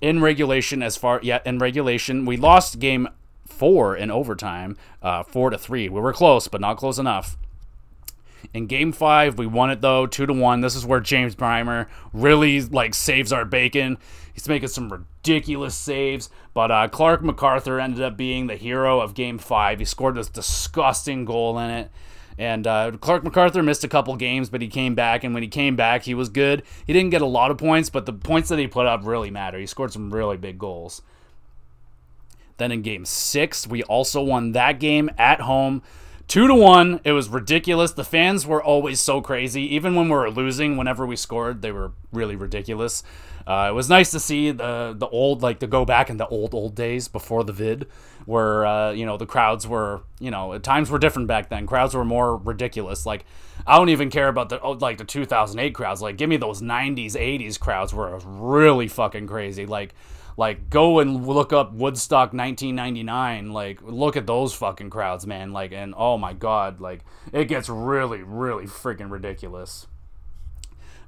in 0.00 0.22
regulation. 0.22 0.82
As 0.82 0.96
far 0.96 1.20
yeah, 1.22 1.40
in 1.44 1.58
regulation, 1.58 2.24
we 2.24 2.36
lost 2.36 2.78
game 2.78 3.08
four 3.44 3.96
in 3.96 4.10
overtime, 4.10 4.76
uh, 5.02 5.24
four 5.24 5.50
to 5.50 5.58
three. 5.58 5.88
We 5.88 6.00
were 6.00 6.12
close, 6.12 6.48
but 6.48 6.60
not 6.60 6.76
close 6.76 6.98
enough. 6.98 7.36
In 8.52 8.66
game 8.66 8.92
five, 8.92 9.36
we 9.36 9.46
won 9.46 9.70
it 9.70 9.80
though, 9.80 10.06
two 10.06 10.26
to 10.26 10.32
one. 10.32 10.60
This 10.60 10.76
is 10.76 10.86
where 10.86 11.00
James 11.00 11.34
Reimer 11.34 11.88
really 12.12 12.60
like 12.60 12.94
saves 12.94 13.32
our 13.32 13.44
bacon. 13.44 13.98
He's 14.32 14.48
making 14.48 14.68
some 14.68 14.92
ridiculous 14.92 15.74
saves, 15.74 16.30
but 16.52 16.70
uh, 16.70 16.88
Clarke 16.88 17.22
MacArthur 17.22 17.80
ended 17.80 18.02
up 18.02 18.16
being 18.16 18.46
the 18.46 18.56
hero 18.56 19.00
of 19.00 19.14
game 19.14 19.38
five. 19.38 19.80
He 19.80 19.84
scored 19.84 20.14
this 20.14 20.28
disgusting 20.28 21.24
goal 21.24 21.58
in 21.58 21.70
it. 21.70 21.90
And 22.38 22.66
uh, 22.66 22.92
Clarke 23.00 23.24
MacArthur 23.24 23.62
missed 23.62 23.84
a 23.84 23.88
couple 23.88 24.16
games, 24.16 24.50
but 24.50 24.60
he 24.60 24.68
came 24.68 24.94
back. 24.94 25.22
And 25.24 25.34
when 25.34 25.42
he 25.42 25.48
came 25.48 25.76
back, 25.76 26.02
he 26.02 26.14
was 26.14 26.28
good. 26.28 26.62
He 26.86 26.92
didn't 26.92 27.10
get 27.10 27.22
a 27.22 27.26
lot 27.26 27.50
of 27.50 27.58
points, 27.58 27.90
but 27.90 28.06
the 28.06 28.12
points 28.12 28.48
that 28.48 28.58
he 28.58 28.66
put 28.66 28.86
up 28.86 29.02
really 29.04 29.30
matter. 29.30 29.58
He 29.58 29.66
scored 29.66 29.92
some 29.92 30.12
really 30.12 30.36
big 30.36 30.58
goals. 30.58 31.02
Then 32.56 32.72
in 32.72 32.82
game 32.82 33.04
six, 33.04 33.66
we 33.66 33.82
also 33.84 34.22
won 34.22 34.52
that 34.52 34.78
game 34.80 35.10
at 35.18 35.40
home. 35.40 35.82
Two 36.26 36.46
to 36.46 36.54
one. 36.54 37.00
It 37.04 37.12
was 37.12 37.28
ridiculous. 37.28 37.92
The 37.92 38.04
fans 38.04 38.46
were 38.46 38.62
always 38.62 39.00
so 39.00 39.20
crazy. 39.20 39.62
Even 39.74 39.94
when 39.94 40.06
we 40.06 40.14
were 40.14 40.30
losing, 40.30 40.76
whenever 40.76 41.04
we 41.04 41.16
scored, 41.16 41.62
they 41.62 41.72
were 41.72 41.92
really 42.12 42.36
ridiculous. 42.36 43.02
Uh, 43.46 43.66
it 43.68 43.74
was 43.74 43.90
nice 43.90 44.10
to 44.10 44.18
see 44.18 44.50
the 44.50 44.94
the 44.96 45.06
old 45.08 45.42
like 45.42 45.58
to 45.58 45.66
go 45.66 45.84
back 45.84 46.08
in 46.08 46.16
the 46.16 46.26
old 46.28 46.54
old 46.54 46.74
days 46.74 47.08
before 47.08 47.44
the 47.44 47.52
vid, 47.52 47.86
where 48.26 48.64
uh, 48.66 48.92
you 48.92 49.06
know 49.06 49.16
the 49.16 49.26
crowds 49.26 49.66
were 49.66 50.02
you 50.20 50.30
know 50.30 50.58
times 50.58 50.90
were 50.90 50.98
different 50.98 51.28
back 51.28 51.48
then. 51.48 51.66
Crowds 51.66 51.94
were 51.94 52.04
more 52.04 52.36
ridiculous. 52.36 53.06
Like 53.06 53.24
I 53.66 53.76
don't 53.76 53.88
even 53.88 54.10
care 54.10 54.28
about 54.28 54.48
the 54.48 54.60
oh, 54.60 54.72
like 54.72 54.98
the 54.98 55.04
2008 55.04 55.74
crowds. 55.74 56.02
Like 56.02 56.16
give 56.16 56.28
me 56.28 56.36
those 56.36 56.62
90s 56.62 57.12
80s 57.12 57.58
crowds 57.58 57.92
were 57.92 58.18
really 58.24 58.88
fucking 58.88 59.26
crazy. 59.26 59.66
Like 59.66 59.94
like 60.36 60.68
go 60.68 60.98
and 60.98 61.26
look 61.26 61.52
up 61.52 61.72
Woodstock 61.72 62.32
1999. 62.32 63.52
Like 63.52 63.80
look 63.82 64.16
at 64.16 64.26
those 64.26 64.54
fucking 64.54 64.90
crowds, 64.90 65.26
man. 65.26 65.52
Like 65.52 65.72
and 65.72 65.94
oh 65.96 66.18
my 66.18 66.32
god, 66.32 66.80
like 66.80 67.04
it 67.32 67.46
gets 67.46 67.68
really 67.68 68.22
really 68.22 68.64
freaking 68.64 69.10
ridiculous. 69.10 69.86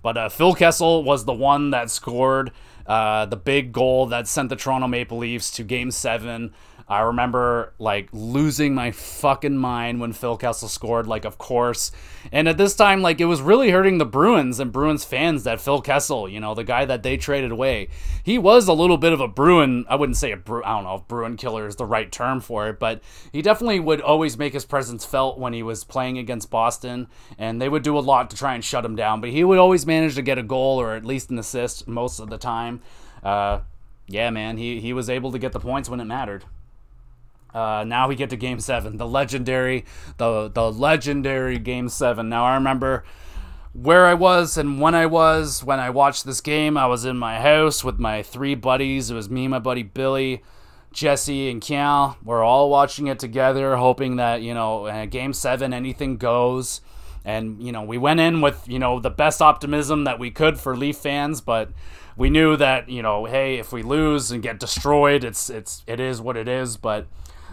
But 0.03 0.17
uh, 0.17 0.29
Phil 0.29 0.55
Kessel 0.55 1.03
was 1.03 1.25
the 1.25 1.33
one 1.33 1.71
that 1.71 1.91
scored 1.91 2.53
uh, 2.87 3.27
the 3.27 3.37
big 3.37 3.73
goal 3.73 4.07
that 4.07 4.29
sent 4.29 4.51
the 4.51 4.57
Toronto 4.57 4.87
Maple 4.87 5.19
Leafs 5.19 5.51
to 5.53 5.65
Game 5.65 5.91
Seven. 5.91 6.55
I 6.89 7.01
remember 7.01 7.75
like 7.81 8.09
losing 8.13 8.73
my 8.73 8.93
fucking 8.93 9.57
mind 9.57 10.01
when 10.01 10.13
Phil 10.13 10.37
Kessel 10.37 10.69
scored, 10.69 11.09
like, 11.09 11.25
of 11.25 11.37
course. 11.37 11.91
And 12.31 12.49
at 12.49 12.59
this 12.59 12.77
time, 12.77 13.03
like, 13.03 13.21
it 13.21 13.25
was 13.25 13.41
really 13.41 13.71
hurting 13.71 13.99
the 13.99 14.05
Bruins 14.05 14.61
and 14.61 14.71
Bruins 14.71 15.05
fans 15.05 15.43
that 15.45 15.61
Phil 15.61 15.81
Kessel, 15.81 16.29
you 16.29 16.39
know, 16.39 16.55
the 16.55 16.63
guy 16.63 16.85
that 16.85 17.03
they 17.03 17.17
traded 17.17 17.51
away, 17.51 17.89
he 18.23 18.39
was 18.39 18.69
a 18.69 18.73
little 18.73 18.99
bit 18.99 19.13
of 19.13 19.21
a 19.21 19.27
Bruin. 19.27 19.85
I 19.89 19.97
wouldn't 19.97 20.17
say 20.17 20.31
a 20.31 20.37
Bruin, 20.37 20.65
I 20.65 20.77
don't 20.77 20.85
know 20.85 20.95
if 20.95 21.09
Bruin 21.09 21.37
killer 21.37 21.67
is 21.67 21.75
the 21.75 21.85
right 21.85 22.11
term 22.11 22.41
for 22.41 22.69
it, 22.69 22.79
but 22.79 23.03
he 23.33 23.43
definitely 23.43 23.81
would 23.81 24.01
always 24.01 24.39
make 24.39 24.53
his 24.53 24.65
presence 24.65 25.05
felt 25.05 25.39
when 25.39 25.53
he 25.53 25.65
was 25.65 25.83
playing 25.83 26.19
against 26.19 26.51
Boston. 26.51 27.09
And 27.37 27.61
they 27.61 27.69
would 27.69 27.83
do 27.83 27.99
a 27.99 28.01
lot 28.01 28.31
to 28.31 28.37
try 28.37 28.55
and 28.55 28.65
shut 28.65 28.85
him 28.85 28.95
down, 28.95 29.21
but 29.21 29.31
he 29.31 29.43
would 29.43 29.59
always 29.59 29.87
manage 29.87 30.15
to 30.15 30.23
get 30.23 30.39
a 30.39 30.43
goal 30.45 30.81
or 30.81 30.95
at 30.95 31.05
least 31.05 31.31
an 31.31 31.39
assist 31.39 31.89
most 31.89 32.21
of 32.21 32.31
the 32.31 32.39
time. 32.39 32.81
Uh, 33.25 33.61
yeah, 34.07 34.31
man, 34.31 34.57
he, 34.57 34.81
he 34.81 34.93
was 34.93 35.11
able 35.11 35.33
to 35.33 35.39
get 35.39 35.51
the 35.51 35.59
points 35.59 35.89
when 35.89 35.99
it 35.99 36.05
mattered. 36.05 36.45
Uh, 37.57 37.85
now 37.85 38.07
we 38.07 38.15
get 38.15 38.29
to 38.29 38.37
Game 38.37 38.61
Seven, 38.61 38.99
the 38.99 39.09
legendary, 39.09 39.87
the 40.19 40.51
the 40.53 40.71
legendary 40.71 41.59
Game 41.59 41.89
Seven. 41.89 42.29
Now 42.29 42.45
I 42.45 42.55
remember 42.55 43.03
where 43.73 44.05
I 44.05 44.13
was 44.13 44.59
and 44.59 44.79
when 44.79 44.95
I 44.95 45.07
was 45.07 45.65
when 45.65 45.81
I 45.81 45.89
watched 45.89 46.27
this 46.27 46.43
game. 46.43 46.77
I 46.77 46.85
was 46.85 47.07
in 47.07 47.17
my 47.17 47.41
house 47.41 47.83
with 47.83 47.99
my 47.99 48.23
three 48.23 48.55
buddies. 48.55 49.11
It 49.11 49.15
was 49.15 49.31
me, 49.31 49.49
my 49.49 49.59
buddy 49.59 49.83
Billy, 49.83 50.43
Jesse, 50.93 51.51
and 51.51 51.63
Cal. 51.63 52.19
We're 52.23 52.45
all 52.45 52.69
watching 52.69 53.07
it 53.07 53.19
together, 53.19 53.77
hoping 53.77 54.17
that 54.17 54.43
you 54.43 54.53
know, 54.53 55.07
Game 55.07 55.33
Seven, 55.33 55.73
anything 55.73 56.19
goes. 56.19 56.83
And 57.25 57.63
you 57.63 57.73
know, 57.73 57.85
we 57.85 57.97
went 57.97 58.21
in 58.21 58.43
with 58.43 58.69
you 58.69 58.79
know 58.79 59.01
the 59.01 59.09
best 59.09 59.41
optimism 59.41 60.05
that 60.05 60.19
we 60.19 60.31
could 60.31 60.61
for 60.61 60.77
Leaf 60.77 60.99
fans, 60.99 61.41
but 61.41 61.71
we 62.19 62.29
knew 62.29 62.55
that 62.59 62.91
you 62.91 63.01
know, 63.01 63.25
hey, 63.25 63.57
if 63.57 63.73
we 63.73 63.83
lose 63.83 64.31
and 64.31 64.43
get 64.43 64.61
destroyed, 64.61 65.25
it's 65.25 65.49
it's 65.49 65.83
it 65.87 66.01
is 66.01 66.21
what 66.21 66.37
it 66.37 66.49
is. 66.49 66.77
But 66.77 67.07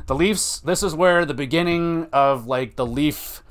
the 0.06 0.16
Leafs, 0.16 0.60
this 0.60 0.84
is 0.84 0.96
where 0.96 1.26
the 1.26 1.34
beginning 1.34 2.08
of 2.12 2.48
like 2.48 2.76
the 2.76 2.86
Leaf 2.86 3.44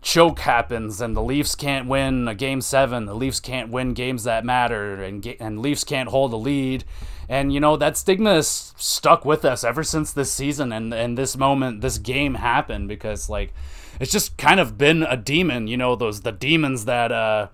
choke 0.00 0.40
happens 0.40 1.00
and 1.00 1.16
the 1.16 1.22
Leafs 1.22 1.54
can't 1.54 1.88
win 1.88 2.28
a 2.28 2.34
game 2.34 2.60
7. 2.60 3.06
The 3.06 3.14
Leafs 3.14 3.40
can't 3.40 3.70
win 3.70 3.94
games 3.94 4.24
that 4.24 4.44
matter 4.44 5.02
and 5.02 5.26
and 5.40 5.60
Leafs 5.60 5.84
can't 5.84 6.08
hold 6.08 6.32
a 6.32 6.36
lead. 6.36 6.84
And 7.28 7.52
you 7.52 7.60
know 7.60 7.76
that 7.76 7.96
stigma 7.96 8.34
is 8.36 8.72
stuck 8.76 9.24
with 9.24 9.44
us 9.44 9.64
ever 9.64 9.82
since 9.82 10.12
this 10.12 10.32
season 10.32 10.72
and 10.72 10.94
and 10.94 11.18
this 11.18 11.36
moment 11.36 11.80
this 11.80 11.98
game 11.98 12.34
happened 12.34 12.88
because 12.88 13.28
like 13.28 13.52
it's 14.00 14.12
just 14.12 14.36
kind 14.36 14.60
of 14.60 14.78
been 14.78 15.02
a 15.02 15.16
demon, 15.16 15.66
you 15.66 15.76
know, 15.76 15.96
those 15.96 16.22
the 16.22 16.32
demons 16.32 16.84
that 16.84 17.12
uh 17.12 17.48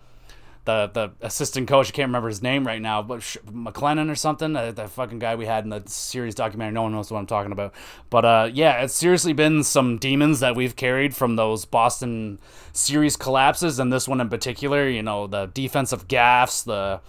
the 0.65 0.91
the 0.93 1.13
assistant 1.21 1.69
coach. 1.69 1.89
I 1.89 1.93
can't 1.93 2.09
remember 2.09 2.29
his 2.29 2.43
name 2.43 2.67
right 2.67 2.81
now, 2.81 3.03
but 3.03 3.23
Sh- 3.23 3.37
McLennan 3.47 4.11
or 4.11 4.15
something. 4.15 4.57
Uh, 4.57 4.73
that 4.73 4.91
fucking 4.91 5.19
guy 5.19 5.35
we 5.35 5.47
had 5.47 5.65
in 5.65 5.71
the 5.71 5.83
series 5.87 6.35
documentary. 6.35 6.75
No 6.75 6.83
one 6.83 6.93
knows 6.93 7.11
what 7.11 7.19
I'm 7.19 7.27
talking 7.27 7.53
about. 7.53 7.75
But 8.11 8.25
uh, 8.25 8.51
yeah, 8.53 8.83
it's 8.83 8.95
seriously 8.95 9.33
been 9.33 9.63
some 9.63 9.99
demons 9.99 10.41
that 10.41 10.57
we've 10.57 10.77
carried 10.77 11.15
from 11.15 11.37
those 11.37 11.65
Boston 11.65 12.39
series 12.73 13.17
collapses, 13.17 13.79
and 13.79 13.93
this 13.93 14.09
one 14.09 14.21
in 14.21 14.29
particular. 14.29 14.89
You 14.89 15.03
know, 15.03 15.27
the 15.27 15.47
defensive 15.47 16.09
gaffes, 16.09 16.65
the 16.65 17.01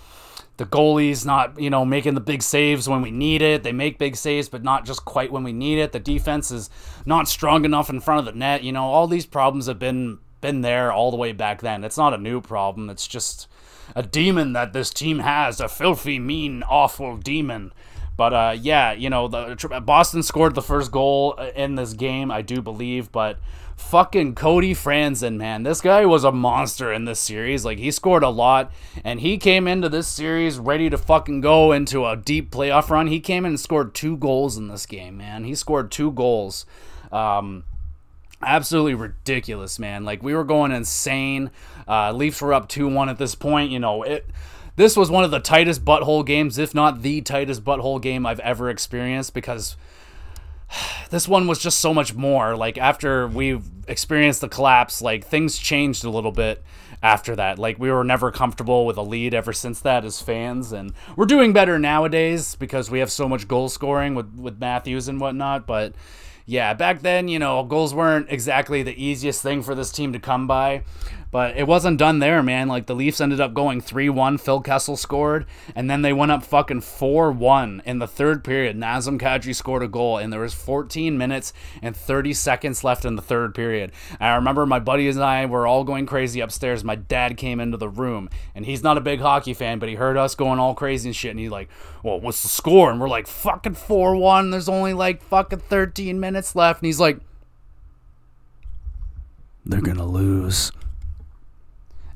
the 0.57 0.65
goalies 0.65 1.25
not 1.25 1.59
you 1.59 1.69
know 1.69 1.83
making 1.83 2.13
the 2.13 2.21
big 2.21 2.41
saves 2.41 2.87
when 2.87 3.01
we 3.01 3.11
need 3.11 3.41
it 3.41 3.63
they 3.63 3.73
make 3.73 3.97
big 3.97 4.15
saves 4.15 4.47
but 4.47 4.63
not 4.63 4.85
just 4.85 5.03
quite 5.03 5.29
when 5.29 5.43
we 5.43 5.51
need 5.51 5.77
it 5.77 5.91
the 5.91 5.99
defense 5.99 6.49
is 6.49 6.69
not 7.05 7.27
strong 7.27 7.65
enough 7.65 7.89
in 7.89 7.99
front 7.99 8.19
of 8.19 8.25
the 8.25 8.31
net 8.39 8.63
you 8.63 8.71
know 8.71 8.83
all 8.83 9.05
these 9.05 9.25
problems 9.25 9.65
have 9.65 9.79
been 9.79 10.17
been 10.45 10.61
there 10.61 10.93
all 10.93 11.09
the 11.09 11.17
way 11.17 11.31
back 11.31 11.61
then. 11.61 11.83
It's 11.83 11.97
not 11.97 12.13
a 12.13 12.19
new 12.19 12.39
problem. 12.39 12.87
It's 12.91 13.07
just 13.07 13.47
a 13.95 14.03
demon 14.03 14.53
that 14.53 14.73
this 14.73 14.91
team 14.91 15.17
has, 15.19 15.59
a 15.59 15.67
filthy, 15.67 16.19
mean, 16.19 16.61
awful 16.61 17.17
demon. 17.17 17.73
But 18.15 18.33
uh, 18.33 18.55
yeah, 18.61 18.91
you 18.93 19.09
know, 19.09 19.27
the 19.27 19.81
Boston 19.83 20.21
scored 20.21 20.53
the 20.53 20.61
first 20.61 20.91
goal 20.91 21.33
uh, 21.39 21.49
in 21.55 21.73
this 21.73 21.93
game, 21.93 22.29
I 22.29 22.43
do 22.43 22.61
believe. 22.61 23.11
But 23.11 23.39
fucking 23.75 24.35
Cody 24.35 24.75
Franson, 24.75 25.37
man, 25.37 25.63
this 25.63 25.81
guy 25.81 26.05
was 26.05 26.23
a 26.23 26.31
monster 26.31 26.93
in 26.93 27.05
this 27.05 27.19
series. 27.19 27.65
Like 27.65 27.79
he 27.79 27.89
scored 27.89 28.21
a 28.21 28.29
lot, 28.29 28.71
and 29.03 29.21
he 29.21 29.39
came 29.39 29.67
into 29.67 29.89
this 29.89 30.07
series 30.07 30.59
ready 30.59 30.91
to 30.91 30.97
fucking 30.97 31.41
go 31.41 31.71
into 31.71 32.05
a 32.05 32.15
deep 32.15 32.51
playoff 32.51 32.91
run. 32.91 33.07
He 33.07 33.19
came 33.19 33.45
in 33.45 33.53
and 33.53 33.59
scored 33.59 33.95
two 33.95 34.15
goals 34.15 34.57
in 34.57 34.67
this 34.67 34.85
game, 34.85 35.17
man. 35.17 35.43
He 35.43 35.55
scored 35.55 35.91
two 35.91 36.11
goals. 36.11 36.67
Um, 37.11 37.63
absolutely 38.41 38.93
ridiculous, 38.93 39.79
man. 39.79 40.05
Like 40.05 40.23
we 40.23 40.33
were 40.33 40.43
going 40.43 40.71
insane. 40.71 41.51
Uh, 41.87 42.11
Leafs 42.11 42.41
were 42.41 42.53
up 42.53 42.67
two 42.67 42.87
one 42.87 43.09
at 43.09 43.17
this 43.17 43.35
point. 43.35 43.71
You 43.71 43.79
know 43.79 44.03
it. 44.03 44.29
This 44.75 44.97
was 44.97 45.09
one 45.09 45.23
of 45.23 45.31
the 45.31 45.39
tightest 45.39 45.85
butthole 45.85 46.25
games, 46.25 46.57
if 46.57 46.75
not 46.75 47.01
the 47.01 47.21
tightest 47.21 47.63
butthole 47.63 48.01
game 48.01 48.25
I've 48.25 48.41
ever 48.41 48.69
experienced, 48.69 49.33
because 49.33 49.77
this 51.09 51.27
one 51.27 51.47
was 51.47 51.59
just 51.59 51.77
so 51.77 51.93
much 51.93 52.13
more. 52.13 52.55
Like 52.55 52.77
after 52.77 53.27
we 53.27 53.59
experienced 53.87 54.41
the 54.41 54.49
collapse, 54.49 55.01
like 55.01 55.25
things 55.25 55.57
changed 55.57 56.03
a 56.03 56.09
little 56.09 56.31
bit 56.31 56.63
after 57.01 57.35
that. 57.35 57.59
Like 57.59 57.79
we 57.79 57.91
were 57.91 58.03
never 58.03 58.31
comfortable 58.31 58.85
with 58.85 58.97
a 58.97 59.01
lead 59.01 59.33
ever 59.33 59.53
since 59.53 59.79
that 59.81 60.03
as 60.05 60.21
fans, 60.21 60.71
and 60.71 60.91
we're 61.15 61.25
doing 61.25 61.53
better 61.53 61.79
nowadays 61.79 62.55
because 62.55 62.89
we 62.89 62.99
have 62.99 63.11
so 63.11 63.29
much 63.29 63.47
goal 63.47 63.69
scoring 63.69 64.15
with 64.15 64.33
with 64.35 64.59
Matthews 64.59 65.07
and 65.07 65.19
whatnot. 65.21 65.65
But 65.67 65.95
yeah, 66.45 66.73
back 66.73 67.01
then, 67.01 67.27
you 67.27 67.39
know, 67.39 67.63
goals 67.63 67.93
weren't 67.93 68.27
exactly 68.29 68.83
the 68.83 69.03
easiest 69.03 69.41
thing 69.41 69.63
for 69.63 69.73
this 69.73 69.91
team 69.91 70.13
to 70.13 70.19
come 70.19 70.45
by. 70.45 70.83
But 71.35 71.57
it 71.57 71.67
wasn't 71.67 71.97
done 71.97 72.19
there, 72.19 72.41
man. 72.41 72.69
Like 72.69 72.85
the 72.85 72.95
Leafs 72.95 73.19
ended 73.19 73.41
up 73.41 73.53
going 73.53 73.81
3-1. 73.81 74.39
Phil 74.39 74.61
Kessel 74.61 74.95
scored, 74.95 75.45
and 75.75 75.89
then 75.89 76.01
they 76.01 76.13
went 76.13 76.31
up 76.31 76.45
fucking 76.45 76.79
4-1 76.79 77.81
in 77.83 77.99
the 77.99 78.07
third 78.07 78.41
period. 78.41 78.77
Nazem 78.77 79.19
Kadri 79.19 79.53
scored 79.53 79.83
a 79.83 79.89
goal, 79.89 80.17
and 80.17 80.31
there 80.31 80.39
was 80.39 80.53
14 80.53 81.17
minutes 81.17 81.51
and 81.81 81.93
30 81.93 82.31
seconds 82.31 82.85
left 82.85 83.03
in 83.03 83.17
the 83.17 83.21
third 83.21 83.53
period. 83.53 83.91
I 84.17 84.33
remember 84.35 84.65
my 84.65 84.79
buddies 84.79 85.17
and 85.17 85.25
I 85.25 85.45
were 85.45 85.67
all 85.67 85.83
going 85.83 86.05
crazy 86.05 86.39
upstairs. 86.39 86.85
My 86.85 86.95
dad 86.95 87.35
came 87.35 87.59
into 87.59 87.75
the 87.75 87.89
room, 87.89 88.29
and 88.55 88.65
he's 88.65 88.81
not 88.81 88.97
a 88.97 89.01
big 89.01 89.19
hockey 89.19 89.53
fan, 89.53 89.77
but 89.77 89.89
he 89.89 89.95
heard 89.95 90.15
us 90.15 90.35
going 90.35 90.59
all 90.59 90.73
crazy 90.73 91.09
and 91.09 91.15
shit, 91.17 91.31
and 91.31 91.39
he's 91.41 91.51
like, 91.51 91.67
"Well, 92.01 92.17
what's 92.17 92.43
the 92.43 92.47
score?" 92.47 92.89
And 92.89 93.01
we're 93.01 93.09
like, 93.09 93.27
"Fucking 93.27 93.75
4-1. 93.75 94.51
There's 94.51 94.69
only 94.69 94.93
like 94.93 95.21
fucking 95.21 95.59
13 95.59 96.17
minutes 96.17 96.55
left." 96.55 96.79
And 96.79 96.85
he's 96.85 97.01
like, 97.01 97.19
"They're 99.65 99.81
gonna 99.81 100.05
lose." 100.05 100.71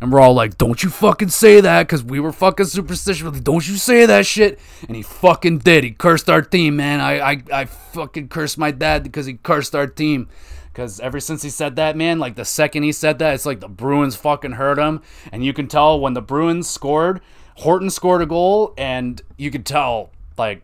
And 0.02 0.14
we're 0.14 0.22
all 0.22 0.34
like, 0.34 0.58
don't 0.58 0.82
you 0.82 0.90
fucking 0.90 1.30
say 1.30 1.60
that, 1.60 1.84
because 1.84 2.04
we 2.04 2.22
were 2.22 2.32
fucking 2.32 2.68
superstitious. 2.68 3.24
Like, 3.24 3.44
don't 3.44 3.68
you 3.68 3.76
say 3.76 4.06
that 4.06 4.26
shit. 4.26 4.58
And 4.88 4.96
he 4.96 5.02
fucking 5.02 5.58
did. 5.58 5.84
He 5.84 5.92
cursed 5.92 6.30
our 6.30 6.42
team, 6.42 6.78
man. 6.78 7.02
I, 7.02 7.20
I, 7.20 7.44
I 7.52 7.66
fucking 7.66 8.30
cursed 8.30 8.58
my 8.58 8.72
dad 8.72 9.04
because 9.04 9.26
he 9.26 9.34
cursed 9.34 9.76
our 9.76 9.88
team. 9.88 10.30
Because 10.72 11.02
ever 11.02 11.20
since 11.20 11.42
he 11.42 11.50
said 11.50 11.76
that, 11.76 11.98
man, 11.98 12.20
like 12.20 12.36
the 12.36 12.46
second 12.46 12.84
he 12.84 12.94
said 12.94 13.20
that, 13.20 13.34
it's 13.34 13.46
like 13.46 13.60
the 13.60 13.68
Bruins 13.68 14.16
fucking 14.16 14.54
hurt 14.54 14.78
him. 14.78 15.02
And 15.34 15.44
you 15.44 15.52
can 15.52 15.68
tell 15.68 16.00
when 16.00 16.14
the 16.14 16.22
Bruins 16.22 16.70
scored, 16.70 17.20
Horton 17.56 17.90
scored 17.90 18.22
a 18.22 18.26
goal, 18.26 18.74
and 18.78 19.22
you 19.36 19.52
could 19.52 19.66
tell, 19.66 20.12
like, 20.38 20.62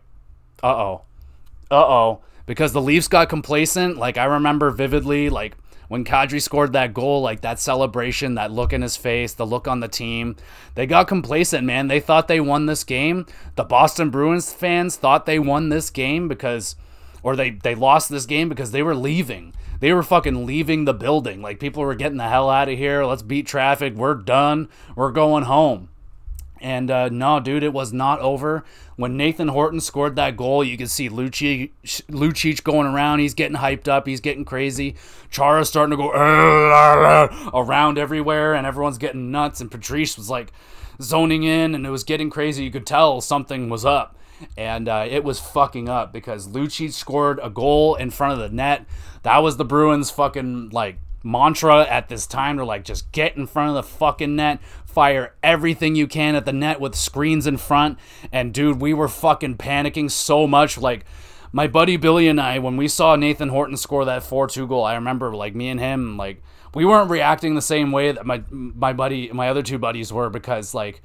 uh 0.62 0.74
oh. 0.74 1.02
Uh 1.70 1.74
oh. 1.74 2.20
Because 2.46 2.72
the 2.72 2.80
Leafs 2.80 3.08
got 3.08 3.28
complacent. 3.28 3.98
Like, 3.98 4.16
I 4.16 4.24
remember 4.24 4.70
vividly, 4.70 5.28
like, 5.28 5.58
when 5.88 6.04
Kadri 6.04 6.42
scored 6.42 6.72
that 6.72 6.94
goal, 6.94 7.22
like 7.22 7.40
that 7.42 7.60
celebration, 7.60 8.34
that 8.34 8.50
look 8.50 8.72
in 8.72 8.82
his 8.82 8.96
face, 8.96 9.32
the 9.32 9.46
look 9.46 9.68
on 9.68 9.80
the 9.80 9.88
team, 9.88 10.36
they 10.74 10.86
got 10.86 11.08
complacent, 11.08 11.64
man. 11.64 11.88
They 11.88 12.00
thought 12.00 12.28
they 12.28 12.40
won 12.40 12.66
this 12.66 12.84
game. 12.84 13.26
The 13.54 13.64
Boston 13.64 14.10
Bruins 14.10 14.52
fans 14.52 14.96
thought 14.96 15.26
they 15.26 15.38
won 15.38 15.68
this 15.68 15.90
game 15.90 16.28
because, 16.28 16.76
or 17.22 17.36
they, 17.36 17.50
they 17.50 17.74
lost 17.74 18.10
this 18.10 18.26
game 18.26 18.48
because 18.48 18.72
they 18.72 18.82
were 18.82 18.94
leaving. 18.94 19.54
They 19.80 19.92
were 19.92 20.02
fucking 20.02 20.46
leaving 20.46 20.84
the 20.84 20.94
building. 20.94 21.42
Like 21.42 21.60
people 21.60 21.82
were 21.82 21.94
getting 21.94 22.18
the 22.18 22.28
hell 22.28 22.48
out 22.50 22.68
of 22.68 22.78
here. 22.78 23.04
Let's 23.04 23.22
beat 23.22 23.46
traffic. 23.46 23.94
We're 23.94 24.14
done. 24.14 24.68
We're 24.94 25.12
going 25.12 25.44
home. 25.44 25.90
And 26.60 26.90
uh, 26.90 27.08
no, 27.10 27.38
dude, 27.40 27.62
it 27.62 27.72
was 27.72 27.92
not 27.92 28.20
over. 28.20 28.64
When 28.96 29.16
Nathan 29.16 29.48
Horton 29.48 29.80
scored 29.80 30.16
that 30.16 30.36
goal, 30.36 30.64
you 30.64 30.78
could 30.78 30.90
see 30.90 31.10
Lucic, 31.10 31.70
Lucic 31.84 32.64
going 32.64 32.86
around. 32.86 33.18
He's 33.18 33.34
getting 33.34 33.58
hyped 33.58 33.88
up. 33.88 34.06
He's 34.06 34.20
getting 34.20 34.44
crazy. 34.44 34.96
Chara's 35.30 35.68
starting 35.68 35.90
to 35.90 35.96
go 35.96 36.10
around 37.52 37.98
everywhere, 37.98 38.54
and 38.54 38.66
everyone's 38.66 38.98
getting 38.98 39.30
nuts. 39.30 39.60
And 39.60 39.70
Patrice 39.70 40.16
was 40.16 40.30
like 40.30 40.52
zoning 41.00 41.42
in, 41.42 41.74
and 41.74 41.86
it 41.86 41.90
was 41.90 42.04
getting 42.04 42.30
crazy. 42.30 42.64
You 42.64 42.70
could 42.70 42.86
tell 42.86 43.20
something 43.20 43.68
was 43.68 43.84
up. 43.84 44.14
And 44.56 44.88
uh, 44.88 45.06
it 45.08 45.24
was 45.24 45.40
fucking 45.40 45.88
up 45.88 46.12
because 46.12 46.48
Lucic 46.48 46.92
scored 46.92 47.40
a 47.42 47.48
goal 47.48 47.94
in 47.94 48.10
front 48.10 48.34
of 48.34 48.38
the 48.38 48.54
net. 48.54 48.86
That 49.22 49.38
was 49.38 49.56
the 49.56 49.64
Bruins' 49.64 50.10
fucking 50.10 50.70
like 50.70 50.98
mantra 51.26 51.82
at 51.82 52.08
this 52.08 52.26
time 52.26 52.56
to 52.56 52.64
like 52.64 52.84
just 52.84 53.10
get 53.12 53.36
in 53.36 53.46
front 53.46 53.70
of 53.70 53.74
the 53.74 53.82
fucking 53.82 54.36
net, 54.36 54.62
fire 54.84 55.34
everything 55.42 55.96
you 55.96 56.06
can 56.06 56.34
at 56.36 56.46
the 56.46 56.52
net 56.52 56.80
with 56.80 56.94
screens 56.94 57.46
in 57.46 57.56
front. 57.56 57.98
And 58.32 58.54
dude, 58.54 58.80
we 58.80 58.94
were 58.94 59.08
fucking 59.08 59.56
panicking 59.56 60.10
so 60.10 60.46
much. 60.46 60.78
Like, 60.78 61.04
my 61.52 61.66
buddy 61.66 61.96
Billy 61.96 62.28
and 62.28 62.40
I, 62.40 62.58
when 62.58 62.76
we 62.76 62.88
saw 62.88 63.16
Nathan 63.16 63.48
Horton 63.48 63.76
score 63.76 64.04
that 64.04 64.22
4 64.22 64.46
2 64.46 64.66
goal, 64.66 64.84
I 64.84 64.94
remember, 64.94 65.34
like, 65.34 65.54
me 65.54 65.68
and 65.68 65.80
him, 65.80 66.16
like, 66.16 66.42
we 66.74 66.84
weren't 66.84 67.10
reacting 67.10 67.54
the 67.54 67.62
same 67.62 67.92
way 67.92 68.12
that 68.12 68.26
my, 68.26 68.42
my 68.50 68.92
buddy, 68.92 69.30
my 69.32 69.48
other 69.48 69.62
two 69.62 69.78
buddies 69.78 70.12
were 70.12 70.28
because, 70.28 70.74
like, 70.74 71.02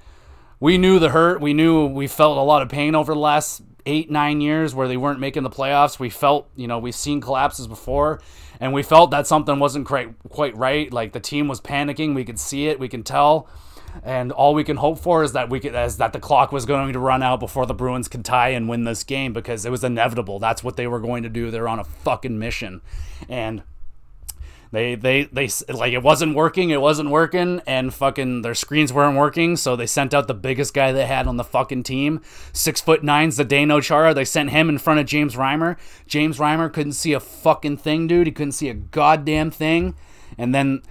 we 0.59 0.77
knew 0.77 0.99
the 0.99 1.09
hurt. 1.09 1.41
We 1.41 1.53
knew 1.53 1.87
we 1.87 2.07
felt 2.07 2.37
a 2.37 2.41
lot 2.41 2.61
of 2.61 2.69
pain 2.69 2.95
over 2.95 3.13
the 3.13 3.19
last 3.19 3.61
eight, 3.85 4.11
nine 4.11 4.41
years 4.41 4.75
where 4.75 4.87
they 4.87 4.97
weren't 4.97 5.19
making 5.19 5.43
the 5.43 5.49
playoffs. 5.49 5.99
We 5.99 6.09
felt, 6.09 6.49
you 6.55 6.67
know, 6.67 6.79
we've 6.79 6.93
seen 6.93 7.21
collapses 7.21 7.67
before 7.67 8.21
and 8.61 8.71
we 8.71 8.83
felt 8.83 9.11
that 9.11 9.27
something 9.27 9.59
wasn't 9.59 9.85
quite, 9.85 10.15
quite 10.29 10.55
right. 10.55 10.93
Like 10.93 11.11
the 11.11 11.19
team 11.19 11.49
was 11.49 11.59
panicking. 11.59 12.15
We 12.15 12.23
could 12.23 12.39
see 12.39 12.67
it. 12.67 12.79
We 12.79 12.87
can 12.87 13.03
tell 13.03 13.49
and 14.03 14.31
all 14.31 14.53
we 14.53 14.63
can 14.63 14.77
hope 14.77 14.99
for 14.99 15.23
is 15.23 15.33
that 15.33 15.49
we 15.49 15.59
could, 15.59 15.75
is 15.75 15.97
that 15.97 16.13
the 16.13 16.19
clock 16.19 16.51
was 16.51 16.65
going 16.65 16.93
to 16.93 16.99
run 16.99 17.21
out 17.23 17.39
before 17.39 17.65
the 17.65 17.73
Bruins 17.73 18.07
could 18.07 18.23
tie 18.23 18.49
and 18.49 18.69
win 18.69 18.83
this 18.83 19.03
game 19.03 19.33
because 19.33 19.65
it 19.65 19.69
was 19.69 19.83
inevitable. 19.83 20.39
That's 20.39 20.63
what 20.63 20.77
they 20.77 20.87
were 20.87 20.99
going 20.99 21.23
to 21.23 21.29
do. 21.29 21.51
They're 21.51 21.67
on 21.67 21.79
a 21.79 21.83
fucking 21.83 22.37
mission, 22.37 22.81
and 23.27 23.63
they 24.71 24.95
they 24.95 25.23
they 25.25 25.49
like 25.69 25.93
it 25.93 26.03
wasn't 26.03 26.35
working. 26.35 26.69
It 26.69 26.81
wasn't 26.81 27.09
working, 27.09 27.61
and 27.67 27.93
fucking 27.93 28.41
their 28.41 28.55
screens 28.55 28.91
weren't 28.91 29.17
working. 29.17 29.57
So 29.57 29.75
they 29.75 29.87
sent 29.87 30.13
out 30.13 30.27
the 30.27 30.33
biggest 30.33 30.73
guy 30.73 30.91
they 30.91 31.05
had 31.05 31.27
on 31.27 31.37
the 31.37 31.43
fucking 31.43 31.83
team, 31.83 32.21
six 32.53 32.81
foot 32.81 33.03
nine, 33.03 33.29
Zdeno 33.29 33.81
Chara. 33.81 34.13
They 34.13 34.25
sent 34.25 34.51
him 34.51 34.69
in 34.69 34.77
front 34.77 34.99
of 34.99 35.05
James 35.05 35.35
Reimer. 35.35 35.77
James 36.07 36.37
Reimer 36.37 36.71
couldn't 36.71 36.93
see 36.93 37.13
a 37.13 37.19
fucking 37.19 37.77
thing, 37.77 38.07
dude. 38.07 38.27
He 38.27 38.33
couldn't 38.33 38.53
see 38.53 38.69
a 38.69 38.73
goddamn 38.73 39.51
thing, 39.51 39.95
and 40.37 40.55
then. 40.55 40.81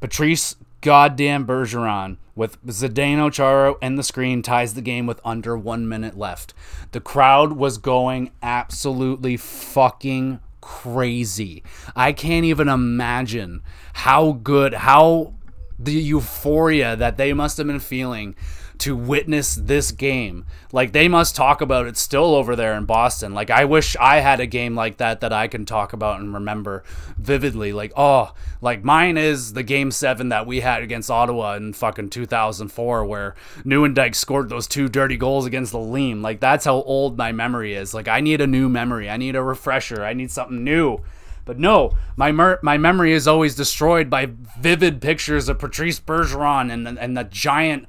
Patrice 0.00 0.56
goddamn 0.80 1.46
Bergeron 1.46 2.16
with 2.34 2.64
Zdeno 2.64 3.30
Chara 3.30 3.74
and 3.82 3.98
the 3.98 4.02
screen 4.02 4.42
ties 4.42 4.72
the 4.74 4.80
game 4.80 5.06
with 5.06 5.20
under 5.24 5.58
one 5.58 5.86
minute 5.86 6.16
left. 6.16 6.54
The 6.92 7.00
crowd 7.00 7.52
was 7.52 7.76
going 7.76 8.30
absolutely 8.42 9.36
fucking 9.36 10.40
crazy. 10.60 11.62
I 11.94 12.12
can't 12.12 12.44
even 12.44 12.68
imagine 12.68 13.62
how 13.94 14.32
good, 14.32 14.74
how 14.74 15.34
the 15.78 15.92
euphoria 15.92 16.96
that 16.96 17.16
they 17.16 17.32
must 17.32 17.56
have 17.56 17.66
been 17.66 17.80
feeling 17.80 18.34
to 18.80 18.96
witness 18.96 19.54
this 19.54 19.92
game. 19.92 20.44
Like 20.72 20.92
they 20.92 21.08
must 21.08 21.36
talk 21.36 21.60
about 21.60 21.86
it 21.86 21.96
still 21.96 22.34
over 22.34 22.56
there 22.56 22.74
in 22.74 22.84
Boston. 22.84 23.34
Like 23.34 23.50
I 23.50 23.64
wish 23.64 23.96
I 23.96 24.20
had 24.20 24.40
a 24.40 24.46
game 24.46 24.74
like 24.74 24.96
that 24.96 25.20
that 25.20 25.32
I 25.32 25.48
can 25.48 25.64
talk 25.64 25.92
about 25.92 26.20
and 26.20 26.34
remember 26.34 26.82
vividly. 27.18 27.72
Like 27.72 27.92
oh, 27.96 28.32
like 28.60 28.82
mine 28.82 29.16
is 29.16 29.52
the 29.52 29.62
game 29.62 29.90
7 29.90 30.30
that 30.30 30.46
we 30.46 30.60
had 30.60 30.82
against 30.82 31.10
Ottawa 31.10 31.54
in 31.54 31.72
fucking 31.72 32.10
2004 32.10 33.04
where 33.04 33.34
Nieuwendyk 33.64 34.14
scored 34.14 34.48
those 34.48 34.66
two 34.66 34.88
dirty 34.88 35.16
goals 35.16 35.46
against 35.46 35.72
the 35.72 35.78
Leam. 35.78 36.22
Like 36.22 36.40
that's 36.40 36.64
how 36.64 36.82
old 36.82 37.16
my 37.16 37.32
memory 37.32 37.74
is. 37.74 37.94
Like 37.94 38.08
I 38.08 38.20
need 38.20 38.40
a 38.40 38.46
new 38.46 38.68
memory. 38.68 39.10
I 39.10 39.16
need 39.16 39.36
a 39.36 39.42
refresher. 39.42 40.04
I 40.04 40.14
need 40.14 40.30
something 40.30 40.64
new. 40.64 41.00
But 41.44 41.58
no, 41.58 41.92
my 42.16 42.32
mer- 42.32 42.60
my 42.62 42.78
memory 42.78 43.12
is 43.12 43.26
always 43.26 43.54
destroyed 43.54 44.08
by 44.08 44.30
vivid 44.60 45.00
pictures 45.00 45.48
of 45.48 45.58
Patrice 45.58 45.98
Bergeron 45.98 46.72
and 46.72 46.86
and 46.98 47.16
the 47.16 47.24
giant 47.24 47.88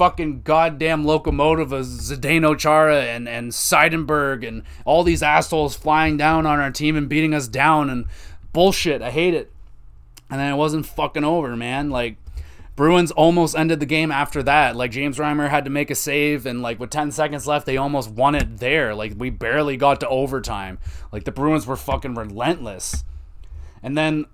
fucking 0.00 0.40
goddamn 0.40 1.04
locomotive 1.04 1.72
of 1.72 1.84
Zdeno 1.84 2.56
Chara 2.56 3.02
and, 3.02 3.28
and 3.28 3.52
Seidenberg 3.52 4.48
and 4.48 4.62
all 4.86 5.04
these 5.04 5.22
assholes 5.22 5.76
flying 5.76 6.16
down 6.16 6.46
on 6.46 6.58
our 6.58 6.70
team 6.70 6.96
and 6.96 7.06
beating 7.06 7.34
us 7.34 7.46
down 7.46 7.90
and 7.90 8.06
bullshit. 8.54 9.02
I 9.02 9.10
hate 9.10 9.34
it. 9.34 9.52
And 10.30 10.40
then 10.40 10.54
it 10.54 10.56
wasn't 10.56 10.86
fucking 10.86 11.22
over, 11.22 11.54
man. 11.54 11.90
Like, 11.90 12.16
Bruins 12.76 13.10
almost 13.10 13.54
ended 13.54 13.78
the 13.78 13.84
game 13.84 14.10
after 14.10 14.42
that. 14.44 14.74
Like, 14.74 14.90
James 14.90 15.18
Reimer 15.18 15.50
had 15.50 15.64
to 15.64 15.70
make 15.70 15.90
a 15.90 15.94
save, 15.94 16.46
and, 16.46 16.62
like, 16.62 16.80
with 16.80 16.88
10 16.88 17.12
seconds 17.12 17.46
left, 17.46 17.66
they 17.66 17.76
almost 17.76 18.10
won 18.10 18.34
it 18.34 18.56
there. 18.56 18.94
Like, 18.94 19.12
we 19.18 19.28
barely 19.28 19.76
got 19.76 20.00
to 20.00 20.08
overtime. 20.08 20.78
Like, 21.12 21.24
the 21.24 21.30
Bruins 21.30 21.66
were 21.66 21.76
fucking 21.76 22.14
relentless. 22.14 23.04
And 23.82 23.98
then 23.98 24.24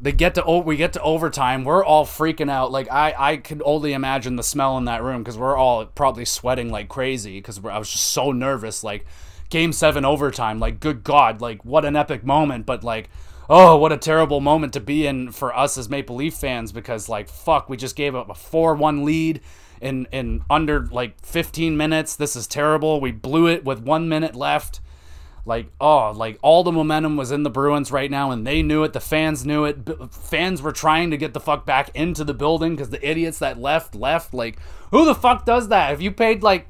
they 0.00 0.12
get 0.12 0.34
to 0.36 0.62
we 0.64 0.76
get 0.76 0.94
to 0.94 1.02
overtime. 1.02 1.64
We're 1.64 1.84
all 1.84 2.06
freaking 2.06 2.50
out. 2.50 2.72
Like 2.72 2.90
i 2.90 3.14
i 3.18 3.36
could 3.36 3.62
only 3.64 3.92
imagine 3.92 4.36
the 4.36 4.42
smell 4.42 4.78
in 4.78 4.86
that 4.86 5.02
room 5.02 5.22
because 5.22 5.36
we're 5.36 5.56
all 5.56 5.84
probably 5.86 6.24
sweating 6.24 6.70
like 6.70 6.88
crazy 6.88 7.38
because 7.38 7.58
i 7.64 7.78
was 7.78 7.90
just 7.90 8.10
so 8.10 8.32
nervous. 8.32 8.82
Like 8.82 9.04
game 9.50 9.72
seven 9.72 10.04
overtime 10.04 10.60
like 10.60 10.78
good 10.78 11.02
god 11.02 11.40
like 11.40 11.64
what 11.64 11.84
an 11.84 11.96
epic 11.96 12.24
moment. 12.24 12.66
But 12.66 12.82
like 12.82 13.10
oh 13.48 13.76
what 13.76 13.92
a 13.92 13.96
terrible 13.96 14.40
moment 14.40 14.72
to 14.72 14.80
be 14.80 15.06
in 15.06 15.32
for 15.32 15.56
us 15.56 15.76
as 15.76 15.88
maple 15.88 16.16
leaf 16.16 16.34
fans 16.34 16.72
because 16.72 17.08
like 17.08 17.28
fuck 17.28 17.68
we 17.68 17.76
just 17.76 17.96
gave 17.96 18.14
up 18.14 18.30
a 18.30 18.34
4-1 18.34 19.04
lead 19.04 19.40
in 19.80 20.06
in 20.12 20.42
under 20.48 20.86
like 20.86 21.24
15 21.24 21.76
minutes. 21.76 22.16
This 22.16 22.36
is 22.36 22.46
terrible. 22.46 23.00
We 23.00 23.12
blew 23.12 23.48
it 23.48 23.64
with 23.64 23.80
one 23.80 24.08
minute 24.08 24.34
left 24.34 24.80
like 25.50 25.66
oh 25.80 26.12
like 26.12 26.38
all 26.42 26.62
the 26.62 26.70
momentum 26.70 27.16
was 27.16 27.32
in 27.32 27.42
the 27.42 27.50
bruins 27.50 27.90
right 27.90 28.08
now 28.08 28.30
and 28.30 28.46
they 28.46 28.62
knew 28.62 28.84
it 28.84 28.92
the 28.92 29.00
fans 29.00 29.44
knew 29.44 29.64
it. 29.64 29.84
B- 29.84 29.96
fans 30.12 30.62
were 30.62 30.70
trying 30.70 31.10
to 31.10 31.16
get 31.16 31.34
the 31.34 31.40
fuck 31.40 31.66
back 31.66 31.90
into 31.92 32.22
the 32.22 32.32
building 32.32 32.76
because 32.76 32.90
the 32.90 33.06
idiots 33.06 33.40
that 33.40 33.58
left 33.58 33.96
left 33.96 34.32
like 34.32 34.60
who 34.92 35.04
the 35.04 35.14
fuck 35.14 35.44
does 35.44 35.66
that? 35.68 35.92
If 35.92 36.00
you 36.00 36.12
paid 36.12 36.44
like 36.44 36.68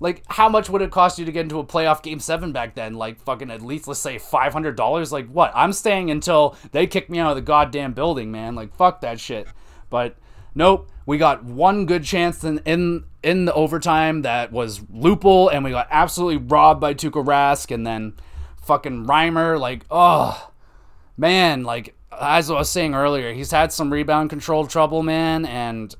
like 0.00 0.22
how 0.26 0.48
much 0.48 0.70
would 0.70 0.80
it 0.80 0.90
cost 0.90 1.18
you 1.18 1.26
to 1.26 1.32
get 1.32 1.42
into 1.42 1.58
a 1.58 1.64
playoff 1.64 2.02
game 2.02 2.18
seven 2.18 2.50
back 2.50 2.74
then? 2.74 2.94
Like 2.94 3.20
fucking 3.20 3.50
at 3.50 3.60
least 3.60 3.86
let's 3.86 4.00
say 4.00 4.16
$500 4.16 5.12
like 5.12 5.28
what? 5.28 5.52
I'm 5.54 5.74
staying 5.74 6.10
until 6.10 6.56
they 6.72 6.86
kick 6.86 7.10
me 7.10 7.18
out 7.18 7.28
of 7.28 7.36
the 7.36 7.42
goddamn 7.42 7.92
building 7.92 8.32
man. 8.32 8.54
Like 8.54 8.74
fuck 8.74 9.02
that 9.02 9.20
shit. 9.20 9.46
But 9.90 10.16
nope 10.54 10.88
we 11.06 11.18
got 11.18 11.44
one 11.44 11.86
good 11.86 12.04
chance 12.04 12.42
in 12.44 12.58
in, 12.64 13.04
in 13.24 13.46
the 13.46 13.54
overtime 13.54 14.22
that 14.22 14.52
was 14.52 14.80
Lupul, 14.80 15.52
and 15.52 15.64
we 15.64 15.70
got 15.70 15.88
absolutely 15.90 16.36
robbed 16.36 16.80
by 16.80 16.94
Tuukka 16.94 17.24
Rask, 17.24 17.72
and 17.72 17.86
then 17.86 18.14
fucking 18.62 19.06
Reimer. 19.06 19.58
Like, 19.58 19.84
oh 19.90 20.50
man, 21.16 21.64
like 21.64 21.94
as 22.12 22.50
I 22.50 22.54
was 22.54 22.70
saying 22.70 22.94
earlier, 22.94 23.32
he's 23.32 23.50
had 23.50 23.72
some 23.72 23.92
rebound 23.92 24.30
control 24.30 24.66
trouble, 24.66 25.02
man, 25.02 25.44
and 25.46 25.94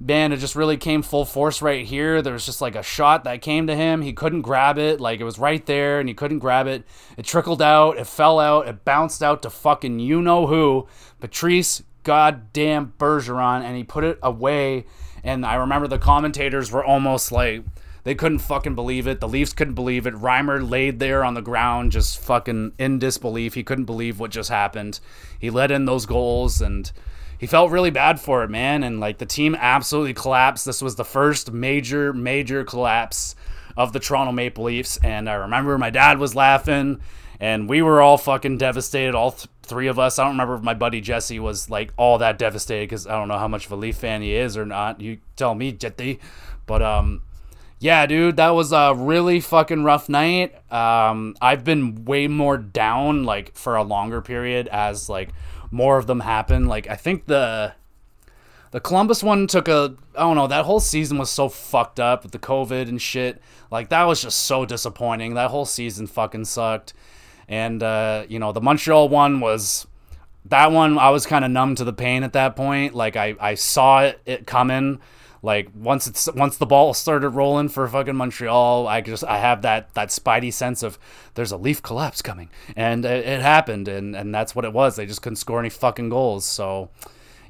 man, 0.00 0.32
it 0.32 0.38
just 0.38 0.56
really 0.56 0.78
came 0.78 1.02
full 1.02 1.26
force 1.26 1.60
right 1.60 1.84
here. 1.84 2.22
There 2.22 2.32
was 2.32 2.46
just 2.46 2.62
like 2.62 2.74
a 2.74 2.82
shot 2.82 3.24
that 3.24 3.42
came 3.42 3.66
to 3.66 3.76
him. 3.76 4.00
He 4.00 4.14
couldn't 4.14 4.42
grab 4.42 4.78
it. 4.78 5.00
Like 5.00 5.20
it 5.20 5.24
was 5.24 5.38
right 5.38 5.64
there 5.66 6.00
and 6.00 6.08
he 6.08 6.14
couldn't 6.14 6.38
grab 6.38 6.66
it. 6.66 6.84
It 7.18 7.26
trickled 7.26 7.60
out. 7.60 7.98
It 7.98 8.06
fell 8.06 8.40
out. 8.40 8.66
It 8.66 8.84
bounced 8.84 9.22
out 9.22 9.42
to 9.42 9.50
fucking 9.50 10.00
you 10.00 10.22
know 10.22 10.46
who. 10.46 10.88
Patrice 11.20 11.82
goddamn 12.02 12.94
Bergeron. 12.98 13.62
And 13.62 13.76
he 13.76 13.84
put 13.84 14.04
it 14.04 14.18
away. 14.22 14.86
And 15.22 15.44
I 15.44 15.54
remember 15.54 15.86
the 15.86 15.98
commentators 15.98 16.72
were 16.72 16.84
almost 16.84 17.32
like. 17.32 17.64
They 18.02 18.14
couldn't 18.14 18.38
fucking 18.38 18.74
believe 18.74 19.06
it. 19.06 19.20
The 19.20 19.28
Leafs 19.28 19.52
couldn't 19.52 19.74
believe 19.74 20.06
it. 20.06 20.14
Reimer 20.14 20.66
laid 20.66 21.00
there 21.00 21.22
on 21.22 21.34
the 21.34 21.42
ground, 21.42 21.92
just 21.92 22.18
fucking 22.18 22.72
in 22.78 22.98
disbelief. 22.98 23.52
He 23.52 23.62
couldn't 23.62 23.84
believe 23.84 24.18
what 24.18 24.30
just 24.30 24.48
happened. 24.48 25.00
He 25.38 25.50
let 25.50 25.70
in 25.70 25.84
those 25.84 26.06
goals, 26.06 26.62
and 26.62 26.90
he 27.36 27.46
felt 27.46 27.70
really 27.70 27.90
bad 27.90 28.18
for 28.18 28.42
it, 28.42 28.48
man. 28.48 28.82
And 28.82 29.00
like 29.00 29.18
the 29.18 29.26
team 29.26 29.54
absolutely 29.54 30.14
collapsed. 30.14 30.64
This 30.64 30.80
was 30.80 30.96
the 30.96 31.04
first 31.04 31.52
major, 31.52 32.14
major 32.14 32.64
collapse 32.64 33.34
of 33.76 33.92
the 33.92 34.00
Toronto 34.00 34.32
Maple 34.32 34.64
Leafs. 34.64 34.98
And 35.02 35.28
I 35.28 35.34
remember 35.34 35.76
my 35.76 35.90
dad 35.90 36.18
was 36.18 36.34
laughing, 36.34 37.00
and 37.38 37.68
we 37.68 37.82
were 37.82 38.00
all 38.00 38.16
fucking 38.16 38.58
devastated, 38.58 39.14
all 39.14 39.32
th- 39.32 39.48
three 39.70 39.86
of 39.86 39.98
us. 39.98 40.18
I 40.18 40.24
don't 40.24 40.32
remember 40.32 40.56
if 40.56 40.62
my 40.62 40.74
buddy 40.74 41.00
Jesse 41.00 41.38
was 41.38 41.70
like 41.70 41.94
all 41.96 42.18
that 42.18 42.38
devastated 42.38 42.90
because 42.90 43.06
I 43.06 43.12
don't 43.12 43.28
know 43.28 43.38
how 43.38 43.48
much 43.48 43.64
of 43.64 43.72
a 43.72 43.76
Leaf 43.76 43.96
fan 43.96 44.20
he 44.20 44.34
is 44.34 44.56
or 44.56 44.66
not. 44.66 45.00
You 45.00 45.18
tell 45.36 45.54
me, 45.54 45.72
Jetty. 45.72 46.20
But 46.66 46.82
um, 46.82 47.22
yeah, 47.78 48.04
dude, 48.04 48.36
that 48.36 48.50
was 48.50 48.72
a 48.72 48.92
really 48.94 49.40
fucking 49.40 49.84
rough 49.84 50.08
night. 50.08 50.54
Um, 50.70 51.34
I've 51.40 51.64
been 51.64 52.04
way 52.04 52.28
more 52.28 52.58
down 52.58 53.24
like 53.24 53.56
for 53.56 53.76
a 53.76 53.82
longer 53.82 54.20
period 54.20 54.68
as 54.68 55.08
like 55.08 55.30
more 55.70 55.96
of 55.96 56.06
them 56.06 56.20
happen. 56.20 56.66
Like 56.66 56.90
I 56.90 56.96
think 56.96 57.26
the 57.26 57.72
the 58.72 58.80
Columbus 58.80 59.22
one 59.22 59.46
took 59.46 59.68
a 59.68 59.94
I 60.14 60.20
don't 60.20 60.36
know, 60.36 60.48
that 60.48 60.64
whole 60.64 60.80
season 60.80 61.16
was 61.16 61.30
so 61.30 61.48
fucked 61.48 61.98
up 61.98 62.24
with 62.24 62.32
the 62.32 62.38
COVID 62.38 62.88
and 62.88 63.00
shit. 63.00 63.40
Like 63.70 63.88
that 63.88 64.04
was 64.04 64.20
just 64.20 64.42
so 64.42 64.66
disappointing. 64.66 65.34
That 65.34 65.50
whole 65.50 65.64
season 65.64 66.06
fucking 66.06 66.44
sucked. 66.44 66.92
And 67.50 67.82
uh, 67.82 68.24
you 68.28 68.38
know, 68.38 68.52
the 68.52 68.62
Montreal 68.62 69.10
one 69.10 69.40
was 69.40 69.86
that 70.46 70.72
one 70.72 70.96
I 70.98 71.10
was 71.10 71.26
kind 71.26 71.44
of 71.44 71.50
numb 71.50 71.74
to 71.74 71.84
the 71.84 71.92
pain 71.92 72.22
at 72.22 72.32
that 72.32 72.56
point. 72.56 72.94
Like 72.94 73.16
I 73.16 73.34
I 73.38 73.54
saw 73.56 74.04
it, 74.04 74.20
it 74.24 74.46
coming 74.46 75.00
like 75.42 75.70
once 75.74 76.06
it's 76.06 76.30
once 76.32 76.58
the 76.58 76.66
ball 76.66 76.92
started 76.92 77.30
rolling 77.30 77.70
for 77.70 77.88
fucking 77.88 78.16
Montreal, 78.16 78.86
I 78.86 79.00
just 79.00 79.24
I 79.24 79.38
have 79.38 79.62
that 79.62 79.94
that 79.94 80.08
spidey 80.08 80.52
sense 80.52 80.82
of 80.82 80.98
there's 81.34 81.52
a 81.52 81.56
leaf 81.56 81.82
collapse 81.82 82.20
coming, 82.20 82.50
and 82.76 83.04
it, 83.06 83.26
it 83.26 83.40
happened, 83.40 83.88
and 83.88 84.14
and 84.14 84.34
that's 84.34 84.54
what 84.54 84.66
it 84.66 84.72
was. 84.72 84.96
They 84.96 85.06
just 85.06 85.22
couldn't 85.22 85.36
score 85.36 85.58
any 85.58 85.70
fucking 85.70 86.10
goals. 86.10 86.44
So, 86.44 86.90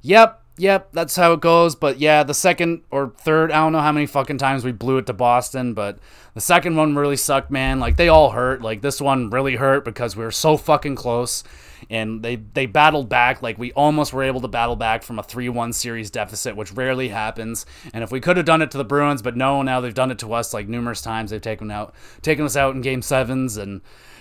yep, 0.03 0.40
yep, 0.61 0.91
that's 0.93 1.17
how 1.17 1.33
it 1.33 1.41
goes. 1.41 1.75
But 1.75 1.99
yeah, 1.99 2.23
the 2.23 2.35
second 2.35 2.83
or 2.91 3.13
third, 3.17 3.51
I 3.51 3.59
don't 3.59 3.73
know 3.73 3.81
how 3.81 3.93
many 3.93 4.07
fucking 4.07 4.39
times 4.39 4.65
we 4.65 4.73
blew 4.73 4.99
it 4.99 5.07
to 5.07 5.13
Boston, 5.13 5.75
but 5.75 5.99
the 6.35 6.41
second 6.41 6.77
one 6.77 6.95
really 6.95 7.17
sucked, 7.17 7.51
man. 7.51 7.81
Like 7.81 7.97
they 7.97 8.09
all 8.09 8.31
hurt. 8.31 8.63
Like 8.63 8.83
this 8.83 9.01
one 9.01 9.31
really 9.31 9.57
hurt 9.57 9.85
because 9.85 10.17
we 10.17 10.25
were 10.25 10.31
so 10.31 10.57
fucking 10.57 10.97
close 10.97 11.43
and 11.89 12.23
they 12.23 12.37
they 12.37 12.67
battled 12.67 13.09
back 13.09 13.43
like 13.43 13.59
we 13.59 13.73
almost 13.73 14.13
were 14.13 14.23
able 14.23 14.41
to 14.41 14.49
battle 14.49 14.77
back 14.77 15.03
from 15.03 15.19
a 15.19 15.23
3-1 15.23 15.73
series 15.73 16.11
deficit 16.11 16.57
which 16.57 16.73
rarely 16.73 17.09
happens 17.09 17.65
and 17.95 18.05
if 18.05 18.13
we 18.13 18.21
could 18.21 18.37
have 18.37 18.47
done 18.47 18.61
it 18.61 18.71
to 18.71 18.79
the 18.79 18.85
Bruins 18.85 19.23
but 19.23 19.37
no 19.37 19.63
now 19.63 19.81
they've 19.81 19.95
done 19.95 20.11
it 20.11 20.19
to 20.19 20.33
us 20.33 20.53
like 20.53 20.69
numerous 20.69 21.01
times 21.01 21.31
they've 21.31 21.41
taken 21.41 21.71
out 21.71 21.95
taken 22.23 22.45
us 22.45 22.57
out 22.57 22.75
in 22.75 22.81
game 22.81 23.01
7s 23.01 23.57
and 23.57 23.81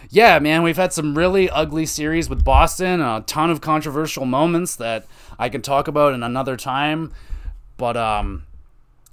yeah 0.10 0.40
man 0.40 0.64
we've 0.64 0.78
had 0.78 0.94
some 0.94 1.18
really 1.18 1.50
ugly 1.50 1.86
series 1.86 2.30
with 2.30 2.44
Boston 2.44 3.02
a 3.02 3.22
ton 3.22 3.50
of 3.50 3.62
controversial 3.62 4.26
moments 4.26 4.76
that 4.76 5.06
I 5.40 5.50
can 5.50 5.64
talk 5.64 5.88
about 5.88 6.14
in 6.14 6.22
another 6.22 6.56
time 6.56 7.14
but 7.78 7.98
um 7.98 8.44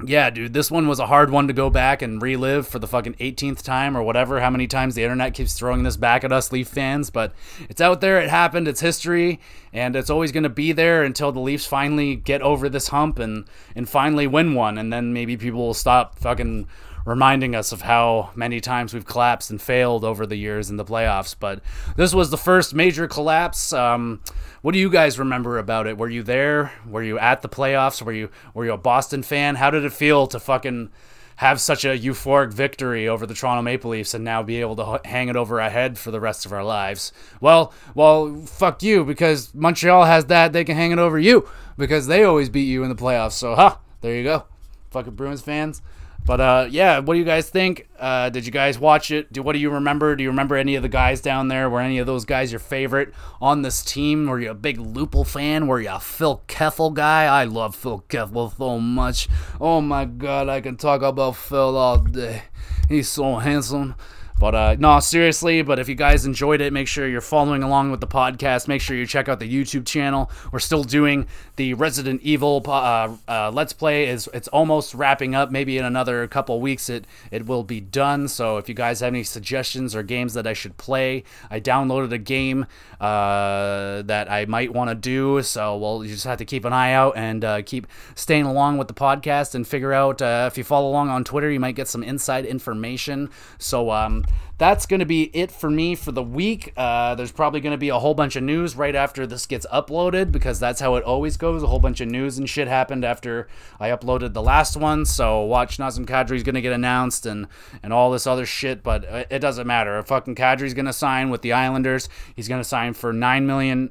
yeah, 0.05 0.29
dude, 0.29 0.53
this 0.53 0.71
one 0.71 0.89
was 0.89 0.99
a 0.99 1.07
hard 1.07 1.31
one 1.31 1.47
to 1.47 1.55
go 1.55 1.71
back 1.71 2.03
and 2.03 2.21
relive 2.21 2.69
for 2.69 2.79
the 2.79 2.87
fucking 2.87 3.15
18th 3.15 3.63
time 3.63 3.97
or 3.97 4.03
whatever, 4.03 4.41
how 4.41 4.51
many 4.51 4.67
times 4.67 4.95
the 4.95 5.03
internet 5.03 5.33
keeps 5.33 5.55
throwing 5.55 5.85
this 5.85 5.97
back 5.97 6.23
at 6.23 6.33
us 6.33 6.53
Leaf 6.53 6.69
fans. 6.69 7.09
But 7.09 7.33
it's 7.71 7.81
out 7.81 8.03
there, 8.03 8.21
it 8.21 8.29
happened, 8.29 8.69
it's 8.69 8.81
history, 8.81 9.41
and 9.73 9.97
it's 9.97 10.11
always 10.11 10.33
going 10.33 10.43
to 10.43 10.51
be 10.51 10.73
there 10.73 11.03
until 11.03 11.33
the 11.33 11.41
Leafs 11.41 11.65
finally 11.65 12.15
get 12.15 12.43
over 12.43 12.69
this 12.69 12.89
hump 12.89 13.19
and, 13.19 13.47
and 13.75 13.89
finally 13.89 14.27
win 14.27 14.53
one. 14.53 14.77
And 14.77 14.93
then 14.93 15.15
maybe 15.15 15.35
people 15.39 15.61
will 15.61 15.75
stop 15.75 16.19
fucking 16.19 16.69
reminding 17.07 17.55
us 17.55 17.73
of 17.73 17.83
how 17.83 18.31
many 18.35 18.61
times 18.61 18.93
we've 18.93 19.07
collapsed 19.07 19.51
and 19.51 19.63
failed 19.63 20.05
over 20.05 20.27
the 20.27 20.37
years 20.37 20.69
in 20.69 20.77
the 20.77 20.85
playoffs. 20.85 21.35
But 21.39 21.63
this 21.97 22.13
was 22.13 22.31
the 22.31 22.37
first 22.37 22.75
major 22.75 23.09
collapse. 23.09 23.73
Um, 23.73 24.21
what 24.61 24.73
do 24.73 24.79
you 24.79 24.91
guys 24.91 25.19
remember 25.19 25.57
about 25.57 25.87
it? 25.87 25.97
Were 25.97 26.11
you 26.11 26.23
there? 26.23 26.73
Were 26.87 27.03
you 27.03 27.19
at 27.19 27.41
the 27.41 27.49
playoffs? 27.49 28.03
Were 28.03 28.13
you 28.13 28.29
were 28.53 28.67
you 28.67 28.73
a 28.73 28.79
Boston 28.79 29.23
fan? 29.23 29.55
How 29.55 29.71
did 29.71 29.85
it 29.85 29.93
feel 29.93 30.27
to 30.27 30.41
fucking 30.41 30.91
have 31.37 31.61
such 31.61 31.85
a 31.85 31.89
euphoric 31.89 32.53
victory 32.53 33.07
over 33.07 33.27
the 33.27 33.35
Toronto 33.35 33.63
Maple 33.63 33.91
Leafs 33.91 34.15
and 34.15 34.25
now 34.25 34.43
be 34.43 34.61
able 34.61 34.75
to 34.77 35.01
hang 35.05 35.29
it 35.29 35.37
over 35.37 35.61
our 35.61 35.71
head 35.71 35.99
for 35.99 36.11
the 36.11 36.21
rest 36.21 36.47
of 36.47 36.53
our 36.53 36.65
lives. 36.65 37.13
Well, 37.43 37.75
well, 37.95 38.37
fuck 38.47 38.83
you 38.83 39.05
because 39.05 39.55
Montreal 39.55 40.07
has 40.07 40.25
that. 40.27 40.55
They 40.55 40.65
can 40.65 40.77
hang 40.77 40.93
it 40.93 40.99
over 40.99 41.19
you 41.19 41.47
because 41.77 42.07
they 42.07 42.25
always 42.25 42.49
beat 42.49 42.63
you 42.63 42.83
in 42.83 42.89
the 42.89 42.95
playoffs. 42.95 43.33
So, 43.33 43.55
huh, 43.55 43.77
there 44.01 44.17
you 44.17 44.25
go. 44.25 44.47
Fucking 44.91 45.15
Bruins 45.15 45.43
fans. 45.43 45.83
But 46.27 46.41
uh, 46.41 46.67
yeah, 46.69 46.99
what 46.99 47.15
do 47.15 47.21
you 47.21 47.25
guys 47.25 47.49
think? 47.49 47.89
Uh, 48.01 48.31
did 48.31 48.45
you 48.45 48.51
guys 48.51 48.81
watch 48.81 49.13
it? 49.13 49.33
Do 49.33 49.43
what 49.43 49.53
do 49.53 49.61
you 49.61 49.71
remember? 49.71 50.17
Do 50.17 50.25
you 50.25 50.31
remember 50.31 50.57
any 50.57 50.75
of 50.75 50.83
the 50.83 50.89
guys 50.89 51.21
down 51.21 51.47
there? 51.47 51.71
Were 51.71 51.81
any 51.81 51.99
of 51.99 52.07
those 52.07 52.25
guys 52.25 52.51
your 52.51 52.59
favorite 52.59 53.15
on 53.41 53.63
this 53.63 53.85
team? 53.85 54.27
Were 54.27 54.41
you 54.41 54.51
a 54.51 54.55
big 54.55 54.77
Lupul 54.79 55.25
fan? 55.25 55.69
Were 55.69 55.81
you 55.81 55.91
a 55.91 56.01
Phil 56.01 56.43
Kessel 56.49 56.91
guy? 56.91 57.27
I 57.27 57.45
love 57.45 57.77
Phil 57.77 58.01
Kessel 58.09 58.51
so 58.51 58.81
much. 58.81 59.29
Oh 59.61 59.81
my 59.81 60.05
god, 60.05 60.49
I 60.49 60.61
can 60.61 60.77
talk 60.77 61.03
about 61.03 61.37
Phil 61.37 61.77
all 61.77 61.99
day. 61.99 62.43
He's 62.89 63.09
so 63.09 63.37
handsome. 63.37 63.95
But 64.39 64.55
uh, 64.55 64.77
no, 64.79 65.01
seriously. 65.01 65.63
But 65.63 65.79
if 65.79 65.89
you 65.89 65.95
guys 65.95 66.27
enjoyed 66.27 66.61
it, 66.61 66.73
make 66.73 66.89
sure 66.89 67.09
you're 67.09 67.21
following 67.21 67.63
along 67.63 67.91
with 67.91 68.01
the 68.01 68.07
podcast. 68.07 68.69
Make 68.69 68.83
sure 68.83 68.97
you 68.97 69.07
check 69.07 69.29
out 69.29 69.41
the 69.41 69.51
YouTube 69.51 69.87
channel. 69.87 70.31
We're 70.53 70.59
still 70.59 70.85
doing 70.85 71.27
the 71.57 71.73
Resident 71.75 72.21
Evil 72.23 72.63
uh, 72.67 73.17
uh, 73.27 73.51
Let's 73.51 73.73
Play. 73.73 74.09
is 74.09 74.29
It's 74.35 74.49
almost 74.49 74.95
wrapping 74.95 75.35
up. 75.35 75.51
Maybe 75.51 75.79
in 75.79 75.85
another 75.85 76.27
couple 76.29 76.61
weeks, 76.61 76.91
it 76.91 77.07
it 77.31 77.47
will 77.47 77.65
be 77.65 77.81
done. 77.81 78.29
So 78.29 78.59
if 78.59 78.69
you 78.69 78.75
guys 78.75 79.01
have 79.01 79.15
any 79.15 79.25
suggestions 79.25 79.97
or 79.97 80.03
games 80.03 80.35
that 80.35 80.47
I 80.47 80.53
should 80.53 80.77
play, 80.77 81.25
I 81.51 81.59
downloaded 81.59 82.13
a 82.13 82.19
game 82.19 82.67
uh, 83.01 84.03
that 84.03 84.31
I 84.31 84.45
might 84.45 84.73
want 84.73 84.91
to 84.91 84.95
do. 84.95 85.43
So 85.43 85.79
well, 85.79 86.05
you 86.05 86.11
just 86.11 86.25
have 86.25 86.39
to 86.39 86.45
keep 86.45 86.67
an 86.67 86.75
eye 86.75 86.93
out 86.93 87.17
and 87.17 87.43
uh, 87.43 87.63
keep 87.63 87.87
staying 88.15 88.45
along 88.45 88.77
with 88.77 88.89
the 88.89 88.95
podcast 88.95 89.55
and 89.55 89.67
figure 89.67 89.95
out 89.95 90.21
uh, 90.21 90.45
if 90.51 90.59
you 90.59 90.65
follow 90.65 90.91
along 90.91 91.09
on 91.09 91.25
Twitter, 91.25 91.51
you 91.51 91.61
might 91.61 91.75
get 91.75 91.89
some 91.89 92.03
inside 92.03 92.45
information. 92.45 93.31
So 93.59 93.91
um, 93.91 94.26
that's 94.59 94.87
going 94.87 95.01
to 95.01 95.07
be 95.07 95.25
it 95.37 95.53
for 95.53 95.69
me 95.69 95.95
for 95.95 96.13
the 96.13 96.23
week. 96.23 96.73
Uh, 96.77 97.15
there's 97.15 97.33
probably 97.33 97.61
going 97.61 97.75
to 97.75 97.79
be 97.79 97.91
a 97.91 97.99
whole 97.99 98.15
bunch 98.15 98.37
of 98.37 98.43
news 98.43 98.75
right 98.75 98.95
after 98.95 99.27
this 99.27 99.45
gets 99.45 99.67
uploaded 99.67 100.33
because 100.33 100.59
that's 100.59 100.81
how 100.81 100.95
it 100.95 101.05
always 101.05 101.37
goes. 101.37 101.63
A 101.63 101.67
whole 101.67 101.79
bunch 101.79 102.01
of 102.01 102.09
news 102.09 102.39
and 102.39 102.49
shit 102.49 102.67
happened 102.67 103.05
after 103.05 103.49
I 103.79 103.91
uploaded 103.91 104.33
the 104.33 104.43
last 104.43 104.77
one. 104.77 105.05
So 105.05 105.43
watch 105.43 105.77
Nazem 105.77 106.07
Kadri 106.07 106.37
is 106.37 106.43
going 106.43 106.55
to 106.55 106.63
get 106.63 106.73
announced 106.73 107.27
and 107.27 107.49
and 107.83 107.93
all 107.93 108.11
this 108.11 108.27
other 108.27 108.47
shit, 108.47 108.83
but 108.83 109.05
it 109.31 109.41
doesn't 109.41 109.67
matter. 109.67 109.99
If 109.99 110.07
fucking 110.07 110.37
Kadri's 110.37 110.75
going 110.75 110.87
to 110.87 110.93
sign 110.93 111.29
with 111.29 111.43
the 111.43 111.53
Islanders, 111.53 112.09
he's 112.35 112.49
going 112.49 112.61
to 112.61 112.69
sign 112.69 112.95
for 112.95 113.13
nine 113.13 113.47
million 113.47 113.91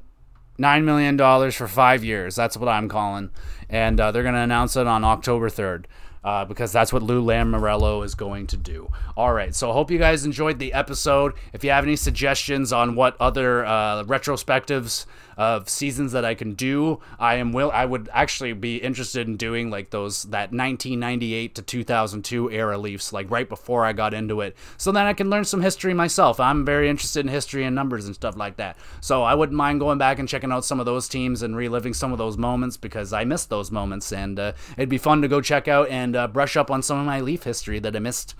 nine 0.58 0.84
million 0.84 1.16
dollars 1.16 1.54
for 1.54 1.68
five 1.68 2.02
years. 2.02 2.34
That's 2.34 2.56
what 2.56 2.68
I'm 2.68 2.88
calling, 2.88 3.30
and 3.70 4.00
uh, 4.00 4.10
they're 4.10 4.24
going 4.24 4.34
to 4.34 4.40
announce 4.40 4.74
it 4.74 4.88
on 4.88 5.04
October 5.04 5.48
third 5.48 5.86
uh, 6.26 6.44
because 6.44 6.72
that's 6.72 6.92
what 6.92 7.04
Lou 7.04 7.24
Lamoriello 7.24 8.04
is 8.04 8.16
going 8.16 8.48
to 8.48 8.56
do. 8.56 8.90
All 9.16 9.32
right, 9.32 9.54
so 9.54 9.70
I 9.70 9.74
hope 9.74 9.92
you 9.92 9.98
guys 9.98 10.24
enjoyed 10.24 10.58
the 10.58 10.72
episode. 10.72 11.34
If 11.52 11.62
you 11.62 11.70
have 11.70 11.84
any 11.84 11.94
suggestions 11.94 12.72
on 12.72 12.96
what 12.96 13.16
other 13.20 13.64
uh, 13.64 14.02
retrospectives 14.02 15.06
of 15.36 15.68
seasons 15.68 16.12
that 16.12 16.24
I 16.24 16.34
can 16.34 16.54
do, 16.54 17.00
I 17.18 17.34
am 17.34 17.52
will. 17.52 17.70
I 17.70 17.84
would 17.84 18.08
actually 18.12 18.52
be 18.54 18.76
interested 18.76 19.26
in 19.26 19.36
doing 19.36 19.70
like 19.70 19.90
those 19.90 20.24
that 20.24 20.52
1998 20.52 21.54
to 21.56 21.62
2002 21.62 22.50
era 22.50 22.78
Leafs, 22.78 23.12
like 23.12 23.30
right 23.30 23.48
before 23.48 23.84
I 23.84 23.92
got 23.92 24.14
into 24.14 24.40
it, 24.40 24.56
so 24.76 24.92
then 24.92 25.06
I 25.06 25.12
can 25.12 25.30
learn 25.30 25.44
some 25.44 25.62
history 25.62 25.94
myself. 25.94 26.40
I'm 26.40 26.64
very 26.64 26.88
interested 26.88 27.20
in 27.20 27.28
history 27.28 27.64
and 27.64 27.74
numbers 27.74 28.06
and 28.06 28.14
stuff 28.14 28.36
like 28.36 28.56
that. 28.56 28.76
So 29.00 29.22
I 29.22 29.34
wouldn't 29.34 29.56
mind 29.56 29.80
going 29.80 29.98
back 29.98 30.18
and 30.18 30.28
checking 30.28 30.52
out 30.52 30.64
some 30.64 30.80
of 30.80 30.86
those 30.86 31.08
teams 31.08 31.42
and 31.42 31.56
reliving 31.56 31.94
some 31.94 32.12
of 32.12 32.18
those 32.18 32.38
moments 32.38 32.76
because 32.76 33.12
I 33.12 33.24
missed 33.24 33.50
those 33.50 33.70
moments, 33.70 34.12
and 34.12 34.38
uh, 34.38 34.52
it'd 34.76 34.88
be 34.88 34.98
fun 34.98 35.22
to 35.22 35.28
go 35.28 35.40
check 35.40 35.68
out 35.68 35.88
and 35.88 36.16
uh, 36.16 36.28
brush 36.28 36.56
up 36.56 36.70
on 36.70 36.82
some 36.82 36.98
of 36.98 37.06
my 37.06 37.20
Leaf 37.20 37.44
history 37.44 37.78
that 37.80 37.94
I 37.94 37.98
missed. 37.98 38.34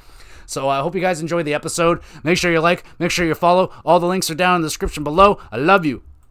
So 0.47 0.69
I 0.69 0.81
hope 0.81 0.95
you 0.95 1.01
guys 1.01 1.21
enjoyed 1.21 1.45
the 1.45 1.55
episode. 1.55 2.01
Make 2.23 2.39
sure 2.39 2.53
you 2.53 2.61
like, 2.61 2.85
make 2.99 3.11
sure 3.11 3.27
you 3.27 3.35
follow. 3.35 3.73
All 3.85 4.01
the 4.01 4.07
links 4.07 4.31
are 4.31 4.35
down 4.35 4.57
in 4.57 4.63
the 4.63 4.69
description 4.69 5.05
below. 5.05 5.41
I 5.51 5.57
love 5.57 5.85
you. 5.85 6.03